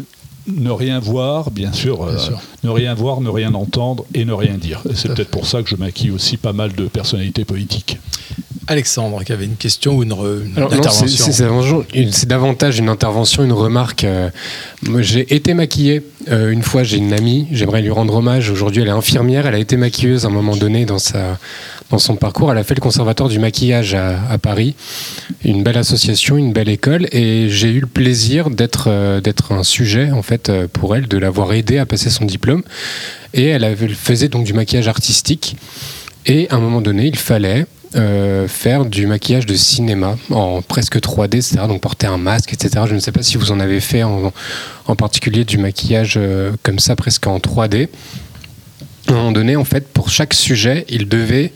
ne 0.53 0.71
rien 0.71 0.99
voir, 0.99 1.51
bien 1.51 1.73
sûr, 1.73 2.03
euh, 2.03 2.17
ne 2.65 2.71
rien 2.71 2.95
voir, 2.95 3.21
ne 3.21 3.29
rien 3.29 3.55
entendre 3.55 4.05
et 4.15 4.25
ne 4.25 4.33
rien 4.33 4.55
dire. 4.55 4.83
C'est 4.95 5.15
peut-être 5.15 5.31
pour 5.31 5.47
ça 5.47 5.63
que 5.63 5.69
je 5.69 5.77
maquille 5.77 6.11
aussi 6.11 6.37
pas 6.37 6.53
mal 6.53 6.73
de 6.73 6.87
personnalités 6.87 7.45
politiques. 7.45 7.99
Alexandre 8.71 9.25
qui 9.25 9.33
avait 9.33 9.47
une 9.47 9.57
question 9.57 9.97
ou 9.97 10.05
une, 10.05 10.13
re- 10.13 10.45
une 10.47 10.57
Alors, 10.57 10.73
intervention. 10.73 11.07
c'est- 11.09 12.27
davantage 12.27 12.79
une- 12.79 12.89
intervention, 12.89 13.43
une 13.43 13.53
remarque. 13.53 14.05
euh, 14.05 14.31
j'ai 15.01 15.35
été 15.35 15.55
maquillée. 15.55 16.03
euh, 16.31 16.51
une 16.51 16.63
fois, 16.63 16.83
j'ai 16.85 16.99
une 16.99 17.13
amie, 17.13 17.49
j'aimerais 17.51 17.83
lui 17.83 17.91
rendre 17.91 18.15
hommage. 18.15 18.49
Aujourd'hui, 18.51 18.83
elle 18.83 18.89
est 18.89 18.93
infirmière. 18.93 19.47
Elle 19.47 19.55
a 19.57 19.59
été 19.59 19.77
maquilleuse 19.77 20.25
à 20.25 20.29
un 20.29 20.31
moment 20.31 20.55
donné 20.55 20.85
dans, 20.85 20.99
sa, 21.01 21.39
dans 21.91 21.99
son 21.99 22.15
parcours. 22.15 22.53
Elle 22.53 22.59
a 22.59 22.63
fait 22.63 22.75
le 22.77 22.81
conservatoire 22.81 23.29
du 23.29 23.39
maquillage 23.41 23.95
à, 23.95 24.21
à 24.31 24.39
Paris. 24.39 24.77
Une 25.45 25.63
belle 25.65 25.79
association, 25.79 26.37
une 26.37 26.53
belle 26.53 26.69
école. 26.69 27.09
Et 27.13 27.49
j'ai 27.49 27.71
eu 27.71 27.81
le 27.81 27.87
plaisir 27.89 28.51
d'être 28.51 28.85
euh, 28.89 29.21
d'être 29.21 29.51
un 29.53 29.65
sujet, 29.65 30.13
en 30.13 30.23
fait, 30.23 30.53
pour 30.73 30.95
elle, 30.95 31.09
de 31.09 31.19
l'avoir 31.19 31.53
aidée 31.55 31.79
à 31.79 31.87
passer 31.87 32.11
son 32.11 32.25
diplôme. 32.25 32.63
Et 33.35 33.47
elle 33.47 33.65
avait- 33.65 33.87
elle 33.87 33.95
faisait 33.97 34.29
donc 34.29 34.45
du 34.45 34.53
maquillage 34.53 34.87
artistique. 34.87 35.57
Et 36.27 36.49
à 36.51 36.57
un 36.57 36.61
moment 36.61 36.81
donné, 36.83 37.07
il 37.07 37.17
fallait 37.17 37.67
euh, 37.97 38.47
faire 38.47 38.85
du 38.85 39.09
maquillage 39.09 39.47
de 39.47 39.55
cinéma 39.55 40.17
en 40.31 40.63
presque 40.63 40.99
3D, 40.99 41.37
etc. 41.37 41.59
Donc 41.67 41.81
porter 41.81 42.07
un 42.07 42.19
masque, 42.19 42.53
etc. 42.53 42.85
Je 42.89 42.95
ne 42.95 43.01
sais 43.01 43.11
pas 43.11 43.23
si 43.23 43.37
vous 43.37 43.51
en 43.51 43.59
avez 43.59 43.81
fait 43.81 44.05
en, 44.05 44.33
particulier 44.97 45.45
du 45.45 45.59
maquillage 45.59 46.15
euh, 46.17 46.53
comme 46.63 46.79
ça, 46.79 46.95
presque 46.95 47.27
en 47.27 47.39
3D. 47.39 47.89
À 49.09 49.13
un 49.13 49.15
moment 49.15 49.33
donné, 49.33 49.57
en 49.57 49.65
fait, 49.65 49.89
pour 49.89 50.09
chaque 50.09 50.35
sujet, 50.35 50.85
ils 50.89 51.09
devaient, 51.09 51.53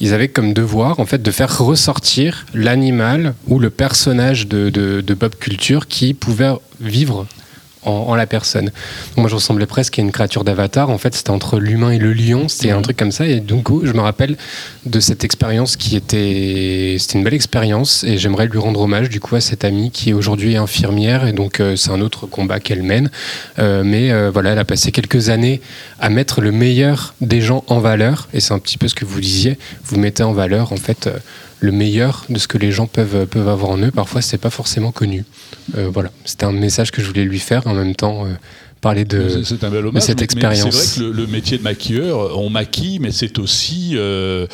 ils 0.00 0.14
avaient 0.14 0.28
comme 0.28 0.52
devoir, 0.52 0.98
en 0.98 1.06
fait, 1.06 1.22
de 1.22 1.30
faire 1.30 1.56
ressortir 1.58 2.46
l'animal 2.54 3.34
ou 3.46 3.60
le 3.60 3.70
personnage 3.70 4.48
de, 4.48 4.70
de, 4.70 5.00
de 5.00 5.14
Bob 5.14 5.36
Culture 5.36 5.86
qui 5.86 6.12
pouvait 6.12 6.54
vivre 6.80 7.26
en, 7.84 7.90
en 7.90 8.14
la 8.14 8.26
personne. 8.26 8.66
Donc 8.66 9.16
moi, 9.16 9.28
je 9.28 9.34
ressemblais 9.34 9.66
presque 9.66 9.98
à 9.98 10.02
une 10.02 10.12
créature 10.12 10.44
d'avatar. 10.44 10.90
En 10.90 10.98
fait, 10.98 11.14
c'était 11.14 11.30
entre 11.30 11.58
l'humain 11.58 11.90
et 11.90 11.98
le 11.98 12.12
lion. 12.12 12.48
C'était 12.48 12.70
un 12.70 12.82
truc 12.82 12.96
comme 12.96 13.12
ça. 13.12 13.26
Et 13.26 13.40
donc, 13.40 13.68
je 13.84 13.92
me 13.92 14.00
rappelle 14.00 14.36
de 14.86 15.00
cette 15.00 15.24
expérience 15.24 15.76
qui 15.76 15.96
était, 15.96 16.96
c'était 16.98 17.18
une 17.18 17.24
belle 17.24 17.34
expérience. 17.34 18.04
Et 18.04 18.18
j'aimerais 18.18 18.46
lui 18.46 18.58
rendre 18.58 18.80
hommage, 18.80 19.08
du 19.08 19.20
coup, 19.20 19.36
à 19.36 19.40
cette 19.40 19.64
amie 19.64 19.90
qui 19.90 20.10
est 20.10 20.12
aujourd'hui 20.12 20.56
infirmière. 20.56 21.26
Et 21.26 21.32
donc, 21.32 21.60
euh, 21.60 21.76
c'est 21.76 21.90
un 21.90 22.00
autre 22.00 22.26
combat 22.26 22.60
qu'elle 22.60 22.82
mène. 22.82 23.10
Euh, 23.58 23.82
mais 23.84 24.10
euh, 24.10 24.30
voilà, 24.32 24.50
elle 24.52 24.58
a 24.58 24.64
passé 24.64 24.92
quelques 24.92 25.28
années 25.28 25.60
à 26.00 26.08
mettre 26.08 26.40
le 26.40 26.52
meilleur 26.52 27.14
des 27.20 27.40
gens 27.40 27.64
en 27.66 27.78
valeur. 27.78 28.28
Et 28.32 28.40
c'est 28.40 28.54
un 28.54 28.58
petit 28.58 28.78
peu 28.78 28.88
ce 28.88 28.94
que 28.94 29.04
vous 29.04 29.20
disiez. 29.20 29.58
Vous 29.84 29.98
mettez 29.98 30.22
en 30.22 30.32
valeur, 30.32 30.72
en 30.72 30.76
fait, 30.76 31.08
le 31.60 31.72
meilleur 31.72 32.24
de 32.28 32.38
ce 32.38 32.48
que 32.48 32.58
les 32.58 32.72
gens 32.72 32.86
peuvent, 32.86 33.26
peuvent 33.26 33.48
avoir 33.48 33.70
en 33.70 33.78
eux. 33.78 33.90
Parfois, 33.90 34.22
c'est 34.22 34.38
pas 34.38 34.50
forcément 34.50 34.92
connu. 34.92 35.24
Euh, 35.76 35.90
voilà, 35.92 36.10
c'était 36.24 36.44
un 36.44 36.52
message 36.52 36.90
que 36.90 37.02
je 37.02 37.06
voulais 37.06 37.24
lui 37.24 37.40
faire 37.40 37.66
en 37.66 37.74
même 37.74 37.94
temps. 37.94 38.26
Euh, 38.78 38.80
parler 38.80 39.04
de, 39.04 39.42
un 39.62 39.70
bel 39.70 40.00
cette 40.00 40.22
expérience. 40.22 40.74
C'est 40.74 41.00
vrai 41.00 41.10
que 41.10 41.16
le, 41.16 41.22
le 41.22 41.26
métier 41.26 41.58
de 41.58 41.62
maquilleur, 41.62 42.38
on 42.38 42.48
maquille, 42.50 42.98
mais 43.00 43.12
c'est 43.12 43.38
aussi 43.38 43.92
euh, 43.94 44.46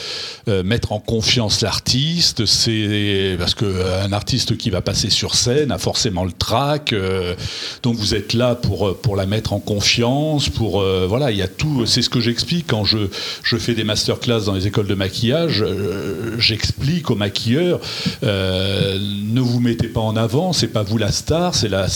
euh, 0.49 0.63
mettre 0.63 0.93
en 0.93 1.01
confiance 1.01 1.61
l'artiste. 1.61 2.47
C'est 2.47 3.37
parce 3.39 3.55
que 3.55 3.65
euh, 3.65 4.05
un 4.05 4.13
artiste 4.13 4.57
qui 4.57 4.71
va 4.71 4.81
passer 4.81 5.11
sur 5.11 5.35
scène 5.35 5.71
a 5.71 5.79
forcément 5.79 6.25
le 6.25 6.33
trac. 6.33 6.93
euh, 6.93 7.35
donc 7.83 7.97
vous 7.97 8.15
êtes 8.15 8.33
là 8.33 8.55
pour 8.55 8.89
euh, 8.89 8.99
pour 9.01 9.17
la 9.17 9.27
mettre 9.27 9.53
en 9.53 9.61
confiance. 9.61 10.49
Pour 10.49 10.81
euh, 10.81 11.07
voilà, 11.09 11.31
il 11.31 11.37
y 11.37 11.43
a 11.43 11.49
tout. 11.49 11.87
C'est 11.87 12.03
ce 12.03 12.11
que 12.11 12.21
j'explique 12.21 12.67
quand 12.69 12.85
je 12.85 12.99
je 13.43 13.57
fais 13.57 13.75
des 13.75 13.85
masterclass 13.85 14.45
dans 14.47 14.55
les 14.55 14.67
écoles 14.67 14.87
de 14.87 14.95
maquillage. 14.95 15.63
euh, 15.63 16.37
J'explique 16.39 17.11
aux 17.11 17.17
maquilleurs 17.17 17.81
euh, 18.23 18.99
ne 19.01 19.41
vous 19.41 19.61
mettez 19.61 19.89
pas 19.89 20.01
en 20.01 20.17
avant. 20.17 20.53
C'est 20.53 20.69
pas 20.69 20.83
vous 20.83 20.99
la 20.99 21.13
star, 21.13 21.55
c'est 21.55 21.69
la 21.69 21.87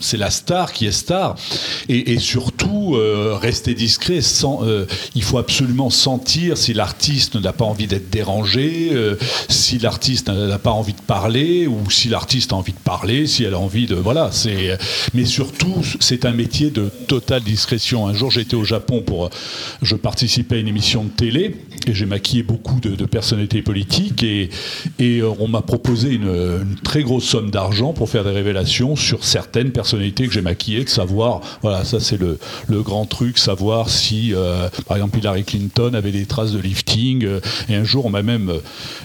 c'est 0.00 0.16
la 0.16 0.30
star 0.30 0.72
qui 0.72 0.86
est 0.86 0.92
star. 0.92 1.36
Et, 1.88 2.18
surtout, 2.18 2.96
euh, 2.96 3.36
rester 3.40 3.74
discret. 3.74 4.20
Euh, 4.44 4.86
il 5.14 5.22
faut 5.22 5.38
absolument 5.38 5.90
sentir 5.90 6.56
si 6.56 6.72
l'artiste 6.72 7.36
n'a 7.36 7.52
pas 7.52 7.64
envie 7.64 7.86
d'être 7.86 8.10
dérangé, 8.10 8.90
euh, 8.92 9.16
si 9.48 9.78
l'artiste 9.78 10.28
n'a 10.28 10.58
pas 10.58 10.70
envie 10.70 10.94
de 10.94 11.00
parler, 11.00 11.66
ou 11.66 11.90
si 11.90 12.08
l'artiste 12.08 12.52
a 12.52 12.56
envie 12.56 12.72
de 12.72 12.78
parler, 12.78 13.26
si 13.26 13.44
elle 13.44 13.54
a 13.54 13.58
envie 13.58 13.86
de. 13.86 13.94
Voilà. 13.94 14.30
Mais 15.14 15.24
surtout, 15.24 15.84
c'est 16.00 16.24
un 16.24 16.32
métier 16.32 16.70
de 16.70 16.90
totale 17.06 17.42
discrétion. 17.42 18.06
Un 18.06 18.14
jour, 18.14 18.30
j'étais 18.30 18.56
au 18.56 18.64
Japon 18.64 19.02
pour. 19.02 19.30
Je 19.82 19.96
participais 19.96 20.56
à 20.56 20.58
une 20.58 20.68
émission 20.68 21.04
de 21.04 21.10
télé 21.10 21.56
et 21.86 21.94
j'ai 21.94 22.06
maquillé 22.06 22.42
beaucoup 22.42 22.80
de, 22.80 23.04
personnalités 23.04 23.62
politiques 23.62 24.22
et, 24.22 24.50
on 25.38 25.48
m'a 25.48 25.62
proposé 25.62 26.10
une, 26.10 26.28
une 26.28 26.76
très 26.82 27.02
grosse 27.02 27.24
somme 27.24 27.50
d'argent 27.50 27.92
pour 27.92 28.08
faire 28.08 28.24
des 28.24 28.30
révélations 28.30 28.96
sur 28.96 29.24
certaines 29.24 29.70
personnalités 29.72 29.89
que 29.98 30.30
j'ai 30.32 30.40
maquillées, 30.42 30.84
de 30.84 30.88
savoir, 30.88 31.40
voilà, 31.62 31.84
ça 31.84 32.00
c'est 32.00 32.16
le, 32.18 32.38
le 32.68 32.82
grand 32.82 33.06
truc, 33.06 33.38
savoir 33.38 33.88
si, 33.90 34.34
euh, 34.34 34.68
par 34.86 34.96
exemple, 34.96 35.18
Hillary 35.18 35.44
Clinton 35.44 35.92
avait 35.94 36.12
des 36.12 36.26
traces 36.26 36.52
de 36.52 36.58
lifting. 36.58 37.24
euh, 37.24 37.40
et 37.68 37.74
un 37.74 37.84
jour, 37.84 38.06
on 38.06 38.10
m'a 38.10 38.22
même, 38.22 38.52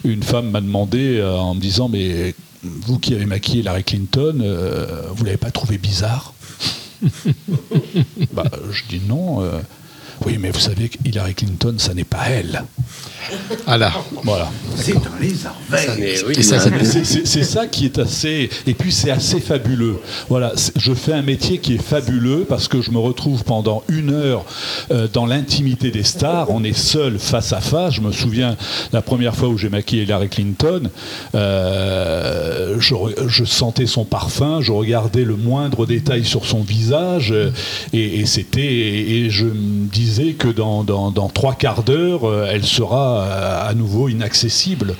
une 0.03 0.23
femme 0.23 0.49
m'a 0.51 0.61
demandé 0.61 1.17
euh, 1.17 1.37
en 1.37 1.55
me 1.55 1.59
disant, 1.61 1.89
mais 1.89 2.35
vous 2.63 2.99
qui 2.99 3.13
avez 3.13 3.25
maquillé 3.25 3.59
Hillary 3.61 3.83
Clinton, 3.83 4.39
euh, 4.41 5.03
vous 5.13 5.23
l'avez 5.25 5.37
pas 5.37 5.51
trouvé 5.51 5.77
bizarre? 5.77 6.33
Bah, 8.33 8.45
Je 8.71 8.83
dis 8.89 9.01
non. 9.07 9.43
Oui, 10.25 10.37
mais 10.39 10.49
vous 10.51 10.59
savez 10.59 10.89
que 10.89 10.97
Hillary 11.05 11.35
Clinton, 11.35 11.75
ça 11.77 11.93
n'est 11.93 12.03
pas 12.03 12.29
elle. 12.29 12.63
Voilà. 13.65 13.91
Voilà. 14.23 14.49
C'est 14.75 14.93
dans 14.93 15.01
les 15.19 15.33
ça, 16.43 16.59
c'est- 17.25 17.43
ça 17.43 17.67
qui 17.67 17.85
est 17.85 17.97
assez. 17.97 18.49
Et 18.67 18.73
puis 18.73 18.91
c'est 18.91 19.09
assez 19.09 19.39
fabuleux. 19.39 19.97
Voilà, 20.29 20.53
je 20.75 20.93
fais 20.93 21.13
un 21.13 21.21
métier 21.21 21.57
qui 21.57 21.75
est 21.75 21.81
fabuleux 21.81 22.45
parce 22.47 22.67
que 22.67 22.81
je 22.81 22.91
me 22.91 22.99
retrouve 22.99 23.43
pendant 23.43 23.83
une 23.87 24.11
heure 24.13 24.45
euh, 24.91 25.07
dans 25.11 25.25
l'intimité 25.25 25.89
des 25.91 26.03
stars. 26.03 26.49
On 26.49 26.63
est 26.63 26.77
seul 26.77 27.17
face 27.17 27.51
à 27.53 27.61
face. 27.61 27.95
Je 27.95 28.01
me 28.01 28.11
souviens 28.11 28.57
la 28.93 29.01
première 29.01 29.35
fois 29.35 29.49
où 29.49 29.57
j'ai 29.57 29.69
maquillé 29.69 30.03
Hillary 30.03 30.29
Clinton, 30.29 30.89
euh, 31.33 32.77
je, 32.79 33.43
sentais 33.45 33.85
son 33.87 34.05
parfum, 34.05 34.61
je 34.61 34.71
regardais 34.71 35.23
le 35.23 35.35
moindre 35.35 35.85
détail 35.85 36.25
sur 36.25 36.45
son 36.45 36.61
visage 36.61 37.31
euh, 37.31 37.51
et, 37.93 38.19
et 38.19 38.25
c'était 38.25 38.61
et 38.61 39.29
je 39.29 39.45
me 39.45 39.87
disais 39.87 40.04
que 40.37 40.47
dans, 40.47 40.83
dans, 40.83 41.09
dans 41.11 41.29
trois 41.29 41.55
quarts 41.55 41.83
d'heure, 41.83 42.25
euh, 42.29 42.47
elle 42.51 42.63
sera 42.63 43.21
euh, 43.21 43.69
à 43.69 43.73
nouveau 43.73 44.07
inaccessible. 44.09 44.95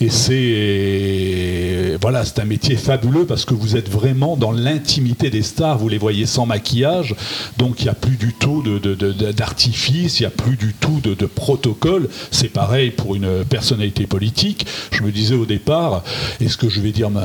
Et 0.00 0.10
c'est 0.10 1.98
voilà, 2.00 2.24
c'est 2.24 2.38
un 2.40 2.44
métier 2.44 2.76
fabuleux 2.76 3.24
parce 3.26 3.44
que 3.44 3.54
vous 3.54 3.76
êtes 3.76 3.88
vraiment 3.90 4.36
dans 4.36 4.52
l'intimité 4.52 5.30
des 5.30 5.42
stars. 5.42 5.78
Vous 5.78 5.88
les 5.88 5.98
voyez 5.98 6.26
sans 6.26 6.46
maquillage, 6.46 7.14
donc 7.58 7.80
il 7.80 7.84
n'y 7.84 7.90
a 7.90 7.94
plus 7.94 8.16
du 8.16 8.32
tout 8.34 8.62
de- 8.62 8.78
de- 8.78 8.94
de- 8.94 9.32
d'artifice, 9.32 10.18
il 10.20 10.22
n'y 10.22 10.26
a 10.26 10.30
plus 10.30 10.56
du 10.56 10.74
tout 10.74 11.00
de, 11.02 11.14
de 11.14 11.26
protocole. 11.26 12.08
C'est 12.30 12.48
pareil 12.48 12.90
pour 12.90 13.14
une 13.14 13.44
personnalité 13.44 14.06
politique. 14.06 14.66
Je 14.90 15.02
me 15.02 15.10
disais 15.12 15.34
au 15.34 15.46
départ, 15.46 16.02
est-ce 16.40 16.56
que 16.56 16.68
je 16.68 16.80
vais 16.80 16.92
dire 16.92 17.10
ma... 17.10 17.22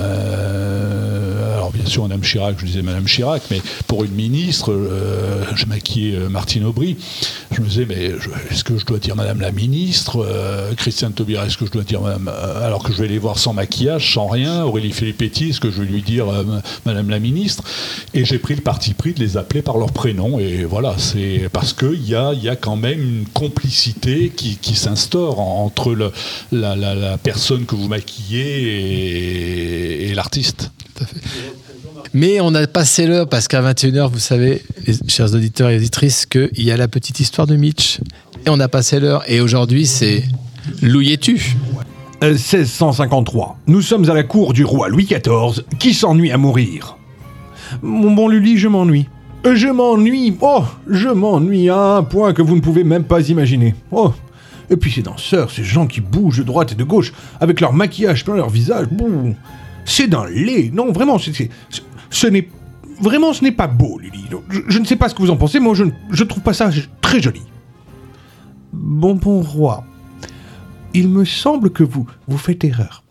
alors 1.56 1.72
bien 1.72 1.86
sûr 1.86 2.04
Madame 2.04 2.22
Chirac, 2.22 2.56
je 2.60 2.66
disais 2.66 2.82
Madame 2.82 3.06
Chirac, 3.06 3.44
mais 3.52 3.62
pour 3.88 4.04
une 4.04 4.12
ministre, 4.12 4.72
euh, 4.72 5.44
je 5.56 5.66
maquillais 5.66 6.16
euh, 6.16 6.30
Martine 6.30 6.64
Aubry. 6.66 6.98
Je 7.52 7.62
me 7.62 7.68
disais, 7.68 7.86
mais 7.88 8.12
est-ce 8.52 8.64
que 8.64 8.78
je 8.78 8.86
dois 8.86 9.00
dire 9.00 9.16
Madame 9.16 9.40
la 9.42 9.52
ministre 9.52 10.24
euh, 10.24 10.74
Christiane 10.76 11.14
Taubira, 11.14 11.46
est-ce 11.46 11.58
que 11.58 11.66
je 11.66 11.72
dois 11.72 11.84
dire 11.84 12.02
Madame 12.02 12.30
euh, 12.32 12.66
Alors 12.66 12.84
que 12.84 12.92
je 12.94 13.02
vais 13.02 13.08
les 13.08 13.18
voir 13.18 13.40
sans 13.40 13.54
maquillage, 13.54 14.14
sans 14.14 14.28
rien. 14.28 14.64
Aurélie 14.64 14.92
Filippetti, 14.92 15.50
est-ce 15.50 15.60
que 15.60 15.72
je 15.72 15.82
vais 15.82 15.88
lui 15.88 16.02
dire 16.02 16.30
euh, 16.30 16.44
Madame 16.86 17.10
la 17.10 17.20
ministre? 17.20 17.64
Et 18.14 18.26
j'ai 18.26 18.38
pris 18.38 18.56
le 18.56 18.62
parti 18.62 18.94
pris 18.94 19.14
de 19.14 19.20
les 19.20 19.38
appeler 19.38 19.62
par 19.62 19.78
leur 19.78 19.92
prénom. 19.92 20.38
Et 20.40 20.66
voilà, 20.66 20.96
c'est 20.98 21.50
parce 21.52 21.74
qu'il 21.74 22.08
y 22.08 22.16
a, 22.16 22.34
y 22.34 22.50
a 22.50 22.56
quand 22.56 22.76
même 22.76 23.02
une 23.02 23.26
complicité 23.34 24.30
qui, 24.36 24.76
s'instaure 24.76 25.40
en- 25.40 25.66
entre 25.66 25.96
la, 26.52 27.18
personne 27.18 27.66
que 27.66 27.76
vous 27.76 27.88
maquillez 27.88 28.44
et, 28.44 30.10
et 30.10 30.14
l'artiste. 30.14 30.72
Mais 32.14 32.40
on 32.42 32.54
a 32.56 32.66
passé 32.68 33.06
l'heure 33.08 33.28
parce 33.28 33.48
qu'à 33.48 33.62
21h, 33.62 34.10
vous 34.12 34.20
savez, 34.20 34.64
les 34.86 34.96
chers 35.08 35.34
auditeurs 35.34 35.70
et 35.70 35.78
auditrices, 35.78 36.26
qu'il 36.26 36.50
y 36.64 36.72
a 36.72 36.78
la 36.78 36.88
petite 36.88 37.20
histoire 37.20 37.48
de 37.48 37.56
Mitch. 37.56 38.00
Et 38.46 38.50
on 38.50 38.60
a 38.60 38.68
passé 38.68 39.00
l'heure. 39.00 39.24
Et 39.28 39.42
aujourd'hui, 39.42 39.86
c'est 39.86 40.24
Louis-tu 40.82 41.56
1653. 42.22 43.58
Nous 43.68 43.82
sommes 43.82 44.10
à 44.10 44.14
la 44.14 44.24
cour 44.24 44.54
du 44.54 44.64
roi 44.66 44.90
Louis 44.90 45.06
XIV 45.06 45.64
qui 45.80 45.94
s'ennuie 45.94 46.32
à 46.32 46.38
mourir? 46.38 46.98
Mon 47.82 48.12
bon 48.12 48.28
Lully, 48.28 48.58
je 48.58 48.68
m'ennuie. 48.68 49.08
Euh, 49.46 49.56
Je 49.56 49.68
m'ennuie. 49.68 50.36
Oh, 50.42 50.64
je 50.90 51.10
m'ennuie 51.10 51.70
à 51.70 51.96
un 51.98 52.04
point 52.04 52.34
que 52.34 52.42
vous 52.42 52.56
ne 52.56 52.62
pouvez 52.62 52.84
même 52.84 53.04
pas 53.04 53.22
imaginer. 53.30 53.76
Oh. 53.92 54.12
Et 54.70 54.76
puis 54.76 54.92
ces 54.92 55.02
danseurs, 55.02 55.50
ces 55.52 55.64
gens 55.64 55.88
qui 55.88 56.02
bougent 56.02 56.40
de 56.40 56.44
droite 56.44 56.74
et 56.74 56.76
de 56.76 56.84
gauche 56.84 57.14
avec 57.40 57.62
leur 57.62 57.72
maquillage 57.74 58.26
plein 58.26 58.36
leur 58.36 58.50
visage. 58.50 58.88
bouh, 58.92 59.34
C'est 59.86 60.08
d'un 60.08 60.26
lait. 60.28 60.70
Non, 60.74 60.92
vraiment, 60.92 61.18
c'est, 61.18 61.34
c'est- 61.34 61.50
c'est- 61.70 61.82
ce 62.10 62.28
n'est 62.28 62.50
vraiment 63.02 63.34
ce 63.34 63.44
n'est 63.44 63.52
pas 63.52 63.68
beau, 63.68 64.00
Lully. 64.00 64.26
Je, 64.50 64.60
je 64.68 64.80
ne 64.80 64.86
sais 64.86 64.96
pas 64.96 65.10
ce 65.10 65.16
que 65.16 65.22
vous 65.22 65.30
en 65.32 65.38
pensez. 65.38 65.60
Moi, 65.60 65.74
je 65.76 65.84
ne 65.84 66.24
trouve 66.28 66.44
pas 66.44 66.54
ça 66.54 66.70
très 67.02 67.22
joli. 67.22 67.42
Bon, 68.74 69.16
bon 69.16 69.42
roi, 69.42 69.86
il 70.94 71.08
me 71.10 71.26
semble 71.26 71.72
que 71.72 71.84
vous, 71.84 72.06
vous 72.28 72.38
faites 72.38 72.64
erreur. 72.64 73.04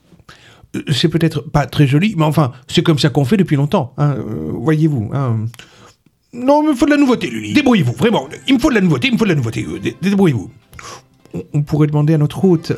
Euh, 0.77 0.83
C'est 0.93 1.09
peut-être 1.09 1.41
pas 1.41 1.67
très 1.67 1.87
joli, 1.87 2.15
mais 2.17 2.25
enfin, 2.25 2.53
c'est 2.69 2.83
comme 2.83 2.99
ça 2.99 3.09
qu'on 3.09 3.25
fait 3.25 3.37
depuis 3.37 3.57
longtemps, 3.57 3.93
hein, 3.99 4.17
euh, 4.19 4.53
voyez-vous. 4.53 5.11
hein. 5.15 5.47
Non, 6.33 6.63
il 6.63 6.69
me 6.69 6.75
faut 6.75 6.85
de 6.85 6.91
la 6.91 6.99
nouveauté, 6.99 7.31
Lully. 7.31 7.55
Débrouillez-vous, 7.55 7.93
vraiment. 7.95 8.29
Il 8.47 8.55
me 8.55 8.59
faut 8.59 8.69
de 8.69 8.75
la 8.75 8.81
nouveauté, 8.83 9.09
il 9.09 9.15
me 9.15 9.19
faut 9.19 9.25
de 9.25 9.31
la 9.31 9.35
nouveauté. 9.37 9.65
euh, 9.67 9.79
dé- 9.79 9.97
Débrouillez-vous. 10.03 10.51
on- 11.55 11.63
pourrait 11.63 11.87
demander 11.87 12.15
à 12.15 12.19
notre 12.19 12.45
hôte, 12.45 12.73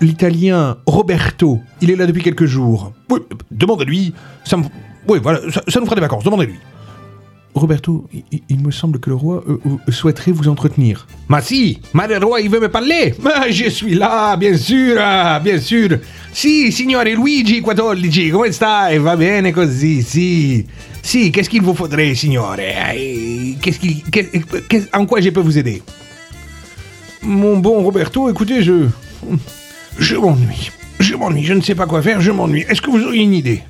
l'italien 0.00 0.76
Roberto. 0.86 1.60
Il 1.80 1.90
est 1.90 1.96
là 1.96 2.06
depuis 2.06 2.22
quelques 2.22 2.44
jours. 2.46 2.92
Oui, 3.10 3.20
demandez-lui. 3.50 4.12
Ça 4.44 4.56
me... 4.56 4.64
Oui, 5.08 5.18
voilà, 5.22 5.40
ça, 5.50 5.62
ça 5.68 5.80
nous 5.80 5.86
fera 5.86 5.94
des 5.94 6.00
vacances. 6.00 6.24
Demandez-lui. 6.24 6.58
Roberto, 7.56 8.06
il, 8.50 8.60
me 8.60 8.70
semble 8.70 9.00
que 9.00 9.08
le 9.08 9.16
roi 9.16 9.42
euh, 9.48 9.58
euh, 9.66 9.90
souhaiterait 9.92 10.30
vous 10.30 10.46
entretenir. 10.46 11.06
Ma 11.28 11.40
si, 11.40 11.80
ma 11.94 12.06
le 12.06 12.18
roi, 12.18 12.42
il 12.42 12.50
veut 12.50 12.60
me 12.60 12.68
parler. 12.68 13.14
Ma 13.22 13.50
je 13.50 13.70
suis 13.70 13.94
là, 13.94 14.36
bien 14.36 14.58
sûr, 14.58 14.96
ah, 15.00 15.40
bien 15.42 15.58
sûr. 15.58 15.98
Si, 16.34 16.70
signore 16.70 17.04
Luigi 17.04 17.62
XIV, 17.62 18.30
come 18.30 18.52
stai? 18.52 18.98
Va 18.98 19.16
bene 19.16 19.52
così, 19.52 20.02
si. 20.02 20.66
Si, 21.02 21.32
qu'est-ce 21.32 21.48
qu'il 21.48 21.62
vous 21.62 21.74
faudrait, 21.74 22.14
signore? 22.14 22.56
Qu'est-ce 22.56 23.78
qu'il, 23.78 24.02
en 24.92 25.06
quoi 25.06 25.22
je 25.22 25.30
peux 25.30 25.40
vous 25.40 25.56
aider? 25.56 25.82
Mon 27.22 27.56
bon 27.56 27.82
Roberto, 27.82 28.28
écoutez, 28.28 28.62
je. 28.62 28.86
Je 29.98 30.16
m'ennuie. 30.16 30.70
Je 31.00 31.14
m'ennuie, 31.14 31.44
je 31.44 31.54
ne 31.54 31.62
sais 31.62 31.74
pas 31.74 31.86
quoi 31.86 32.02
faire, 32.02 32.20
je 32.20 32.30
m'ennuie. 32.32 32.66
Est-ce 32.68 32.82
que 32.82 32.90
vous 32.90 33.02
auriez 33.02 33.22
une 33.22 33.34
idée? 33.34 33.62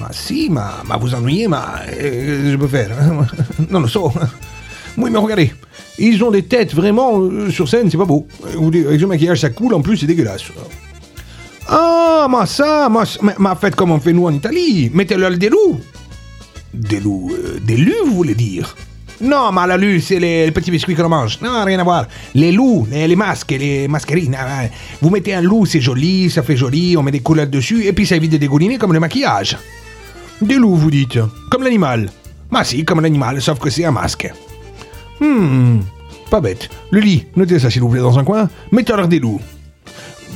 Ma 0.00 0.08
si, 0.12 0.48
ma, 0.50 0.82
ma 0.86 0.96
vous 0.96 1.14
ennuyez, 1.14 1.48
ma. 1.48 1.80
euh, 1.92 2.52
je 2.52 2.56
peux 2.56 2.68
faire. 2.68 2.90
hein. 2.98 3.26
Non, 3.70 3.80
non, 3.80 3.88
ça. 3.88 4.00
Oui, 4.98 5.08
mais 5.10 5.18
regardez. 5.18 5.52
Ils 5.98 6.22
ont 6.22 6.30
des 6.30 6.42
têtes 6.42 6.74
vraiment 6.74 7.18
euh, 7.20 7.50
sur 7.50 7.66
scène, 7.68 7.90
c'est 7.90 7.96
pas 7.96 8.04
beau. 8.04 8.26
Euh, 8.46 8.86
Avec 8.88 9.00
ce 9.00 9.06
maquillage, 9.06 9.40
ça 9.40 9.48
coule, 9.50 9.72
en 9.74 9.80
plus, 9.80 9.96
c'est 9.96 10.06
dégueulasse. 10.06 10.42
Ah, 11.68 12.26
ma 12.28 12.44
ça, 12.46 12.88
ma, 12.90 13.04
ma, 13.38 13.54
faites 13.54 13.74
comme 13.74 13.90
on 13.92 14.00
fait 14.00 14.12
nous 14.12 14.26
en 14.26 14.32
Italie. 14.34 14.90
Mettez-leur 14.92 15.30
des 15.38 15.48
loups. 15.48 15.80
Des 16.74 17.00
loups 17.00 17.30
euh, 17.32 17.58
Des 17.64 17.76
lus, 17.76 17.94
vous 18.06 18.14
voulez 18.14 18.34
dire? 18.34 18.76
Non, 19.20 19.52
mais 19.52 19.66
la 19.66 19.76
lue, 19.76 20.00
c'est 20.00 20.18
les, 20.18 20.50
petits 20.50 20.70
biscuits 20.70 20.94
qu'on 20.96 21.08
mange. 21.08 21.38
Non, 21.40 21.64
rien 21.64 21.78
à 21.78 21.84
voir. 21.84 22.06
Les 22.34 22.50
loups, 22.52 22.86
les, 22.90 23.06
les 23.06 23.16
masques, 23.16 23.52
les 23.52 23.86
masquerines. 23.88 24.36
ah, 24.38 24.62
ouais. 24.62 24.70
Vous 25.00 25.10
mettez 25.10 25.32
un 25.34 25.40
loup, 25.42 25.64
c'est 25.64 25.80
joli, 25.80 26.28
ça 26.30 26.42
fait 26.42 26.56
joli, 26.56 26.96
on 26.96 27.02
met 27.02 27.12
des 27.12 27.20
couleurs 27.20 27.46
dessus, 27.46 27.84
et 27.86 27.92
puis 27.92 28.04
ça 28.06 28.16
évite 28.16 28.32
de 28.32 28.38
dégouliner 28.38 28.78
comme 28.78 28.92
le 28.92 29.00
maquillage. 29.00 29.56
Des 30.42 30.56
loups, 30.56 30.74
vous 30.74 30.90
dites 30.90 31.20
Comme 31.50 31.62
l'animal 31.62 32.10
Bah 32.50 32.64
si, 32.64 32.84
comme 32.84 33.00
l'animal, 33.00 33.40
sauf 33.40 33.60
que 33.60 33.70
c'est 33.70 33.84
un 33.84 33.92
masque. 33.92 34.28
Hmm, 35.20 35.78
pas 36.30 36.40
bête. 36.40 36.68
Le 36.90 36.98
lit, 36.98 37.26
notez 37.36 37.60
ça 37.60 37.70
s'il 37.70 37.80
vous 37.80 37.88
plaît 37.88 38.00
dans 38.00 38.18
un 38.18 38.24
coin. 38.24 38.48
Mettez-leur 38.72 39.06
des 39.06 39.20
loups. 39.20 39.40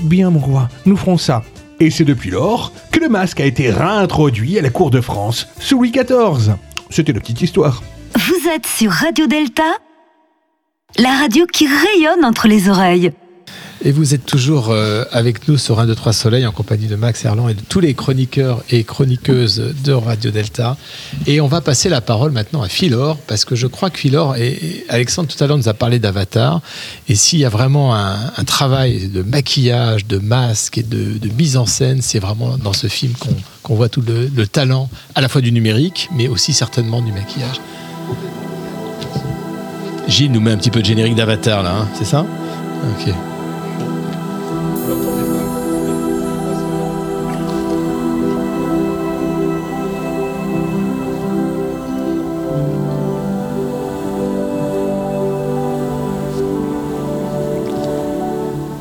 Bien, 0.02 0.30
mon 0.30 0.38
roi, 0.38 0.68
nous 0.84 0.96
ferons 0.96 1.18
ça. 1.18 1.42
Et 1.80 1.90
c'est 1.90 2.04
depuis 2.04 2.30
lors 2.30 2.72
que 2.92 3.00
le 3.00 3.08
masque 3.08 3.40
a 3.40 3.44
été 3.44 3.68
réintroduit 3.70 4.58
à 4.58 4.62
la 4.62 4.70
cour 4.70 4.90
de 4.90 5.00
France 5.00 5.48
sous 5.58 5.78
Louis 5.78 5.90
XIV. 5.90 6.54
C'était 6.88 7.12
la 7.12 7.20
petite 7.20 7.42
histoire. 7.42 7.82
Vous 8.14 8.48
êtes 8.48 8.66
sur 8.66 8.92
Radio 8.92 9.26
Delta, 9.26 9.64
la 10.98 11.18
radio 11.18 11.46
qui 11.46 11.66
rayonne 11.66 12.24
entre 12.24 12.46
les 12.46 12.68
oreilles. 12.68 13.12
Et 13.86 13.92
vous 13.92 14.14
êtes 14.14 14.26
toujours 14.26 14.70
euh, 14.70 15.04
avec 15.12 15.46
nous 15.46 15.56
sur 15.56 15.78
1, 15.78 15.86
2, 15.86 15.94
3 15.94 16.12
Soleil 16.12 16.44
en 16.44 16.50
compagnie 16.50 16.88
de 16.88 16.96
Max 16.96 17.24
Erland 17.24 17.48
et 17.48 17.54
de 17.54 17.60
tous 17.60 17.78
les 17.78 17.94
chroniqueurs 17.94 18.64
et 18.68 18.82
chroniqueuses 18.82 19.74
de 19.84 19.92
Radio 19.92 20.32
Delta. 20.32 20.76
Et 21.28 21.40
on 21.40 21.46
va 21.46 21.60
passer 21.60 21.88
la 21.88 22.00
parole 22.00 22.32
maintenant 22.32 22.62
à 22.62 22.68
Philor, 22.68 23.16
parce 23.28 23.44
que 23.44 23.54
je 23.54 23.68
crois 23.68 23.90
que 23.90 23.98
Philor, 24.00 24.34
et, 24.38 24.84
Alexandre 24.88 25.28
tout 25.28 25.42
à 25.42 25.46
l'heure 25.46 25.56
nous 25.56 25.68
a 25.68 25.72
parlé 25.72 26.00
d'Avatar, 26.00 26.62
et 27.08 27.14
s'il 27.14 27.38
y 27.38 27.44
a 27.44 27.48
vraiment 27.48 27.94
un, 27.94 28.16
travail 28.44 29.06
de 29.06 29.22
maquillage, 29.22 30.04
de 30.04 30.18
masque 30.18 30.78
et 30.78 30.82
de, 30.82 31.28
mise 31.38 31.56
en 31.56 31.66
scène, 31.66 32.02
c'est 32.02 32.18
vraiment 32.18 32.58
dans 32.58 32.72
ce 32.72 32.88
film 32.88 33.12
qu'on 33.62 33.76
voit 33.76 33.88
tout 33.88 34.02
le, 34.02 34.26
le 34.26 34.46
talent, 34.48 34.90
à 35.14 35.20
la 35.20 35.28
fois 35.28 35.42
du 35.42 35.52
numérique, 35.52 36.08
mais 36.12 36.26
aussi 36.26 36.54
certainement 36.54 37.02
du 37.02 37.12
maquillage. 37.12 37.60
Gilles 40.08 40.32
nous 40.32 40.40
met 40.40 40.50
un 40.50 40.56
petit 40.56 40.72
peu 40.72 40.80
de 40.80 40.86
générique 40.86 41.14
d'Avatar 41.14 41.62
là, 41.62 41.76
hein, 41.82 41.88
c'est 41.96 42.04
ça? 42.04 42.26
Ok. 42.98 43.14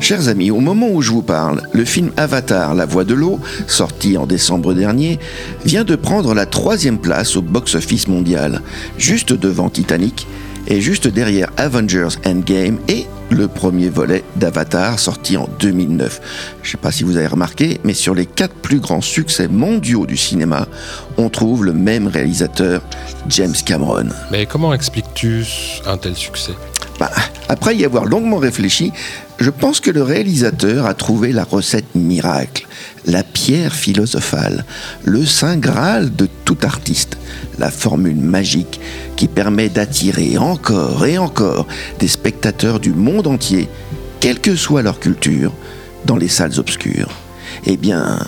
Chers 0.06 0.28
amis, 0.28 0.52
au 0.52 0.60
moment 0.60 0.88
où 0.88 1.02
je 1.02 1.10
vous 1.10 1.20
parle, 1.20 1.62
le 1.72 1.84
film 1.84 2.12
Avatar, 2.16 2.76
La 2.76 2.86
Voix 2.86 3.02
de 3.02 3.12
l'eau, 3.12 3.40
sorti 3.66 4.16
en 4.16 4.24
décembre 4.24 4.72
dernier, 4.72 5.18
vient 5.64 5.82
de 5.82 5.96
prendre 5.96 6.32
la 6.32 6.46
troisième 6.46 6.98
place 6.98 7.34
au 7.34 7.42
box-office 7.42 8.06
mondial, 8.06 8.62
juste 8.98 9.32
devant 9.32 9.68
Titanic 9.68 10.28
et 10.68 10.80
juste 10.80 11.08
derrière 11.08 11.50
Avengers 11.56 12.14
Endgame 12.24 12.78
et 12.86 13.06
le 13.30 13.48
premier 13.48 13.88
volet 13.88 14.22
d'Avatar 14.36 15.00
sorti 15.00 15.36
en 15.36 15.48
2009. 15.58 16.20
Je 16.62 16.68
ne 16.68 16.70
sais 16.70 16.78
pas 16.78 16.92
si 16.92 17.02
vous 17.02 17.16
avez 17.16 17.26
remarqué, 17.26 17.80
mais 17.82 17.92
sur 17.92 18.14
les 18.14 18.26
quatre 18.26 18.54
plus 18.54 18.78
grands 18.78 19.00
succès 19.00 19.48
mondiaux 19.48 20.06
du 20.06 20.16
cinéma, 20.16 20.68
on 21.16 21.30
trouve 21.30 21.64
le 21.64 21.72
même 21.72 22.06
réalisateur, 22.06 22.80
James 23.28 23.56
Cameron. 23.64 24.10
Mais 24.30 24.46
comment 24.46 24.72
expliques-tu 24.72 25.44
un 25.84 25.96
tel 25.96 26.14
succès? 26.14 26.52
Bah, 27.00 27.10
après 27.48 27.76
y 27.76 27.84
avoir 27.84 28.06
longuement 28.06 28.38
réfléchi, 28.38 28.92
je 29.38 29.50
pense 29.50 29.80
que 29.80 29.90
le 29.90 30.02
réalisateur 30.02 30.86
a 30.86 30.94
trouvé 30.94 31.32
la 31.32 31.44
recette 31.44 31.94
miracle, 31.94 32.66
la 33.04 33.22
pierre 33.22 33.74
philosophale, 33.74 34.64
le 35.04 35.26
saint 35.26 35.56
graal 35.56 36.14
de 36.14 36.28
tout 36.44 36.58
artiste, 36.62 37.18
la 37.58 37.70
formule 37.70 38.16
magique 38.16 38.80
qui 39.16 39.28
permet 39.28 39.68
d'attirer 39.68 40.38
encore 40.38 41.04
et 41.06 41.18
encore 41.18 41.66
des 41.98 42.08
spectateurs 42.08 42.80
du 42.80 42.92
monde 42.92 43.26
entier, 43.26 43.68
quelle 44.20 44.40
que 44.40 44.56
soit 44.56 44.82
leur 44.82 45.00
culture, 45.00 45.52
dans 46.06 46.16
les 46.16 46.28
salles 46.28 46.58
obscures. 46.58 47.25
Eh 47.64 47.76
bien, 47.76 48.18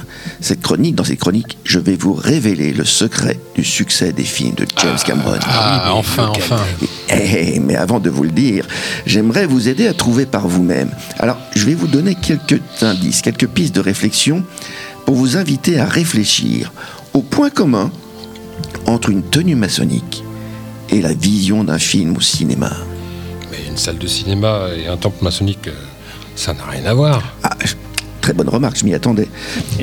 cette 0.41 0.63
chronique, 0.63 0.95
dans 0.95 1.05
cette 1.05 1.19
chronique, 1.19 1.59
je 1.65 1.79
vais 1.79 1.97
vous 1.97 2.15
révéler 2.15 2.73
le 2.73 2.85
secret 2.85 3.39
du 3.55 3.65
succès 3.65 4.13
des 4.13 4.25
films 4.25 4.55
de 4.55 4.67
James 4.81 4.99
Cameron. 5.05 5.39
Ah, 5.47 5.93
enfin, 5.93 6.33
enfin. 6.37 6.61
Eh, 7.11 7.61
mais 7.61 7.77
avant 7.77 8.01
de 8.01 8.11
vous 8.11 8.25
le 8.25 8.31
dire, 8.31 8.67
j'aimerais 9.07 9.47
vous 9.47 9.69
aider 9.69 9.87
à 9.87 9.95
trouver 9.95 10.27
par 10.27 10.49
vous-même. 10.49 10.91
Alors, 11.19 11.39
je 11.55 11.65
vais 11.65 11.75
vous 11.75 11.87
donner 11.87 12.15
quelques 12.15 12.61
indices, 12.83 13.23
quelques 13.23 13.49
pistes 13.49 13.75
de 13.75 13.81
réflexion 13.81 14.45
pour 15.05 15.15
vous 15.15 15.37
inviter 15.37 15.79
à 15.79 15.87
réfléchir 15.87 16.73
au 17.15 17.23
point 17.23 17.51
commun 17.51 17.91
entre 18.87 19.11
une 19.11 19.23
tenue 19.23 19.55
maçonnique 19.57 20.23
et 20.91 21.01
la 21.01 21.13
vision 21.13 21.65
d'un 21.65 21.79
film 21.79 22.17
au 22.17 22.21
cinéma. 22.21 22.71
Mais 23.51 23.59
une 23.69 23.77
salle 23.77 23.99
de 23.99 24.07
cinéma 24.07 24.69
et 24.77 24.87
un 24.87 24.97
temple 24.97 25.23
maçonnique, 25.25 25.69
euh, 25.69 25.73
ça 26.37 26.55
n'a 26.55 26.65
rien 26.65 26.85
à 26.87 26.95
voir. 26.95 27.23
Ah, 27.43 27.57
très 28.29 28.35
bonne 28.35 28.51
remarque, 28.51 28.77
je 28.77 28.85
m'y 28.85 28.93
attendais. 28.93 29.27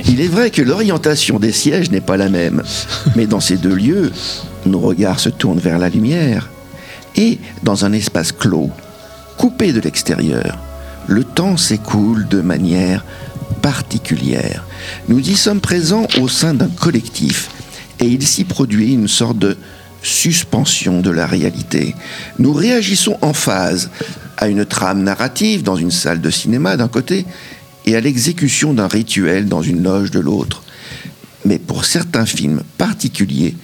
Il 0.07 0.21
est 0.21 0.27
vrai 0.27 0.51
que 0.51 0.61
l'orientation 0.61 1.39
des 1.39 1.51
sièges 1.51 1.89
n'est 1.89 1.99
pas 1.99 2.15
la 2.15 2.29
même, 2.29 2.61
mais 3.15 3.25
dans 3.25 3.39
ces 3.39 3.57
deux 3.57 3.73
lieux, 3.73 4.11
nos 4.67 4.79
regards 4.79 5.19
se 5.19 5.29
tournent 5.29 5.57
vers 5.57 5.79
la 5.79 5.89
lumière. 5.89 6.51
Et 7.15 7.39
dans 7.63 7.85
un 7.85 7.91
espace 7.91 8.31
clos, 8.31 8.69
coupé 9.37 9.73
de 9.73 9.79
l'extérieur, 9.79 10.59
le 11.07 11.23
temps 11.23 11.57
s'écoule 11.57 12.27
de 12.27 12.41
manière 12.41 13.03
particulière. 13.63 14.63
Nous 15.09 15.27
y 15.27 15.35
sommes 15.35 15.59
présents 15.59 16.05
au 16.21 16.27
sein 16.27 16.53
d'un 16.53 16.67
collectif 16.67 17.49
et 17.99 18.05
il 18.05 18.27
s'y 18.27 18.43
produit 18.43 18.93
une 18.93 19.07
sorte 19.07 19.39
de 19.39 19.57
suspension 20.03 21.01
de 21.01 21.09
la 21.09 21.25
réalité. 21.25 21.95
Nous 22.37 22.53
réagissons 22.53 23.17
en 23.23 23.33
phase 23.33 23.89
à 24.37 24.49
une 24.49 24.65
trame 24.65 25.01
narrative 25.01 25.63
dans 25.63 25.77
une 25.77 25.89
salle 25.89 26.21
de 26.21 26.29
cinéma 26.29 26.77
d'un 26.77 26.89
côté 26.89 27.25
et 27.85 27.95
à 27.95 28.01
l'exécution 28.01 28.73
d'un 28.73 28.87
rituel 28.87 29.47
dans 29.47 29.61
une 29.61 29.83
loge 29.83 30.11
de 30.11 30.19
l'autre. 30.19 30.63
Mais 31.45 31.59
pour 31.59 31.85
certains 31.85 32.25
films 32.25 32.63
particuliers, 32.77 33.55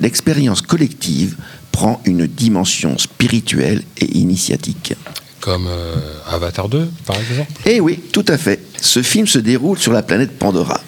l'expérience 0.00 0.62
collective 0.62 1.36
prend 1.72 2.00
une 2.04 2.26
dimension 2.26 2.98
spirituelle 2.98 3.82
et 3.98 4.18
initiatique. 4.18 4.94
Comme 5.40 5.68
euh, 5.68 5.94
Avatar 6.28 6.68
2, 6.68 6.90
par 7.06 7.16
exemple? 7.16 7.52
Eh 7.64 7.80
oui, 7.80 8.00
tout 8.12 8.24
à 8.26 8.36
fait. 8.36 8.60
Ce 8.80 9.02
film 9.02 9.28
se 9.28 9.38
déroule 9.38 9.78
sur 9.78 9.92
la 9.92 10.02
planète 10.02 10.36
Pandora, 10.36 10.80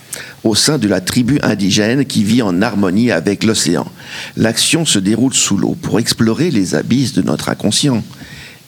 au 0.43 0.57
sein 0.57 0.79
de 0.79 0.89
la 0.89 1.01
tribu 1.01 1.39
indigène 1.43 2.05
qui 2.05 2.25
vit 2.25 2.43
en 2.43 2.61
harmonie 2.61 3.12
avec 3.12 3.45
l'océan. 3.45 3.87
L'action 4.37 4.85
se 4.85 4.99
déroule 4.99 5.35
sous 5.35 5.57
l'eau 5.57 5.77
pour 5.81 6.01
explorer 6.01 6.51
les 6.51 6.75
abysses 6.75 7.12
de 7.12 7.23
notre 7.23 7.49
inconscient 7.49 8.03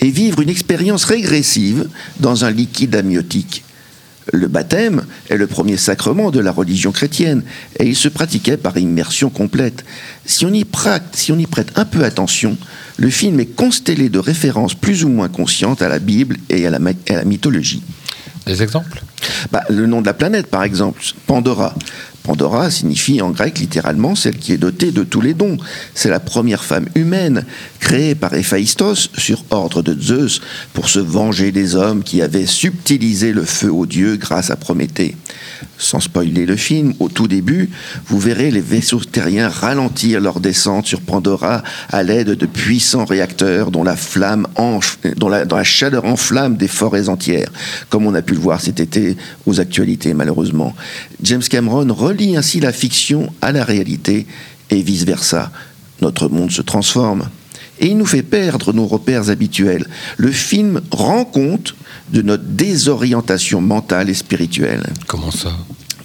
et 0.01 0.11
vivre 0.11 0.40
une 0.40 0.49
expérience 0.49 1.05
régressive 1.05 1.89
dans 2.20 2.44
un 2.44 2.53
liquide 2.53 2.94
amniotique. 2.94 3.65
Le 4.32 4.47
baptême 4.47 5.05
est 5.28 5.36
le 5.36 5.47
premier 5.47 5.77
sacrement 5.77 6.31
de 6.31 6.39
la 6.39 6.53
religion 6.53 6.93
chrétienne 6.93 7.43
et 7.78 7.86
il 7.86 7.97
se 7.97 8.09
pratiquait 8.09 8.57
par 8.57 8.77
immersion 8.78 9.31
complète. 9.31 9.85
Si 10.24 10.47
on 10.47 10.53
y, 10.53 10.65
prête, 10.65 11.03
si 11.12 11.32
on 11.32 11.39
y 11.39 11.47
prête 11.47 11.73
un 11.77 11.85
peu 11.85 12.05
attention, 12.05 12.57
le 12.99 13.11
film 13.11 13.40
est 13.40 13.47
constellé 13.47 14.09
de 14.09 14.19
références 14.19 14.74
plus 14.74 15.05
ou 15.05 15.09
moins 15.09 15.28
conscientes 15.28 15.82
à 15.82 15.89
la 15.89 15.99
Bible 15.99 16.36
et 16.49 16.66
à 16.66 16.70
la, 16.70 16.78
à 17.09 17.12
la 17.15 17.24
mythologie. 17.24 17.82
Des 18.47 18.62
exemples? 18.62 19.03
Bah, 19.51 19.62
Le 19.69 19.86
nom 19.86 20.01
de 20.01 20.07
la 20.07 20.15
planète, 20.15 20.49
par 20.49 20.65
exemple, 20.65 21.01
Pandora. 21.27 21.74
Pandora 22.23 22.70
signifie 22.70 23.20
en 23.20 23.31
grec 23.31 23.59
littéralement 23.59 24.15
celle 24.15 24.36
qui 24.36 24.53
est 24.53 24.59
dotée 24.59 24.93
de 24.93 25.03
tous 25.03 25.20
les 25.20 25.35
dons. 25.35 25.57
C'est 25.94 26.09
la 26.09 26.20
première 26.20 26.65
femme 26.65 26.89
humaine 26.94 27.44
créée 27.81 28.15
par 28.15 28.35
Héphaïstos 28.35 29.11
sur 29.16 29.44
ordre 29.51 29.82
de 29.82 30.01
Zeus 30.01 30.40
pour 30.73 30.89
se 30.89 31.01
venger 31.01 31.53
des 31.53 31.74
hommes 31.74 32.03
qui 32.03 32.23
avaient 32.23 32.47
subtilisé 32.47 33.32
le 33.32 33.44
feu 33.44 33.73
aux 33.73 33.86
dieux 33.86 34.16
grâce 34.16 34.51
à 34.51 34.57
Prométhée. 34.57 35.16
Sans 35.78 36.01
spoiler 36.01 36.47
le 36.47 36.56
film, 36.56 36.94
au 37.01 37.09
tout 37.09 37.28
début, 37.28 37.70
vous 38.06 38.18
verrez 38.18 38.51
les 38.51 38.60
vaisseaux 38.60 39.01
terriens 39.01 39.48
ralentir 39.48 40.20
leur 40.20 40.40
descente 40.40 40.86
sur 40.86 41.01
Pandora 41.01 41.62
à 41.89 42.02
l'aide 42.02 42.30
de 42.30 42.47
puissants 42.47 43.05
réacteurs 43.05 43.70
dont 43.70 43.82
la, 43.84 43.97
flamme 43.97 44.47
dont 45.16 45.28
la, 45.28 45.44
dont 45.44 45.56
la 45.56 45.64
chaleur 45.64 46.05
enflamme 46.05 46.56
des 46.56 46.68
forêts 46.68 47.09
entières, 47.09 47.51
comme 47.89 48.06
on 48.06 48.14
a 48.14 48.22
pu 48.22 48.34
le 48.34 48.40
voir 48.40 48.60
cet 48.60 48.80
été 48.80 49.16
aux 49.47 49.60
actualités 49.60 50.14
malheureusement. 50.14 50.74
James 51.22 51.43
Cameron 51.43 51.93
relie 51.93 52.36
ainsi 52.36 52.60
la 52.60 52.72
fiction 52.72 53.32
à 53.40 53.52
la 53.52 53.64
réalité 53.64 54.26
et 54.70 54.82
vice-versa. 54.82 55.51
Notre 56.01 56.28
monde 56.28 56.51
se 56.51 56.62
transforme. 56.62 57.28
Et 57.82 57.88
il 57.88 57.98
nous 57.98 58.06
fait 58.06 58.22
perdre 58.22 58.72
nos 58.72 58.86
repères 58.86 59.28
habituels. 59.28 59.86
Le 60.16 60.30
film 60.30 60.80
rend 60.92 61.24
compte 61.24 61.74
de 62.12 62.22
notre 62.22 62.44
désorientation 62.44 63.60
mentale 63.60 64.09
et 64.09 64.14
spirituelle. 64.14 64.84
Comment 65.09 65.32
ça? 65.32 65.52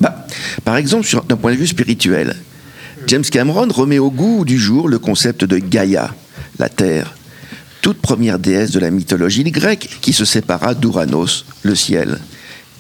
Bah, 0.02 0.26
Par 0.66 0.76
exemple, 0.76 1.08
d'un 1.30 1.38
point 1.38 1.54
de 1.54 1.58
vue 1.58 1.68
spirituel, 1.68 2.36
James 3.06 3.24
Cameron 3.24 3.68
remet 3.70 4.00
au 4.00 4.10
goût 4.10 4.44
du 4.44 4.58
jour 4.58 4.90
le 4.90 4.98
concept 4.98 5.46
de 5.46 5.60
Gaïa, 5.60 6.16
la 6.58 6.68
Terre, 6.68 7.14
toute 7.82 8.02
première 8.02 8.40
déesse 8.40 8.72
de 8.72 8.80
la 8.80 8.90
mythologie 8.90 9.44
grecque 9.44 10.00
qui 10.02 10.14
se 10.14 10.26
sépara 10.26 10.74
d'Uranos, 10.74 11.46
le 11.62 11.76
ciel, 11.76 12.18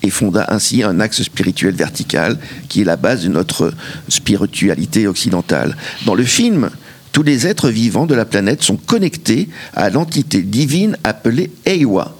et 0.01 0.09
fonda 0.09 0.47
ainsi 0.49 0.83
un 0.83 0.99
axe 0.99 1.21
spirituel 1.21 1.75
vertical 1.75 2.37
qui 2.67 2.81
est 2.81 2.85
la 2.85 2.97
base 2.97 3.23
de 3.23 3.29
notre 3.29 3.73
spiritualité 4.09 5.07
occidentale. 5.07 5.77
Dans 6.05 6.15
le 6.15 6.23
film, 6.23 6.71
tous 7.17 7.23
les 7.23 7.47
êtres 7.47 7.71
vivants 7.71 8.05
de 8.05 8.13
la 8.13 8.25
planète 8.25 8.61
sont 8.61 8.77
connectés 8.77 9.49
à 9.73 9.89
l'entité 9.89 10.43
divine 10.43 10.95
appelée 11.03 11.49
Eiwa, 11.65 12.15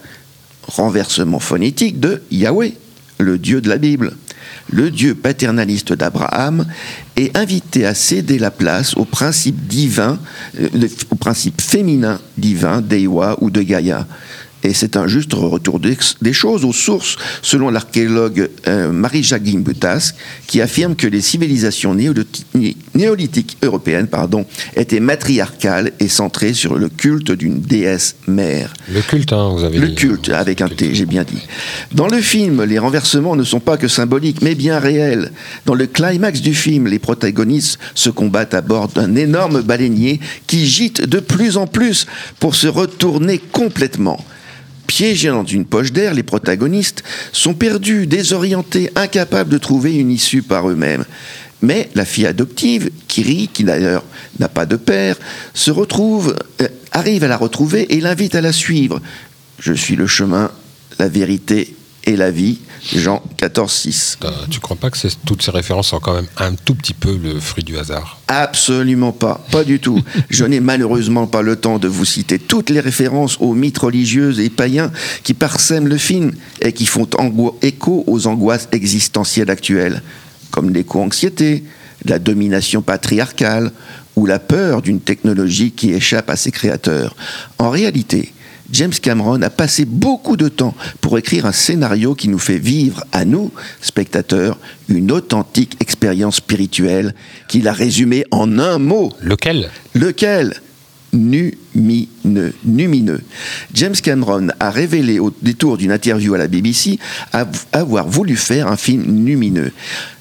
renversement 0.64 1.38
phonétique 1.38 2.00
de 2.00 2.24
Yahweh, 2.32 2.74
le 3.20 3.38
Dieu 3.38 3.62
de 3.62 3.70
la 3.70 3.78
Bible. 3.78 4.14
Le 4.72 4.90
Dieu 4.90 5.14
paternaliste 5.14 5.94
d'Abraham 5.94 6.66
est 7.16 7.38
invité 7.38 7.86
à 7.86 7.94
céder 7.94 8.40
la 8.40 8.50
place 8.50 8.98
au 8.98 9.06
principe 9.06 9.68
divin, 9.68 10.18
euh, 10.60 10.68
au 11.12 11.16
principe 11.16 11.62
féminin 11.62 12.20
divin 12.36 12.82
d'Eiwa 12.82 13.38
ou 13.42 13.52
de 13.52 13.62
Gaïa. 13.62 14.08
Et 14.68 14.74
c'est 14.74 14.98
un 14.98 15.08
juste 15.08 15.34
retour 15.34 15.80
des, 15.80 16.34
choses 16.34 16.66
aux 16.66 16.74
sources, 16.74 17.16
selon 17.42 17.70
l'archéologue 17.70 18.50
euh, 18.68 18.92
Marie-Jacques 18.92 19.46
Gimbutas, 19.46 20.12
qui 20.46 20.60
affirme 20.60 20.98
que 20.98 21.08
les 21.08 21.22
civilisations 21.22 21.96
néolithiques 21.96 23.58
européennes 23.64 24.08
pardon, 24.08 24.46
étaient 24.76 25.00
matriarcales 25.00 25.94
et 26.02 26.10
centrées 26.10 26.54
sur 26.54 26.76
le 26.76 26.90
culte 26.90 27.32
d'une 27.32 27.62
déesse 27.62 28.18
mère. 28.28 28.74
Le 28.92 29.00
culte, 29.00 29.32
hein, 29.32 29.52
vous 29.54 29.64
avez 29.64 29.80
Le 29.80 29.88
dit. 29.88 29.96
culte, 29.96 30.30
avec 30.32 30.60
un 30.60 30.68
T, 30.68 30.94
j'ai 30.94 31.06
bien 31.06 31.24
dit. 31.24 31.48
Dans 31.94 32.08
le 32.08 32.20
film, 32.20 32.62
les 32.66 32.78
renversements 32.78 33.38
ne 33.38 33.46
sont 33.46 33.62
pas 33.62 33.78
que 33.78 33.88
symboliques, 33.88 34.42
mais 34.42 34.54
bien 34.54 34.80
réels. 34.80 35.32
Dans 35.66 35.76
le 35.76 35.88
climax 35.88 36.42
du 36.42 36.54
film, 36.54 36.88
les 36.88 37.00
protagonistes 37.00 37.80
se 37.96 38.10
combattent 38.10 38.54
à 38.54 38.62
bord 38.62 38.90
d'un 38.90 39.16
énorme 39.16 39.62
baleinier 39.62 40.20
qui 40.46 40.68
gîte 40.68 41.08
de 41.08 41.22
plus 41.22 41.56
en 41.56 41.68
plus 41.68 42.06
pour 42.42 42.56
se 42.56 42.68
retourner 42.68 43.38
complètement. 43.54 44.20
Piégés 44.88 45.30
dans 45.30 45.46
une 45.46 45.66
poche 45.66 45.92
d'air, 45.92 46.14
les 46.14 46.24
protagonistes 46.24 47.04
sont 47.34 47.54
perdus, 47.54 48.08
désorientés, 48.08 48.90
incapables 48.96 49.50
de 49.50 49.58
trouver 49.58 49.96
une 49.96 50.10
issue 50.10 50.42
par 50.42 50.70
eux-mêmes. 50.70 51.06
Mais 51.62 51.90
la 51.96 52.06
fille 52.06 52.26
adoptive, 52.26 52.90
Kiri, 53.08 53.50
qui 53.52 53.64
d'ailleurs 53.64 54.04
n'a 54.40 54.48
pas 54.48 54.66
de 54.66 54.76
père, 54.76 55.18
se 55.54 55.72
retrouve, 55.72 56.36
euh, 56.62 56.68
arrive 56.92 57.24
à 57.24 57.28
la 57.28 57.38
retrouver 57.38 57.94
et 57.96 58.00
l'invite 58.00 58.36
à 58.36 58.42
la 58.42 58.52
suivre. 58.52 59.02
Je 59.60 59.74
suis 59.74 59.96
le 59.96 60.08
chemin, 60.08 60.52
la 61.00 61.08
vérité 61.08 61.76
et 62.08 62.16
la 62.16 62.32
vie. 62.32 62.58
Jean 62.96 63.22
14, 63.38 63.72
6. 63.72 64.18
Euh, 64.24 64.32
Tu 64.50 64.60
crois 64.60 64.78
pas 64.78 64.90
que 64.90 64.98
toutes 65.26 65.44
ces 65.44 65.52
références 65.52 65.90
sont 65.90 66.00
quand 66.00 66.14
même 66.14 66.28
un 66.38 66.56
tout 66.56 66.74
petit 66.74 66.94
peu 66.94 67.16
le 67.16 67.40
fruit 67.40 67.64
du 67.64 67.78
hasard? 67.78 68.20
Absolument 68.28 69.12
pas, 69.12 69.46
pas 69.52 69.64
du 69.64 69.80
tout. 69.80 70.02
Je 70.30 70.46
n'ai 70.46 70.62
malheureusement 70.62 71.28
pas 71.28 71.42
le 71.42 71.58
temps 71.58 71.80
de 71.80 71.88
vous 71.88 72.06
citer 72.06 72.40
toutes 72.40 72.70
les 72.70 72.80
références 72.80 73.38
aux 73.40 73.54
mythes 73.54 73.78
religieux 73.78 74.40
et 74.40 74.50
païens 74.50 74.92
qui 75.24 75.34
parsèment 75.34 75.88
le 75.88 75.98
film 75.98 76.32
et 76.62 76.72
qui 76.72 76.86
font 76.86 77.08
écho 77.62 78.04
aux 78.08 78.28
angoisses 78.28 78.70
existentielles 78.72 79.52
actuelles, 79.52 80.02
comme 80.50 80.74
l'éco-anxiété, 80.74 81.66
la 82.06 82.20
domination 82.20 82.82
patriarcale 82.82 83.72
ou 84.16 84.26
la 84.26 84.40
peur 84.40 84.82
d'une 84.82 85.02
technologie 85.02 85.72
qui 85.72 85.94
échappe 85.94 86.30
à 86.30 86.36
ses 86.36 86.52
créateurs. 86.52 87.16
En 87.60 87.70
réalité, 87.70 88.34
James 88.72 88.94
Cameron 89.02 89.42
a 89.42 89.50
passé 89.50 89.86
beaucoup 89.86 90.36
de 90.38 90.50
temps 90.50 90.76
pour 91.02 91.18
écrire 91.18 91.46
un 91.46 91.52
scénario 91.52 92.16
qui 92.16 92.28
nous 92.28 92.40
fait 92.40 92.58
vivre 92.60 93.04
à 93.12 93.24
nous, 93.26 93.52
spectateurs, 93.82 94.58
une 94.90 95.12
authentique 95.12 95.78
expérience 95.80 96.38
spirituelle 96.38 97.16
qu'il 97.48 97.68
a 97.68 97.74
résumée 97.74 98.26
en 98.32 98.60
un 98.60 98.78
mot. 98.78 99.14
Lequel? 99.22 99.70
Lequel? 99.94 100.54
Numineux. 101.14 102.54
Numineux. 102.66 103.22
James 103.74 103.96
Cameron 103.96 104.48
a 104.60 104.70
révélé 104.70 105.20
au 105.20 105.34
détour 105.42 105.78
d'une 105.78 105.92
interview 105.92 106.34
à 106.34 106.38
la 106.38 106.48
BBC 106.48 107.00
av- 107.34 107.66
avoir 107.72 108.08
voulu 108.08 108.36
faire 108.36 108.68
un 108.68 108.78
film 108.78 109.04
numineux. 109.06 109.72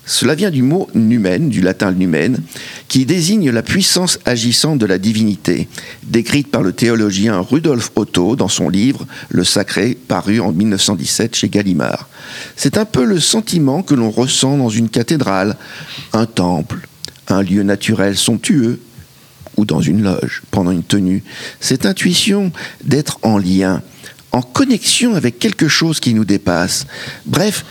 Cela 0.07 0.37
vient 0.37 0.53
du 0.53 0.63
mot 0.63 0.89
numen, 0.95 1.49
du 1.49 1.61
latin 1.61 1.91
numen, 1.91 2.39
qui 2.87 3.05
désigne 3.05 3.51
la 3.51 3.63
puissance 3.63 4.21
agissante 4.25 4.79
de 4.79 4.87
la 4.87 4.99
divinité, 4.99 5.69
décrite 6.05 6.49
par 6.49 6.63
le 6.63 6.73
théologien 6.73 7.41
Rudolf 7.41 7.91
Otto 7.97 8.37
dans 8.37 8.49
son 8.49 8.69
livre 8.69 9.05
Le 9.29 9.43
Sacré, 9.43 9.99
paru 10.07 10.39
en 10.39 10.53
1917 10.53 11.35
chez 11.35 11.49
Gallimard. 11.49 12.09
C'est 12.55 12.79
un 12.79 12.85
peu 12.85 13.05
le 13.05 13.19
sentiment 13.19 13.83
que 13.83 13.95
l'on 13.95 14.11
ressent 14.11 14.57
dans 14.57 14.69
une 14.69 14.89
cathédrale, 14.89 15.57
un 16.13 16.27
temple, 16.27 16.87
un 17.27 17.43
lieu 17.43 17.65
naturel 17.65 18.17
somptueux, 18.17 18.81
ou 19.57 19.65
dans 19.65 19.81
une 19.81 20.03
loge, 20.03 20.43
pendant 20.53 20.71
une 20.71 20.85
tenue. 20.85 21.25
Cette 21.61 21.85
intuition 21.85 22.53
d'être 22.85 23.19
en 23.23 23.39
lien, 23.39 23.83
en 24.33 24.43
connexion 24.43 25.15
avec 25.15 25.39
quelque 25.39 25.67
chose 25.67 25.99
qui 25.99 26.15
nous 26.15 26.27
dépasse. 26.27 26.87
Bref, 27.25 27.65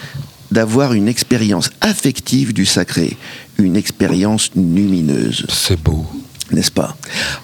d'avoir 0.55 0.93
une 0.93 1.09
expérience 1.09 1.69
affective 1.81 2.53
du 2.53 2.65
sacré, 2.65 3.17
une 3.57 3.75
expérience 3.75 4.51
lumineuse. 4.55 5.45
C'est 5.49 5.79
beau. 5.79 6.05
N'est-ce 6.51 6.71
pas? 6.71 6.95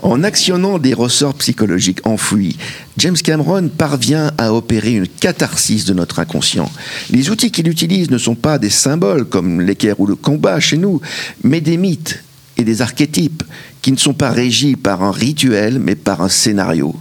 En 0.02 0.24
actionnant 0.24 0.80
des 0.80 0.94
ressorts 0.94 1.34
psychologiques 1.34 2.06
enfouis, 2.06 2.58
James 2.98 3.18
Cameron 3.18 3.68
parvient 3.68 4.32
à 4.38 4.54
opérer 4.54 4.94
une 4.94 5.08
catharsis 5.08 5.84
de 5.86 5.94
notre 5.94 6.20
inconscient. 6.20 6.72
Les 7.10 7.30
outils 7.30 7.52
qu'il 7.52 7.68
utilise 7.68 8.12
ne 8.12 8.18
sont 8.18 8.36
pas 8.36 8.58
des 8.60 8.70
symboles 8.70 9.26
comme 9.26 9.60
l'équerre 9.60 10.00
ou 10.00 10.06
le 10.06 10.16
combat 10.16 10.60
chez 10.62 10.78
nous, 10.78 11.02
mais 11.44 11.60
des 11.60 11.78
mythes 11.78 12.24
et 12.56 12.64
des 12.64 12.82
archétypes 12.82 13.44
qui 13.82 13.92
ne 13.92 13.98
sont 13.98 14.14
pas 14.14 14.30
régis 14.30 14.78
par 14.82 15.04
un 15.04 15.12
rituel, 15.12 15.80
mais 15.80 15.96
par 15.96 16.22
un 16.22 16.30
scénario. 16.30 16.96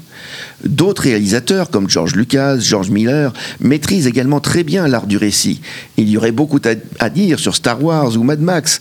D'autres 0.64 1.02
réalisateurs, 1.02 1.70
comme 1.70 1.88
George 1.88 2.14
Lucas, 2.14 2.58
George 2.58 2.90
Miller, 2.90 3.32
maîtrisent 3.60 4.06
également 4.06 4.40
très 4.40 4.62
bien 4.64 4.86
l'art 4.88 5.06
du 5.06 5.16
récit. 5.16 5.60
Il 5.96 6.08
y 6.08 6.16
aurait 6.16 6.32
beaucoup 6.32 6.60
à, 6.64 7.04
à 7.04 7.10
dire 7.10 7.38
sur 7.38 7.54
Star 7.56 7.82
Wars 7.82 8.16
ou 8.16 8.22
Mad 8.22 8.40
Max, 8.40 8.78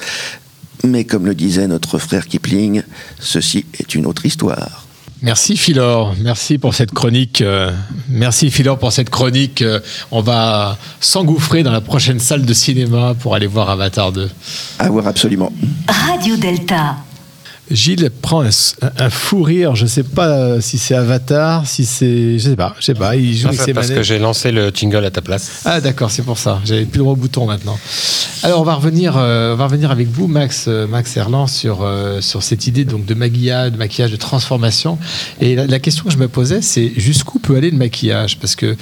mais 0.83 1.03
comme 1.05 1.25
le 1.25 1.35
disait 1.35 1.67
notre 1.67 1.97
frère 1.97 2.25
Kipling, 2.27 2.83
ceci 3.19 3.65
est 3.79 3.95
une 3.95 4.05
autre 4.05 4.25
histoire. 4.25 4.85
Merci 5.21 5.57
Philor, 5.57 6.15
merci 6.21 6.57
pour 6.57 6.73
cette 6.73 6.91
chronique. 6.93 7.41
euh, 7.41 7.71
merci 8.07 8.49
Philor 8.51 8.79
pour 8.79 8.93
cette 8.93 9.09
chronique. 9.09 9.61
euh, 9.61 9.81
on 10.11 10.21
va 10.21 10.77
s'engouffrer 11.01 11.61
dans 11.61 11.73
la 11.73 11.81
prochaine 11.81 12.19
salle 12.21 12.45
de 12.45 12.53
cinéma 12.53 13.15
pour 13.19 13.35
aller 13.35 13.47
voir 13.47 13.69
Avatar 13.69 14.13
2. 14.13 14.29
À 14.79 14.89
voir 14.89 15.07
absolument. 15.07 15.51
Radio 15.89 16.37
Delta. 16.37 16.95
Gilles 17.71 18.09
prend 18.21 18.43
un, 18.43 18.49
un 18.97 19.09
fou 19.09 19.43
rire. 19.43 19.75
Je 19.75 19.85
sais 19.85 20.03
pas 20.03 20.27
euh, 20.29 20.61
si 20.61 20.77
c'est 20.77 20.95
Avatar, 20.95 21.67
si 21.67 21.85
c'est, 21.85 22.39
je 22.39 22.49
sais 22.49 22.55
pas, 22.55 22.75
je 22.79 22.85
sais 22.85 22.93
pas. 22.93 23.15
Il 23.15 23.35
joue 23.35 23.47
Non, 23.47 23.53
avec 23.53 23.61
ses 23.61 23.73
parce 23.73 23.89
que 23.89 24.03
j'ai 24.03 24.19
lancé 24.19 24.51
le 24.51 24.71
jingle 24.73 25.05
à 25.05 25.11
ta 25.11 25.21
place. 25.21 25.61
Ah 25.65 25.79
d'accord, 25.81 26.11
c'est 26.11 26.23
pour 26.23 26.37
ça. 26.37 26.59
J'avais 26.65 26.85
plus 26.85 26.97
le 26.97 27.03
droit 27.03 27.13
au 27.13 27.17
bouton 27.17 27.45
maintenant. 27.45 27.77
Alors 28.43 28.61
on 28.61 28.63
va 28.63 28.75
revenir, 28.75 29.15
euh, 29.17 29.53
on 29.53 29.57
va 29.57 29.65
revenir 29.65 29.91
avec 29.91 30.07
vous, 30.07 30.27
Max, 30.27 30.65
euh, 30.67 30.87
Max 30.87 31.15
Erland, 31.17 31.47
sur 31.47 31.79
euh, 31.81 32.21
sur 32.21 32.41
cette 32.41 32.67
idée 32.67 32.85
donc 32.85 33.05
de 33.05 33.13
maquillage, 33.13 33.71
de 33.73 33.77
maquillage, 33.77 34.11
de 34.11 34.15
transformation. 34.17 34.97
Et 35.41 35.55
la, 35.55 35.67
la 35.67 35.79
question 35.79 36.05
que 36.05 36.11
je 36.11 36.17
me 36.17 36.27
posais, 36.27 36.61
c'est 36.61 36.93
jusqu'où 36.97 37.39
peut 37.39 37.55
aller 37.57 37.71
le 37.71 37.77
maquillage? 37.77 38.37
Parce 38.39 38.55
que 38.55 38.75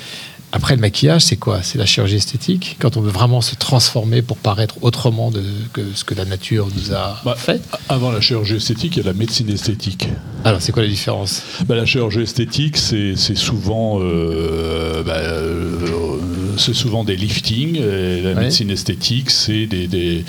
après 0.52 0.76
le 0.76 0.82
maquillage, 0.82 1.24
c'est 1.24 1.36
quoi? 1.36 1.62
C'est 1.62 1.78
la 1.78 1.86
chirurgie 1.86 2.16
esthétique? 2.16 2.78
Quand 2.80 2.96
on 2.98 3.02
veut 3.02 3.12
vraiment 3.12 3.42
se 3.42 3.56
transformer 3.56 4.22
pour 4.22 4.38
paraître 4.38 4.76
autrement 4.82 5.30
de, 5.30 5.44
que 5.74 5.82
ce 5.94 6.04
que 6.04 6.14
la 6.16 6.26
nature 6.26 6.68
nous 6.76 6.94
a 6.94 7.22
Bah, 7.26 7.36
fait? 7.36 7.62
Avant 7.90 8.12
la 8.12 8.22
chirurgie 8.22 8.56
esthétique, 8.56 8.96
il 8.96 9.00
y 9.00 9.04
a 9.04 9.12
la 9.12 9.14
médecine 9.14 9.50
esthétique. 9.50 10.08
Alors 10.46 10.62
c'est 10.62 10.72
quoi 10.72 10.84
la 10.84 10.88
différence? 10.88 11.42
Bah, 11.66 11.76
La 11.76 11.86
chirurgie 11.86 12.22
esthétique, 12.22 12.78
c'est 12.78 13.16
souvent 13.36 14.00
euh, 14.02 15.04
bah, 15.04 15.16
euh, 15.18 16.18
c'est 16.58 16.74
souvent 16.74 17.04
des 17.04 17.16
liftings. 17.18 17.76
et 17.76 18.22
la 18.22 18.34
Ouais. 18.34 18.42
médecine 18.44 18.70
esthétique, 18.72 19.30
c'est 19.30 19.66
des, 19.68 19.88
des, 19.88 20.24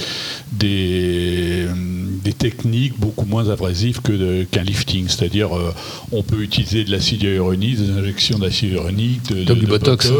des, 0.52 1.66
des 2.22 2.32
techniques 2.32 2.98
beaucoup 2.98 3.24
moins 3.26 3.48
abrasives 3.50 4.00
qu'un 4.02 4.62
lifting. 4.62 5.08
C'est-à-dire, 5.08 5.56
euh, 5.56 5.72
on 6.12 6.22
peut 6.22 6.40
utiliser 6.42 6.84
de 6.84 6.90
l'acide 6.90 7.22
hyaluronique, 7.22 7.78
des 7.78 7.90
injections 7.90 8.38
d'acide 8.38 8.70
hyaluronique, 8.70 9.22
de, 9.30 9.44
Donc 9.44 9.56
de- 9.56 9.60
du 9.60 9.66
de 9.66 9.70
botox. 9.70 10.10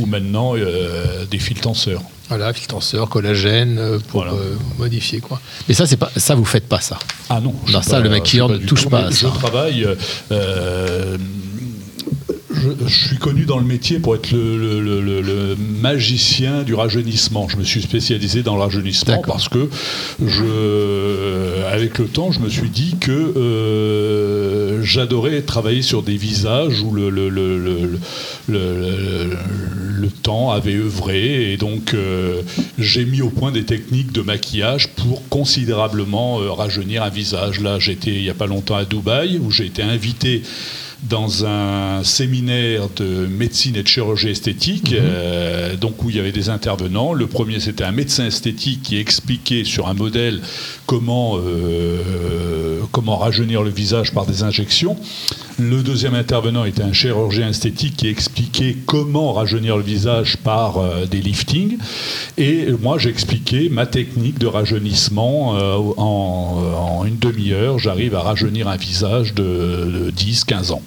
ou 0.00 0.06
maintenant 0.06 0.54
euh, 0.56 1.24
des 1.30 1.38
fils 1.38 1.60
tenseurs. 1.60 2.02
Voilà, 2.28 2.52
fil 2.52 2.66
tenseur, 2.66 3.08
collagène 3.08 3.78
euh, 3.78 3.98
pour 4.08 4.22
euh, 4.24 4.54
modifier 4.78 5.20
quoi. 5.20 5.40
Mais 5.66 5.74
ça, 5.74 5.86
c'est 5.86 5.96
pas 5.96 6.10
ça, 6.14 6.34
vous 6.34 6.44
faites 6.44 6.68
pas 6.68 6.80
ça. 6.80 6.98
Ah 7.30 7.40
non. 7.40 7.54
je 7.66 7.72
sais 7.72 7.82
ça, 7.82 7.90
pas- 7.92 7.98
le 8.00 8.04
je 8.04 8.10
maquilleur 8.10 8.48
ne 8.50 8.58
touche 8.58 8.86
pas 8.88 9.06
à 9.06 9.10
Je 9.10 9.16
ça. 9.16 9.28
travaille. 9.30 9.86
Je, 12.52 12.70
je 12.86 13.06
suis 13.08 13.18
connu 13.18 13.44
dans 13.44 13.58
le 13.58 13.64
métier 13.64 13.98
pour 13.98 14.14
être 14.14 14.30
le, 14.32 14.56
le- 14.58 14.80
le- 14.80 15.00
le- 15.00 15.20
le 15.20 15.56
magicien 15.56 16.62
du 16.62 16.74
rajeunissement. 16.74 17.48
Je 17.48 17.56
me 17.56 17.64
suis 17.64 17.82
spécialisé 17.82 18.42
dans 18.42 18.54
le 18.56 18.62
rajeunissement 18.62 19.22
parce 19.26 19.48
que, 19.48 19.68
je, 20.24 21.64
avec 21.72 21.98
le 21.98 22.06
temps, 22.06 22.32
je 22.32 22.40
me 22.40 22.48
suis 22.48 22.70
dit 22.70 22.96
que 23.00 23.12
euh, 23.12 24.82
j'adorais 24.82 25.42
travailler 25.42 25.82
sur 25.82 26.02
des 26.02 26.16
visages 26.16 26.80
où 26.82 26.92
le 28.48 30.08
temps 30.22 30.50
avait 30.50 30.74
œuvré 30.76 31.52
et 31.52 31.56
donc 31.56 31.94
euh, 31.94 32.42
j'ai 32.78 33.04
mis 33.04 33.20
au 33.22 33.30
point 33.30 33.52
des 33.52 33.64
techniques 33.64 34.12
de 34.12 34.22
maquillage 34.22 34.88
pour 34.88 35.26
considérablement 35.28 36.40
euh, 36.40 36.50
rajeunir 36.50 37.02
un 37.02 37.08
visage. 37.10 37.60
Là, 37.60 37.78
j'étais 37.78 38.12
il 38.14 38.22
n'y 38.22 38.30
a 38.30 38.34
pas 38.34 38.46
longtemps 38.46 38.76
à 38.76 38.84
Dubaï 38.84 39.38
où 39.38 39.50
j'ai 39.50 39.66
été 39.66 39.82
invité 39.82 40.42
dans 41.04 41.46
un 41.46 42.02
séminaire 42.02 42.88
de 42.96 43.26
médecine 43.26 43.76
et 43.76 43.82
de 43.82 43.88
chirurgie 43.88 44.30
esthétique, 44.30 44.92
euh, 44.92 45.76
donc 45.76 46.02
où 46.02 46.10
il 46.10 46.16
y 46.16 46.18
avait 46.18 46.32
des 46.32 46.48
intervenants. 46.48 47.12
Le 47.12 47.26
premier, 47.26 47.60
c'était 47.60 47.84
un 47.84 47.92
médecin 47.92 48.26
esthétique 48.26 48.82
qui 48.82 48.98
expliquait 48.98 49.64
sur 49.64 49.88
un 49.88 49.94
modèle 49.94 50.40
comment, 50.86 51.36
euh, 51.38 52.80
comment 52.90 53.16
rajeunir 53.16 53.62
le 53.62 53.70
visage 53.70 54.12
par 54.12 54.26
des 54.26 54.42
injections. 54.42 54.96
Le 55.60 55.82
deuxième 55.82 56.14
intervenant 56.14 56.64
était 56.64 56.82
un 56.82 56.92
chirurgien 56.92 57.48
esthétique 57.48 57.96
qui 57.96 58.08
expliquait 58.08 58.76
comment 58.86 59.32
rajeunir 59.32 59.76
le 59.76 59.82
visage 59.84 60.36
par 60.38 60.78
euh, 60.78 61.06
des 61.06 61.20
liftings. 61.20 61.78
Et 62.38 62.66
moi, 62.80 62.98
j'expliquais 62.98 63.68
ma 63.70 63.86
technique 63.86 64.38
de 64.38 64.46
rajeunissement 64.46 65.50
en, 65.96 67.00
en 67.00 67.04
une 67.04 67.18
demi-heure. 67.18 67.78
J'arrive 67.78 68.14
à 68.14 68.20
rajeunir 68.20 68.68
un 68.68 68.76
visage 68.76 69.34
de, 69.34 69.42
de 69.42 70.10
10-15 70.10 70.72
ans. 70.72 70.82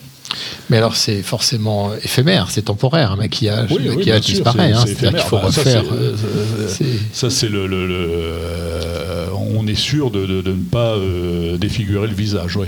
Mais 0.69 0.77
alors, 0.77 0.95
c'est 0.95 1.21
forcément 1.21 1.93
éphémère, 1.95 2.47
c'est 2.49 2.63
temporaire, 2.63 3.11
un 3.11 3.15
maquillage. 3.15 3.69
Oui, 3.71 3.87
maquillage 3.87 4.21
disparaît. 4.21 4.71
hein, 4.71 4.83
c'est 4.85 4.95
C'est-à-dire 4.95 5.19
qu'il 5.19 5.29
faut. 5.29 5.35
Bah, 5.37 5.43
refaire. 5.45 5.83
euh, 5.91 6.15
euh, 6.23 6.67
Ça, 7.13 7.29
c'est 7.29 7.49
le. 7.49 7.67
le- 7.67 7.87
le- 7.87 8.07
euh, 8.09 9.27
on 9.55 9.67
est 9.67 9.75
sûr 9.75 10.11
de, 10.11 10.25
de- 10.25 10.41
de 10.41 10.51
ne 10.51 10.63
pas 10.63 10.95
euh, 10.95 11.57
défigurer 11.57 12.07
le 12.07 12.13
visage, 12.15 12.55
oui. 12.57 12.67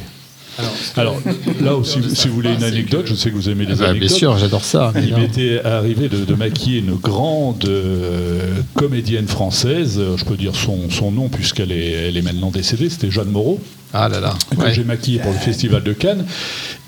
Alors, 0.98 1.18
là 1.62 1.76
aussi, 1.76 2.00
si 2.14 2.28
vous 2.28 2.36
voulez 2.36 2.54
une 2.54 2.64
anecdote, 2.64 3.06
je 3.08 3.16
sais 3.16 3.30
que 3.32 3.36
vous 3.36 3.50
aimez 3.50 3.66
les 3.66 3.74
Ah 3.74 3.76
bah, 3.76 3.82
bien 3.86 3.90
anecdotes. 4.02 4.18
sûr, 4.18 4.38
j'adore 4.38 4.64
ça, 4.64 4.94
Il 4.96 5.16
m'était 5.16 5.62
arrivé 5.64 6.10
de, 6.10 6.26
de 6.26 6.36
maquiller 6.36 6.80
une 6.80 6.96
grande 6.96 7.66
euh, 7.66 8.40
comédienne 8.76 9.28
française, 9.28 9.96
euh, 9.98 10.16
je 10.18 10.26
peux 10.26 10.36
dire 10.38 10.56
son, 10.56 10.90
son 10.92 11.12
nom 11.12 11.28
puisqu'elle 11.30 11.72
est, 11.72 11.92
elle 12.08 12.18
est 12.18 12.22
maintenant 12.22 12.52
décédée, 12.52 12.90
c'était 12.90 13.10
Jeanne 13.10 13.30
Moreau. 13.30 13.60
Ah 13.96 14.10
là 14.10 14.20
là. 14.20 14.34
Que 14.52 14.56
ouais. 14.58 14.74
j'ai 14.74 14.84
maquillé 14.84 15.20
pour 15.20 15.32
le 15.32 15.38
Festival 15.38 15.84
de 15.84 15.94
Cannes. 15.94 16.26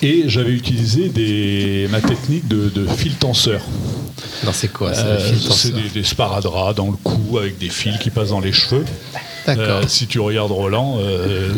Et 0.02 0.24
j'avais 0.26 0.52
utilisé 0.54 1.10
des, 1.10 1.88
ma 1.92 2.02
technique 2.02 2.48
de, 2.48 2.70
de 2.74 2.88
fil 2.88 3.14
tenseur. 3.14 3.62
Non, 4.44 4.50
c'est 4.54 4.70
quoi 4.74 4.92
ça, 4.94 5.06
Euh, 5.06 5.32
C'est 5.52 5.72
des, 5.74 5.88
des 5.94 6.04
sparadraps 6.04 6.74
dans 6.76 6.88
le 6.88 6.98
cou 7.04 7.38
avec 7.38 7.60
des 7.60 7.70
fils 7.70 7.98
qui 8.00 8.10
passent 8.10 8.30
dans 8.30 8.40
les 8.40 8.52
cheveux. 8.54 8.84
D'accord. 9.48 9.64
Euh, 9.66 9.84
si 9.88 10.08
tu 10.08 10.20
regardes 10.20 10.52
Roland, 10.52 10.98
euh, 11.00 11.50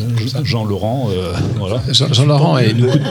Jean-Laurent, 0.43 1.09
euh, 1.11 1.31
voilà. 1.57 1.81
Jean- 1.91 2.11
Jean-Laurent 2.14 2.57
est- 2.57 2.73
nous 2.73 2.89
coûte- 2.89 3.01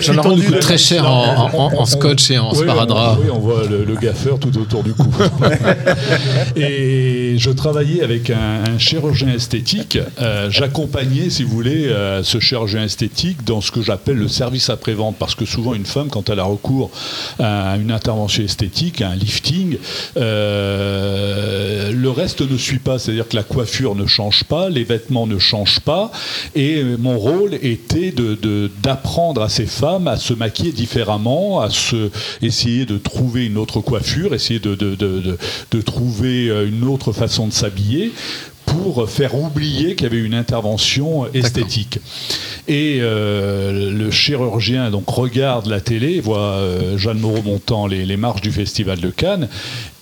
Jean-Laurent 0.00 0.36
nous 0.36 0.42
coûte 0.42 0.60
très 0.60 0.76
cher 0.78 1.08
en, 1.10 1.50
en- 1.54 1.72
en 1.80 1.84
scotch 1.86 2.30
et 2.30 2.38
en 2.38 2.50
Oui, 2.52 2.58
sparadrap. 2.58 3.18
Oui, 3.22 3.30
on 3.32 3.38
voit 3.38 3.62
le, 3.68 3.84
le 3.84 3.94
gaffeur 3.96 4.38
tout 4.38 4.56
autour 4.58 4.82
du 4.82 4.92
cou. 4.92 5.08
et 6.56 7.36
je 7.38 7.50
travaillais 7.50 8.02
avec 8.02 8.30
un, 8.30 8.64
un 8.74 8.78
chirurgien 8.78 9.28
esthétique. 9.34 9.98
Euh, 10.20 10.48
J'accompagnais, 10.50 11.30
si 11.30 11.42
vous 11.44 11.50
voulez, 11.50 11.86
euh, 11.86 12.22
ce 12.22 12.38
chirurgien 12.40 12.82
esthétique 12.84 13.44
dans 13.44 13.60
ce 13.60 13.70
que 13.70 13.82
j'appelle 13.82 14.16
le 14.16 14.28
service 14.28 14.70
après-vente. 14.70 15.16
Parce 15.18 15.34
que 15.34 15.44
souvent, 15.44 15.74
une 15.74 15.86
femme, 15.86 16.08
quand 16.08 16.28
elle 16.30 16.40
a 16.40 16.44
recours 16.44 16.90
à 17.38 17.76
une 17.76 17.90
intervention 17.90 18.42
esthétique, 18.44 19.00
à 19.02 19.08
un 19.10 19.16
lifting, 19.16 19.78
euh, 20.16 21.92
le 21.92 22.10
reste 22.10 22.40
ne 22.42 22.56
suit 22.56 22.78
pas. 22.78 22.98
C'est-à-dire 22.98 23.28
que 23.28 23.36
la 23.36 23.42
coiffure 23.42 23.85
ne 23.94 24.06
change 24.06 24.44
pas, 24.44 24.68
les 24.68 24.84
vêtements 24.84 25.26
ne 25.26 25.38
changent 25.38 25.80
pas. 25.80 26.10
Et 26.54 26.82
mon 26.82 27.18
rôle 27.18 27.54
était 27.54 28.12
d'apprendre 28.82 29.42
à 29.42 29.48
ces 29.48 29.66
femmes 29.66 30.08
à 30.08 30.16
se 30.16 30.34
maquiller 30.34 30.72
différemment, 30.72 31.60
à 31.60 31.70
se, 31.70 32.10
essayer 32.42 32.86
de 32.86 32.98
trouver 32.98 33.46
une 33.46 33.58
autre 33.58 33.80
coiffure, 33.80 34.34
essayer 34.34 34.60
de 34.60 35.80
trouver 35.80 36.48
euh, 36.48 36.68
une 36.68 36.84
autre 36.84 37.12
façon 37.12 37.46
de 37.46 37.52
s'habiller 37.52 38.12
pour 38.66 39.08
faire 39.08 39.34
oublier 39.34 39.94
qu'il 39.94 40.04
y 40.04 40.06
avait 40.06 40.22
une 40.22 40.34
intervention 40.34 41.32
esthétique. 41.32 42.00
Et 42.68 42.98
euh, 43.00 43.92
le 43.92 44.10
chirurgien 44.10 44.90
donc 44.90 45.08
regarde 45.08 45.66
la 45.66 45.80
télé, 45.80 46.20
voit 46.20 46.38
euh, 46.38 46.98
Jeanne 46.98 47.20
Moreau 47.20 47.42
montant 47.42 47.86
les, 47.86 48.04
les 48.04 48.16
marches 48.16 48.40
du 48.40 48.50
Festival 48.50 49.00
de 49.00 49.10
Cannes, 49.10 49.48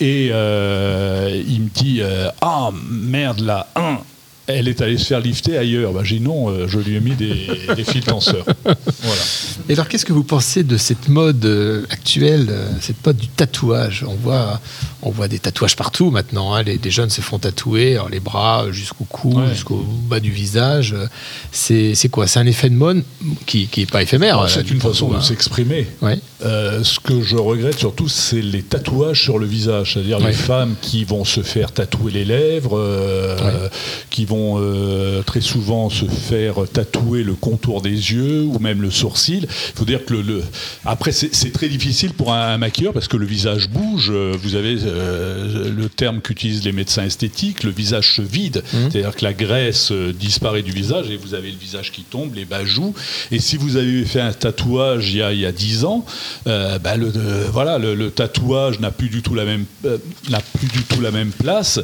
et 0.00 0.30
euh, 0.32 1.42
il 1.46 1.62
me 1.62 1.68
dit 1.68 2.00
Ah 2.40 2.70
merde 2.90 3.40
là, 3.40 3.68
hein, 3.76 3.98
elle 4.46 4.68
est 4.68 4.80
allée 4.80 4.96
se 4.96 5.06
faire 5.06 5.20
lifter 5.20 5.58
ailleurs. 5.58 5.92
Bah, 5.92 6.00
j'ai 6.04 6.16
dit 6.16 6.24
non, 6.24 6.66
je 6.66 6.78
lui 6.78 6.96
ai 6.96 7.00
mis 7.00 7.14
des, 7.14 7.48
des 7.76 7.84
fils 7.84 8.04
tenseurs. 8.04 8.46
Voilà. 8.64 9.22
Et 9.68 9.74
alors, 9.74 9.88
qu'est-ce 9.88 10.06
que 10.06 10.12
vous 10.14 10.24
pensez 10.24 10.62
de 10.62 10.78
cette 10.78 11.08
mode 11.08 11.86
actuelle, 11.90 12.48
cette 12.80 13.04
mode 13.04 13.18
du 13.18 13.28
tatouage? 13.28 14.06
On 14.08 14.14
voit, 14.14 14.58
on 15.04 15.10
voit 15.10 15.28
des 15.28 15.38
tatouages 15.38 15.76
partout 15.76 16.10
maintenant. 16.10 16.54
hein. 16.54 16.62
Les, 16.62 16.78
les 16.82 16.90
jeunes 16.90 17.10
se 17.10 17.20
font 17.20 17.38
tatouer, 17.38 17.92
alors 17.94 18.08
les 18.08 18.20
bras 18.20 18.66
jusqu'au 18.72 19.04
cou, 19.04 19.34
Ouais. 19.40 19.48
jusqu'au 19.50 19.76
bas 20.08 20.20
du 20.20 20.30
visage. 20.30 20.92
Euh, 20.94 21.06
C'est 21.52 21.94
c'est 21.94 22.08
quoi? 22.08 22.26
C'est 22.26 22.38
un 22.40 22.46
effet 22.46 22.70
de 22.70 22.74
mode 22.74 23.02
qui 23.46 23.68
n'est 23.76 23.86
pas 23.86 24.02
éphémère. 24.02 24.34
Alors, 24.34 24.44
euh, 24.44 24.48
C'est 24.48 24.62
du 24.64 24.72
une 24.74 24.80
façon 24.80 25.12
hein. 25.12 25.18
de 25.18 25.22
s'exprimer. 25.22 25.86
Ouais. 26.02 26.18
Euh, 26.44 26.82
ce 26.84 26.98
que 27.00 27.22
je 27.22 27.36
regrette 27.36 27.78
surtout, 27.78 28.08
c'est 28.08 28.42
les 28.42 28.62
tatouages 28.62 29.22
sur 29.22 29.38
le 29.38 29.46
visage. 29.46 29.92
C'est-à-dire 29.94 30.18
Ouais. 30.20 30.28
les 30.28 30.32
femmes 30.32 30.74
qui 30.80 31.04
vont 31.04 31.24
se 31.24 31.42
faire 31.42 31.72
tatouer 31.72 32.10
les 32.12 32.24
lèvres, 32.24 32.76
euh, 32.78 33.68
qui 34.10 34.24
vont 34.24 34.56
euh, 34.58 35.22
très 35.22 35.40
souvent 35.40 35.90
se 35.90 36.06
faire 36.06 36.54
tatouer 36.72 37.22
le 37.22 37.34
contour 37.34 37.82
des 37.82 37.90
yeux 38.12 38.42
ou 38.42 38.58
même 38.58 38.82
le 38.82 38.90
sourcil. 38.90 39.46
Il 39.50 39.78
faut 39.78 39.84
dire 39.84 40.04
que 40.04 40.14
le, 40.14 40.22
le- 40.22 40.44
après 40.84 41.12
c'est 41.12 41.34
c'est 41.34 41.52
très 41.52 41.68
difficile 41.68 42.12
pour 42.14 42.32
un, 42.32 42.54
un 42.54 42.58
maquilleur 42.58 42.92
parce 42.92 43.08
que 43.08 43.16
le 43.16 43.26
visage 43.26 43.68
bouge. 43.68 44.10
Euh, 44.12 44.36
Vous 44.42 44.54
avez 44.56 44.76
euh, 44.94 45.70
le 45.70 45.88
terme 45.88 46.20
qu'utilisent 46.20 46.64
les 46.64 46.72
médecins 46.72 47.04
esthétiques, 47.04 47.62
le 47.64 47.70
visage 47.70 48.14
se 48.14 48.22
vide. 48.22 48.62
C'est-à-dire 48.70 49.14
que 49.14 49.24
la 49.24 49.32
graisse 49.32 49.90
euh, 49.92 50.12
disparaît 50.12 50.62
du 50.62 50.72
visage 50.72 51.10
et 51.10 51.16
vous 51.16 51.34
avez 51.34 51.50
le 51.50 51.56
visage 51.58 51.92
qui 51.92 52.02
tombe, 52.02 52.34
les 52.34 52.44
bas 52.44 52.64
joues. 52.64 52.94
Et 53.30 53.38
si 53.38 53.56
vous 53.56 53.76
avez 53.76 54.04
fait 54.04 54.20
un 54.20 54.32
tatouage 54.32 55.10
il 55.10 55.16
y 55.18 55.22
a, 55.22 55.32
il 55.32 55.40
y 55.40 55.46
a 55.46 55.52
10 55.52 55.84
ans, 55.84 56.04
euh, 56.46 56.78
bah, 56.78 56.96
le, 56.96 57.12
euh, 57.16 57.46
voilà, 57.52 57.78
le, 57.78 57.94
le 57.94 58.10
tatouage 58.10 58.80
n'a 58.80 58.90
plus 58.90 59.08
du 59.08 59.22
tout 59.22 59.34
la 59.34 59.44
même 59.44 59.64
euh, 59.84 59.98
n'a 60.30 60.40
plus 60.40 60.68
du 60.68 60.82
tout 60.82 61.00
la 61.00 61.10
même 61.10 61.30
place 61.32 61.80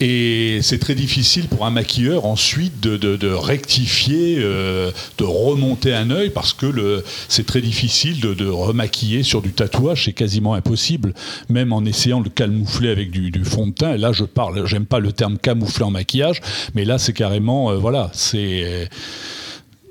et 0.00 0.60
c'est 0.62 0.78
très 0.78 0.94
difficile 0.94 1.46
pour 1.48 1.66
un 1.66 1.70
maquilleur 1.70 2.24
ensuite 2.26 2.80
de, 2.80 2.96
de- 2.96 3.16
de 3.16 3.28
rectifier, 3.28 4.36
de 4.36 5.24
remonter 5.24 5.92
un 5.94 6.10
œil 6.10 6.30
parce 6.30 6.52
que 6.52 6.66
le- 6.66 7.04
c'est 7.28 7.46
très 7.46 7.60
difficile 7.60 8.20
de, 8.20 8.34
de 8.34 8.46
remaquiller 8.46 9.22
sur 9.22 9.42
du 9.42 9.52
tatouage, 9.52 10.04
c'est 10.04 10.12
quasiment 10.12 10.54
impossible, 10.54 11.14
même 11.48 11.72
en 11.72 11.84
essayant 11.84 12.20
de 12.20 12.28
le 12.50 12.56
camoufler 12.56 12.90
avec 12.90 13.10
du, 13.10 13.30
du 13.30 13.44
fond 13.44 13.66
de 13.68 13.72
teint. 13.72 13.94
Et 13.94 13.98
là, 13.98 14.12
je 14.12 14.24
parle, 14.24 14.66
j'aime 14.66 14.86
pas 14.86 14.98
le 14.98 15.12
terme 15.12 15.38
camoufler 15.38 15.84
en 15.84 15.90
maquillage, 15.90 16.40
mais 16.74 16.84
là, 16.84 16.98
c'est 16.98 17.12
carrément, 17.12 17.70
euh, 17.70 17.76
voilà, 17.76 18.10
c'est 18.12 18.88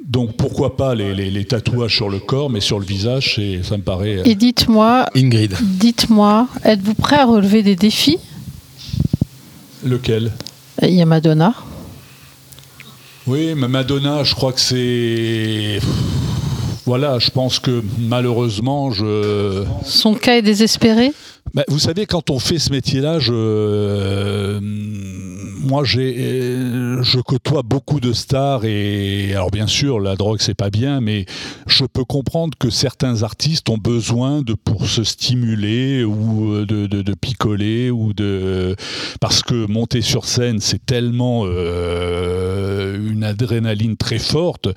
donc 0.06 0.36
pourquoi 0.38 0.76
pas 0.76 0.96
les, 0.96 1.14
les- 1.14 1.30
les 1.30 1.46
tatouages 1.46 1.96
sur 1.96 2.10
le 2.10 2.18
corps, 2.20 2.50
mais 2.50 2.62
sur 2.62 2.80
le 2.80 2.86
visage, 2.86 3.40
ça 3.64 3.78
me 3.78 3.84
paraît. 3.84 4.18
euh, 4.20 4.24
Et 4.26 4.36
dites-moi, 4.36 5.06
Ingrid. 5.16 5.54
dites-moi, 5.62 6.48
êtes-vous 6.66 6.96
prêt 6.96 7.18
à 7.18 7.26
relever 7.26 7.62
des 7.64 7.76
défis? 7.76 8.18
Lequel? 9.86 10.32
Il 10.82 10.94
y 10.94 11.02
a 11.02 11.06
Madonna. 11.06 11.54
Oui, 13.28 13.54
mais 13.56 13.68
Madonna, 13.68 14.24
je 14.24 14.34
crois 14.34 14.52
que 14.54 14.60
c'est. 14.60 15.80
Voilà, 16.86 17.20
je 17.20 17.30
pense 17.30 17.60
que 17.60 17.84
malheureusement, 18.00 18.90
je. 18.92 19.64
Son 19.86 20.16
cas 20.16 20.38
est 20.38 20.42
désespéré? 20.42 21.12
Bah, 21.54 21.64
vous 21.68 21.80
savez, 21.80 22.06
quand 22.06 22.30
on 22.30 22.40
fait 22.40 22.60
ce 22.60 22.72
métier-là, 22.72 23.20
je, 23.20 23.34
euh, 23.34 24.60
moi, 24.62 25.84
j'ai, 25.84 26.16
euh, 26.20 27.02
je 27.04 27.20
côtoie 27.20 27.64
beaucoup 27.64 28.00
de 28.00 28.14
stars 28.14 28.66
et 28.66 29.34
alors 29.34 29.50
bien 29.52 29.68
sûr, 29.68 30.00
la 30.00 30.16
drogue 30.16 30.38
c'est 30.42 30.54
pas 30.54 30.70
bien, 30.70 31.02
mais 31.02 31.26
je 31.68 31.86
peux 31.86 32.06
comprendre 32.06 32.58
que 32.58 32.70
certains 32.70 33.24
artistes 33.24 33.70
ont 33.70 33.78
besoin 33.78 34.42
de 34.42 34.54
pour 34.54 34.86
se 34.88 35.04
stimuler 35.04 36.04
ou 36.04 36.54
euh, 36.54 36.66
de, 36.66 36.86
de, 36.88 37.14
picoler 37.14 37.90
ou 37.92 38.14
de 38.14 38.76
parce 39.20 39.42
que 39.42 39.66
monter 39.70 40.02
sur 40.02 40.26
scène 40.26 40.60
c'est 40.60 40.86
tellement 40.86 41.46
une 41.46 43.24
adrénaline 43.24 43.98
très 43.98 44.20
forte 44.20 44.70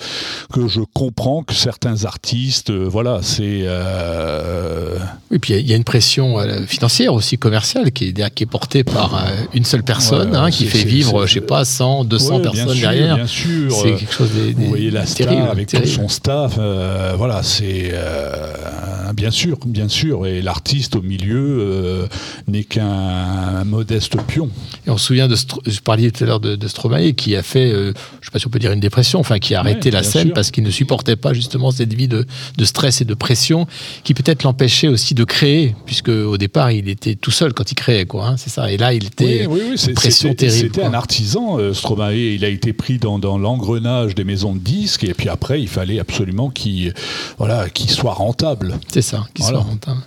que 0.52 0.68
je 0.68 0.80
comprends 0.94 1.42
que 1.42 1.54
certains 1.54 2.04
artistes, 2.04 2.70
voilà, 2.70 3.20
c'est. 3.22 3.62
euh, 3.64 4.98
Et 5.30 5.38
puis 5.38 5.54
il 5.54 5.68
y 5.68 5.72
a 5.72 5.76
une 5.76 5.84
pression 5.84 6.38
financière 6.66 7.14
aussi 7.14 7.38
commerciale 7.38 7.92
qui 7.92 8.08
est, 8.08 8.34
qui 8.34 8.42
est 8.44 8.46
portée 8.46 8.84
par 8.84 9.14
euh, 9.14 9.28
une 9.54 9.64
seule 9.64 9.82
personne 9.82 10.30
Ouais, 10.30 10.36
hein, 10.36 10.50
qui 10.50 10.66
fait 10.66 10.84
vivre, 10.84 11.26
je 11.26 11.34
sais 11.34 11.40
pas, 11.40 11.64
100, 11.64 12.04
200 12.04 12.34
Ouais, 12.36 12.40
bien 12.42 12.50
personnes 12.52 12.74
sûr, 12.76 12.80
derrière. 12.90 13.16
Bien 13.16 13.26
sûr. 13.26 13.72
C'est 13.72 13.94
quelque 13.94 14.12
chose 14.14 14.30
de, 14.32 14.52
Vous 14.56 14.66
voyez 14.68 14.90
la 14.90 15.06
star 15.06 15.28
terrible, 15.28 15.48
avec 15.48 15.68
terrible. 15.68 15.88
tout 15.88 15.94
son 16.02 16.08
staff. 16.08 16.56
euh, 16.58 17.14
voilà, 17.16 17.42
c'est 17.42 17.90
euh, 17.92 19.12
bien 19.14 19.30
sûr, 19.30 19.58
bien 19.66 19.88
sûr. 19.88 20.26
Et 20.26 20.42
l'artiste 20.42 20.96
au 20.96 21.02
milieu 21.02 21.58
euh, 21.60 22.06
n'est 22.48 22.64
qu'un 22.64 23.64
modeste 23.64 24.16
pion. 24.26 24.48
Et 24.86 24.90
on 24.90 24.96
se 24.98 25.06
souvient 25.06 25.28
de, 25.28 25.36
je 25.66 25.80
parlais 25.80 26.10
tout 26.10 26.24
à 26.24 26.26
l'heure 26.26 26.40
de, 26.40 26.56
de 26.56 26.68
Stromae 26.68 27.12
qui 27.12 27.36
a 27.36 27.42
fait, 27.42 27.70
je 27.70 27.92
sais 27.92 28.30
pas 28.32 28.38
si 28.38 28.46
on 28.46 28.50
peut 28.50 28.58
dire 28.58 28.72
une 28.72 28.80
dépression, 28.80 29.20
enfin 29.20 29.38
qui 29.38 29.54
a 29.54 29.60
arrêté 29.60 29.88
Ouais, 29.90 29.96
la 29.96 30.02
scène 30.02 30.26
sûr. 30.26 30.34
parce 30.34 30.50
qu'il 30.50 30.64
ne 30.64 30.70
supportait 30.70 31.16
pas 31.16 31.32
justement 31.32 31.70
cette 31.70 31.92
vie 31.92 32.08
de, 32.08 32.26
de 32.56 32.64
stress 32.64 33.00
et 33.00 33.04
de 33.04 33.14
pression 33.14 33.66
qui 34.04 34.14
peut-être 34.14 34.42
l'empêchait 34.44 34.88
aussi 34.88 35.14
de 35.14 35.24
créer 35.24 35.74
puisque 35.86 36.08
au 36.08 36.36
départ 36.38 36.51
il 36.70 36.88
était 36.88 37.14
tout 37.14 37.30
seul 37.30 37.52
quand 37.54 37.70
il 37.70 37.74
créait 37.74 38.04
quoi, 38.06 38.26
hein, 38.28 38.36
c'est 38.36 38.50
ça. 38.50 38.70
Et 38.70 38.76
là 38.76 38.92
il 38.92 39.06
était 39.06 39.46
Oui, 39.46 39.74
pression 39.94 40.34
terrible. 40.34 40.68
C'était 40.74 40.82
un 40.84 40.94
artisan, 40.94 41.58
euh, 41.58 41.72
Stromae. 41.74 42.14
Il 42.34 42.44
a 42.44 42.48
été 42.48 42.72
pris 42.72 42.98
dans, 42.98 43.18
dans 43.18 43.38
l'engrenage 43.38 44.14
des 44.14 44.24
maisons 44.24 44.52
de 44.54 44.58
disques, 44.58 45.04
et 45.04 45.14
puis 45.14 45.28
après, 45.28 45.60
il 45.60 45.68
fallait 45.68 45.98
absolument 45.98 46.50
qu'il 46.50 46.92
voilà, 47.38 47.68
qu'il 47.70 47.90
soit 47.90 48.12
rentable. 48.14 48.78
C'est 48.92 49.02
ça, 49.02 49.26
qu'il 49.34 49.44
Voilà. 49.44 49.60
soit 49.60 49.68
rentable. 49.68 50.00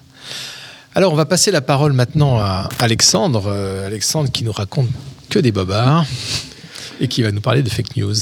Alors, 0.94 1.12
on 1.12 1.16
va 1.18 1.26
passer 1.26 1.52
la 1.52 1.62
parole 1.62 1.92
maintenant 1.94 2.38
à 2.38 2.70
Alexandre. 2.80 3.46
Euh, 3.48 3.86
Alexandre 3.88 4.32
qui 4.32 4.44
nous 4.46 4.54
raconte 4.54 4.88
que 5.30 5.40
des 5.40 5.52
bobards 5.52 6.06
et 7.02 7.08
qui 7.10 7.22
va 7.22 7.32
nous 7.32 7.42
parler 7.42 7.64
de 7.64 7.70
fake 7.70 7.98
news. 7.98 8.14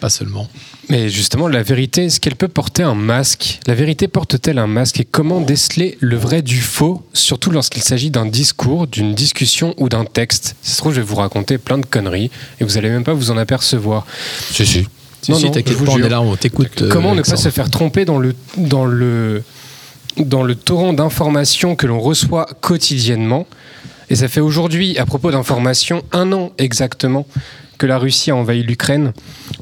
Pas 0.00 0.10
seulement. 0.10 0.46
Mais 0.90 1.08
justement, 1.08 1.48
la 1.48 1.62
vérité, 1.62 2.04
est-ce 2.04 2.20
qu'elle 2.20 2.36
peut 2.36 2.48
porter 2.48 2.82
un 2.82 2.94
masque? 2.94 3.60
La 3.66 3.74
vérité 3.74 4.08
porte-t-elle 4.08 4.58
un 4.58 4.66
masque? 4.66 5.00
Et 5.00 5.04
comment 5.04 5.40
déceler 5.40 5.96
le 6.00 6.16
vrai 6.16 6.42
du 6.42 6.60
faux, 6.60 7.02
surtout 7.14 7.50
lorsqu'il 7.50 7.82
s'agit 7.82 8.10
d'un 8.10 8.26
discours, 8.26 8.86
d'une 8.86 9.14
discussion 9.14 9.74
ou 9.78 9.88
d'un 9.88 10.04
texte? 10.04 10.54
Si 10.60 10.70
ça 10.70 10.76
se 10.76 10.80
trouve, 10.82 10.92
je 10.92 11.00
vais 11.00 11.06
vous 11.06 11.16
raconter 11.16 11.56
plein 11.56 11.78
de 11.78 11.86
conneries 11.86 12.30
et 12.60 12.64
vous 12.64 12.76
allez 12.76 12.90
même 12.90 13.04
pas 13.04 13.14
vous 13.14 13.30
en 13.30 13.38
apercevoir. 13.38 14.06
Si, 14.50 14.66
si. 14.66 14.86
Si, 15.22 15.34
si, 15.34 15.50
t'inquiète 15.50 15.82
pas, 15.82 15.92
on 15.92 15.98
est 15.98 16.08
là, 16.08 16.20
on 16.20 16.36
t'écoute. 16.36 16.82
euh, 16.82 16.90
Comment 16.92 17.14
ne 17.14 17.22
pas 17.22 17.36
se 17.36 17.48
faire 17.48 17.70
tromper 17.70 18.04
dans 18.04 18.18
le, 18.18 18.34
dans 18.58 18.84
le, 18.84 19.42
dans 20.18 20.42
le 20.44 20.54
torrent 20.54 20.92
d'informations 20.92 21.74
que 21.74 21.86
l'on 21.86 21.98
reçoit 21.98 22.46
quotidiennement? 22.60 23.46
Et 24.08 24.14
ça 24.14 24.28
fait 24.28 24.40
aujourd'hui, 24.40 24.98
à 24.98 25.06
propos 25.06 25.32
d'informations, 25.32 26.04
un 26.12 26.32
an 26.32 26.52
exactement 26.58 27.26
que 27.78 27.86
la 27.86 27.98
Russie 27.98 28.30
a 28.30 28.36
envahi 28.36 28.62
l'Ukraine 28.62 29.12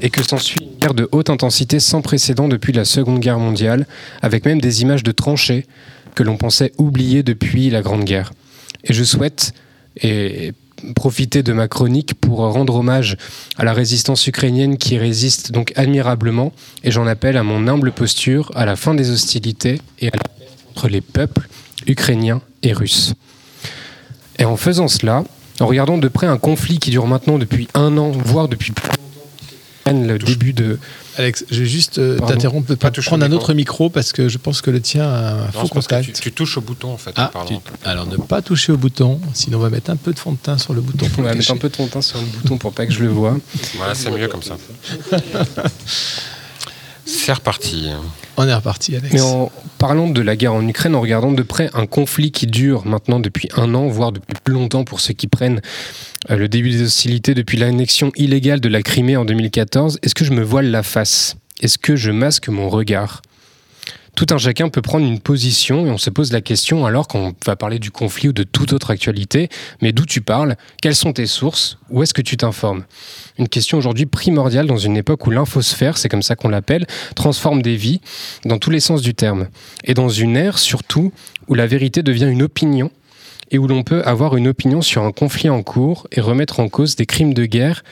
et 0.01 0.09
que 0.09 0.23
s'ensuit 0.23 0.61
une 0.61 0.79
guerre 0.79 0.93
de 0.93 1.09
haute 1.11 1.29
intensité 1.29 1.79
sans 1.79 2.01
précédent 2.01 2.47
depuis 2.47 2.73
la 2.73 2.85
Seconde 2.85 3.19
Guerre 3.19 3.39
mondiale, 3.39 3.87
avec 4.21 4.45
même 4.45 4.61
des 4.61 4.81
images 4.81 5.03
de 5.03 5.11
tranchées 5.11 5.65
que 6.15 6.23
l'on 6.23 6.37
pensait 6.37 6.71
oubliées 6.77 7.23
depuis 7.23 7.69
la 7.69 7.81
Grande 7.81 8.05
Guerre. 8.05 8.31
Et 8.83 8.93
je 8.93 9.03
souhaite 9.03 9.53
et 10.01 10.53
profiter 10.95 11.43
de 11.43 11.53
ma 11.53 11.67
chronique 11.67 12.13
pour 12.15 12.39
rendre 12.39 12.75
hommage 12.75 13.17
à 13.57 13.63
la 13.63 13.73
résistance 13.73 14.27
ukrainienne 14.27 14.77
qui 14.77 14.97
résiste 14.97 15.51
donc 15.51 15.71
admirablement 15.75 16.51
et 16.83 16.91
j'en 16.91 17.07
appelle 17.07 17.37
à 17.37 17.43
mon 17.43 17.67
humble 17.67 17.91
posture 17.91 18.51
à 18.55 18.65
la 18.65 18.75
fin 18.75 18.93
des 18.93 19.09
hostilités 19.09 19.81
et 19.99 20.07
à 20.07 20.15
la 20.15 20.23
paix 20.23 20.47
entre 20.71 20.89
les 20.89 21.01
peuples 21.01 21.47
ukrainiens 21.87 22.41
et 22.61 22.73
russes. 22.73 23.13
Et 24.37 24.45
en 24.45 24.57
faisant 24.57 24.87
cela, 24.87 25.23
en 25.59 25.67
regardant 25.67 25.97
de 25.97 26.07
près 26.07 26.27
un 26.27 26.37
conflit 26.37 26.79
qui 26.79 26.89
dure 26.91 27.07
maintenant 27.07 27.37
depuis 27.37 27.67
un 27.73 27.97
an, 27.97 28.11
voire 28.11 28.47
depuis 28.47 28.71
plus 28.71 28.87
longtemps, 28.87 30.03
le 30.07 30.17
début 30.17 30.53
de... 30.53 30.79
Alex, 31.17 31.45
je 31.49 31.59
vais 31.61 31.65
juste 31.65 31.97
euh, 31.99 32.19
t'interrompre, 32.19 32.75
Pas 32.75 32.91
prendre 32.91 33.23
un 33.23 33.29
micro. 33.29 33.41
autre 33.41 33.53
micro 33.53 33.89
parce 33.89 34.11
que 34.11 34.27
je 34.27 34.37
pense 34.37 34.61
que 34.61 34.69
le 34.69 34.81
tien 34.81 35.07
a 35.07 35.31
un 35.31 35.45
Non, 35.45 35.51
faux 35.61 35.67
contact. 35.69 36.05
tu, 36.07 36.11
tu 36.11 36.31
touches 36.33 36.57
au 36.57 36.61
bouton 36.61 36.91
en 36.91 36.97
fait. 36.97 37.11
Ah, 37.15 37.31
en 37.35 37.45
tu- 37.45 37.53
alors 37.85 38.05
ne 38.05 38.17
pas 38.17 38.41
toucher 38.41 38.73
au 38.73 38.77
bouton, 38.77 39.21
sinon 39.33 39.59
on 39.59 39.61
va 39.61 39.69
mettre 39.69 39.91
un 39.91 39.95
peu 39.95 40.11
de 40.11 40.19
fond 40.19 40.33
de 40.33 40.37
teint 40.37 40.57
sur 40.57 40.73
le 40.73 40.81
bouton 40.81 41.05
On 41.05 41.09
pour 41.09 41.23
va 41.23 41.31
le 41.31 41.37
mettre 41.37 41.51
un 41.51 41.57
peu 41.57 41.69
de 41.69 41.75
ton 41.75 41.87
teint 41.87 42.01
sur 42.01 42.19
le 42.19 42.25
bouton 42.25 42.57
pour 42.57 42.73
pas 42.73 42.85
que 42.85 42.91
je 42.91 42.99
le 43.01 43.07
vois. 43.09 43.37
Voilà, 43.77 43.95
c'est 43.95 44.11
mieux 44.11 44.27
comme 44.27 44.43
ça. 44.43 44.57
C'est 47.05 47.33
reparti. 47.33 47.89
On 48.37 48.47
est 48.47 48.53
reparti, 48.53 48.95
Alex. 48.95 49.13
Mais 49.13 49.21
en 49.21 49.51
parlant 49.77 50.09
de 50.09 50.21
la 50.21 50.35
guerre 50.35 50.53
en 50.53 50.67
Ukraine, 50.67 50.95
en 50.95 51.01
regardant 51.01 51.31
de 51.31 51.41
près 51.41 51.69
un 51.73 51.85
conflit 51.85 52.31
qui 52.31 52.47
dure 52.47 52.85
maintenant 52.85 53.19
depuis 53.19 53.49
un 53.55 53.73
an, 53.73 53.87
voire 53.87 54.11
depuis 54.11 54.35
plus 54.43 54.53
longtemps 54.53 54.83
pour 54.83 54.99
ceux 54.99 55.13
qui 55.13 55.27
prennent 55.27 55.61
euh, 56.29 56.35
le 56.35 56.49
début 56.49 56.71
des 56.71 56.81
hostilités 56.81 57.33
depuis 57.33 57.57
l'annexion 57.57 58.11
illégale 58.15 58.59
de 58.59 58.69
la 58.69 58.81
Crimée 58.81 59.15
en 59.15 59.25
2014, 59.25 59.99
est-ce 60.01 60.15
que 60.15 60.25
je 60.25 60.31
me 60.31 60.43
voile 60.43 60.69
la 60.69 60.83
face? 60.83 61.37
Est-ce 61.61 61.77
que 61.77 61.95
je 61.95 62.11
masque 62.11 62.49
mon 62.49 62.69
regard? 62.69 63.21
Tout 64.15 64.27
un 64.29 64.37
chacun 64.37 64.69
peut 64.69 64.81
prendre 64.81 65.05
une 65.05 65.19
position 65.19 65.85
et 65.85 65.89
on 65.89 65.97
se 65.97 66.09
pose 66.09 66.31
la 66.31 66.39
question 66.39 66.85
alors 66.85 67.07
qu'on 67.09 67.33
va 67.45 67.57
parler 67.57 67.79
du 67.79 67.91
conflit 67.91 68.29
ou 68.29 68.33
de 68.33 68.43
toute 68.43 68.71
autre 68.71 68.91
actualité, 68.91 69.49
mais 69.81 69.91
d'où 69.91 70.05
tu 70.05 70.21
parles? 70.21 70.55
Quelles 70.81 70.95
sont 70.95 71.11
tes 71.11 71.25
sources? 71.25 71.77
Où 71.89 72.01
est-ce 72.01 72.13
que 72.13 72.21
tu 72.21 72.37
t'informes? 72.37 72.85
Une 73.37 73.49
question 73.49 73.77
aujourd'hui 73.77 74.05
primordiale 74.05 74.65
dans 74.65 74.77
une 74.77 74.95
époque 74.95 75.27
où 75.27 75.31
l'infosphère, 75.31 75.97
c'est 75.97 76.07
comme 76.07 76.21
ça 76.21 76.35
qu'on 76.35 76.47
l'appelle, 76.47 76.87
transforme 77.15 77.61
des 77.61 77.75
vies 77.75 77.99
dans 78.45 78.59
tous 78.59 78.69
les 78.69 78.79
sens 78.79 79.01
du 79.01 79.13
terme. 79.13 79.47
Et 79.83 79.93
dans 79.93 80.09
une 80.09 80.37
ère 80.37 80.57
surtout 80.57 81.11
où 81.47 81.53
la 81.53 81.67
vérité 81.67 82.01
devient 82.01 82.29
une 82.29 82.43
opinion 82.43 82.91
et 83.51 83.57
où 83.57 83.67
l'on 83.67 83.83
peut 83.83 84.01
avoir 84.03 84.37
une 84.37 84.47
opinion 84.47 84.81
sur 84.81 85.03
un 85.03 85.11
conflit 85.11 85.49
en 85.49 85.63
cours 85.63 86.07
et 86.11 86.21
remettre 86.21 86.59
en 86.59 86.69
cause 86.69 86.95
des 86.95 87.05
crimes 87.05 87.33
de 87.33 87.45
guerre 87.45 87.83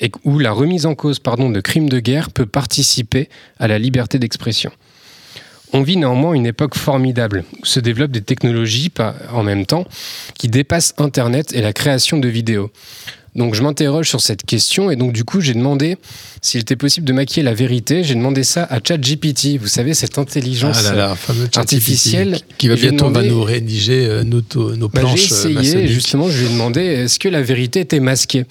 et 0.00 0.12
où 0.24 0.38
la 0.38 0.52
remise 0.52 0.84
en 0.84 0.94
cause 0.94 1.20
pardon, 1.20 1.48
de 1.48 1.60
crimes 1.60 1.88
de 1.88 1.98
guerre 1.98 2.30
peut 2.30 2.46
participer 2.46 3.30
à 3.58 3.68
la 3.68 3.78
liberté 3.78 4.18
d'expression. 4.18 4.70
On 5.72 5.82
vit 5.82 5.96
néanmoins 5.96 6.34
une 6.34 6.46
époque 6.46 6.76
formidable 6.76 7.44
où 7.60 7.66
se 7.66 7.80
développent 7.80 8.12
des 8.12 8.20
technologies 8.20 8.92
en 9.32 9.42
même 9.42 9.66
temps 9.66 9.84
qui 10.34 10.48
dépassent 10.48 10.94
Internet 10.98 11.52
et 11.54 11.60
la 11.60 11.72
création 11.72 12.18
de 12.18 12.28
vidéos. 12.28 12.70
Donc 13.36 13.54
je 13.54 13.62
m'interroge 13.62 14.08
sur 14.08 14.20
cette 14.20 14.44
question 14.44 14.90
et 14.90 14.96
donc 14.96 15.12
du 15.12 15.24
coup 15.24 15.40
j'ai 15.40 15.54
demandé 15.54 15.96
s'il 16.40 16.60
était 16.60 16.76
possible 16.76 17.06
de 17.06 17.12
maquiller 17.12 17.42
la 17.42 17.54
vérité. 17.54 18.02
J'ai 18.02 18.14
demandé 18.14 18.42
ça 18.42 18.64
à 18.64 18.78
ChatGPT, 18.82 19.58
vous 19.60 19.68
savez 19.68 19.94
cette 19.94 20.18
intelligence 20.18 20.78
Ah 20.80 20.94
là 20.94 20.96
là, 20.96 21.16
artificielle. 21.54 22.38
qui 22.58 22.68
va 22.68 22.74
bientôt 22.76 23.10
va 23.10 23.22
nous 23.22 23.42
rédiger 23.42 24.06
euh, 24.06 24.24
nos, 24.24 24.42
nos 24.76 24.88
bah, 24.88 25.00
planches 25.00 25.28
J'ai 25.28 25.56
euh, 25.56 25.60
essayé, 25.60 25.88
justement, 25.88 26.28
je 26.28 26.38
lui 26.40 26.46
ai 26.46 26.48
demandé 26.50 26.80
est-ce 26.80 27.18
que 27.18 27.28
la 27.28 27.42
vérité 27.42 27.80
était 27.80 28.00
masquée? 28.00 28.46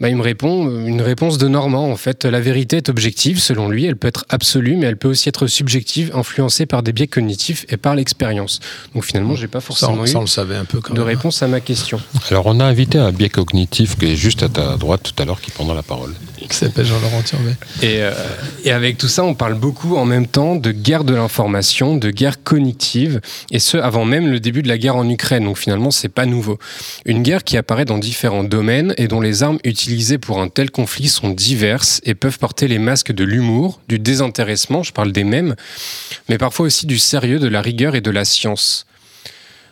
Bah, 0.00 0.08
Il 0.08 0.16
me 0.16 0.22
répond 0.22 0.66
euh, 0.68 0.86
une 0.86 1.02
réponse 1.02 1.38
de 1.38 1.46
Normand. 1.48 1.90
En 1.90 1.96
fait, 1.96 2.24
la 2.24 2.40
vérité 2.40 2.78
est 2.78 2.88
objective, 2.88 3.38
selon 3.40 3.68
lui. 3.68 3.84
Elle 3.84 3.96
peut 3.96 4.08
être 4.08 4.24
absolue, 4.28 4.76
mais 4.76 4.86
elle 4.86 4.96
peut 4.96 5.08
aussi 5.08 5.28
être 5.28 5.46
subjective, 5.46 6.10
influencée 6.14 6.66
par 6.66 6.82
des 6.82 6.92
biais 6.92 7.06
cognitifs 7.06 7.66
et 7.68 7.76
par 7.76 7.94
l'expérience. 7.94 8.60
Donc 8.94 9.04
finalement, 9.04 9.34
j'ai 9.36 9.48
pas 9.48 9.60
Ça, 9.60 9.66
forcément 9.66 9.92
on, 10.02 10.06
ça, 10.06 10.18
on 10.18 10.22
eu 10.22 10.24
le 10.24 10.28
savait 10.28 10.56
un 10.56 10.64
peu 10.64 10.80
quand 10.80 10.94
de 10.94 10.98
même. 11.00 11.08
réponse 11.08 11.42
à 11.42 11.48
ma 11.48 11.60
question. 11.60 12.00
Alors, 12.30 12.46
on 12.46 12.58
a 12.60 12.64
invité 12.64 12.98
un 12.98 13.12
biais 13.12 13.28
cognitif 13.28 13.96
qui 13.98 14.06
est 14.06 14.16
juste 14.16 14.42
à 14.42 14.48
ta 14.48 14.76
droite 14.76 15.02
tout 15.02 15.22
à 15.22 15.24
l'heure 15.26 15.40
qui 15.40 15.50
prendra 15.50 15.74
la 15.74 15.82
parole. 15.82 16.14
Qui 16.48 16.56
s'appelle 16.56 16.86
Jean-Laurent 16.86 17.22
Turvet. 17.22 17.54
Et, 17.82 18.02
euh, 18.02 18.12
et 18.64 18.72
avec 18.72 18.96
tout 18.98 19.08
ça, 19.08 19.24
on 19.24 19.34
parle 19.34 19.54
beaucoup 19.54 19.96
en 19.96 20.04
même 20.04 20.26
temps 20.26 20.56
de 20.56 20.72
guerre 20.72 21.04
de 21.04 21.14
l'information, 21.14 21.96
de 21.96 22.10
guerre 22.10 22.42
cognitive, 22.42 23.20
et 23.50 23.58
ce 23.58 23.76
avant 23.76 24.04
même 24.04 24.28
le 24.28 24.40
début 24.40 24.62
de 24.62 24.68
la 24.68 24.78
guerre 24.78 24.96
en 24.96 25.08
Ukraine. 25.08 25.44
Donc 25.44 25.58
finalement, 25.58 25.90
c'est 25.90 26.08
pas 26.08 26.26
nouveau. 26.26 26.58
Une 27.04 27.22
guerre 27.22 27.44
qui 27.44 27.56
apparaît 27.56 27.84
dans 27.84 27.98
différents 27.98 28.44
domaines 28.44 28.94
et 28.96 29.08
dont 29.08 29.20
les 29.20 29.42
armes 29.42 29.58
utilisées 29.64 30.18
pour 30.18 30.40
un 30.40 30.48
tel 30.48 30.70
conflit 30.70 31.08
sont 31.08 31.30
diverses 31.30 32.00
et 32.04 32.14
peuvent 32.14 32.38
porter 32.38 32.68
les 32.68 32.78
masques 32.78 33.12
de 33.12 33.24
l'humour, 33.24 33.80
du 33.88 33.98
désintéressement, 33.98 34.82
je 34.82 34.92
parle 34.92 35.12
des 35.12 35.24
mêmes, 35.24 35.54
mais 36.28 36.38
parfois 36.38 36.66
aussi 36.66 36.86
du 36.86 36.98
sérieux, 36.98 37.38
de 37.38 37.48
la 37.48 37.60
rigueur 37.60 37.94
et 37.94 38.00
de 38.00 38.10
la 38.10 38.24
science. 38.24 38.86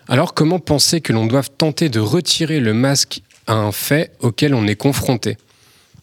Alors 0.08 0.34
comment 0.34 0.58
penser 0.58 1.00
que 1.00 1.12
l'on 1.12 1.26
doive 1.26 1.50
tenter 1.56 1.88
de 1.88 2.00
retirer 2.00 2.60
le 2.60 2.72
masque 2.74 3.22
à 3.46 3.54
un 3.54 3.72
fait 3.72 4.12
auquel 4.20 4.54
on 4.54 4.66
est 4.66 4.76
confronté? 4.76 5.36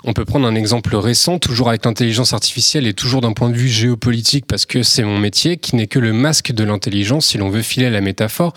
On 0.06 0.14
peut 0.14 0.23
prendre 0.23 0.48
un 0.48 0.53
exemple 0.53 0.95
récent, 0.95 1.40
toujours 1.40 1.69
avec 1.69 1.84
l'intelligence 1.84 2.34
artificielle 2.34 2.86
et 2.86 2.94
toujours 2.94 3.22
d'un 3.22 3.34
point 3.34 3.49
de 3.49 3.56
vue 3.56 3.68
géopolitique, 3.68 4.45
parce 4.45 4.65
que 4.68 4.84
c'est 4.84 5.03
mon 5.03 5.18
métier, 5.18 5.57
qui 5.57 5.76
n'est 5.76 5.88
que 5.88 5.98
le 5.98 6.14
masque 6.14 6.52
de 6.52 6.64
l'intelligence, 6.64 7.26
si 7.27 7.40
l'on 7.40 7.49
veut 7.49 7.64
filer 7.64 7.90
la 7.90 8.02
métaphore, 8.02 8.53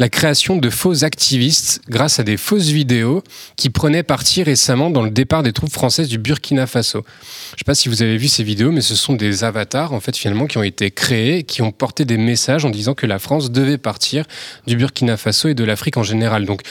la 0.00 0.08
création 0.08 0.56
de 0.56 0.70
faux 0.70 1.04
activistes 1.04 1.80
grâce 1.88 2.18
à 2.18 2.24
des 2.24 2.36
fausses 2.36 2.68
vidéos 2.68 3.22
qui 3.56 3.70
prenaient 3.70 4.02
parti 4.02 4.42
récemment 4.42 4.90
dans 4.90 5.02
le 5.02 5.10
départ 5.10 5.44
des 5.44 5.52
troupes 5.52 5.72
françaises 5.72 6.08
du 6.08 6.18
Burkina 6.18 6.66
Faso. 6.66 7.04
Je 7.50 7.54
ne 7.54 7.58
sais 7.58 7.64
pas 7.64 7.76
si 7.76 7.88
vous 7.88 8.02
avez 8.02 8.16
vu 8.16 8.26
ces 8.26 8.42
vidéos, 8.42 8.72
mais 8.72 8.80
ce 8.80 8.96
sont 8.96 9.14
des 9.14 9.44
avatars, 9.44 9.92
en 9.92 10.00
fait, 10.00 10.16
finalement, 10.16 10.46
qui 10.46 10.58
ont 10.58 10.64
été 10.64 10.90
créés, 10.90 11.44
qui 11.44 11.62
ont 11.62 11.70
porté 11.70 12.04
des 12.04 12.18
messages 12.18 12.64
en 12.64 12.70
disant 12.70 12.94
que 12.94 13.06
la 13.06 13.20
France 13.20 13.52
devait 13.52 13.78
partir 13.78 14.24
du 14.66 14.76
Burkina 14.76 15.16
Faso 15.16 15.48
et 15.48 15.54
de 15.54 15.62
l'Afrique 15.62 15.96
en 15.96 16.02
général. 16.02 16.44
Donc, 16.44 16.62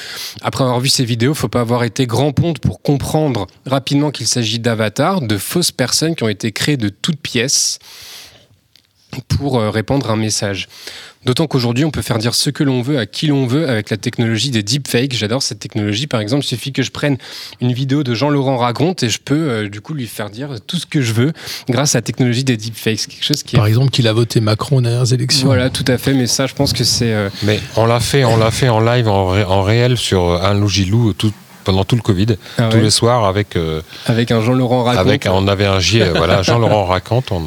après 0.41 0.65
avoir 0.65 0.81
vu 0.81 0.89
ces 0.89 1.05
vidéos, 1.05 1.33
faut 1.33 1.47
pas 1.47 1.61
avoir 1.61 1.85
été 1.85 2.05
grand 2.05 2.33
ponte 2.33 2.59
pour 2.59 2.81
comprendre 2.81 3.47
rapidement 3.65 4.11
qu'il 4.17 4.27
s'agit 4.27 4.59
d'avatars, 4.59 5.21
de 5.21 5.37
fausses 5.37 5.71
personnes 5.71 6.15
qui 6.15 6.23
ont 6.23 6.29
été 6.29 6.51
créées 6.51 6.77
de 6.77 6.89
toutes 6.89 7.19
pièces 7.21 7.79
pour 9.29 9.59
euh, 9.59 9.69
répandre 9.69 10.11
un 10.11 10.15
message. 10.17 10.67
D'autant 11.25 11.47
qu'aujourd'hui, 11.47 11.83
on 11.83 11.91
peut 11.91 12.01
faire 12.01 12.19
dire 12.19 12.35
ce 12.35 12.49
que 12.49 12.63
l'on 12.63 12.81
veut 12.81 12.99
à 12.99 13.05
qui 13.05 13.27
l'on 13.27 13.47
veut 13.47 13.67
avec 13.67 13.89
la 13.89 13.97
technologie 13.97 14.49
des 14.51 14.63
deepfakes. 14.63 15.13
J'adore 15.13 15.41
cette 15.43 15.59
technologie. 15.59 16.07
Par 16.07 16.21
exemple, 16.21 16.43
il 16.45 16.47
suffit 16.47 16.71
que 16.71 16.83
je 16.83 16.91
prenne 16.91 17.17
une 17.59 17.73
vidéo 17.73 18.03
de 18.03 18.13
Jean-Laurent 18.13 18.57
Raconte 18.57 19.03
et 19.03 19.09
je 19.09 19.19
peux 19.19 19.35
euh, 19.49 19.69
du 19.69 19.81
coup 19.81 19.93
lui 19.93 20.07
faire 20.07 20.29
dire 20.29 20.49
tout 20.65 20.77
ce 20.77 20.85
que 20.85 21.01
je 21.01 21.11
veux 21.13 21.33
grâce 21.69 21.95
à 21.95 21.97
la 21.97 22.01
technologie 22.03 22.43
des 22.43 22.55
deepfakes. 22.55 23.07
Quelque 23.07 23.25
chose 23.25 23.43
qui 23.43 23.55
est- 23.55 23.59
Par 23.59 23.67
exemple, 23.67 23.89
qu'il 23.91 24.07
a 24.07 24.13
voté 24.13 24.39
Macron 24.39 24.77
aux 24.77 24.81
dernières 24.81 25.11
élections. 25.11 25.47
Voilà, 25.47 25.69
tout 25.69 25.85
à 25.87 25.97
fait. 25.97 26.13
Mais 26.13 26.27
ça, 26.27 26.47
je 26.47 26.53
pense 26.53 26.71
que 26.71 26.83
c'est. 26.83 27.11
euh, 27.11 27.29
Mais 27.43 27.59
on 27.75 27.85
l'a 27.85 27.99
fait, 27.99 28.23
on 28.23 28.37
l'a 28.37 28.51
fait 28.51 28.69
en 28.69 28.79
live, 28.79 29.07
en, 29.09 29.27
ré- 29.27 29.43
en 29.43 29.63
réel 29.63 29.97
sur 29.97 30.41
un 30.43 30.53
Lougilou 30.53 31.13
tout, 31.13 31.33
pendant 31.67 31.83
tout 31.83 31.97
le 31.97 32.01
Covid, 32.01 32.37
Ah 32.57 32.69
tous 32.71 32.77
ouais. 32.77 32.83
les 32.83 32.89
soirs 32.89 33.25
avec 33.25 33.57
euh, 33.57 33.81
avec 34.05 34.31
un 34.31 34.39
Jean-Laurent 34.41 34.83
Raconte. 34.85 35.05
avec 35.05 35.27
on 35.29 35.47
avait 35.49 35.65
un 35.65 35.79
J, 35.79 36.01
voilà 36.15 36.41
Jean-Laurent 36.47 36.85
raconte, 36.85 37.31
on 37.33 37.43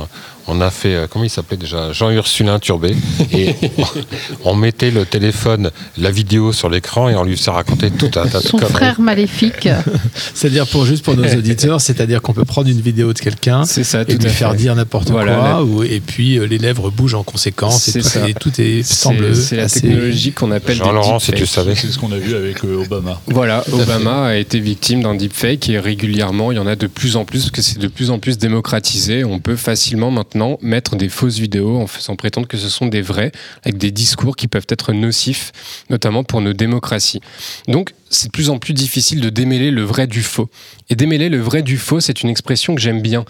on 0.52 0.60
a 0.60 0.70
fait 0.70 0.94
euh, 0.94 1.06
comment 1.08 1.24
il 1.24 1.30
s'appelait 1.30 1.56
déjà 1.56 1.92
Jean 1.92 2.10
Ursulin 2.10 2.58
Turbé 2.58 2.94
et 3.32 3.54
on 4.44 4.54
mettait 4.54 4.90
le 4.90 5.04
téléphone, 5.06 5.70
la 5.98 6.10
vidéo 6.10 6.52
sur 6.52 6.68
l'écran 6.68 7.08
et 7.08 7.14
on 7.14 7.24
lui 7.24 7.36
faisait 7.36 7.50
raconter 7.50 7.90
tout 7.90 8.10
un 8.16 8.26
tas 8.26 8.40
de 8.40 8.46
Son 8.48 8.58
conneries. 8.58 8.72
frère 8.72 9.00
maléfique. 9.00 9.68
C'est-à-dire 10.34 10.66
pour 10.66 10.84
juste 10.86 11.04
pour 11.04 11.16
nos 11.16 11.24
auditeurs, 11.34 11.80
c'est-à-dire 11.80 12.20
qu'on 12.22 12.32
peut 12.32 12.44
prendre 12.44 12.68
une 12.68 12.80
vidéo 12.80 13.12
de 13.12 13.18
quelqu'un 13.18 13.64
C'est 13.64 13.84
ça, 13.84 14.02
et 14.02 14.06
tout 14.06 14.18
lui 14.22 14.28
faire 14.30 14.50
fait. 14.52 14.56
dire 14.56 14.74
n'importe 14.74 15.10
Voilà, 15.10 15.34
quoi, 15.34 15.48
la- 15.48 15.62
ou- 15.62 15.82
et 15.84 16.00
puis 16.00 16.38
euh, 16.38 16.44
les 16.46 16.58
lèvres 16.58 16.90
bougent 16.90 17.14
en 17.14 17.22
conséquence. 17.22 17.88
Et 17.88 17.92
tout, 18.00 18.08
ça. 18.08 18.28
et 18.28 18.34
tout 18.34 18.52
est, 18.60 18.82
semble 18.82 19.36
c'est 19.36 19.56
la 19.56 19.64
assez- 19.64 19.82
technologie 19.82 20.32
qu'on 20.32 20.50
appelle 20.50 20.78
des 20.78 20.84
Jean-Laurent, 20.84 21.18
si 21.18 21.32
tu 21.32 21.46
savais. 21.46 21.74
C'est 21.74 21.88
ce 21.88 21.98
qu'on 21.98 22.12
a 22.12 22.18
vu 22.18 22.34
avec 22.34 22.64
euh, 22.64 22.82
Obama. 22.84 23.20
Voilà, 23.26 23.64
Obama 23.72 24.26
a 24.28 24.36
été 24.36 24.58
victime 24.60 25.02
d'un 25.02 25.14
deepfake 25.14 25.68
et 25.68 25.78
régulièrement, 25.78 26.50
il 26.52 26.56
y 26.56 26.58
en 26.58 26.66
a 26.66 26.76
de 26.76 26.86
plus 26.86 27.16
en 27.16 27.24
plus 27.24 27.40
parce 27.40 27.50
que 27.50 27.62
c'est 27.62 27.78
de 27.78 27.88
plus 27.88 28.10
en 28.10 28.18
plus 28.18 28.38
démocratisé. 28.38 29.24
On 29.24 29.38
peut 29.38 29.56
facilement 29.56 30.10
maintenant 30.10 30.39
mettre 30.60 30.96
des 30.96 31.08
fausses 31.08 31.38
vidéos 31.38 31.78
en 31.78 31.86
faisant 31.86 32.16
prétendre 32.16 32.48
que 32.48 32.56
ce 32.56 32.68
sont 32.68 32.86
des 32.86 33.02
vrais, 33.02 33.32
avec 33.64 33.78
des 33.78 33.90
discours 33.90 34.36
qui 34.36 34.48
peuvent 34.48 34.66
être 34.68 34.92
nocifs, 34.92 35.52
notamment 35.90 36.24
pour 36.24 36.40
nos 36.40 36.52
démocraties. 36.52 37.20
Donc, 37.68 37.92
c'est 38.10 38.26
de 38.26 38.32
plus 38.32 38.50
en 38.50 38.58
plus 38.58 38.74
difficile 38.74 39.20
de 39.20 39.30
démêler 39.30 39.70
le 39.70 39.82
vrai 39.82 40.06
du 40.06 40.22
faux. 40.22 40.48
Et 40.88 40.96
démêler 40.96 41.28
le 41.28 41.40
vrai 41.40 41.62
du 41.62 41.78
faux, 41.78 42.00
c'est 42.00 42.22
une 42.22 42.28
expression 42.28 42.74
que 42.74 42.80
j'aime 42.80 43.00
bien. 43.00 43.24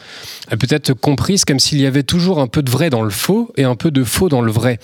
Elle 0.51 0.59
peut 0.59 0.67
être 0.71 0.95
comprise 0.95 1.45
comme 1.45 1.61
s'il 1.61 1.81
y 1.81 1.87
avait 1.87 2.03
toujours 2.03 2.41
un 2.41 2.47
peu 2.47 2.63
de 2.63 2.71
vrai 2.71 2.89
dans 2.89 3.03
le 3.03 3.11
faux 3.11 3.53
et 3.57 3.65
un 3.65 3.77
peu 3.77 3.91
de 3.91 4.05
faux 4.05 4.31
dans 4.31 4.41
le 4.41 4.51
vrai. 4.51 4.79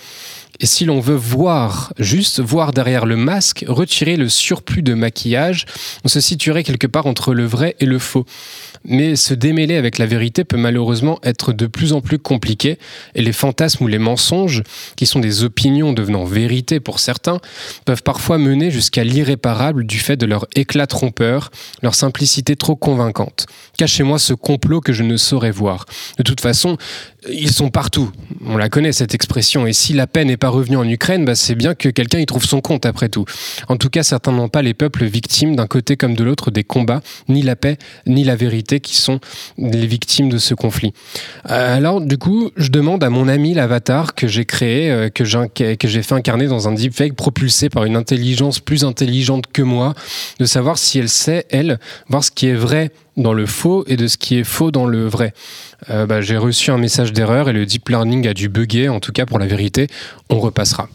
Et 0.59 0.65
si 0.65 0.85
l'on 0.85 0.99
veut 0.99 1.15
voir, 1.15 1.93
juste 1.99 2.39
voir 2.39 2.73
derrière 2.73 3.05
le 3.05 3.15
masque, 3.15 3.63
retirer 3.67 4.17
le 4.17 4.27
surplus 4.27 4.81
de 4.81 4.93
maquillage, 4.93 5.65
on 6.03 6.07
se 6.07 6.19
situerait 6.19 6.63
quelque 6.63 6.87
part 6.87 7.05
entre 7.05 7.33
le 7.33 7.45
vrai 7.45 7.75
et 7.79 7.85
le 7.85 7.99
faux. 7.99 8.25
Mais 8.85 9.15
se 9.15 9.33
démêler 9.33 9.75
avec 9.75 9.97
la 9.97 10.05
vérité 10.05 10.43
peut 10.43 10.57
malheureusement 10.57 11.19
être 11.23 11.53
de 11.53 11.67
plus 11.67 11.93
en 11.93 12.01
plus 12.01 12.19
compliqué, 12.19 12.77
et 13.15 13.21
les 13.21 13.33
fantasmes 13.33 13.83
ou 13.83 13.87
les 13.87 13.99
mensonges, 13.99 14.63
qui 14.95 15.05
sont 15.05 15.19
des 15.19 15.43
opinions 15.43 15.93
devenant 15.93 16.25
vérité 16.25 16.79
pour 16.79 16.99
certains, 16.99 17.39
peuvent 17.85 18.03
parfois 18.03 18.37
mener 18.37 18.71
jusqu'à 18.71 19.03
l'irréparable 19.03 19.85
du 19.85 19.99
fait 19.99 20.17
de 20.17 20.25
leur 20.25 20.47
éclat 20.55 20.87
trompeur, 20.87 21.51
leur 21.81 21.95
simplicité 21.95 22.55
trop 22.55 22.75
convaincante. 22.75 23.45
Cachez-moi 23.77 24.19
ce 24.19 24.33
complot 24.33 24.81
que 24.81 24.93
je 24.93 25.03
ne 25.03 25.17
saurais 25.17 25.51
voir. 25.51 25.85
De 26.17 26.23
toute 26.23 26.41
façon, 26.41 26.77
ils 27.31 27.51
sont 27.51 27.69
partout. 27.69 28.11
On 28.45 28.57
la 28.57 28.69
connaît 28.69 28.91
cette 28.91 29.13
expression. 29.13 29.67
Et 29.67 29.73
si 29.73 29.93
la 29.93 30.07
paix 30.07 30.25
n'est 30.25 30.37
pas 30.37 30.49
revenue 30.49 30.77
en 30.77 30.87
Ukraine, 30.87 31.25
bah, 31.25 31.35
c'est 31.35 31.55
bien 31.55 31.75
que 31.75 31.89
quelqu'un 31.89 32.19
y 32.19 32.25
trouve 32.25 32.45
son 32.45 32.61
compte 32.61 32.85
après 32.85 33.09
tout. 33.09 33.25
En 33.67 33.77
tout 33.77 33.89
cas, 33.89 34.03
certainement 34.03 34.49
pas 34.49 34.61
les 34.61 34.73
peuples 34.73 35.05
victimes 35.05 35.55
d'un 35.55 35.67
côté 35.67 35.97
comme 35.97 36.15
de 36.15 36.23
l'autre 36.23 36.51
des 36.51 36.63
combats, 36.63 37.01
ni 37.27 37.41
la 37.41 37.55
paix, 37.55 37.77
ni 38.05 38.23
la 38.23 38.35
vérité 38.35 38.79
qui 38.79 38.95
sont 38.95 39.19
les 39.57 39.87
victimes 39.87 40.29
de 40.29 40.37
ce 40.37 40.53
conflit. 40.53 40.93
Euh, 41.49 41.77
alors, 41.77 42.01
du 42.01 42.17
coup, 42.17 42.51
je 42.55 42.69
demande 42.69 43.03
à 43.03 43.09
mon 43.09 43.27
ami 43.27 43.53
l'avatar 43.53 44.15
que 44.15 44.27
j'ai 44.27 44.45
créé, 44.45 44.89
euh, 44.91 45.09
que 45.09 45.25
j'ai 45.25 46.03
fait 46.03 46.15
incarner 46.15 46.47
dans 46.47 46.67
un 46.67 46.73
deepfake 46.73 47.15
propulsé 47.15 47.69
par 47.69 47.85
une 47.85 47.95
intelligence 47.95 48.59
plus 48.59 48.83
intelligente 48.83 49.45
que 49.51 49.61
moi, 49.61 49.93
de 50.39 50.45
savoir 50.45 50.77
si 50.77 50.99
elle 50.99 51.09
sait, 51.09 51.45
elle, 51.49 51.79
voir 52.09 52.23
ce 52.23 52.31
qui 52.31 52.47
est 52.47 52.53
vrai 52.53 52.91
dans 53.17 53.33
le 53.33 53.45
faux 53.45 53.83
et 53.87 53.97
de 53.97 54.07
ce 54.07 54.17
qui 54.17 54.37
est 54.37 54.43
faux 54.43 54.71
dans 54.71 54.85
le 54.85 55.07
vrai. 55.07 55.33
Euh, 55.89 56.05
bah, 56.05 56.21
j'ai 56.21 56.37
reçu 56.37 56.71
un 56.71 56.77
message 56.77 57.13
d'erreur 57.13 57.49
et 57.49 57.53
le 57.53 57.65
deep 57.65 57.87
learning 57.89 58.27
a 58.27 58.33
dû 58.33 58.49
bugger, 58.49 58.89
en 58.89 58.99
tout 58.99 59.11
cas 59.11 59.25
pour 59.25 59.37
la 59.39 59.45
vérité, 59.45 59.87
on 60.29 60.39
repassera. 60.39 60.89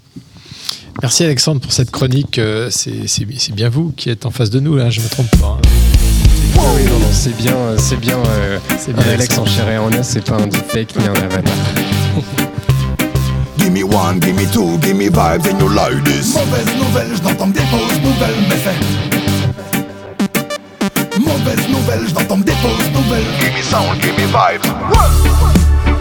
Merci 1.00 1.24
Alexandre 1.24 1.60
pour 1.60 1.72
cette 1.72 1.90
chronique. 1.90 2.38
euh, 2.38 2.68
C'est 2.70 3.06
c'est- 3.08 3.26
c'est 3.38 3.54
bien 3.54 3.68
vous 3.68 3.92
qui 3.96 4.10
êtes 4.10 4.26
en 4.26 4.30
face 4.30 4.50
de 4.50 4.60
nous, 4.60 4.76
là, 4.76 4.90
je 4.90 5.00
me 5.00 5.08
trompe 5.08 5.30
pas. 5.40 5.58
hein. 5.58 5.68
Oui, 6.76 6.84
non, 6.84 6.98
non, 6.98 7.06
c'est 7.12 7.34
bien, 7.36 7.54
euh, 7.56 7.76
c'est 7.78 7.98
bien, 7.98 8.18
euh, 8.26 8.58
C'est 8.78 8.92
bien, 8.92 9.02
Alex 9.04 9.38
en 9.38 9.44
Alexandre. 9.44 9.48
chair 9.48 9.70
et 9.70 9.78
en 9.78 9.88
os, 9.92 10.02
c'est 10.02 10.24
pas 10.24 10.36
un 10.36 10.46
deepfake 10.46 10.96
ni 10.98 11.06
un 11.06 11.14
avatar. 11.14 11.54
Give 13.58 13.70
me 13.70 13.84
one, 13.84 14.20
give 14.20 14.34
me 14.34 14.44
two, 14.50 14.78
give 14.82 14.94
me 14.96 15.08
vibes 15.08 15.46
and 15.46 15.58
you 15.60 15.68
like 15.68 16.02
this. 16.04 16.34
Mauvaise 16.34 16.66
nouvelle, 16.76 17.16
je 17.16 17.22
n'entends 17.22 17.46
des 17.46 17.60
fausses 17.60 18.00
nouvelles, 18.02 18.42
mais 18.48 18.56
c'est. 18.64 19.21
Mauvaise 21.32 21.66
nouvelle, 21.68 22.06
je 22.06 22.14
n'entends 22.14 22.36
des 22.36 22.52
fausses 22.52 22.92
nouvelles. 22.92 23.24
Give 23.40 23.52
me 23.56 23.62
sound, 23.62 23.98
give 24.02 24.12
me 24.12 24.26
vibes. 24.26 24.66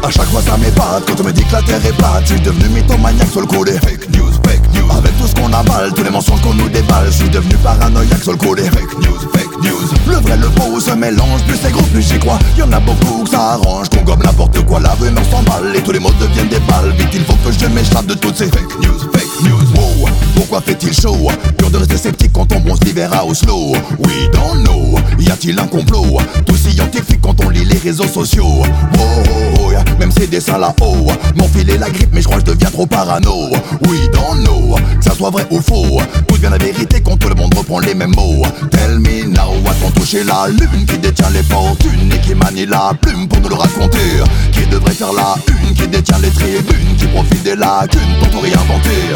À 0.03 0.09
chaque 0.09 0.25
fois 0.25 0.41
ça 0.41 0.57
m'épate 0.57 1.05
quand 1.07 1.21
on 1.21 1.23
me 1.23 1.31
dit 1.31 1.45
que 1.45 1.53
la 1.53 1.61
terre 1.61 1.85
est 1.85 1.93
plate 1.93 2.23
Je 2.23 2.33
suis 2.33 2.41
devenu 2.41 2.67
mythomaniaque 2.69 3.29
sur 3.31 3.39
le 3.39 3.47
coup 3.47 3.63
des 3.63 3.79
fake 3.79 4.09
news, 4.09 4.31
fake 4.45 4.73
news. 4.73 4.91
Avec 4.91 5.17
tout 5.17 5.27
ce 5.27 5.35
qu'on 5.35 5.53
avale, 5.53 5.93
tous 5.93 6.03
les 6.03 6.09
mensonges 6.09 6.41
qu'on 6.41 6.53
nous 6.53 6.67
déballe 6.67 7.05
Je 7.05 7.11
suis 7.11 7.29
devenu 7.29 7.55
paranoïaque 7.63 8.23
sur 8.23 8.33
le 8.33 8.37
coup 8.37 8.55
des 8.55 8.63
fake 8.63 8.97
news, 8.99 9.19
fake 9.31 9.63
news. 9.63 9.87
Le 10.07 10.15
vrai, 10.15 10.35
le 10.35 10.49
faux 10.59 10.79
se 10.81 10.91
mélange, 10.91 11.43
plus 11.47 11.55
c'est 11.55 11.71
gros, 11.71 11.83
plus 11.83 12.01
j'y 12.01 12.19
crois. 12.19 12.39
Y'en 12.57 12.69
a 12.73 12.81
beaucoup 12.81 13.23
que 13.23 13.29
ça 13.29 13.53
arrange, 13.53 13.87
qu'on 13.87 14.01
gobe 14.01 14.25
n'importe 14.25 14.65
quoi 14.65 14.81
La 14.81 14.95
rumeur 14.95 15.23
s'emballe 15.31 15.73
et 15.75 15.81
tous 15.81 15.91
les 15.91 15.99
mots 15.99 16.11
deviennent 16.19 16.49
des 16.49 16.59
balles. 16.59 16.91
Vite 16.97 17.09
il 17.13 17.23
faut 17.23 17.35
que 17.35 17.51
je 17.53 17.67
m'échappe 17.67 18.07
de 18.07 18.15
toutes 18.15 18.35
ces 18.35 18.47
fake 18.47 18.79
news, 18.81 18.99
fake 19.13 19.43
news. 19.43 19.63
Wow, 19.77 20.09
pourquoi 20.51 20.73
fait-il 20.73 20.93
chaud 20.93 21.29
Dur 21.57 21.71
de 21.71 21.77
rester 21.77 21.95
sceptique 21.95 22.33
quand 22.33 22.51
on 22.53 22.59
bronze 22.59 22.81
l'hiver 22.83 23.09
à 23.13 23.25
Oslo. 23.25 23.71
We 23.99 24.29
don't 24.33 24.63
know, 24.65 24.99
y 25.17 25.31
a-t-il 25.31 25.57
un 25.57 25.65
complot 25.65 26.17
Tout 26.45 26.57
scientifique 26.57 27.21
quand 27.21 27.41
on 27.45 27.49
lit 27.49 27.63
les 27.63 27.77
réseaux 27.77 28.07
sociaux. 28.07 28.61
Wow, 28.97 29.71
même 29.97 30.11
ces 30.11 30.27
dessins 30.27 30.57
là-haut 30.57 31.07
M'enfiler 31.37 31.77
la 31.77 31.89
grippe 31.89 32.09
mais 32.11 32.21
je 32.21 32.27
crois 32.27 32.41
que 32.41 32.47
je 32.47 32.53
deviens 32.53 32.69
trop 32.69 32.85
parano. 32.85 33.49
We 33.87 34.09
don't 34.11 34.43
know, 34.43 34.75
que 34.99 35.05
ça 35.05 35.15
soit 35.15 35.29
vrai 35.29 35.45
ou 35.51 35.61
faux. 35.61 36.01
Tout 36.27 36.35
devient 36.35 36.49
la 36.51 36.57
vérité 36.57 36.99
quand 36.99 37.15
tout 37.15 37.29
le 37.29 37.35
monde 37.35 37.53
reprend 37.53 37.79
les 37.79 37.93
mêmes 37.93 38.13
mots. 38.13 38.43
Tell 38.71 38.99
me 38.99 39.27
now, 39.27 39.53
a-t-on 39.69 39.91
touché 39.91 40.25
la 40.25 40.49
lune 40.49 40.85
Qui 40.85 40.97
détient 40.97 41.29
les 41.29 41.43
fortunes 41.43 42.11
et 42.13 42.19
qui 42.19 42.35
manie 42.35 42.65
la 42.65 42.91
plume 42.99 43.29
pour 43.29 43.39
nous 43.39 43.47
le 43.47 43.55
raconter? 43.55 44.19
Qui 44.51 44.67
devrait 44.67 44.95
faire 44.95 45.13
la 45.13 45.35
une, 45.47 45.73
qui 45.73 45.87
détient 45.87 46.19
les 46.19 46.31
tribunes 46.31 46.97
Qui 46.97 47.05
profite 47.05 47.43
des 47.43 47.55
lacunes 47.55 48.01
pour 48.19 48.29
tout 48.31 48.39
réinventer? 48.41 49.15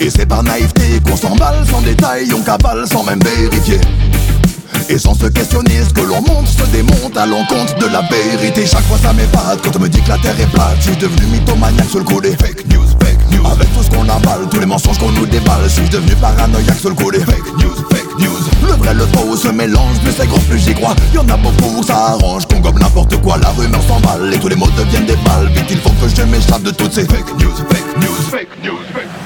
Et 0.00 0.10
c'est 0.10 0.26
par 0.26 0.42
naïveté 0.42 1.00
qu'on 1.06 1.16
s'emballe 1.16 1.64
sans 1.70 1.80
détail, 1.82 2.28
on 2.34 2.40
cavale 2.42 2.86
sans 2.86 3.02
même 3.04 3.20
vérifier. 3.20 3.80
Et 4.88 4.98
sans 4.98 5.14
se 5.14 5.26
questionner, 5.26 5.82
ce 5.86 5.92
que 5.92 6.00
l'on 6.00 6.22
monte 6.22 6.46
se 6.46 6.64
démonte 6.70 7.16
à 7.16 7.26
l'encontre 7.26 7.76
de 7.78 7.86
la 7.86 8.02
vérité. 8.02 8.66
Chaque 8.66 8.84
fois 8.84 8.98
ça 9.02 9.12
m'épate 9.12 9.60
quand 9.62 9.76
on 9.76 9.80
me 9.80 9.88
dit 9.88 10.00
que 10.00 10.08
la 10.08 10.18
terre 10.18 10.38
est 10.40 10.50
plate. 10.50 10.76
Je 10.80 10.90
suis 10.90 10.96
devenu 10.96 11.26
mythomaniaque 11.26 11.90
sur 11.90 11.98
le 11.98 12.04
coup 12.04 12.20
fake 12.22 12.66
news, 12.68 12.86
fake 13.02 13.30
news. 13.32 13.46
Avec 13.46 13.72
tout 13.74 13.82
ce 13.82 13.90
qu'on 13.90 14.08
avale, 14.08 14.48
tous 14.50 14.60
les 14.60 14.66
mensonges 14.66 14.98
qu'on 14.98 15.10
nous 15.10 15.26
déballe. 15.26 15.64
Je 15.64 15.68
suis 15.68 15.88
devenu 15.88 16.14
paranoïaque 16.16 16.78
sur 16.78 16.90
le 16.90 16.94
coup 16.94 17.10
fake 17.10 17.58
news, 17.58 17.74
fake 17.90 18.18
news. 18.18 18.66
Le 18.66 18.72
vrai, 18.74 18.94
le 18.94 19.06
faux 19.06 19.36
se 19.36 19.48
mélange, 19.48 19.98
plus 20.02 20.12
c'est 20.12 20.26
gros, 20.26 20.38
plus 20.40 20.58
j'y 20.58 20.74
crois. 20.74 20.94
Y'en 21.14 21.28
a 21.28 21.36
beaucoup, 21.36 21.82
ça 21.82 22.12
arrange, 22.12 22.46
qu'on 22.46 22.60
gobe 22.60 22.78
n'importe 22.78 23.20
quoi. 23.20 23.36
La 23.38 23.50
rumeur 23.50 23.82
s'emballe 23.82 24.32
et 24.32 24.38
tous 24.38 24.48
les 24.48 24.56
mots 24.56 24.70
deviennent 24.76 25.06
des 25.06 25.16
balles. 25.16 25.48
Vite, 25.54 25.66
il 25.70 25.78
faut 25.78 25.90
que 25.90 26.08
je 26.08 26.22
m'échappe 26.22 26.62
de 26.62 26.70
toutes 26.70 26.92
ces 26.92 27.04
fake 27.04 27.34
news, 27.38 27.54
fake 27.68 27.96
news, 28.00 28.30
fake 28.30 28.48
news, 28.64 28.78
fake 28.94 29.04
news. 29.04 29.17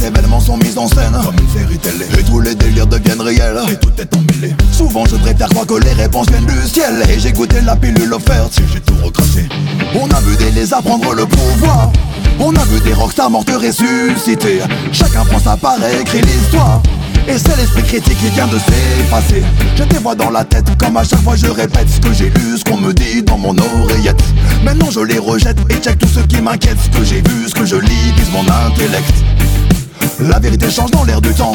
Les 0.00 0.06
événements 0.06 0.40
sont 0.40 0.56
mis 0.56 0.78
en 0.78 0.88
scène 0.88 1.12
comme 1.12 1.34
une 1.38 1.60
série 1.60 1.78
télé. 1.78 2.06
Et 2.18 2.22
tous 2.22 2.40
les 2.40 2.54
délires 2.54 2.86
deviennent 2.86 3.20
réels 3.20 3.60
Et 3.70 3.76
tout 3.76 3.92
est 3.98 4.16
emmêlé. 4.16 4.54
Souvent 4.72 5.04
je 5.04 5.16
préfère 5.16 5.48
croire 5.48 5.66
que 5.66 5.74
les 5.74 5.92
réponses 5.92 6.26
viennent 6.30 6.46
du 6.46 6.66
ciel. 6.66 7.02
Et 7.10 7.18
j'ai 7.18 7.32
goûté 7.32 7.60
la 7.60 7.76
pilule 7.76 8.12
offerte 8.14 8.54
Si 8.54 8.62
j'ai 8.72 8.80
tout 8.80 8.94
recraché 9.04 9.46
On 9.94 10.08
a 10.08 10.20
vu 10.20 10.36
des 10.36 10.50
lézards 10.52 10.82
prendre 10.82 11.12
le 11.12 11.26
pouvoir. 11.26 11.92
On 12.38 12.54
a 12.56 12.64
vu 12.64 12.80
des 12.80 12.94
rockstars 12.94 13.28
mortes 13.28 13.50
ressusciter 13.50 14.60
Chacun 14.90 15.24
prend 15.26 15.38
sa 15.38 15.56
part 15.56 15.76
et 15.84 16.00
écrit 16.00 16.22
l'histoire. 16.22 16.82
Et 17.28 17.36
c'est 17.36 17.54
l'esprit 17.58 17.82
critique 17.82 18.18
qui 18.18 18.30
vient 18.30 18.46
de 18.46 18.58
s'effacer. 18.58 19.42
J'ai 19.76 19.84
des 19.84 19.98
voix 19.98 20.14
dans 20.14 20.30
la 20.30 20.44
tête 20.44 20.78
comme 20.78 20.96
à 20.96 21.04
chaque 21.04 21.22
fois 21.22 21.36
je 21.36 21.48
répète 21.48 21.90
Ce 21.90 22.00
que 22.00 22.14
j'ai 22.14 22.30
lu, 22.30 22.56
ce 22.56 22.64
qu'on 22.64 22.78
me 22.78 22.94
dit 22.94 23.22
dans 23.22 23.36
mon 23.36 23.54
oreillette. 23.58 24.24
Maintenant 24.64 24.90
je 24.90 25.00
les 25.00 25.18
rejette 25.18 25.58
et 25.68 25.76
check 25.76 25.98
tout 25.98 26.08
ce 26.08 26.20
qui 26.20 26.40
m'inquiète. 26.40 26.78
Ce 26.80 26.98
que 26.98 27.04
j'ai 27.04 27.20
vu, 27.20 27.48
ce 27.48 27.54
que 27.54 27.66
je 27.66 27.76
lis, 27.76 28.12
vise 28.16 28.30
mon 28.32 28.50
intellect 28.50 29.14
la 30.22 30.38
vérité 30.38 30.70
change 30.70 30.90
dans 30.90 31.04
l'air 31.04 31.20
du 31.20 31.32
temps. 31.34 31.52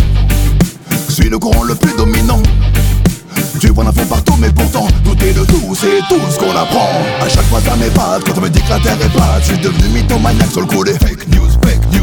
Suis 1.09 1.29
le 1.29 1.37
courant 1.37 1.63
le 1.63 1.75
plus 1.75 1.93
dominant. 1.95 2.41
Tu 3.59 3.67
vois 3.69 3.83
l'info 3.83 4.01
partout, 4.09 4.35
mais 4.39 4.49
pourtant, 4.49 4.87
douter 5.03 5.33
de 5.33 5.45
tout, 5.45 5.75
c'est 5.75 5.99
tout 6.09 6.19
ce 6.29 6.37
qu'on 6.37 6.51
apprend. 6.51 6.89
À 7.21 7.29
chaque 7.29 7.45
fois, 7.45 7.61
ça 7.61 7.75
m'épate 7.75 8.23
quand 8.25 8.37
on 8.37 8.41
me 8.41 8.49
dit 8.49 8.61
que 8.61 8.69
la 8.69 8.79
terre 8.79 8.97
est 9.01 9.09
plate. 9.09 9.41
Je 9.41 9.53
suis 9.53 9.57
devenu 9.57 9.87
mythomaniaque 9.89 10.51
sur 10.51 10.61
le 10.61 10.67
coup 10.67 10.83
des 10.83 10.93
fake 10.93 11.27
news, 11.29 11.49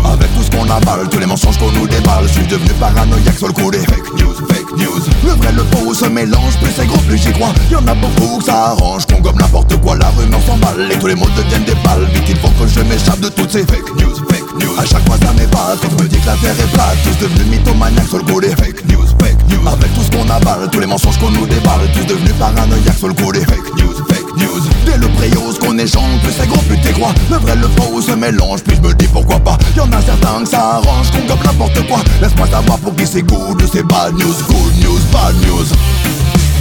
Avec 0.05 0.35
tout 0.35 0.43
ce 0.43 0.51
qu'on 0.51 0.69
avale, 0.69 1.09
tous 1.11 1.19
les 1.19 1.27
mensonges 1.27 1.59
qu'on 1.59 1.71
nous 1.73 1.87
déballe. 1.87 2.25
Je 2.27 2.33
suis 2.33 2.47
devenu 2.47 2.71
paranoïaque 2.81 3.39
sur 3.39 3.49
le 3.49 3.53
coup 3.53 3.71
fake 3.73 4.13
news, 4.19 4.35
fake 4.49 4.77
news. 4.77 5.03
Le 5.25 5.31
vrai, 5.31 5.53
le 5.53 5.65
faux 5.73 5.95
se 5.95 6.07
mélange, 6.07 6.57
plus 6.63 6.73
c'est 6.77 6.87
gros, 6.87 6.99
plus 6.99 7.19
j'y 7.19 7.33
crois. 7.33 7.53
Y'en 7.71 7.87
a 7.87 7.95
beaucoup 7.95 8.39
que 8.39 8.45
ça 8.45 8.73
arrange, 8.73 9.07
qu'on 9.07 9.21
gomme 9.21 9.39
n'importe 9.39 9.77
quoi, 9.81 9.97
la 9.97 10.09
rumeur 10.11 10.41
s'emballe 10.47 10.91
et 10.91 10.99
tous 10.99 11.07
les 11.07 11.15
mots 11.15 11.29
deviennent 11.37 11.65
des 11.65 11.77
balles. 11.85 12.07
Vite, 12.13 12.25
il 12.29 12.37
faut 12.37 12.49
que 12.49 12.67
je 12.67 12.81
m'échappe 12.81 13.21
de 13.21 13.29
toutes 13.29 13.51
ces 13.51 13.65
fake 13.65 13.95
news, 13.99 14.15
fake 14.29 14.61
news. 14.61 14.75
À 14.79 14.85
chaque 14.85 15.07
fois, 15.07 15.17
ça 15.23 15.33
m'épate, 15.33 15.79
je 15.83 16.03
me 16.03 16.09
dis 16.09 16.19
que 16.19 16.27
la 16.27 16.37
terre 16.37 16.59
est 16.59 16.73
plate, 16.73 16.97
tous 17.05 17.25
devenus 17.25 17.47
mythomaniaques 17.47 18.09
sur 18.09 18.19
le 18.19 18.25
coup 18.25 18.41
des 18.41 18.51
fake 18.51 18.85
news, 18.89 19.07
fake 19.21 19.39
news. 19.49 19.69
Avec 19.69 19.95
tout 19.95 20.03
ce 20.03 20.11
qu'on 20.11 20.29
avale, 20.29 20.69
tous 20.71 20.81
les 20.81 20.87
mensonges 20.87 21.19
qu'on 21.19 21.31
nous 21.31 21.47
déballe, 21.47 21.81
tous 21.95 22.05
devenus 22.05 22.35
paranoïaques 22.39 22.99
sur 22.99 23.09
le 23.09 23.15
coup 23.15 23.33
fake 23.33 23.77
news, 23.79 23.95
fake 24.09 24.19
news. 24.19 24.22
Dès 24.37 24.97
le 24.97 25.09
préose 25.09 25.59
qu'on 25.59 25.79
échange, 25.79 26.21
plus 26.23 26.33
c'est 26.33 26.47
gros, 26.49 26.61
plus 26.63 26.79
t'es 26.81 26.93
crois. 26.93 27.13
Le 27.31 27.37
vrai, 27.37 27.57
le 27.57 27.69
faux 27.77 28.01
se 28.01 28.13
mélange, 28.13 28.63
puis 28.63 28.77
je 28.77 28.87
me 28.87 28.95
dis 28.95 29.07
pourquoi 29.09 29.39
pas. 29.39 29.59
Y'en 29.77 29.91
a 29.93 30.01
certains 30.01 30.43
que 30.43 30.49
ça 30.49 30.77
arrange, 30.77 31.11
qu'on 31.11 31.25
gomme 31.27 31.43
n'importe 31.45 31.87
quoi. 31.87 31.99
Laisse-moi 32.21 32.47
savoir 32.49 32.79
pour 32.79 32.95
qui 32.97 33.07
c'est 33.07 33.23
good 33.23 33.63
ou 33.63 33.67
c'est 33.73 33.83
bad 33.83 34.13
news, 34.15 34.35
good 34.49 34.75
news, 34.83 35.01
bad 35.13 35.35
news. 35.47 35.69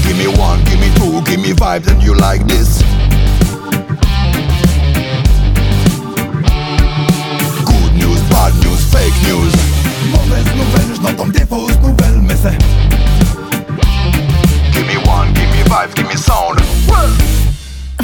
Give 0.04 0.18
me 0.18 0.28
one, 0.28 0.62
give 0.66 0.80
me 0.80 0.90
two, 0.96 1.22
give 1.26 1.40
me 1.40 1.54
vibes 1.54 1.88
and 1.88 2.02
you 2.02 2.14
like 2.14 2.46
this. 2.48 2.84
Good 7.66 7.94
news, 7.96 8.20
bad 8.30 8.54
news, 8.64 8.82
fake 8.92 9.16
news. 9.28 9.52
Mauvaise 10.12 10.46
nouvelle, 10.56 10.96
je 10.96 11.02
n'entends 11.02 11.28
des 11.28 11.46
fausses 11.46 11.80
nouvelles, 11.82 12.22
mais 12.22 12.36
c'est. 12.42 12.58
Give 14.74 14.86
me 14.86 14.98
one, 15.08 15.34
give 15.34 15.50
me 15.50 15.64
vibes, 15.64 15.96
give 15.96 16.08
me 16.08 16.18
sound. 16.18 16.60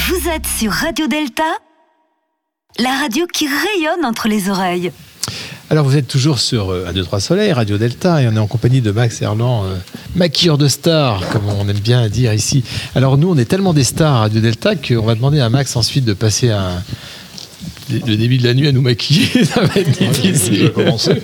Vous 0.08 0.30
êtes 0.30 0.48
sur 0.48 0.72
Radio 0.72 1.06
Delta, 1.08 1.44
la 2.80 2.98
radio 2.98 3.26
qui 3.28 3.46
rayonne 3.46 4.06
entre 4.06 4.30
les 4.30 4.50
oreilles. 4.50 4.94
Alors 5.70 5.84
vous 5.84 5.98
êtes 5.98 6.08
toujours 6.08 6.40
sur 6.40 6.70
euh, 6.70 6.86
1, 6.88 6.94
2, 6.94 7.04
3 7.04 7.20
Soleil, 7.20 7.52
Radio 7.52 7.78
Delta, 7.78 8.22
et 8.22 8.28
on 8.30 8.34
est 8.34 8.40
en 8.40 8.48
compagnie 8.48 8.80
de 8.80 8.92
Max 8.92 9.22
Erland, 9.22 9.66
euh, 9.66 9.76
maquilleur 10.16 10.58
de 10.58 10.70
stars, 10.70 11.28
comme 11.34 11.50
on 11.50 11.68
aime 11.68 11.80
bien 11.80 12.08
dire 12.08 12.34
ici. 12.34 12.64
Alors 12.96 13.18
nous, 13.18 13.30
on 13.30 13.38
est 13.38 13.44
tellement 13.50 13.74
des 13.74 13.84
stars 13.84 14.16
à 14.16 14.20
Radio 14.20 14.40
Delta 14.40 14.78
qu'on 14.78 15.04
va 15.04 15.14
demander 15.14 15.42
à 15.42 15.50
Max 15.50 15.76
ensuite 15.76 16.06
de 16.06 16.14
passer 16.14 16.52
un, 16.52 16.82
le 17.90 18.16
début 18.16 18.38
de 18.38 18.44
la 18.48 18.54
nuit 18.54 18.68
à 18.68 18.72
nous 18.72 18.82
maquiller, 18.82 19.46
ça 19.46 19.62
va 19.62 19.80
être 19.80 19.92
difficile. 19.98 20.52
déjà 20.54 20.70
commencé. 20.70 21.12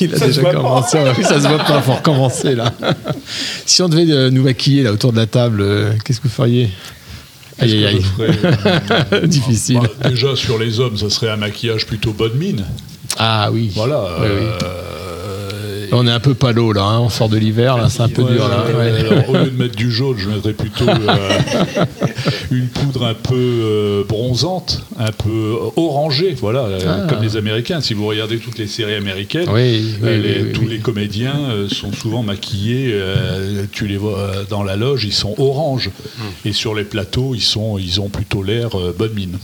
Il 0.00 0.14
a 0.14 0.18
Ça 0.18 0.26
déjà 0.26 0.42
pas. 0.42 0.52
commencé. 0.54 0.98
Oui, 1.18 1.24
ça 1.24 1.40
se 1.40 1.46
voit 1.48 1.58
pas, 1.58 1.82
faut 1.82 1.94
recommencer 1.94 2.54
là. 2.54 2.72
si 3.66 3.82
on 3.82 3.88
devait 3.88 4.10
euh, 4.10 4.30
nous 4.30 4.42
maquiller 4.42 4.82
là 4.82 4.92
autour 4.92 5.12
de 5.12 5.18
la 5.18 5.26
table, 5.26 5.60
euh, 5.60 5.92
qu'est-ce 6.04 6.20
que 6.20 6.28
vous 6.28 6.34
feriez? 6.34 6.70
Aïe 7.58 7.72
aïe 7.72 7.86
aïe. 7.86 8.02
ferais 8.02 9.26
Difficile. 9.26 9.80
Bah, 10.00 10.08
déjà, 10.10 10.36
sur 10.36 10.58
les 10.58 10.78
hommes, 10.80 10.96
ça 10.96 11.08
serait 11.10 11.30
un 11.30 11.36
maquillage 11.36 11.86
plutôt 11.86 12.12
bonne 12.12 12.34
mine. 12.34 12.64
Ah 13.18 13.48
oui. 13.52 13.70
Voilà. 13.74 14.04
Oui, 14.20 14.28
oui. 14.40 14.46
Euh, 15.92 15.96
On 15.96 16.06
est 16.06 16.10
un 16.10 16.20
peu 16.20 16.34
palo 16.34 16.72
là, 16.72 16.82
hein, 16.84 17.00
on 17.00 17.08
sort 17.08 17.28
de 17.28 17.36
l'hiver 17.36 17.76
là, 17.76 17.88
c'est 17.88 18.02
un 18.02 18.08
peu 18.08 18.22
Ouais, 18.22 18.32
dur 18.32 18.48
là. 18.48 18.64
ouais, 18.66 18.74
ouais. 18.74 19.00
alors, 19.00 19.30
au 19.30 19.32
lieu 19.34 19.50
de 19.50 19.56
mettre 19.62 19.76
du 19.76 19.90
jaune, 19.90 20.16
je 20.18 20.28
mettrais 20.28 20.52
plutôt 20.52 20.88
euh, 20.88 21.84
une 22.50 22.68
poudre 22.68 23.04
un 23.06 23.14
peu 23.14 23.34
euh, 23.34 24.04
bronzante, 24.08 24.82
un 24.98 25.12
peu 25.12 25.54
orangée, 25.76 26.34
voilà, 26.38 26.60
euh, 26.60 26.78
Ah. 26.86 27.06
comme 27.08 27.22
les 27.22 27.36
Américains. 27.36 27.80
Si 27.80 27.94
vous 27.94 28.06
regardez 28.06 28.38
toutes 28.38 28.58
les 28.58 28.66
séries 28.66 28.94
américaines, 28.94 29.48
Oui, 29.52 29.82
oui, 29.82 29.94
euh, 30.02 30.16
oui, 30.16 30.22
les- 30.22 30.42
oui, 30.44 30.52
tous 30.52 30.60
oui. 30.62 30.68
les 30.70 30.78
comédiens 30.78 31.36
euh, 31.50 31.68
sont 31.68 31.92
souvent 31.92 32.22
maquillés. 32.22 32.90
euh, 32.92 33.64
tu 33.72 33.86
les 33.86 33.96
vois 33.96 34.18
euh, 34.18 34.44
dans 34.48 34.62
la 34.62 34.76
loge, 34.76 35.04
ils 35.04 35.12
sont 35.12 35.34
orange, 35.38 35.90
Hmm. 36.18 36.48
et 36.48 36.52
sur 36.52 36.74
les 36.74 36.84
plateaux, 36.84 37.32
ils 37.34 37.42
sont, 37.42 37.78
ils 37.78 38.00
ont 38.00 38.08
plutôt 38.08 38.42
l'air 38.42 38.78
euh, 38.78 38.94
bonne 38.96 39.12
mine. 39.14 39.38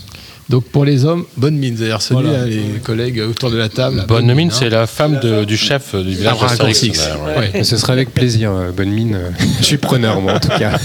Donc 0.53 0.65
pour 0.65 0.85
les 0.85 1.07
hommes, 1.07 1.24
bonne 1.39 1.57
mine. 1.57 1.74
C'est-à-dire 1.79 2.03
celui, 2.03 2.24
Voilà. 2.24 2.41
là, 2.41 2.45
les 2.47 2.79
collègues 2.85 3.20
autour 3.27 3.51
de 3.51 3.57
la 3.57 3.70
table. 3.70 4.05
Bonne 4.07 4.33
mine, 4.35 4.51
hein. 4.51 4.57
c'est 4.57 4.69
la 4.69 4.87
femme 4.87 5.19
de- 5.20 5.45
du 5.45 5.57
chef 5.57 5.95
du 5.95 6.11
village. 6.15 6.37
Cornix. 6.39 6.83
là, 6.99 7.16
ouais. 7.39 7.51
Ouais. 7.55 7.65
Ce 7.65 7.79
serait 7.79 7.95
avec 7.95 8.12
plaisir, 8.12 8.51
euh, 8.53 8.70
bonne 8.70 8.91
mine. 8.91 9.19
Je 9.61 9.65
suis 9.65 9.79
preneur, 9.79 10.20
moi, 10.20 10.35
en 10.35 10.41
tout 10.41 10.49
cas. 10.51 10.79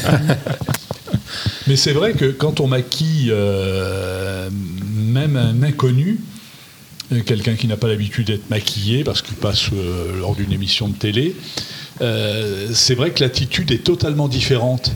Mais 1.68 1.76
c'est 1.76 1.92
vrai 1.92 2.14
que 2.14 2.26
quand 2.32 2.62
on 2.62 2.68
maquille 2.68 3.28
euh, 3.30 4.50
même 4.96 5.36
un 5.36 5.62
inconnu, 5.64 6.18
euh, 7.12 7.20
quelqu'un 7.26 7.56
qui 7.56 7.68
n'a 7.68 7.76
pas 7.76 7.90
l'habitude 7.90 8.28
d'être 8.28 8.50
maquillé 8.50 9.04
parce 9.04 9.22
qu'il 9.22 9.36
passe 9.36 9.66
euh, 9.74 10.18
lors 10.22 10.34
d'une 10.34 10.54
émission 10.54 10.88
de 10.88 10.96
télé, 10.96 11.36
euh, 12.00 12.70
c'est 12.74 12.96
vrai 12.96 13.10
que 13.12 13.22
l'attitude 13.22 13.70
est 13.74 13.84
totalement 13.84 14.30
différente. 14.30 14.94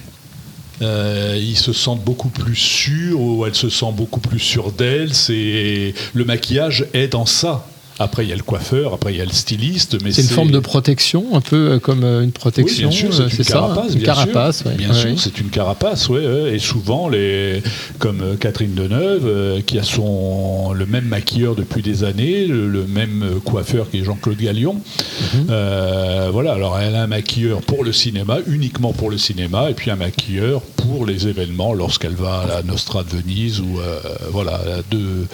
Euh, 0.81 1.37
ils 1.39 1.57
se 1.57 1.73
sentent 1.73 2.03
beaucoup 2.03 2.29
plus 2.29 2.55
sûrs 2.55 3.19
ou 3.19 3.45
elle 3.45 3.55
se 3.55 3.69
sent 3.69 3.91
beaucoup 3.93 4.19
plus 4.19 4.39
sûre 4.39 4.71
d'elle. 4.71 5.13
C'est 5.13 5.93
le 6.13 6.25
maquillage 6.25 6.85
aide 6.93 7.15
en 7.15 7.25
ça. 7.25 7.65
Après, 8.01 8.25
il 8.25 8.29
y 8.29 8.33
a 8.33 8.35
le 8.35 8.43
coiffeur, 8.43 8.93
après, 8.93 9.13
il 9.13 9.17
y 9.17 9.21
a 9.21 9.25
le 9.25 9.31
styliste. 9.31 9.97
mais 10.03 10.11
C'est 10.11 10.23
une 10.23 10.27
forme 10.29 10.51
de 10.51 10.59
protection, 10.59 11.35
un 11.35 11.41
peu 11.41 11.71
euh, 11.71 11.79
comme 11.79 12.03
euh, 12.03 12.23
une 12.23 12.31
protection. 12.31 12.89
oui, 12.89 12.95
bien 12.95 13.11
sûr, 13.11 13.13
c'est 13.13 13.37
une 13.37 13.43
ça, 13.43 13.53
carapace. 13.53 13.93
une 13.93 13.99
bien 13.99 14.05
carapace. 14.05 14.63
Bien 14.63 14.93
sûr, 14.93 15.09
ouais. 15.11 15.15
c'est 15.17 15.39
une 15.39 15.49
carapace, 15.49 16.09
ouais, 16.09 16.25
ouais. 16.25 16.55
Et 16.55 16.59
souvent, 16.59 17.09
les, 17.09 17.61
comme 17.99 18.21
euh, 18.21 18.35
Catherine 18.35 18.73
Deneuve, 18.73 19.25
euh, 19.25 19.61
qui 19.61 19.77
a 19.79 19.83
son, 19.83 20.73
le 20.73 20.85
même 20.85 21.05
maquilleur 21.05 21.55
depuis 21.55 21.81
des 21.81 22.03
années, 22.03 22.45
le, 22.47 22.67
le 22.67 22.85
même 22.85 23.39
coiffeur 23.45 23.89
qui 23.89 23.99
est 23.99 24.03
Jean-Claude 24.03 24.37
Gallion. 24.37 24.73
Mhm. 24.73 25.47
Euh, 25.49 26.29
voilà, 26.31 26.53
alors 26.53 26.79
elle 26.79 26.95
a 26.95 27.03
un 27.03 27.07
maquilleur 27.07 27.61
pour 27.61 27.83
le 27.83 27.93
cinéma, 27.93 28.37
uniquement 28.47 28.93
pour 28.93 29.09
le 29.09 29.17
cinéma, 29.17 29.69
et 29.69 29.73
puis 29.73 29.91
un 29.91 29.95
maquilleur 29.95 30.61
pour 30.61 31.05
les 31.05 31.27
événements 31.27 31.73
lorsqu'elle 31.73 32.15
va 32.15 32.39
à 32.41 32.47
la 32.47 32.63
Nostra 32.63 33.03
de 33.03 33.09
Venise, 33.09 33.59
ou 33.59 33.79
euh, 33.79 33.99
voilà, 34.31 34.59
deux, 34.89 35.27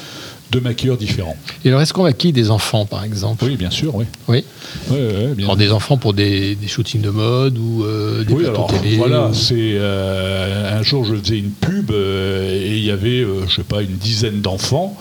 deux 0.52 0.61
maquilleurs 0.61 0.98
différents. 0.98 1.36
Et 1.65 1.69
alors, 1.69 1.82
est-ce 1.82 1.91
qu'on 1.94 2.03
maquille 2.03 2.32
des 2.32 2.49
enfants, 2.52 2.86
par 2.86 3.03
exemple? 3.03 3.44
Oui, 3.45 3.57
bien 3.57 3.69
sûr, 3.69 3.95
oui. 3.95 4.06
Oui? 4.28 4.44
Ouais, 4.90 4.98
ouais, 4.98 5.34
bien 5.36 5.45
Alors, 5.45 5.57
des 5.57 5.72
enfants 5.72 5.98
pour 5.98 6.14
des, 6.14 6.56
des 6.56 6.68
shootings 6.68 7.02
de 7.02 7.10
mode 7.10 7.57
ou 7.57 7.84
euh, 7.84 8.24
des 8.24 8.34
Oui, 8.34 8.44
plateaux 8.44 8.65
alors 8.68 8.82
télé 8.82 8.95
voilà, 8.95 9.28
ou- 9.28 9.34
c'est 9.34 9.53
euh, 9.76 10.80
un 10.80 10.84
jour 10.84 11.03
je 11.06 11.15
faisais 11.15 11.38
une 11.40 11.52
pub 11.52 11.91
euh, 11.91 12.52
et 12.53 12.78
il 12.78 12.84
y 12.86 12.91
avait, 12.91 13.26
je 13.48 13.56
sais 13.56 13.64
pas, 13.64 13.82
une 13.82 13.98
dizaine 13.98 14.41
d'enfants. 14.41 14.98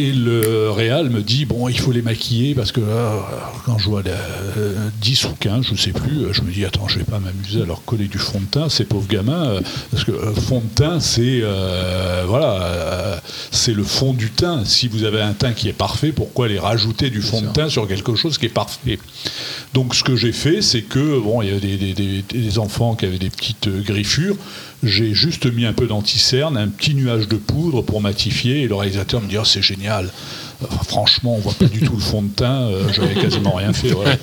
Et 0.00 0.12
le 0.12 0.70
réal 0.70 1.10
me 1.10 1.22
dit 1.22 1.44
bon, 1.44 1.68
il 1.68 1.76
faut 1.76 1.90
les 1.90 2.02
maquiller 2.02 2.54
parce 2.54 2.70
que 2.70 2.80
euh, 2.80 3.18
quand 3.66 3.78
je 3.78 3.86
vois 3.86 4.02
euh, 4.06 4.74
10 5.00 5.24
ou 5.24 5.28
15, 5.40 5.66
je 5.72 5.74
sais 5.74 5.90
plus, 5.90 6.18
euh, 6.22 6.32
je 6.32 6.42
me 6.42 6.52
dis 6.52 6.64
attends, 6.64 6.86
je 6.86 6.98
vais 7.00 7.04
pas 7.04 7.18
m'amuser 7.18 7.62
à 7.62 7.64
leur 7.64 7.84
coller 7.84 8.06
du 8.06 8.18
fond 8.18 8.38
de 8.38 8.44
teint, 8.44 8.68
ces 8.68 8.84
pauvres 8.84 9.08
gamins, 9.08 9.48
euh, 9.48 9.60
parce 9.90 10.04
que 10.04 10.12
euh, 10.12 10.32
fond 10.34 10.60
de 10.60 10.72
teint, 10.72 11.00
c'est 11.00 11.40
euh, 11.42 12.22
voilà, 12.28 12.62
euh, 12.62 13.16
c'est 13.50 13.74
le 13.74 13.82
fond 13.82 14.12
du 14.12 14.30
teint. 14.30 14.64
Si 14.64 14.86
vous 14.86 15.02
avez 15.02 15.20
un 15.20 15.32
teint 15.32 15.52
qui 15.52 15.68
est 15.68 15.72
parfait, 15.72 16.12
pourquoi 16.12 16.46
aller 16.46 16.60
rajouter 16.60 17.10
du 17.10 17.20
fond 17.20 17.40
de 17.42 17.46
teint 17.52 17.68
sur 17.68 17.88
quelque 17.88 18.14
chose 18.14 18.38
qui 18.38 18.46
est 18.46 18.50
parfait? 18.50 19.00
Donc 19.74 19.96
ce 19.96 20.04
que 20.04 20.14
j'ai 20.14 20.32
fait, 20.32 20.62
c'est 20.62 20.82
que 20.82 21.18
bon, 21.18 21.42
il 21.42 21.48
y 21.52 21.56
a 21.56 21.58
des, 21.58 21.76
des- 21.76 21.94
des- 21.94 22.22
des 22.22 22.58
enfants 22.60 22.94
qui 22.94 23.04
avaient 23.04 23.18
des 23.18 23.30
petites 23.30 23.66
euh, 23.66 23.82
griffures. 23.82 24.36
J'ai 24.84 25.12
juste 25.12 25.46
mis 25.52 25.64
un 25.66 25.72
peu 25.72 25.86
d'anticerne, 25.88 26.56
un 26.56 26.68
petit 26.68 26.94
nuage 26.94 27.26
de 27.26 27.36
poudre 27.36 27.82
pour 27.82 28.00
matifier, 28.00 28.62
et 28.62 28.68
le 28.68 28.74
réalisateur 28.76 29.20
me 29.20 29.26
dit 29.28 29.36
oh, 29.38 29.44
c'est 29.44 29.62
génial. 29.62 30.06
Euh, 30.62 30.66
Franchement, 30.86 31.34
on 31.36 31.38
voit 31.38 31.52
pas 31.54 31.66
du 31.66 31.80
tout 31.80 31.94
le 31.94 32.00
fond 32.02 32.22
de 32.22 32.28
teint. 32.28 32.62
euh, 32.68 32.84
J'avais 32.92 33.14
quasiment 33.14 33.54
rien 33.56 33.72
fait. 33.72 33.92
ouais. 33.92 34.18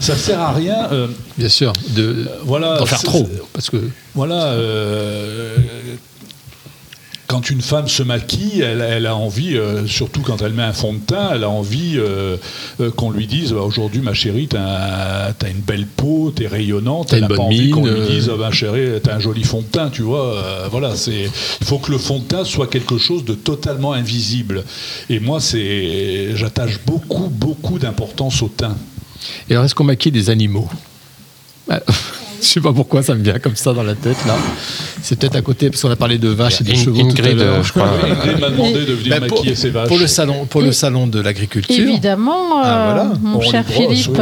Ça 0.00 0.16
sert 0.16 0.40
à 0.40 0.52
rien. 0.52 0.88
euh, 0.92 1.06
Bien 1.38 1.48
sûr, 1.48 1.72
de, 1.90 2.28
voilà, 2.44 2.78
d'en 2.78 2.86
faire 2.86 3.02
trop. 3.02 3.28
Parce 3.52 3.70
que 3.70 3.76
Voilà. 4.14 4.54
Quand 7.30 7.48
une 7.48 7.60
femme 7.62 7.86
se 7.86 8.02
maquille, 8.02 8.60
elle, 8.60 8.80
elle 8.80 9.06
a 9.06 9.14
envie, 9.14 9.56
euh, 9.56 9.86
surtout 9.86 10.20
quand 10.20 10.42
elle 10.42 10.52
met 10.52 10.64
un 10.64 10.72
fond 10.72 10.92
de 10.94 10.98
teint, 10.98 11.30
elle 11.32 11.44
a 11.44 11.48
envie 11.48 11.94
euh, 11.96 12.36
euh, 12.80 12.90
qu'on 12.90 13.12
lui 13.12 13.28
dise 13.28 13.52
bah, 13.52 13.60
aujourd'hui, 13.60 14.00
ma 14.00 14.14
chérie, 14.14 14.48
t'as 14.48 15.28
un- 15.28 15.32
t'as 15.32 15.48
une 15.48 15.60
belle 15.60 15.86
peau, 15.86 16.32
t'es 16.34 16.48
rayonnante. 16.48 17.08
T'as 17.10 17.18
Elle 17.18 17.22
une 17.22 17.28
n'a 17.28 17.36
pas 17.36 17.36
bonne 17.36 17.46
envie 17.46 17.70
qu'on 17.70 17.86
lui 17.86 18.00
dise 18.08 18.28
ah, 18.34 18.36
ma 18.36 18.50
chérie, 18.50 19.00
t'as 19.00 19.14
un 19.14 19.20
joli 19.20 19.44
fond 19.44 19.60
de 19.60 19.66
teint, 19.66 19.90
tu 19.90 20.02
vois. 20.02 20.66
voilà, 20.72 20.96
c'est. 20.96 21.30
Il 21.60 21.66
faut 21.66 21.78
que 21.78 21.92
le 21.92 21.98
fond 21.98 22.18
de 22.18 22.24
teint 22.24 22.44
soit 22.44 22.66
quelque 22.66 22.98
chose 22.98 23.24
de 23.24 23.34
totalement 23.34 23.92
invisible. 23.92 24.64
Et 25.08 25.20
moi, 25.20 25.38
c'est, 25.40 26.34
j'attache 26.34 26.80
beaucoup, 26.84 27.28
beaucoup 27.28 27.78
d'importance 27.78 28.42
au 28.42 28.48
teint. 28.48 28.76
Et 29.48 29.52
alors, 29.52 29.64
est-ce 29.66 29.74
qu'on 29.76 29.84
maquille 29.84 30.10
des 30.12 30.30
animaux? 30.30 30.68
Ah, 31.70 31.80
Je 32.42 32.46
sais 32.46 32.60
pas 32.60 32.72
pourquoi 32.72 33.02
ça 33.02 33.14
me 33.14 33.22
vient 33.22 33.38
comme 33.38 33.56
ça 33.56 33.72
dans 33.72 33.82
la 33.82 33.94
tête 33.94 34.16
là. 34.26 34.34
C'est 35.02 35.18
peut-être 35.18 35.36
à 35.36 35.42
côté 35.42 35.70
parce 35.70 35.82
qu'on 35.82 35.90
a 35.90 35.96
parlé 35.96 36.18
de 36.18 36.28
vaches 36.28 36.60
et 36.60 36.64
de 36.64 36.74
chevaux 36.74 37.00
tout 37.00 37.06
à 37.08 37.10
Ingrid, 37.10 37.36
l'heure. 37.38 37.54
euh, 37.58 37.62
je 37.62 37.70
crois. 37.72 37.88
Ingrid 38.04 38.40
m'a 38.40 38.50
demandé 38.50 38.84
de 38.86 38.92
venir 38.92 39.20
pour- 39.26 39.38
maquiller 39.38 39.54
ses 39.54 39.70
vaches. 39.70 39.88
Pour 39.88 39.98
le 39.98 40.06
salon, 40.06 40.46
pour 40.46 40.60
le 40.62 40.72
salon 40.72 41.06
de 41.06 41.20
l'agriculture. 41.20 41.88
Évidemment, 41.88 42.60
Ah, 42.62 42.66
euh, 42.66 42.84
voilà. 42.92 43.12
mon 43.22 43.38
On 43.38 43.40
cher 43.40 43.64
Philippe. 43.66 44.20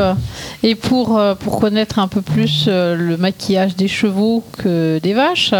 Et 0.62 0.74
pour, 0.74 1.18
euh, 1.18 1.34
pour 1.34 1.60
connaître 1.60 1.98
un 1.98 2.08
peu 2.08 2.20
plus 2.22 2.66
le 2.68 3.16
maquillage 3.16 3.76
des 3.76 3.88
chevaux 3.88 4.44
que 4.58 4.98
des 5.02 5.14
vaches, 5.14 5.52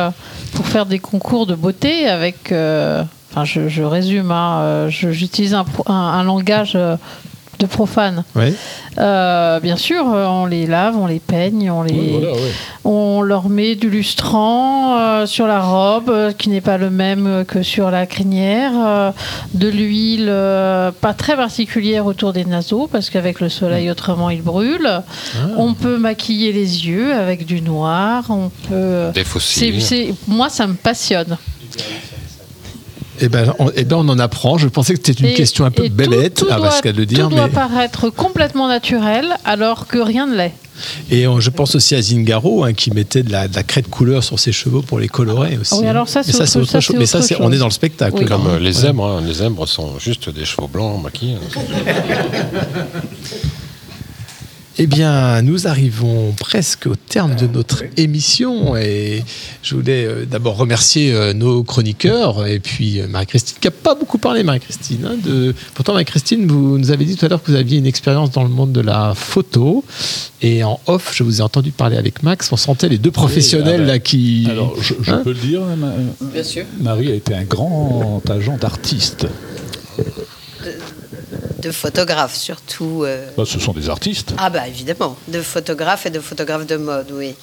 pour 0.54 0.66
faire 0.66 0.86
des 0.86 0.98
concours 0.98 1.46
de 1.46 1.54
beauté 1.54 2.06
avec. 2.08 2.52
euh, 2.52 3.02
Enfin, 3.30 3.44
je, 3.44 3.68
je 3.68 3.82
résume, 3.82 4.30
hein, 4.30 4.86
je- 4.88 5.10
j'utilise 5.12 5.52
un, 5.52 5.64
un- 5.86 5.92
un 5.92 6.24
langage 6.24 6.78
de 7.58 7.66
profane. 7.66 8.24
Ouais. 8.34 8.52
Euh, 8.98 9.60
bien 9.60 9.76
sûr, 9.76 10.04
euh, 10.12 10.26
on 10.26 10.46
les 10.46 10.66
lave, 10.66 10.96
on 10.96 11.06
les 11.06 11.20
peigne, 11.20 11.70
on, 11.70 11.82
les, 11.82 11.94
Oui, 11.94 12.10
voilà, 12.12 12.36
on 12.84 13.22
leur 13.22 13.48
met 13.48 13.74
du 13.74 13.90
lustrant 13.90 14.98
euh, 14.98 15.26
sur 15.26 15.46
la 15.46 15.60
robe, 15.60 16.10
euh, 16.10 16.32
qui 16.32 16.48
n'est 16.50 16.60
pas 16.60 16.78
le 16.78 16.90
même 16.90 17.44
que 17.46 17.62
sur 17.62 17.90
la 17.90 18.06
crinière, 18.06 18.72
euh, 18.76 19.10
de 19.54 19.68
l'huile 19.68 20.28
euh, 20.28 20.90
pas 20.92 21.14
très 21.14 21.36
particulière 21.36 22.06
autour 22.06 22.32
des 22.32 22.44
naseaux, 22.44 22.88
parce 22.90 23.10
qu'avec 23.10 23.40
le 23.40 23.48
soleil, 23.48 23.90
autrement, 23.90 24.30
ils 24.30 24.42
brûlent. 24.42 25.02
On 25.56 25.74
peut 25.74 25.98
maquiller 25.98 26.52
les 26.52 26.86
yeux 26.86 27.12
avec 27.12 27.46
du 27.46 27.60
noir, 27.60 28.24
on 28.28 28.50
peut... 28.68 29.10
Des 29.14 29.24
fossiles. 29.24 30.14
Moi, 30.26 30.48
ça 30.48 30.66
me 30.66 30.74
passionne. 30.74 31.36
Eh 33.20 33.28
ben, 33.28 33.52
on, 33.58 33.70
eh 33.74 33.84
ben, 33.84 33.96
on 33.96 34.08
en 34.08 34.18
apprend. 34.18 34.58
Je 34.58 34.68
pensais 34.68 34.94
que 34.94 35.00
c'était 35.04 35.20
une 35.24 35.30
Et- 35.30 35.34
question 35.34 35.64
un 35.64 35.70
peu 35.70 35.84
et 35.84 35.88
tout- 35.90 35.94
bébête, 35.96 36.34
tout 36.34 36.46
ah, 36.50 36.56
doit- 36.56 36.68
parce 36.68 36.80
qu'à 36.80 36.92
le 36.92 37.04
dire, 37.06 37.28
Tout 37.28 37.34
doit 37.34 37.46
mais 37.46 37.52
paraître 37.52 38.10
complètement 38.10 38.68
naturel, 38.68 39.26
alors 39.44 39.86
que 39.86 39.98
rien 39.98 40.26
ne 40.26 40.36
l'est. 40.36 40.52
et 41.10 41.26
on- 41.26 41.40
je 41.40 41.50
pense 41.50 41.74
aussi 41.74 41.94
à 41.96 42.02
Zingaro 42.02 42.62
hein, 42.64 42.72
qui 42.72 42.90
mettait 42.92 43.22
de 43.24 43.32
la, 43.32 43.48
de 43.48 43.56
la 43.56 43.62
craie 43.64 43.82
de 43.82 43.88
couleur 43.88 44.22
sur 44.22 44.38
ses 44.38 44.52
cheveux 44.52 44.80
pour 44.82 45.00
les 45.00 45.08
colorer 45.08 45.58
aussi. 45.60 45.74
Ah 45.74 45.78
oui, 45.80 45.86
hein. 45.86 45.90
alors 45.90 46.08
ça, 46.08 46.20
Mais 46.20 46.26
c'est 46.32 46.36
autre- 46.36 46.46
ça, 46.68 46.80
c'est 46.80 46.96
Mais 46.96 47.06
ça, 47.06 47.18
autre 47.18 47.26
c'est- 47.26 47.34
on 47.40 47.44
chose. 47.46 47.54
est 47.54 47.58
dans 47.58 47.64
le 47.66 47.70
spectacle. 47.72 48.16
Oui. 48.20 48.24
Comme 48.26 48.46
euh, 48.46 48.58
les 48.60 48.66
Ouais. 48.66 48.72
zèbres, 48.82 49.06
hein. 49.06 49.22
les 49.26 49.34
zèbres 49.34 49.66
sont 49.66 49.98
juste 49.98 50.30
des 50.30 50.44
chevaux 50.44 50.68
blancs 50.68 51.02
maquillés. 51.02 51.36
Eh 54.80 54.86
bien, 54.86 55.42
nous 55.42 55.66
arrivons 55.66 56.32
presque 56.38 56.86
au 56.86 56.94
terme 56.94 57.34
de 57.34 57.48
notre 57.48 57.82
émission 57.96 58.76
et 58.76 59.24
je 59.60 59.74
voulais 59.74 60.04
euh, 60.04 60.24
d'abord 60.24 60.56
remercier 60.56 61.12
euh, 61.12 61.32
nos 61.32 61.64
chroniqueurs 61.64 62.46
et 62.46 62.60
puis 62.60 63.00
euh, 63.00 63.08
Marie-Christine 63.08 63.56
qui 63.60 63.66
n'a 63.66 63.72
pas 63.72 63.96
beaucoup 63.96 64.18
parlé, 64.18 64.44
Marie-Christine. 64.44 65.04
hein, 65.04 65.16
de... 65.24 65.52
Pourtant, 65.74 65.94
Marie-Christine, 65.94 66.46
vous 66.46 66.78
nous 66.78 66.92
avez 66.92 67.04
dit 67.06 67.16
tout 67.16 67.26
à 67.26 67.28
l'heure 67.28 67.42
que 67.42 67.50
vous 67.50 67.56
aviez 67.56 67.78
une 67.78 67.86
expérience 67.86 68.30
dans 68.30 68.44
le 68.44 68.50
monde 68.50 68.70
de 68.70 68.80
la 68.80 69.14
photo 69.16 69.84
et 70.42 70.62
en 70.62 70.78
off, 70.86 71.12
je 71.12 71.24
vous 71.24 71.38
ai 71.38 71.42
entendu 71.42 71.72
parler 71.72 71.96
avec 71.96 72.22
Max, 72.22 72.52
on 72.52 72.56
sentait 72.56 72.88
les 72.88 72.98
deux 72.98 73.10
professionnels 73.10 73.80
ah 73.80 73.84
ben, 73.84 73.86
là 73.88 73.98
qui... 73.98 74.46
Alors, 74.48 74.80
je, 74.80 74.94
je 75.02 75.10
Hein 75.10 75.22
peux 75.24 75.32
le 75.32 75.40
dire, 75.40 75.62
hein, 75.64 75.74
Ma- 75.74 75.94
Bien 76.32 76.44
sûr. 76.44 76.64
Marie 76.80 77.10
a 77.10 77.14
été 77.16 77.34
un 77.34 77.42
grand 77.44 78.22
agent 78.30 78.56
d'artistes. 78.58 79.26
De 81.58 81.70
photographes 81.72 82.36
surtout. 82.36 83.02
euh. 83.04 83.30
Bah, 83.36 83.44
ce 83.46 83.58
sont 83.58 83.72
des 83.72 83.88
artistes. 83.88 84.32
Ah 84.38 84.48
bah 84.50 84.68
évidemment, 84.68 85.16
de 85.28 85.40
photographes 85.42 86.06
et 86.06 86.10
de 86.10 86.20
photographes 86.20 86.66
de 86.66 86.76
mode, 86.76 87.10
oui. 87.12 87.34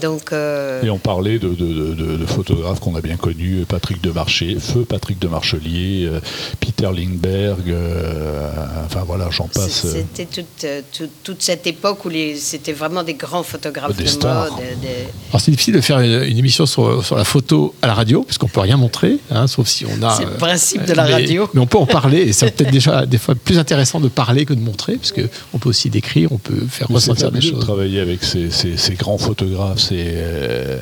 Donc, 0.00 0.32
euh, 0.32 0.82
Et 0.82 0.90
on 0.90 0.98
parlait 0.98 1.38
de, 1.38 1.48
de- 1.48 1.94
de- 1.94 2.16
de 2.16 2.26
photographes 2.26 2.80
qu'on 2.80 2.94
a 2.96 3.00
bien 3.00 3.16
connus, 3.16 3.64
Patrick 3.68 4.02
de 4.02 4.10
Marché, 4.10 4.56
Feu 4.58 4.84
Patrick 4.84 5.18
de 5.20 5.28
Marchelier, 5.28 6.06
euh, 6.06 6.20
Peter 6.60 6.88
Lindbergh, 6.94 7.68
euh, 7.68 8.50
enfin 8.86 9.04
voilà, 9.06 9.28
j'en 9.30 9.46
passe. 9.46 9.84
euh, 9.84 9.92
c'était 10.16 10.26
toute, 10.26 10.66
toute, 10.92 11.10
toute 11.22 11.42
cette 11.42 11.66
époque 11.66 12.04
où 12.04 12.10
c'était 12.36 12.72
vraiment 12.72 13.02
des 13.02 13.14
grands 13.14 13.42
photographes 13.42 13.96
Des 13.96 14.04
de 14.04 14.08
stars. 14.08 14.50
mode. 14.52 14.60
des- 14.80 14.88
Alors 15.30 15.40
c'est 15.40 15.50
difficile 15.50 15.74
de 15.74 15.80
faire 15.80 16.00
une, 16.00 16.24
une 16.24 16.38
émission 16.38 16.66
sur, 16.66 17.04
sur 17.04 17.16
la 17.16 17.24
photo 17.24 17.74
à 17.82 17.86
la 17.86 17.94
radio, 17.94 18.22
puisqu'on 18.24 18.48
peut 18.48 18.60
rien 18.60 18.76
montrer, 18.76 19.18
hein, 19.30 19.46
sauf 19.46 19.68
si 19.68 19.84
on 19.86 20.02
a. 20.02 20.16
C'est 20.16 20.24
le 20.24 20.32
principe 20.32 20.84
de 20.84 20.92
la 20.92 21.04
mais- 21.04 21.12
radio. 21.12 21.48
Mais 21.54 21.60
on 21.60 21.66
peut 21.66 21.78
en 21.78 21.86
parler, 21.86 22.18
et 22.22 22.32
c'est 22.32 22.50
peut-être 22.50 22.70
déjà 22.72 23.06
des 23.06 23.18
fois 23.18 23.34
plus 23.34 23.58
intéressant 23.58 24.00
de 24.00 24.08
parler 24.08 24.44
que 24.44 24.54
de 24.54 24.60
montrer, 24.60 24.96
parce 24.96 25.12
on 25.52 25.58
peut 25.58 25.68
aussi 25.68 25.88
décrire, 25.90 26.32
on 26.32 26.38
peut 26.38 26.54
faire 26.68 26.88
mais 26.90 26.98
c'est 26.98 27.10
ressentir 27.12 27.30
des 27.30 27.36
fabuleux 27.38 27.50
de 27.52 27.56
choses. 27.56 27.64
travailler 27.64 28.00
avec 28.00 28.24
ces, 28.24 28.50
ces- 28.50 28.76
ces 28.76 28.94
grands 28.94 29.18
photographes, 29.18 29.78
ces, 29.84 30.14
euh, 30.16 30.78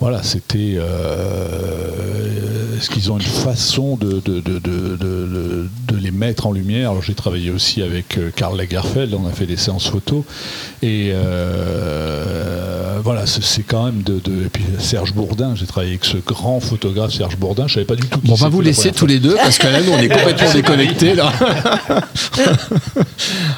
voilà, 0.00 0.22
c'était. 0.22 0.74
euh, 0.76 2.76
Est-ce 2.78 2.88
qu'ils 2.90 3.10
ont 3.12 3.16
une 3.18 3.22
façon 3.24 3.96
de, 3.96 4.20
de, 4.24 4.40
de, 4.40 4.58
de- 4.58 5.68
les 6.02 6.10
mettre 6.10 6.46
en 6.46 6.52
lumière? 6.52 6.92
J'ai 7.02 7.12
travaillé 7.14 7.50
aussi 7.50 7.82
avec 7.82 8.16
euh, 8.16 8.30
Karl 8.34 8.56
Lagerfeld, 8.56 9.12
on 9.14 9.26
a 9.28 9.32
fait 9.32 9.44
des 9.44 9.58
séances 9.58 9.86
photos. 9.88 10.22
Et 10.82 11.10
euh, 11.12 12.98
voilà, 13.04 13.26
c'est 13.26 13.62
quand 13.62 13.84
même 13.84 14.02
de, 14.02 14.14
de- 14.18 14.46
Et 14.46 14.48
puis 14.50 14.64
Serge 14.78 15.12
Bourdin, 15.12 15.54
j'ai 15.56 15.66
travaillé 15.66 15.92
avec 15.92 16.06
ce 16.06 16.16
grand 16.16 16.58
photographe 16.60 17.12
Serge 17.12 17.36
Bourdin, 17.36 17.66
je 17.66 17.74
savais 17.74 17.86
pas 17.86 17.96
du 17.96 18.06
tout 18.06 18.18
Bon, 18.24 18.32
on 18.32 18.36
va 18.36 18.48
vous 18.48 18.62
la 18.62 18.68
laisser 18.68 18.92
tous 18.92 19.04
les 19.06 19.18
deux, 19.18 19.34
parce 19.34 19.58
que 19.58 19.66
là, 19.66 19.82
nous, 19.82 19.92
on 19.92 19.98
est 19.98 20.08
complètement 20.08 20.50
déconnectés. 20.54 21.14
Là. 21.14 21.32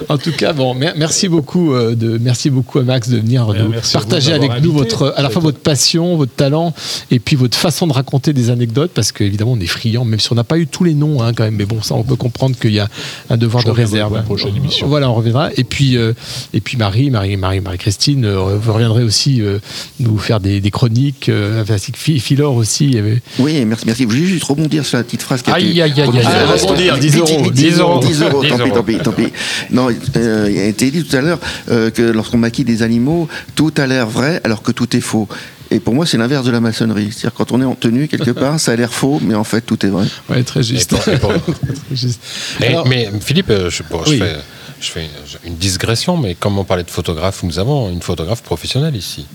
en 0.09 0.19
tout 0.19 0.33
cas, 0.33 0.53
bon, 0.53 0.75
mer- 0.75 0.95
merci 0.97 1.29
beaucoup, 1.29 1.73
de, 1.75 2.19
merci 2.19 2.51
beaucoup 2.51 2.81
à 2.81 2.83
Max 2.83 3.09
de 3.09 3.19
venir 3.19 3.47
Eh, 3.55 3.93
partager 3.93 4.33
avec 4.33 4.51
nous 4.51 4.57
invité. 4.57 4.73
votre, 4.73 5.15
à 5.17 5.23
la 5.23 5.31
fois 5.31 5.43
votre 5.43 5.61
passion, 5.61 6.17
votre 6.17 6.32
talent, 6.37 6.75
et 7.11 7.19
puis 7.19 7.37
votre 7.37 7.57
façon 7.57 7.87
de 7.87 7.93
raconter 7.93 8.33
des 8.33 8.51
anecdotes, 8.51 8.91
parce 8.95 9.13
qu'évidemment, 9.13 9.53
on 9.53 9.61
est 9.61 9.67
friand, 9.67 10.05
même 10.05 10.21
si 10.21 10.31
on 10.33 10.35
n'a 10.35 10.45
pas 10.45 10.59
eu 10.59 10.67
tous 10.67 10.85
les 10.85 10.95
noms, 10.95 11.23
hein, 11.23 11.33
quand 11.35 11.45
même. 11.45 11.57
Mais 11.57 11.65
bon, 11.67 11.83
ça, 11.83 11.95
on 11.95 12.03
peut 12.03 12.17
comprendre 12.17 12.57
qu'il 12.59 12.73
y 12.73 12.81
a 12.81 12.89
un 13.31 13.37
devoir 13.37 13.63
Je 13.63 13.69
de 13.69 13.73
réserve. 13.73 14.11
pour 14.11 14.19
une 14.19 14.25
prochaine 14.25 14.57
émission. 14.57 14.87
Voilà, 14.89 15.11
on 15.11 15.15
reviendra. 15.15 15.51
Et 15.57 15.65
puis, 15.65 15.97
euh, 15.97 16.13
et 16.55 16.61
puis 16.61 16.77
Marie, 16.77 17.11
Marie, 17.11 17.37
Marie, 17.37 17.61
Marie-Christine, 17.61 18.25
euh, 18.25 18.57
vous 18.61 18.73
reviendrez 18.73 19.03
aussi 19.05 19.41
euh, 19.41 19.59
nous 20.01 20.19
faire 20.19 20.41
des, 20.41 20.61
des 20.61 20.71
chroniques, 20.71 21.29
euh, 21.29 21.65
ainsi 21.69 21.93
que 21.93 21.99
Phi- 21.99 22.19
Philor 22.21 22.55
aussi. 22.57 22.85
il 22.87 22.95
y 22.95 22.99
avait- 22.99 23.23
Oui, 23.39 23.65
merci, 23.65 23.85
merci. 23.87 24.03
Je 24.03 24.09
voulais 24.09 24.25
juste 24.27 24.45
rebondir 24.45 24.85
sur 24.87 24.99
la 24.99 25.05
petite 25.05 25.23
phrase 25.23 25.43
qui 25.43 25.51
a 25.51 25.55
Aïe, 25.55 25.71
été 25.71 25.83
aïe, 25.83 25.93
aïe, 25.93 26.01
aïe, 26.03 26.19
aïe. 26.19 26.25
Ah, 26.27 26.53
Rebondir, 26.57 26.95
vite, 26.95 27.03
10 27.03 27.09
vite, 27.11 27.19
euros, 27.31 27.43
vite, 27.45 27.53
10 27.55 27.79
euros. 27.79 28.01
10 28.01 28.23
euros, 28.23 28.43
10 28.43 28.49
tant 28.51 28.57
pis, 28.57 28.63
euros. 28.63 28.75
tant 28.75 28.83
pis, 28.83 28.99
tant 28.99 29.13
pis. 29.13 29.33
Non, 29.71 29.89
euh, 30.17 30.49
il 30.53 30.59
a 30.59 30.65
été 30.67 30.91
dit 30.91 31.05
tout 31.05 31.17
à 31.17 31.21
l'heure 31.21 31.39
euh, 31.71 31.91
que 31.91 32.03
lorsqu'on 32.03 32.39
maquille 32.39 32.65
des 32.65 32.83
animaux, 32.83 33.29
tout 33.55 33.73
a 33.77 33.87
l'air 33.87 34.07
vrai 34.07 34.41
alors 34.45 34.63
que 34.63 34.73
tout 34.73 34.97
est 34.97 35.01
faux. 35.01 35.29
Et 35.75 35.81
pour 35.81 35.95
moi, 35.95 36.05
c'est 36.07 36.19
l'inverse 36.19 36.45
de 36.45 36.51
la 36.51 36.61
maçonnerie. 36.61 37.09
C'est-à-dire 37.11 37.33
quand 37.35 37.51
on 37.53 37.61
est 37.63 37.65
en 37.65 37.75
tenue 37.75 38.07
quelque 38.09 38.31
part, 38.31 38.61
ça 38.61 38.73
a 38.73 38.77
l'air 38.77 38.93
faux, 38.93 39.21
mais 39.23 39.35
en 39.35 39.45
fait, 39.45 39.63
tout 39.63 39.85
est 39.87 39.89
vrai. 39.89 40.07
Ouais, 40.29 40.43
très 40.43 40.63
juste. 40.63 40.93
Et 40.93 41.17
pour- 41.19 41.33
et 41.33 41.39
pour- 41.39 41.55
Très 41.87 41.97
juste. 41.97 42.21
Mais, 42.61 42.69
Alors- 42.69 42.87
mais 42.87 43.11
Philippe, 43.21 43.51
euh, 43.51 43.71
je, 43.71 43.83
bon, 43.91 44.03
je 44.05 44.11
Oui. 44.11 44.19
fais, 44.19 44.37
je 44.81 44.89
fais 44.91 45.09
une 45.47 45.57
digression, 45.57 46.17
mais 46.17 46.35
comme 46.35 46.59
on 46.59 46.65
parlait 46.65 46.83
de 46.85 46.91
photographe, 46.91 47.43
nous 47.43 47.59
avons 47.59 47.91
une 47.91 48.03
photographe 48.03 48.43
professionnelle 48.43 48.97
ici. 48.97 49.27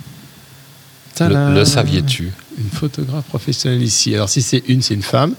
Le 1.19 1.63
saviez-tu? 1.65 2.31
Une 2.59 2.69
photographe 2.69 3.25
professionnelle 3.25 3.81
ici. 3.81 4.13
Alors, 4.13 4.29
si 4.29 4.43
c'est 4.43 4.61
une, 4.67 4.83
c'est 4.83 4.93
une 4.93 5.01
femme. 5.01 5.33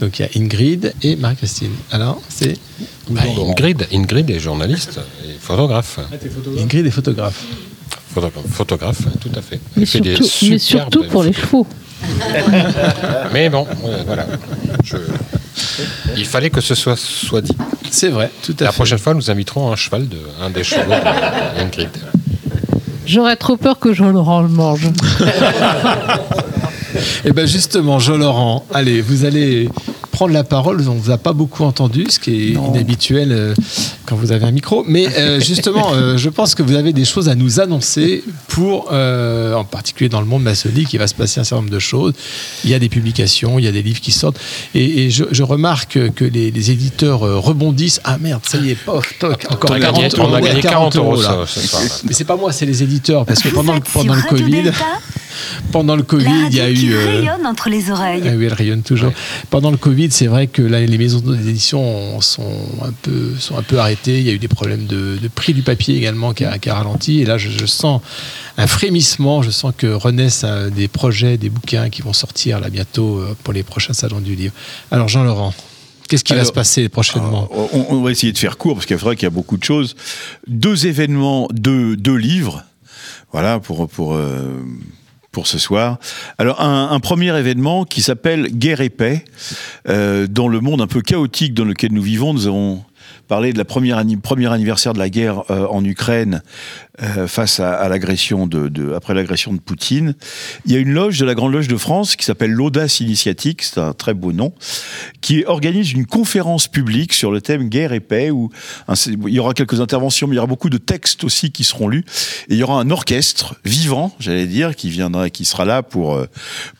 Donc, 0.00 0.18
il 0.18 0.22
y 0.22 0.24
a 0.24 0.28
Ingrid 0.42 0.94
et 1.02 1.16
Marie-Christine. 1.16 1.72
Alors, 1.90 2.22
c'est 2.30 2.56
Bah, 3.10 3.20
Ingrid, 3.38 3.86
Ingrid 3.92 4.30
est 4.30 4.40
journaliste 4.40 4.98
et 5.26 5.32
photographe. 5.38 5.98
Ingrid 6.58 6.86
est 6.86 6.90
photographe. 6.90 7.44
Photographe, 8.20 8.52
photographe, 8.52 8.98
tout 9.20 9.30
à 9.36 9.42
fait. 9.42 9.60
Mais 9.76 9.82
Elle 9.82 9.86
fait 9.86 10.00
des 10.00 10.16
surtout, 10.16 10.46
mais 10.50 10.58
superbes 10.58 10.92
surtout 10.92 11.04
pour 11.10 11.22
les 11.22 11.32
chevaux. 11.32 11.66
Mais 13.32 13.48
bon, 13.48 13.66
euh, 13.86 14.02
voilà. 14.06 14.26
Je- 14.84 14.96
Il 16.16 16.24
fallait 16.24 16.50
que 16.50 16.60
ce 16.60 16.74
soit, 16.74 16.96
soit 16.96 17.40
dit. 17.40 17.56
C'est 17.90 18.08
vrai, 18.08 18.30
tout 18.42 18.54
à 18.60 18.64
La 18.64 18.70
fait. 18.70 18.76
prochaine 18.76 18.98
fois, 18.98 19.14
nous 19.14 19.30
inviterons 19.30 19.72
un 19.72 19.76
cheval 19.76 20.08
de 20.08 20.18
un 20.42 20.50
des 20.50 20.64
chevaux 20.64 20.90
d'Ingrid. 21.56 21.90
J'aurais 23.06 23.36
trop 23.36 23.56
peur 23.56 23.78
que 23.78 23.92
Jean-Laurent 23.94 24.42
le 24.42 24.48
mange. 24.48 24.88
Et 27.24 27.32
bien, 27.32 27.46
justement, 27.46 27.98
Jean-Laurent, 27.98 28.64
allez, 28.72 29.00
vous 29.00 29.24
allez 29.24 29.68
prendre 30.18 30.32
la 30.34 30.42
parole. 30.42 30.84
On 30.88 30.94
ne 30.94 31.00
vous 31.00 31.12
a 31.12 31.16
pas 31.18 31.32
beaucoup 31.32 31.62
entendu, 31.62 32.06
ce 32.08 32.18
qui 32.18 32.30
est 32.34 32.48
inhabituel 32.54 33.30
euh, 33.30 33.54
quand 34.04 34.16
vous 34.16 34.32
avez 34.32 34.44
un 34.46 34.50
micro. 34.50 34.84
Mais 34.88 35.06
euh, 35.16 35.38
justement, 35.50 35.92
euh, 35.92 36.16
je 36.16 36.28
pense 36.28 36.56
que 36.56 36.64
vous 36.64 36.74
avez 36.74 36.92
des 36.92 37.04
choses 37.04 37.28
à 37.28 37.36
nous 37.36 37.60
annoncer 37.60 38.24
pour, 38.48 38.88
euh, 38.90 39.54
en 39.54 39.64
particulier 39.64 40.08
dans 40.08 40.20
le 40.20 40.26
monde 40.26 40.42
maçonnique, 40.42 40.92
il 40.92 40.98
va 40.98 41.06
se 41.06 41.14
passer 41.14 41.38
un 41.38 41.44
certain 41.44 41.62
nombre 41.62 41.72
de 41.72 41.78
choses. 41.78 42.14
Il 42.64 42.70
y 42.70 42.74
a 42.74 42.80
des 42.80 42.88
publications, 42.88 43.60
il 43.60 43.64
y 43.64 43.68
a 43.68 43.72
des 43.72 43.82
livres 43.82 44.00
qui 44.00 44.10
sortent. 44.10 44.40
Et, 44.74 45.04
et 45.04 45.10
je, 45.10 45.22
je 45.30 45.42
remarque 45.44 45.98
que 46.16 46.24
les, 46.24 46.50
les 46.50 46.70
éditeurs 46.72 47.20
rebondissent. 47.20 48.00
Ah 48.02 48.18
merde, 48.18 48.40
ça 48.44 48.58
y 48.58 48.70
est, 48.70 48.74
pof, 48.74 49.14
toc, 49.20 49.46
encore 49.50 49.70
On 49.70 49.74
a 49.74 49.78
40, 49.80 50.00
gagné- 50.00 50.20
on 50.20 50.34
a 50.34 50.40
gagné 50.40 50.60
40 50.62 50.96
euros 50.96 51.22
là. 51.22 51.44
ce 51.46 51.60
soir, 51.60 51.80
là. 51.82 51.88
Mais 52.08 52.12
c'est 52.12 52.24
pas 52.24 52.36
moi, 52.36 52.50
c'est 52.52 52.66
les 52.66 52.82
éditeurs. 52.82 53.24
Parce 53.24 53.40
que 53.40 53.50
pendant, 53.50 53.74
le- 53.74 53.80
pendant 53.92 54.20
Covid, 54.22 54.50
Delta, 54.50 54.84
pendant 55.72 55.96
le 55.96 56.02
Covid, 56.02 56.24
la 56.24 56.48
il 56.48 56.54
y 56.56 56.60
a 56.60 56.64
radio 56.64 56.80
qui 56.80 56.86
eu. 56.86 56.94
euh, 56.94 57.06
rayonne 57.06 57.46
entre 57.46 57.68
les 57.68 57.90
oreilles. 57.90 58.22
ah 58.26 58.32
oui, 58.36 58.44
elle 58.46 58.52
rayonne 58.52 58.82
toujours. 58.82 59.12
Pendant 59.50 59.70
le 59.70 59.76
Covid, 59.76 60.10
c'est 60.10 60.26
vrai 60.26 60.46
que 60.46 60.62
là, 60.62 60.80
les 60.80 60.98
maisons 60.98 61.20
d'édition 61.20 62.20
sont 62.20 62.52
un 62.84 62.92
peu 63.02 63.34
sont 63.38 63.56
un 63.56 63.62
peu 63.62 63.78
arrêtées. 63.78 64.18
Il 64.18 64.26
y 64.26 64.30
a 64.30 64.32
eu 64.32 64.38
des 64.38 64.48
problèmes 64.48 64.86
de, 64.86 65.18
de 65.20 65.28
prix 65.28 65.54
du 65.54 65.62
papier 65.62 65.96
également 65.96 66.32
qui 66.34 66.44
a, 66.44 66.58
qui 66.58 66.70
a 66.70 66.74
ralenti. 66.74 67.20
Et 67.20 67.24
là, 67.24 67.38
je, 67.38 67.50
je 67.50 67.66
sens 67.66 68.00
un 68.56 68.66
frémissement. 68.66 69.42
Je 69.42 69.50
sens 69.50 69.72
que 69.76 69.86
renaissent 69.86 70.42
euh, 70.44 70.70
des 70.70 70.88
projets, 70.88 71.36
des 71.38 71.50
bouquins 71.50 71.90
qui 71.90 72.02
vont 72.02 72.12
sortir 72.12 72.60
là 72.60 72.70
bientôt 72.70 73.18
euh, 73.18 73.36
pour 73.44 73.52
les 73.52 73.62
prochains 73.62 73.92
salons 73.92 74.20
du 74.20 74.34
livre. 74.34 74.52
Alors, 74.90 75.08
Jean-Laurent, 75.08 75.52
qu'est-ce 76.08 76.24
qui 76.24 76.34
va 76.34 76.44
se 76.44 76.52
passer 76.52 76.88
prochainement 76.88 77.48
on, 77.52 77.86
on 77.90 78.02
va 78.02 78.10
essayer 78.10 78.32
de 78.32 78.38
faire 78.38 78.56
court 78.56 78.74
parce 78.74 78.86
qu'il 78.86 78.96
vrai 78.96 79.14
qu'il 79.16 79.24
y 79.24 79.26
a 79.26 79.30
beaucoup 79.30 79.56
de 79.56 79.64
choses. 79.64 79.94
Deux 80.46 80.86
événements, 80.86 81.48
deux, 81.52 81.96
deux 81.96 82.16
livres. 82.16 82.62
Voilà 83.32 83.60
pour 83.60 83.86
pour 83.88 84.14
euh, 84.14 84.62
ce 85.46 85.58
soir. 85.58 85.98
Alors 86.38 86.60
un, 86.60 86.90
un 86.90 87.00
premier 87.00 87.36
événement 87.38 87.84
qui 87.84 88.02
s'appelle 88.02 88.48
Guerre 88.50 88.80
et 88.80 88.90
paix. 88.90 89.24
Euh, 89.88 90.26
dans 90.26 90.48
le 90.48 90.60
monde 90.60 90.80
un 90.80 90.86
peu 90.86 91.00
chaotique 91.00 91.54
dans 91.54 91.64
lequel 91.64 91.92
nous 91.92 92.02
vivons, 92.02 92.34
nous 92.34 92.46
avons 92.46 92.84
parler 93.28 93.52
de 93.52 93.58
la 93.58 93.64
première 93.64 94.02
premier 94.22 94.50
anniversaire 94.52 94.94
de 94.94 94.98
la 94.98 95.10
guerre 95.10 95.42
euh, 95.50 95.66
en 95.68 95.84
Ukraine 95.84 96.42
euh, 97.02 97.28
face 97.28 97.60
à, 97.60 97.74
à 97.74 97.88
l'agression 97.88 98.46
de, 98.46 98.68
de- 98.68 98.92
après 98.94 99.14
l'agression 99.14 99.52
de 99.52 99.60
Poutine. 99.60 100.14
Il 100.66 100.72
y 100.72 100.76
a 100.76 100.78
une 100.78 100.92
loge 100.92 101.18
de 101.18 101.24
la 101.26 101.34
Grande 101.34 101.52
Loge 101.52 101.68
de 101.68 101.76
France 101.76 102.16
qui 102.16 102.24
s'appelle 102.24 102.50
l'Audace 102.50 103.00
Initiatique, 103.00 103.62
c'est 103.62 103.78
un 103.78 103.92
très 103.92 104.14
beau 104.14 104.32
nom, 104.32 104.52
qui 105.20 105.44
organise 105.46 105.92
une 105.92 106.06
conférence 106.06 106.66
publique 106.68 107.12
sur 107.12 107.30
le 107.30 107.40
thème 107.40 107.68
guerre 107.68 107.92
et 107.92 108.00
paix 108.00 108.30
où 108.30 108.50
il 109.06 109.28
y 109.34 109.38
aura 109.38 109.52
quelques 109.54 109.80
interventions, 109.80 110.26
mais 110.26 110.34
il 110.34 110.36
y 110.36 110.40
aura 110.40 110.46
beaucoup 110.48 110.70
de 110.70 110.78
textes 110.78 111.22
aussi 111.22 111.52
qui 111.52 111.64
seront 111.64 111.88
lus. 111.88 112.04
Et 112.48 112.54
il 112.54 112.56
y 112.58 112.62
aura 112.62 112.80
un 112.80 112.90
orchestre 112.90 113.56
vivant, 113.64 114.14
j'allais 114.18 114.46
dire, 114.46 114.74
qui 114.74 114.88
viendra, 114.90 115.30
qui 115.30 115.44
sera 115.44 115.64
là 115.64 115.82
pour 115.82 116.14
euh, 116.16 116.26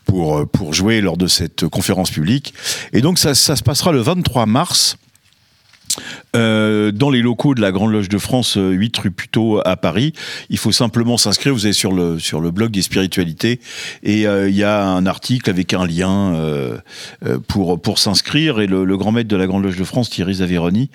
pour 0.05 0.39
euh, 0.39 0.45
pour 0.45 0.73
jouer 0.73 0.99
lors 1.01 1.17
de 1.17 1.27
cette 1.27 1.67
conférence 1.67 2.09
publique. 2.09 2.53
Et 2.91 3.01
donc 3.01 3.19
ça, 3.19 3.35
ça 3.35 3.55
se 3.55 3.63
passera 3.63 3.91
le 3.91 4.01
23 4.01 4.45
mars. 4.45 4.97
Euh, 6.35 6.91
dans 6.91 7.09
les 7.09 7.21
locaux 7.21 7.55
de 7.55 7.61
la 7.61 7.71
Grande 7.71 7.91
Loge 7.91 8.09
de 8.09 8.17
France, 8.19 8.57
euh, 8.57 8.69
8 8.69 8.97
rue 8.99 9.11
Puteaux 9.11 9.59
à 9.65 9.75
Paris. 9.75 10.13
Il 10.49 10.57
faut 10.57 10.71
simplement 10.71 11.17
s'inscrire. 11.17 11.53
Vous 11.53 11.65
allez 11.65 11.73
sur 11.73 11.91
le, 11.91 12.19
sur 12.19 12.39
le 12.39 12.51
blog 12.51 12.69
des 12.71 12.83
spiritualités 12.83 13.59
et 14.03 14.27
euh, 14.27 14.47
il 14.49 14.55
y 14.55 14.63
a 14.63 14.85
un 14.85 15.05
article 15.07 15.49
avec 15.49 15.73
un 15.73 15.85
lien 15.87 16.35
euh, 16.35 16.77
euh, 17.25 17.39
pour, 17.47 17.81
pour 17.81 17.97
s'inscrire. 17.97 18.59
Et 18.61 18.67
le, 18.67 18.85
le 18.85 18.97
grand 18.97 19.11
maître 19.11 19.27
de 19.27 19.35
la 19.35 19.47
Grande 19.47 19.63
Loge 19.63 19.77
de 19.77 19.83
France, 19.83 20.09
Thierry 20.11 20.35
Zaveroni, 20.35 20.89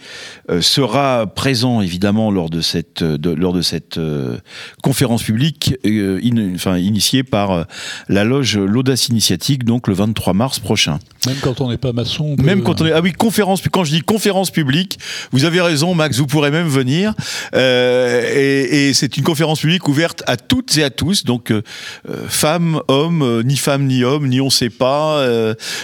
euh, 0.51 0.61
sera 0.62 1.27
présent 1.27 1.81
évidemment 1.81 2.31
lors 2.31 2.49
de 2.49 2.61
cette, 2.61 3.03
de, 3.03 3.31
lors 3.31 3.53
de 3.53 3.62
cette 3.62 3.99
euh, 3.99 4.39
conférence 4.83 5.25
publique 5.25 5.75
euh, 5.85 6.21
in- 6.25 6.55
enfin, 6.55 6.79
initiée 6.79 7.25
par 7.25 7.51
euh, 7.51 7.65
la 8.09 8.23
loge 8.25 8.57
L'Audace 8.57 9.09
Initiatique, 9.09 9.65
donc 9.65 9.89
le 9.89 9.95
23 9.95 10.33
mars 10.33 10.61
prochain. 10.61 11.01
Même 11.27 11.37
quand 11.43 11.61
on 11.61 11.71
n'est 11.71 11.77
pas 11.79 11.93
maçon. 11.93 12.37
peut- 12.37 12.43
Même 12.45 12.62
quand 12.62 12.81
on 12.81 12.87
est 12.87 12.93
ah 12.93 13.01
oui 13.01 13.12
conférence 13.12 13.62
quand 13.73 13.83
je 13.85 13.91
dis 13.93 14.01
conférence 14.01 14.51
publique 14.51 14.84
vous 15.32 15.44
avez 15.44 15.61
raison 15.61 15.94
Max 15.94 16.19
vous 16.19 16.27
pourrez 16.27 16.51
même 16.51 16.69
venir. 16.69 17.15
Euh, 17.55 18.23
et, 18.35 18.89
et 18.89 18.94
c'est 18.94 19.16
une 19.16 19.24
conférence 19.24 19.61
publique 19.61 19.89
ouverte 19.89 20.23
à 20.27 20.36
toutes 20.36 20.77
et 20.77 20.85
à 20.85 20.90
tous. 20.90 21.24
Donc 21.24 21.51
euh, 21.51 21.62
femmes 22.28 22.81
hommes 22.89 23.23
euh, 23.23 23.43
ni 23.43 23.56
femmes 23.56 23.86
ni 23.86 24.05
hommes 24.05 24.28
ni 24.28 24.40
on 24.40 24.51
sait 24.51 24.70
pas. 24.70 25.24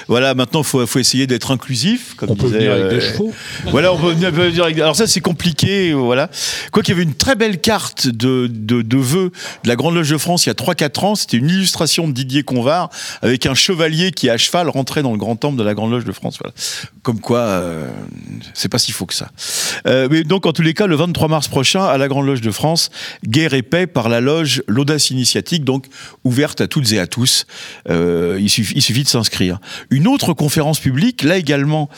Voilà 0.09 0.35
maintenant 0.35 0.62
faut 0.62 0.86
faut 0.86 0.98
essayer 0.98 1.27
d'être 1.27 1.51
inclusif 1.51 2.14
comme 2.16 2.31
On 2.31 2.36
peut 2.36 2.47
venir 2.48 2.72
avec 2.72 2.89
des 2.90 3.01
chevaux. 3.01 3.32
voilà 3.66 3.93
on 3.93 3.98
peut 3.98 4.12
venir- 4.12 4.64
avec 4.64 4.78
alors 4.78 4.97
ça 4.97 5.06
c'est 5.06 5.20
compliqué 5.20 5.93
voilà. 5.93 6.31
Quoi 6.72 6.82
qu'il 6.82 6.93
y 6.94 6.97
avait 6.97 7.02
une 7.05 7.14
très 7.14 7.35
belle 7.35 7.60
carte 7.60 8.09
de 8.09 8.48
de, 8.51 8.82
de 8.82 8.97
vœux 8.97 9.31
de 9.64 9.68
la 9.68 9.77
Grande 9.77 9.94
Loge 9.94 10.10
de 10.10 10.18
France 10.18 10.47
il 10.47 10.48
y 10.48 10.52
a 10.52 10.55
3-4 10.55 11.05
ans. 11.05 11.14
C'était 11.14 11.36
une 11.36 11.48
illustration 11.48 12.09
de 12.09 12.12
Didier 12.12 12.43
Convar 12.43 12.90
avec 13.22 13.47
un 13.47 13.55
chevalier 13.55 14.10
qui 14.12 14.28
à 14.31 14.36
cheval 14.36 14.68
rentrait 14.68 15.02
dans 15.02 15.12
le 15.12 15.18
grand 15.18 15.36
temple 15.36 15.56
de 15.59 15.62
la 15.62 15.74
Grande 15.74 15.90
Loge 15.90 16.05
de 16.05 16.12
France 16.12 16.39
voilà. 16.40 16.55
Comme 17.02 17.20
quoi 17.20 17.62
c'est 18.55 18.68
pas 18.68 18.78
si 18.78 18.89
faux 18.92 19.06
que 19.06 19.14
ça. 19.14 19.30
Euh, 19.86 20.08
mais 20.10 20.24
donc 20.24 20.46
en 20.46 20.52
tous 20.52 20.62
les 20.62 20.74
cas 20.74 20.86
le 20.86 20.96
23 20.96 21.28
mars 21.28 21.48
prochain 21.48 21.84
à 21.84 21.98
la 21.98 22.08
Grande 22.08 22.26
Loge 22.26 22.40
de 22.40 22.50
France 22.50 22.90
guerre 23.24 23.54
et 23.54 23.62
paix 23.62 23.86
par 23.86 24.08
la 24.08 24.20
loge 24.20 24.62
l'audace 24.66 25.10
initiatique 25.10 25.64
donc 25.64 25.86
ouverte 26.24 26.60
à 26.60 26.66
toutes 26.66 26.92
et 26.92 26.98
à 26.98 27.06
tous. 27.06 27.46
Euh, 27.88 28.38
il, 28.40 28.50
suffit, 28.50 29.02
de 29.02 29.08
s'inscrire. 29.08 29.58
Une 29.90 30.06
autre 30.06 30.32
conférence 30.32 30.80
publique 30.80 31.22
là 31.22 31.36
également 31.36 31.88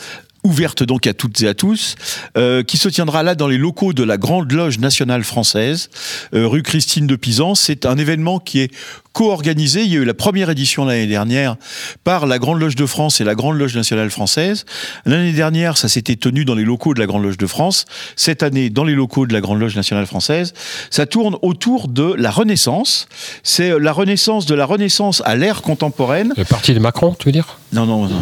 ouverte 0.43 0.83
donc 0.83 1.07
à 1.07 1.13
toutes 1.13 1.41
et 1.41 1.47
à 1.47 1.53
tous, 1.53 1.95
euh, 2.37 2.63
qui 2.63 2.77
se 2.77 2.89
tiendra 2.89 3.23
là 3.23 3.33
dans 3.33 3.47
les 3.47 3.57
locaux 3.57 3.93
de 3.93 4.03
la 4.03 4.17
Grande 4.17 4.51
Loge 4.51 4.77
nationale 4.77 5.23
française, 5.23 5.89
rue 6.33 6.63
Christine 6.63 7.07
de 7.07 7.15
Pisan. 7.15 7.55
C'est 7.55 7.85
un 7.85 7.97
événement 7.97 8.39
qui 8.39 8.59
est 8.59 8.71
co-organisé. 9.13 9.83
Il 9.83 9.93
y 9.93 9.95
a 9.95 9.99
eu 9.99 10.05
la 10.05 10.13
première 10.13 10.49
édition 10.49 10.85
l'année 10.85 11.07
dernière 11.07 11.55
par 12.03 12.25
la 12.25 12.39
Grande 12.39 12.59
Loge 12.59 12.75
de 12.75 12.85
France 12.85 13.21
et 13.21 13.23
la 13.23 13.35
Grande 13.35 13.57
Loge 13.57 13.75
nationale 13.75 14.09
française. 14.09 14.65
L'année 15.05 15.31
dernière, 15.31 15.77
ça 15.77 15.87
s'était 15.87 16.15
tenu 16.15 16.45
dans 16.45 16.55
les 16.55 16.63
locaux 16.63 16.93
de 16.93 16.99
la 16.99 17.05
Grande 17.05 17.23
Loge 17.23 17.37
de 17.37 17.47
France. 17.47 17.85
Cette 18.15 18.43
année, 18.43 18.69
dans 18.69 18.83
les 18.83 18.93
locaux 18.93 19.25
de 19.25 19.33
la 19.33 19.41
Grande 19.41 19.59
Loge 19.59 19.75
nationale 19.75 20.05
française. 20.05 20.53
Ça 20.89 21.05
tourne 21.05 21.37
autour 21.41 21.87
de 21.87 22.13
la 22.17 22.31
Renaissance. 22.31 23.07
C'est 23.43 23.71
euh, 23.71 23.77
la 23.77 23.91
Renaissance 23.91 24.45
de 24.45 24.55
la 24.55 24.65
Renaissance 24.65 25.21
à 25.25 25.35
l'ère 25.35 25.61
contemporaine. 25.61 26.33
Le 26.35 26.45
parti 26.45 26.73
de 26.73 26.79
Macron, 26.79 27.15
tu 27.17 27.25
veux 27.25 27.31
dire? 27.31 27.57
Non, 27.71 27.85
non, 27.85 28.07
non. 28.07 28.21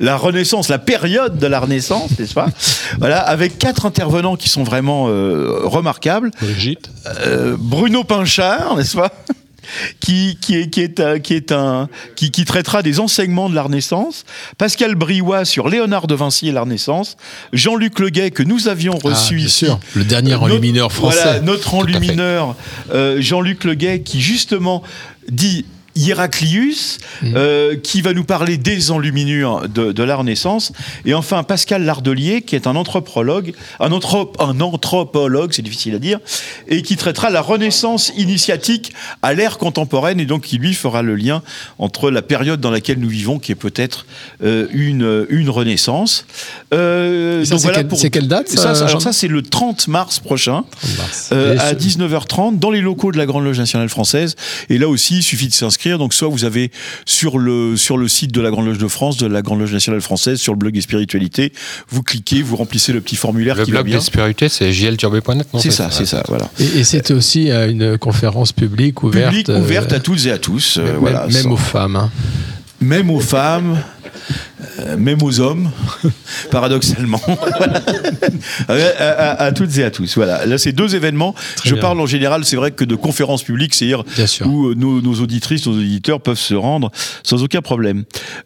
La 0.00 0.16
Renaissance, 0.16 0.68
la 0.68 0.78
période 0.78 1.38
de 1.38 1.46
la 1.46 1.60
Renaissance, 1.60 2.18
n'est-ce 2.18 2.34
pas? 2.34 2.48
Voilà, 2.98 3.20
avec 3.20 3.58
quatre 3.58 3.86
intervenants 3.86 4.36
qui 4.36 4.48
sont 4.48 4.64
vraiment 4.64 5.06
euh, 5.08 5.60
remarquables. 5.64 6.30
Brigitte. 6.40 6.90
Euh, 7.06 7.56
Bruno 7.58 8.04
Pinchard, 8.04 8.76
n'est-ce 8.76 8.96
pas? 8.96 9.12
Qui, 10.00 10.38
qui, 10.40 10.56
est, 10.56 10.70
qui, 10.70 10.80
est, 10.80 11.00
un- 11.00 11.18
qui, 11.18 11.34
est 11.34 11.52
un, 11.52 11.88
qui, 12.14 12.30
qui 12.30 12.44
traitera 12.44 12.82
des 12.82 13.00
enseignements 13.00 13.48
de 13.48 13.54
la 13.54 13.62
Renaissance, 13.62 14.24
Pascal 14.58 14.94
Briouat 14.94 15.44
sur 15.44 15.68
Léonard 15.68 16.06
de 16.06 16.14
Vinci 16.14 16.48
et 16.48 16.52
la 16.52 16.62
Renaissance, 16.62 17.16
Jean-Luc 17.52 17.98
Leguet 17.98 18.30
que 18.30 18.42
nous 18.42 18.68
avions 18.68 18.98
Ah, 19.04 19.08
reçu 19.08 19.36
bien 19.36 19.48
sûr, 19.48 19.80
le 19.94 20.04
dernier 20.04 20.32
Euh, 20.34 20.38
enlumineur 20.38 20.92
français. 20.92 21.20
Voilà, 21.22 21.40
notre 21.40 21.74
enlumineur, 21.74 22.54
euh, 22.92 23.20
Jean-Luc 23.20 23.64
Leguet, 23.64 24.00
qui 24.00 24.20
justement 24.20 24.82
dit 25.30 25.64
Héraclius, 25.96 26.98
Mm. 27.22 27.32
euh, 27.36 27.76
qui 27.76 28.02
va 28.02 28.12
nous 28.12 28.24
parler 28.24 28.58
des 28.58 28.90
enluminures 28.90 29.68
de, 29.68 29.92
de 29.92 30.02
la 30.02 30.16
Renaissance. 30.16 30.72
Et 31.06 31.14
enfin, 31.14 31.42
Pascal 31.44 31.84
Lardelier, 31.84 32.42
qui 32.42 32.54
est 32.56 32.66
un 32.66 32.76
anthropologue, 32.76 33.54
un, 33.80 33.90
anthrop- 33.90 34.34
un 34.38 34.60
anthropologue, 34.60 35.52
c'est 35.54 35.62
difficile 35.62 35.94
à 35.94 35.98
dire, 35.98 36.18
et 36.68 36.82
qui 36.82 36.96
traitera 36.96 37.30
la 37.30 37.40
Renaissance 37.40 38.12
initiatique 38.16 38.92
à 39.22 39.32
l'ère 39.34 39.56
contemporaine, 39.58 40.20
et 40.20 40.26
donc 40.26 40.42
qui 40.42 40.58
lui 40.58 40.74
fera 40.74 41.02
le 41.02 41.14
lien 41.16 41.42
entre 41.78 42.10
la 42.10 42.22
période 42.22 42.60
dans 42.60 42.70
laquelle 42.70 42.98
nous 42.98 43.08
vivons, 43.08 43.38
qui 43.38 43.52
est 43.52 43.56
peut-être 43.56 44.04
euh, 44.44 44.66
une, 44.72 45.26
une 45.30 45.48
Renaissance. 45.48 46.26
Euh, 46.74 47.44
c'est 47.44 48.10
quelle- 48.10 48.28
date, 48.28 48.48
ça, 48.48 48.74
ça, 48.74 48.74
Jean- 48.74 48.86
Alors 48.86 49.02
ça, 49.02 49.12
c'est 49.12 49.28
le 49.28 49.42
30 49.42 49.88
mars 49.88 50.18
prochain, 50.18 50.64
mars. 50.98 51.30
euh, 51.32 51.56
à 51.58 51.70
ce- 51.70 51.74
19h30, 51.76 52.58
dans 52.58 52.70
les 52.70 52.80
locaux 52.80 53.12
de 53.12 53.16
la 53.18 53.26
Grande 53.26 53.44
Loge 53.44 53.58
nationale 53.58 53.88
française. 53.88 54.34
Et 54.68 54.78
là 54.78 54.88
aussi, 54.88 55.18
il 55.18 55.22
suffit 55.22 55.48
de 55.48 55.54
s'inscrire. 55.54 55.85
Donc, 55.98 56.12
soit 56.14 56.28
vous 56.28 56.44
avez 56.44 56.70
sur 57.04 57.38
le, 57.38 57.76
sur 57.76 57.96
le 57.96 58.08
site 58.08 58.32
de 58.32 58.40
la 58.40 58.50
Grande 58.50 58.66
Loge 58.66 58.78
de 58.78 58.88
France, 58.88 59.16
de 59.16 59.26
la 59.26 59.42
Grande 59.42 59.60
Loge 59.60 59.72
nationale 59.72 60.00
française, 60.00 60.38
sur 60.40 60.52
le 60.52 60.58
blog 60.58 60.74
des 60.74 60.80
spiritualités, 60.80 61.52
vous 61.88 62.02
cliquez, 62.02 62.42
vous 62.42 62.56
remplissez 62.56 62.92
le 62.92 63.00
petit 63.00 63.16
formulaire 63.16 63.56
Le 63.56 63.64
qui 63.64 63.70
va 63.70 63.78
blog 63.78 63.86
bien. 63.86 63.98
des 63.98 64.04
spiritualités, 64.04 64.48
c'est 64.48 64.72
jlturbé.net, 64.72 65.46
non 65.54 65.60
C'est 65.60 65.70
ça, 65.70 65.90
c'est 65.90 66.06
ça, 66.06 66.22
voilà. 66.28 66.50
Et, 66.58 66.80
et 66.80 66.84
c'est 66.84 67.10
aussi 67.12 67.50
euh, 67.50 67.70
une 67.70 67.96
conférence 67.98 68.52
publique 68.52 69.02
ouverte. 69.02 69.30
Public 69.30 69.48
euh, 69.48 69.60
ouverte 69.60 69.92
à 69.92 70.00
toutes 70.00 70.26
et 70.26 70.32
à 70.32 70.38
tous. 70.38 70.78
euh, 70.78 70.84
même, 70.84 70.96
voilà, 70.96 71.26
même 71.28 71.42
sans- 71.44 71.50
aux 71.52 71.56
femmes. 71.56 71.96
hein. 71.96 72.10
Même 72.80 73.10
aux 73.10 73.20
femmes, 73.20 73.72
euh, 73.72 73.78
même 74.98 75.22
aux 75.22 75.40
hommes, 75.40 75.70
paradoxalement. 76.50 77.20
à, 78.68 78.72
à- 78.72 79.42
à 79.44 79.52
toutes 79.52 79.76
et 79.78 79.84
à 79.84 79.90
tous. 79.90 80.14
Voilà. 80.16 80.46
Là, 80.46 80.58
c'est 80.58 80.72
deux 80.72 80.94
événements. 80.94 81.34
Très 81.56 81.68
Je 81.70 81.74
bien. 81.74 81.82
parle 81.82 82.00
en 82.00 82.06
général, 82.06 82.44
c'est 82.44 82.56
vrai 82.56 82.70
que 82.70 82.84
de 82.84 82.94
conférences 82.94 83.42
publiques, 83.42 83.74
c'est-à-dire 83.74 84.04
où 84.46 84.68
euh, 84.68 84.74
nos, 84.74 85.00
nos 85.00 85.14
auditrices, 85.20 85.66
nos 85.66 85.74
auditeurs 85.74 86.20
peuvent 86.20 86.38
se 86.38 86.54
rendre 86.54 86.90
sans 87.22 87.42
aucun 87.42 87.62
problème. 87.62 88.04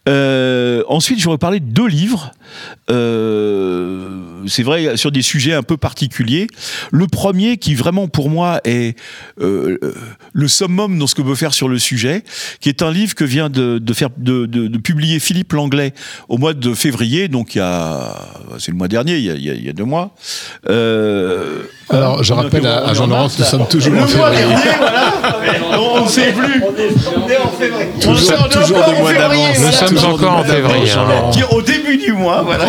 Euh, 0.08 0.82
ensuite, 0.88 1.20
je 1.20 1.28
vais 1.28 1.38
parler 1.38 1.60
de 1.60 1.66
deux 1.70 1.86
livres. 1.88 2.32
Euh, 2.90 4.42
c'est 4.46 4.62
vrai, 4.62 4.96
sur 4.96 5.12
des 5.12 5.22
sujets 5.22 5.54
un 5.54 5.62
peu 5.62 5.76
particuliers. 5.76 6.46
Le 6.90 7.06
premier, 7.06 7.56
qui 7.56 7.74
vraiment 7.74 8.08
pour 8.08 8.30
moi 8.30 8.60
est 8.64 8.98
euh, 9.40 9.78
euh, 9.82 9.94
le 10.32 10.48
summum 10.48 10.98
dans 10.98 11.06
ce 11.06 11.14
que 11.14 11.22
veut 11.22 11.34
faire 11.34 11.54
sur 11.54 11.68
le 11.68 11.78
sujet, 11.78 12.24
qui 12.60 12.68
est 12.68 12.82
un 12.82 12.90
livre 12.90 13.14
que 13.14 13.24
vient 13.24 13.50
de, 13.50 13.78
de 13.78 13.92
faire 13.92 14.08
de, 14.16 14.46
de- 14.46 14.66
de 14.68 14.78
publier 14.78 15.18
Philippe 15.20 15.49
Langlais 15.56 15.92
au 16.28 16.38
mois 16.38 16.54
de 16.54 16.74
février, 16.74 17.28
donc 17.28 17.54
il 17.54 17.58
y 17.58 17.60
a 17.60 18.14
c'est 18.58 18.70
le 18.72 18.76
mois 18.76 18.88
dernier, 18.88 19.16
il 19.16 19.24
y 19.24 19.30
a, 19.30 19.54
il 19.54 19.66
y 19.68 19.72
deux 19.72 19.84
mois. 19.84 20.10
Euh, 20.68 21.62
Alors, 21.88 22.22
je 22.22 22.32
on 22.32 22.36
rappelle 22.36 22.66
à- 22.66 22.84
on 22.84 22.88
à 22.88 22.92
est 22.92 22.94
Jean 22.94 23.04
en 23.04 23.06
Laurent 23.08 23.22
mars, 23.22 23.34
que 23.36 23.42
nous 23.42 23.48
sommes 23.48 23.66
toujours 23.68 23.92
Le 23.94 23.98
en 23.98 24.00
mois 24.00 24.30
février. 24.30 24.46
dernier, 24.54 24.78
voilà. 24.78 25.80
on 25.80 26.04
ne 26.04 26.08
sait 26.08 26.32
plus. 26.32 26.60
Toujours- 28.00 28.32
On 28.40 28.46
est 28.46 28.48
toujours 28.48 28.78
encore 28.78 28.90
des 28.92 28.96
en 28.96 29.00
mois 29.00 29.12
février, 29.12 29.42
d'avance. 29.44 29.58
Nous 29.58 29.72
sommes 29.72 29.88
Toujours 29.88 30.08
encore 30.14 30.30
en 30.30 30.36
mois 30.36 30.44
février, 30.44 30.90
hein. 30.92 31.30
Au 31.50 31.62
début 31.62 31.96
du 31.98 32.12
mois, 32.12 32.42
voilà. 32.42 32.66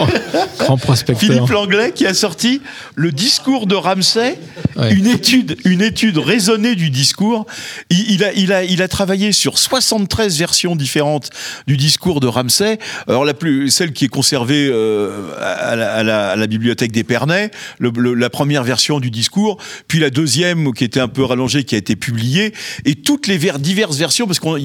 Grand 0.60 0.78
prospecteur. 0.78 1.20
Philippe 1.30 1.50
Langlais 1.50 1.92
qui 1.94 2.06
a 2.08 2.14
sorti 2.14 2.62
le 2.96 3.12
discours 3.12 3.68
de 3.68 3.76
Ramsay, 3.76 4.38
Ouais. 4.78 4.94
une 4.94 5.08
étude, 5.08 5.58
une 5.66 5.82
étude 5.82 6.18
raisonnée 6.18 6.76
du 6.76 6.90
discours. 6.90 7.46
Il, 7.90 8.12
il 8.12 8.24
a, 8.24 8.32
il 8.34 8.54
a, 8.54 8.64
il 8.64 8.82
a 8.82 8.88
travaillé 8.88 9.32
sur 9.34 9.58
73 9.60 10.38
versions 10.40 10.76
différentes 10.76 11.30
du 11.68 11.78
discours 11.78 12.20
de 12.22 12.28
Ramsay. 12.28 12.71
Alors 13.08 13.26
la 13.26 13.34
plus, 13.34 13.70
celle 13.70 13.94
qui 13.94 14.06
est 14.06 14.10
conservée 14.10 14.70
euh, 14.72 15.32
à, 15.40 15.76
la, 15.76 15.94
à 15.94 16.04
la- 16.04 16.30
à 16.32 16.36
la 16.36 16.48
bibliothèque 16.48 16.92
d'Épernay, 16.92 17.52
le- 17.80 17.92
le- 17.96 18.14
la 18.14 18.30
première 18.30 18.64
version 18.64 19.00
du 19.00 19.10
discours, 19.12 19.58
puis 19.88 20.00
la 20.00 20.10
deuxième 20.10 20.74
qui 20.74 20.84
était 20.84 21.00
un 21.00 21.08
peu 21.08 21.24
rallongée, 21.24 21.64
qui 21.64 21.76
a 21.76 21.78
été 21.78 21.96
publiée, 21.96 22.54
et 22.86 22.96
toutes 22.96 23.28
les 23.28 23.38
ver- 23.38 23.60
diverses 23.60 23.98
versions, 23.98 24.28
parce 24.28 24.40
qu'on 24.40 24.58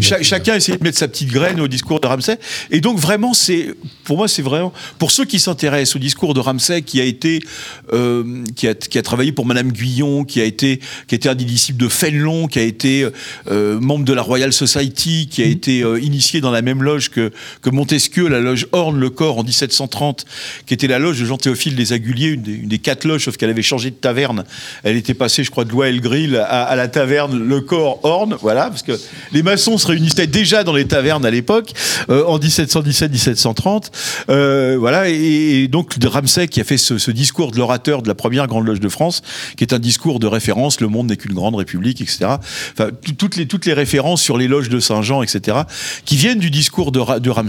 cha- 0.00 0.22
chacun 0.22 0.54
essayait 0.56 0.78
de 0.78 0.84
mettre 0.84 0.98
sa 0.98 1.08
petite 1.08 1.30
graine 1.30 1.60
au 1.60 1.68
discours 1.68 2.00
de 2.00 2.06
Ramsay. 2.06 2.38
Et 2.70 2.80
donc 2.80 2.98
vraiment, 2.98 3.34
c'est 3.34 3.74
pour 4.04 4.16
moi, 4.16 4.28
c'est 4.28 4.42
vraiment 4.42 4.72
pour 4.98 5.10
ceux 5.10 5.24
qui 5.24 5.38
s'intéressent 5.38 5.96
au 5.96 5.98
discours 5.98 6.34
de 6.34 6.40
Ramsay, 6.40 6.82
qui 6.82 7.00
a 7.00 7.04
été, 7.04 7.40
euh, 7.92 8.44
qui 8.56 8.68
a, 8.68 8.74
qui 8.74 8.98
a 8.98 9.02
travaillé 9.02 9.32
pour 9.32 9.46
Madame 9.46 9.72
Guyon, 9.72 10.24
qui 10.24 10.40
a 10.40 10.44
été, 10.44 10.80
qui 11.06 11.14
était 11.14 11.28
un 11.28 11.34
des 11.34 11.44
disciples 11.44 11.80
de 11.82 11.88
Fénelon, 11.88 12.46
qui 12.46 12.58
a 12.58 12.62
été 12.62 13.06
euh, 13.50 13.80
membre 13.80 14.04
de 14.04 14.12
la 14.12 14.22
Royal 14.22 14.52
Society, 14.52 15.28
qui 15.30 15.42
a 15.42 15.46
été 15.46 15.82
euh, 15.82 16.00
initié 16.00 16.40
dans 16.40 16.50
la 16.50 16.62
même 16.62 16.82
loge 16.82 17.10
que, 17.10 17.30
que 17.60 17.70
Montesquieu 17.70 18.28
la 18.28 18.40
loge 18.40 18.66
Orne-le-Corps 18.72 19.38
en 19.38 19.44
1730, 19.44 20.24
qui 20.66 20.74
était 20.74 20.86
la 20.86 20.98
loge 20.98 21.20
de 21.20 21.24
Jean-Théophile 21.24 21.76
des 21.76 21.92
Aguliers, 21.92 22.28
une 22.28 22.42
des, 22.42 22.78
quatre 22.78 23.04
loges, 23.04 23.24
sauf 23.24 23.36
qu'elle 23.36 23.50
avait 23.50 23.62
changé 23.62 23.90
de 23.90 23.96
taverne. 23.96 24.44
Elle 24.82 24.96
était 24.96 25.14
passée, 25.14 25.44
je 25.44 25.50
crois, 25.50 25.64
de 25.64 25.72
le 25.72 26.00
Grill 26.00 26.36
à, 26.36 26.74
la 26.76 26.88
taverne 26.88 27.38
Le 27.38 27.60
Corps 27.60 28.00
Orne, 28.04 28.36
voilà, 28.40 28.68
parce 28.68 28.82
que 28.82 28.92
les 29.32 29.42
maçons 29.42 29.78
se 29.78 29.86
réunissaient 29.86 30.26
déjà 30.26 30.64
dans 30.64 30.74
les 30.74 30.86
tavernes 30.86 31.24
à 31.26 31.30
l'époque, 31.30 31.72
euh, 32.10 32.24
en 32.24 32.38
1717-1730. 32.38 33.90
Euh, 34.30 34.76
voilà, 34.78 35.08
et, 35.08 35.68
donc 35.68 35.98
de 35.98 36.06
Ramsay 36.06 36.48
qui 36.48 36.60
a 36.60 36.64
fait 36.64 36.76
ce, 36.78 37.10
discours 37.10 37.50
de 37.50 37.58
l'orateur 37.58 38.02
de 38.02 38.08
la 38.08 38.14
première 38.14 38.46
grande 38.46 38.66
loge 38.66 38.80
de 38.80 38.88
France, 38.88 39.22
qui 39.56 39.64
est 39.64 39.72
un 39.72 39.78
discours 39.78 40.18
de 40.18 40.26
référence, 40.26 40.80
le 40.80 40.88
monde 40.88 41.08
n'est 41.08 41.16
qu'une 41.16 41.34
grande 41.34 41.54
république, 41.54 42.00
etc. 42.00 42.36
Enfin, 42.72 42.90
tout- 43.18 43.28
toutes 43.28 43.66
les, 43.66 43.72
références 43.72 44.22
sur 44.22 44.38
les 44.38 44.48
loges 44.48 44.68
de 44.68 44.80
Saint-Jean, 44.80 45.22
etc., 45.22 45.58
qui 46.04 46.16
viennent 46.16 46.38
du 46.38 46.50
discours 46.50 46.92
de, 46.92 47.18
de 47.18 47.30
Ramsay, 47.30 47.41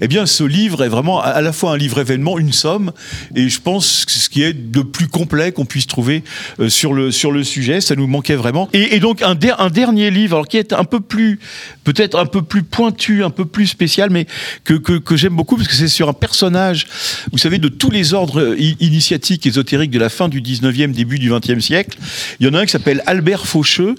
eh 0.00 0.08
bien, 0.08 0.26
ce 0.26 0.44
livre 0.44 0.84
est 0.84 0.88
vraiment 0.88 1.20
à, 1.20 1.40
la 1.40 1.52
fois 1.52 1.72
un 1.72 1.76
livre 1.76 1.98
événement, 2.00 2.38
une 2.38 2.52
somme, 2.52 2.92
et 3.34 3.48
je 3.48 3.60
pense 3.60 4.04
que 4.04 4.12
ce 4.12 4.28
qui 4.28 4.42
est 4.42 4.52
de 4.52 4.80
plus 4.82 5.08
complet 5.08 5.52
qu'on 5.52 5.64
puisse 5.64 5.86
trouver 5.86 6.22
euh, 6.60 6.68
sur, 6.68 6.92
le, 6.92 7.10
sur 7.10 7.32
le 7.32 7.44
sujet, 7.44 7.80
ça 7.80 7.94
nous 7.96 8.06
manquait 8.06 8.36
vraiment. 8.36 8.68
Et, 8.72 8.98
donc, 9.00 9.22
un, 9.22 9.34
der- 9.34 9.60
un 9.60 9.70
dernier 9.70 10.10
livre, 10.10 10.36
alors 10.36 10.48
qui 10.48 10.56
est 10.56 10.72
un 10.72 10.84
peu 10.84 11.00
plus, 11.00 11.38
peut-être 11.84 12.18
un 12.18 12.26
peu 12.26 12.42
plus 12.42 12.62
pointu, 12.62 13.24
un 13.24 13.30
peu 13.30 13.44
plus 13.44 13.66
spécial, 13.66 14.10
mais 14.10 14.26
que, 14.64 14.74
que, 14.74 15.16
j'aime 15.16 15.34
beaucoup, 15.34 15.56
parce 15.56 15.68
que 15.68 15.74
c'est 15.74 15.88
sur 15.88 16.08
un 16.08 16.12
personnage, 16.12 16.86
vous 17.32 17.38
savez, 17.38 17.58
de 17.58 17.68
tous 17.68 17.90
les 17.90 18.14
ordres 18.14 18.40
euh, 18.40 18.56
initiatiques, 18.80 19.46
ésotériques 19.46 19.90
de 19.90 19.98
la 19.98 20.08
fin 20.08 20.28
du 20.28 20.40
19e, 20.40 20.92
début 20.92 21.18
du 21.18 21.30
20e 21.30 21.60
siècle. 21.60 21.98
Il 22.40 22.46
y 22.46 22.50
en 22.50 22.54
a 22.54 22.60
un 22.60 22.64
qui 22.64 22.72
s'appelle 22.72 23.02
Albert 23.06 23.46
Faucheux, 23.46 23.94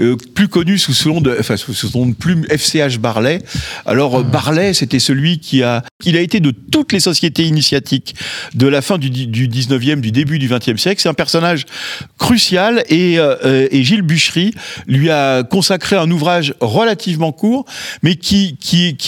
euh, 0.00 0.16
plus 0.34 0.48
connu 0.48 0.78
sous 0.78 0.92
son 0.92 1.08
nom 1.08 1.20
de, 1.20 1.36
enfin, 1.38 1.56
sous 1.56 1.74
son 1.74 2.00
nom 2.00 2.06
de 2.06 2.14
plume 2.14 2.44
FCH 2.50 2.98
Barlet. 2.98 3.42
Alors, 3.86 4.22
Barlet, 4.24 4.74
c'était 4.78 4.98
celui 4.98 5.38
qui 5.38 5.62
a, 5.62 5.82
été 6.04 6.40
de 6.40 6.50
toutes 6.50 6.92
les 6.92 7.00
sociétés 7.00 7.44
initiatiques 7.44 8.14
de 8.54 8.66
la 8.66 8.82
fin 8.82 8.98
du, 8.98 9.10
du 9.10 9.48
19e, 9.48 10.00
du 10.00 10.12
début 10.12 10.38
du 10.38 10.48
20e 10.48 10.76
siècle. 10.76 11.00
C'est 11.00 11.08
un 11.08 11.14
personnage 11.14 11.66
crucial 12.18 12.84
et, 12.88 13.18
euh, 13.18 13.36
euh, 13.44 13.68
Gilles 13.72 14.02
Bûchery 14.02 14.54
lui 14.86 15.10
a 15.10 15.42
consacré 15.42 15.96
un 15.96 16.10
ouvrage 16.10 16.54
relativement 16.60 17.32
court, 17.32 17.64
mais 18.02 18.16
qui, 18.16 18.56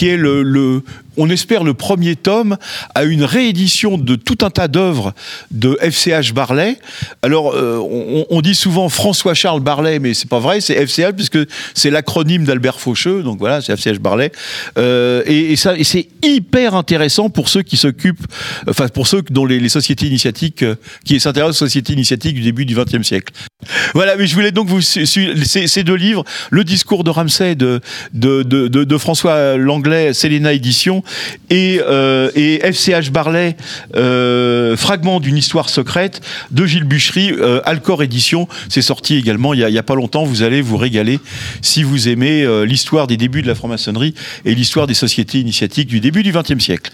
est 0.01 0.17
le 0.17 0.83
on 1.17 1.29
espère 1.29 1.63
le 1.63 1.73
premier 1.73 2.15
tome 2.15 2.57
à 2.95 3.03
une 3.03 3.23
réédition 3.23 3.97
de 3.97 4.15
tout 4.15 4.37
un 4.41 4.49
tas 4.49 4.67
d'œuvres 4.67 5.13
de 5.51 5.77
FCH 5.81 6.33
Barlet. 6.33 6.77
Alors, 7.21 7.53
euh, 7.53 7.79
on, 8.29 8.41
dit 8.41 8.55
souvent 8.55 8.89
François 8.89 9.33
Charles 9.33 9.59
Barlet, 9.61 9.99
mais 9.99 10.13
c'est 10.13 10.29
pas 10.29 10.39
vrai, 10.39 10.61
c'est 10.61 10.75
FCH 10.85 11.13
puisque 11.15 11.37
c'est 11.73 11.89
l'acronyme 11.89 12.43
d'Albert 12.45 12.79
Faucheux, 12.79 13.23
donc 13.23 13.39
voilà, 13.39 13.61
c'est 13.61 13.75
FCH 13.75 13.99
Barlet. 13.99 14.31
Euh, 14.77 15.23
et, 15.25 15.53
et 15.53 15.83
c'est 15.83 16.07
hyper 16.23 16.75
intéressant 16.75 17.29
pour 17.29 17.49
ceux 17.49 17.61
qui 17.61 17.77
s'occupent, 17.77 18.25
enfin 18.67 18.87
pour 18.87 19.07
ceux 19.07 19.21
dont 19.29 19.45
les, 19.45 19.69
sociétés 19.69 20.07
initiatiques, 20.07 20.63
euh, 20.63 20.75
qui 21.05 21.19
s'intéressent 21.19 21.61
aux 21.61 21.65
sociétés 21.65 21.93
initiatiques 21.93 22.35
du 22.35 22.41
début 22.41 22.65
du 22.65 22.75
XXe 22.75 23.03
siècle. 23.03 23.33
Voilà, 23.93 24.15
mais 24.15 24.27
je 24.27 24.33
voulais 24.33 24.51
donc 24.51 24.67
vous 24.67 24.81
ces, 24.81 25.05
ces 25.05 25.83
deux 25.83 25.95
livres, 25.95 26.23
le 26.49 26.63
discours 26.63 27.03
de 27.03 27.09
Ramsay 27.09 27.55
de, 27.55 27.79
de, 28.13 28.43
de, 28.43 28.67
de- 28.67 28.83
de 28.83 28.97
François 28.97 29.55
Langlais, 29.57 30.13
Séléna 30.13 30.53
Édition, 30.53 31.00
et, 31.49 31.79
euh, 31.81 32.29
FCH 32.33 33.11
Barlet, 33.11 33.55
euh, 33.95 34.75
fragment 34.77 35.19
d'une 35.19 35.37
histoire 35.37 35.69
secrète 35.69 36.21
de 36.51 36.65
Gilles 36.65 36.83
Bûchery, 36.83 37.31
euh, 37.31 37.61
Alcor 37.65 38.03
Édition. 38.03 38.47
C'est 38.69 38.81
sorti 38.81 39.15
également 39.15 39.53
il 39.53 39.59
y, 39.59 39.77
a, 39.77 39.79
a 39.79 39.83
pas 39.83 39.95
longtemps. 39.95 40.23
Vous 40.23 40.43
allez 40.43 40.61
vous 40.61 40.77
régaler 40.77 41.19
si 41.61 41.83
vous 41.83 42.07
aimez 42.09 42.43
euh, 42.43 42.65
l'histoire 42.65 43.07
des 43.07 43.17
débuts 43.17 43.41
de 43.41 43.47
la 43.47 43.55
franc-maçonnerie 43.55 44.13
et 44.45 44.55
l'histoire 44.55 44.87
des 44.87 44.93
sociétés 44.93 45.39
initiatiques 45.39 45.87
du 45.87 45.99
début 45.99 46.23
du 46.23 46.31
XXe 46.31 46.63
siècle. 46.63 46.91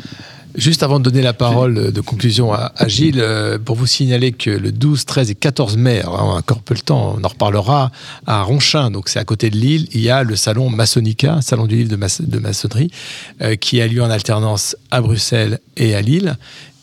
Juste 0.56 0.82
avant 0.82 1.00
de 1.00 1.04
donner 1.04 1.22
la 1.22 1.34
parole 1.34 1.92
de 1.92 2.02
conclusion 2.02 2.52
à, 2.52 2.72
Gilles, 2.88 3.20
euh, 3.20 3.60
pour 3.60 3.76
vous 3.76 3.86
signaler 3.86 4.32
que 4.32 4.50
le 4.50 4.72
12, 4.72 5.06
13 5.06 5.30
et 5.30 5.36
14 5.36 5.78
mai, 5.78 6.04
encore 6.04 6.62
peu 6.64 6.74
le 6.74 6.80
temps, 6.80 7.16
on 7.20 7.24
en 7.24 7.28
reparlera, 7.28 7.92
à 8.26 8.42
Ronchin, 8.42 8.90
donc 8.90 9.08
c'est 9.10 9.20
à 9.20 9.24
côté 9.24 9.52
de 9.52 9.56
Lille, 9.58 9.88
il 9.94 10.02
y 10.02 10.10
a 10.10 10.24
le 10.24 10.36
salon 10.36 10.70
Masonica, 10.72 11.42
salon 11.42 11.68
du 11.68 11.76
livre 11.76 11.90
de, 11.92 11.96
maç- 11.96 12.22
de 12.24 12.40
maçonnerie, 12.40 12.90
euh, 13.42 13.56
qui 13.56 13.82
a 13.82 13.88
lieu 13.88 14.02
en 14.02 14.10
alternance 14.10 14.76
à 14.90 15.02
Bruxelles 15.02 15.60
et 15.76 15.94
à 15.94 16.02
Lille. 16.02 16.36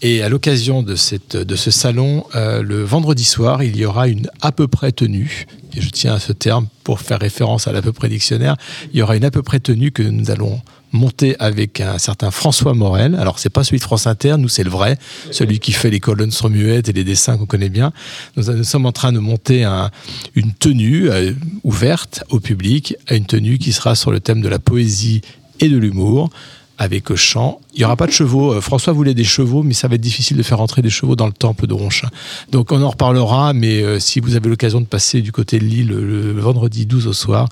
Et 0.03 0.23
à 0.23 0.28
l'occasion 0.28 0.82
de 0.82 0.95
ce 0.95 1.70
salon, 1.70 2.27
euh, 2.36 2.62
le 2.62 2.82
vendredi 2.85 3.24
soir, 3.24 3.62
il 3.65 3.77
y 3.77 3.86
aura 3.86 4.07
une 4.07 4.28
à 4.43 4.53
peu 4.53 4.69
près 4.69 4.93
tenue, 4.93 5.47
et 5.74 5.81
je 5.81 5.89
tiens 5.89 6.15
à 6.15 6.20
ce 6.20 6.32
terme 6.32 6.69
pour 6.85 7.01
faire 7.01 7.19
référence 7.19 7.66
à 7.66 7.73
l'à 7.73 7.82
peu 7.82 7.93
près 7.93 8.09
dictionnaire, 8.09 8.57
il 8.93 8.99
y 8.99 9.03
aura 9.03 9.16
une 9.16 9.24
à 9.24 9.31
peu 9.32 9.43
près 9.43 9.59
tenue 9.61 9.91
que 9.91 10.03
nous 10.03 10.31
allons 10.31 10.61
monter 10.95 11.37
avec 11.41 11.81
un 11.81 11.99
certain 11.99 12.31
François 12.31 12.73
Morel. 12.73 13.15
Alors, 13.16 13.39
c'est 13.39 13.51
pas 13.51 13.65
celui 13.65 13.79
de 13.79 13.83
France 13.83 14.07
Inter, 14.07 14.37
nous, 14.39 14.49
c'est 14.49 14.65
le 14.65 14.71
vrai, 14.71 14.97
celui 15.33 15.59
qui 15.59 15.73
fait 15.73 15.91
les 15.91 16.01
colonnes 16.01 16.31
sur 16.31 16.49
muettes 16.49 16.89
et 16.89 16.93
les 16.93 17.05
dessins 17.05 17.37
qu'on 17.37 17.47
connaît 17.47 17.69
bien. 17.69 17.93
Nous, 18.37 18.65
sommes 18.65 18.87
en 18.87 18.93
train 18.93 19.12
de 19.12 19.19
monter 19.19 19.65
un- 19.65 19.91
une 20.35 20.53
tenue 20.55 21.11
euh, 21.11 21.33
ouverte 21.65 22.25
au 22.31 22.41
public, 22.41 22.97
une 23.11 23.27
tenue 23.27 23.59
qui 23.59 23.73
sera 23.73 23.95
sur 23.95 24.11
le 24.11 24.21
thème 24.21 24.41
de 24.41 24.49
la 24.49 24.59
poésie 24.59 25.21
et 25.61 25.69
de 25.69 25.77
l'humour 25.77 26.31
avec 26.79 27.15
chant. 27.15 27.61
Il 27.75 27.79
n'y 27.79 27.85
aura 27.85 27.95
pas 27.97 28.07
de 28.07 28.12
chevaux. 28.12 28.53
Euh, 28.55 28.61
François 28.61 28.93
voulait 28.93 29.15
des 29.15 29.23
chevaux, 29.25 29.62
mais 29.62 29.75
ça 29.75 29.87
va 29.87 29.95
être 29.95 30.01
difficile 30.01 30.37
de 30.37 30.43
faire 30.43 30.61
entrer 30.61 30.83
des 30.83 30.91
chevaux 30.91 31.15
dans 31.16 31.27
le 31.27 31.33
temple 31.33 31.66
de 31.69 31.75
Ronchin. 31.75 32.09
Donc 32.51 32.73
on 32.73 32.83
en 32.83 32.91
reparlera, 32.91 33.53
mais 33.53 33.81
euh, 33.83 34.01
si 34.01 34.19
vous 34.21 34.35
avez 34.35 34.49
l'occasion 34.49 34.81
de 34.81 34.87
passer 34.87 35.23
du 35.23 35.31
côté 35.31 35.59
de 35.61 35.65
Lille 35.65 35.89
le, 35.89 36.33
le 36.33 36.41
vendredi 36.41 36.85
12 36.87 37.07
au 37.07 37.12
soir, 37.12 37.49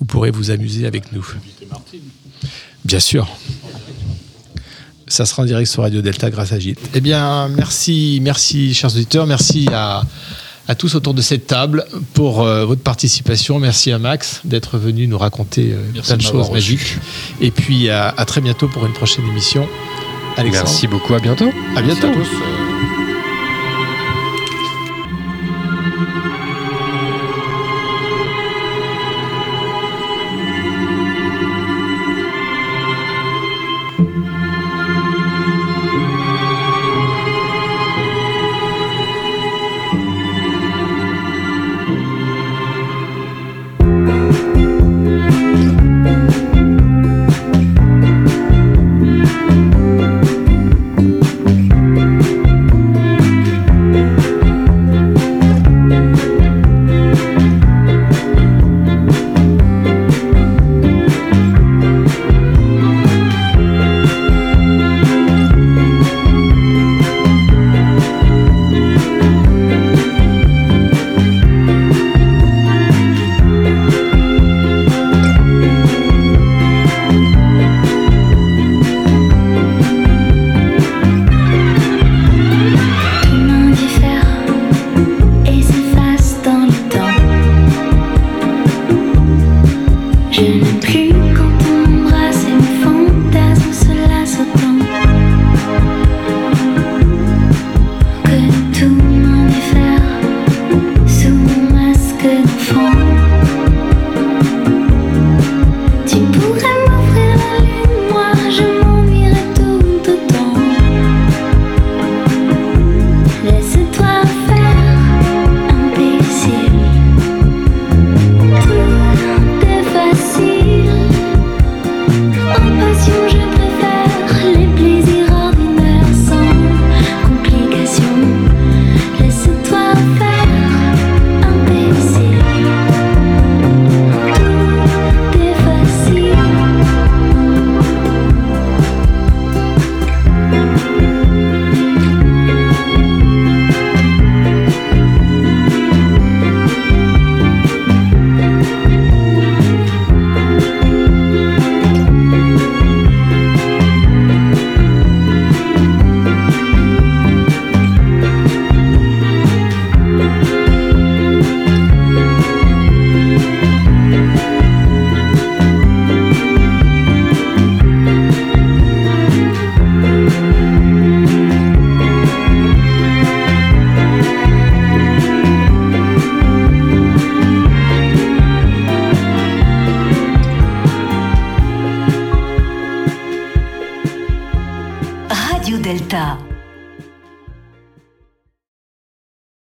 vous 0.00 0.04
pourrez 0.06 0.30
vous 0.30 0.50
amuser 0.50 0.86
avec 0.86 1.12
nous. 1.12 1.26
Bien 2.84 3.00
sûr. 3.00 3.28
Ça 5.06 5.24
sera 5.24 5.42
en 5.42 5.46
direct 5.46 5.70
sur 5.70 5.82
Radio 5.82 6.02
Delta 6.02 6.30
grâce 6.30 6.52
à 6.52 6.58
Gilles. 6.58 6.76
Eh 6.94 7.00
bien, 7.00 7.48
merci, 7.48 8.18
merci, 8.22 8.74
chers 8.74 8.94
auditeurs. 8.94 9.26
Merci 9.26 9.66
à, 9.72 10.02
à 10.68 10.74
tous 10.74 10.94
autour 10.94 11.14
de 11.14 11.22
cette 11.22 11.46
table 11.46 11.86
pour 12.12 12.42
euh, 12.42 12.66
votre 12.66 12.82
participation. 12.82 13.58
Merci 13.58 13.90
à 13.90 13.98
Max 13.98 14.42
d'être 14.44 14.76
venu 14.76 15.06
nous 15.08 15.16
raconter 15.18 15.72
euh, 15.72 16.00
plein 16.02 16.16
de 16.16 16.22
choses 16.22 16.50
magiques. 16.50 16.96
Et 17.40 17.50
puis 17.50 17.88
à, 17.88 18.08
à 18.08 18.24
très 18.26 18.42
bientôt 18.42 18.68
pour 18.68 18.84
une 18.84 18.92
prochaine 18.92 19.26
émission. 19.26 19.66
Alexandre. 20.36 20.66
Merci 20.66 20.86
beaucoup, 20.86 21.14
à 21.14 21.20
bientôt. 21.20 21.50
À 21.74 21.80
bientôt. 21.82 22.08
Merci 22.08 22.20
à 22.20 22.38
tous. 22.38 22.97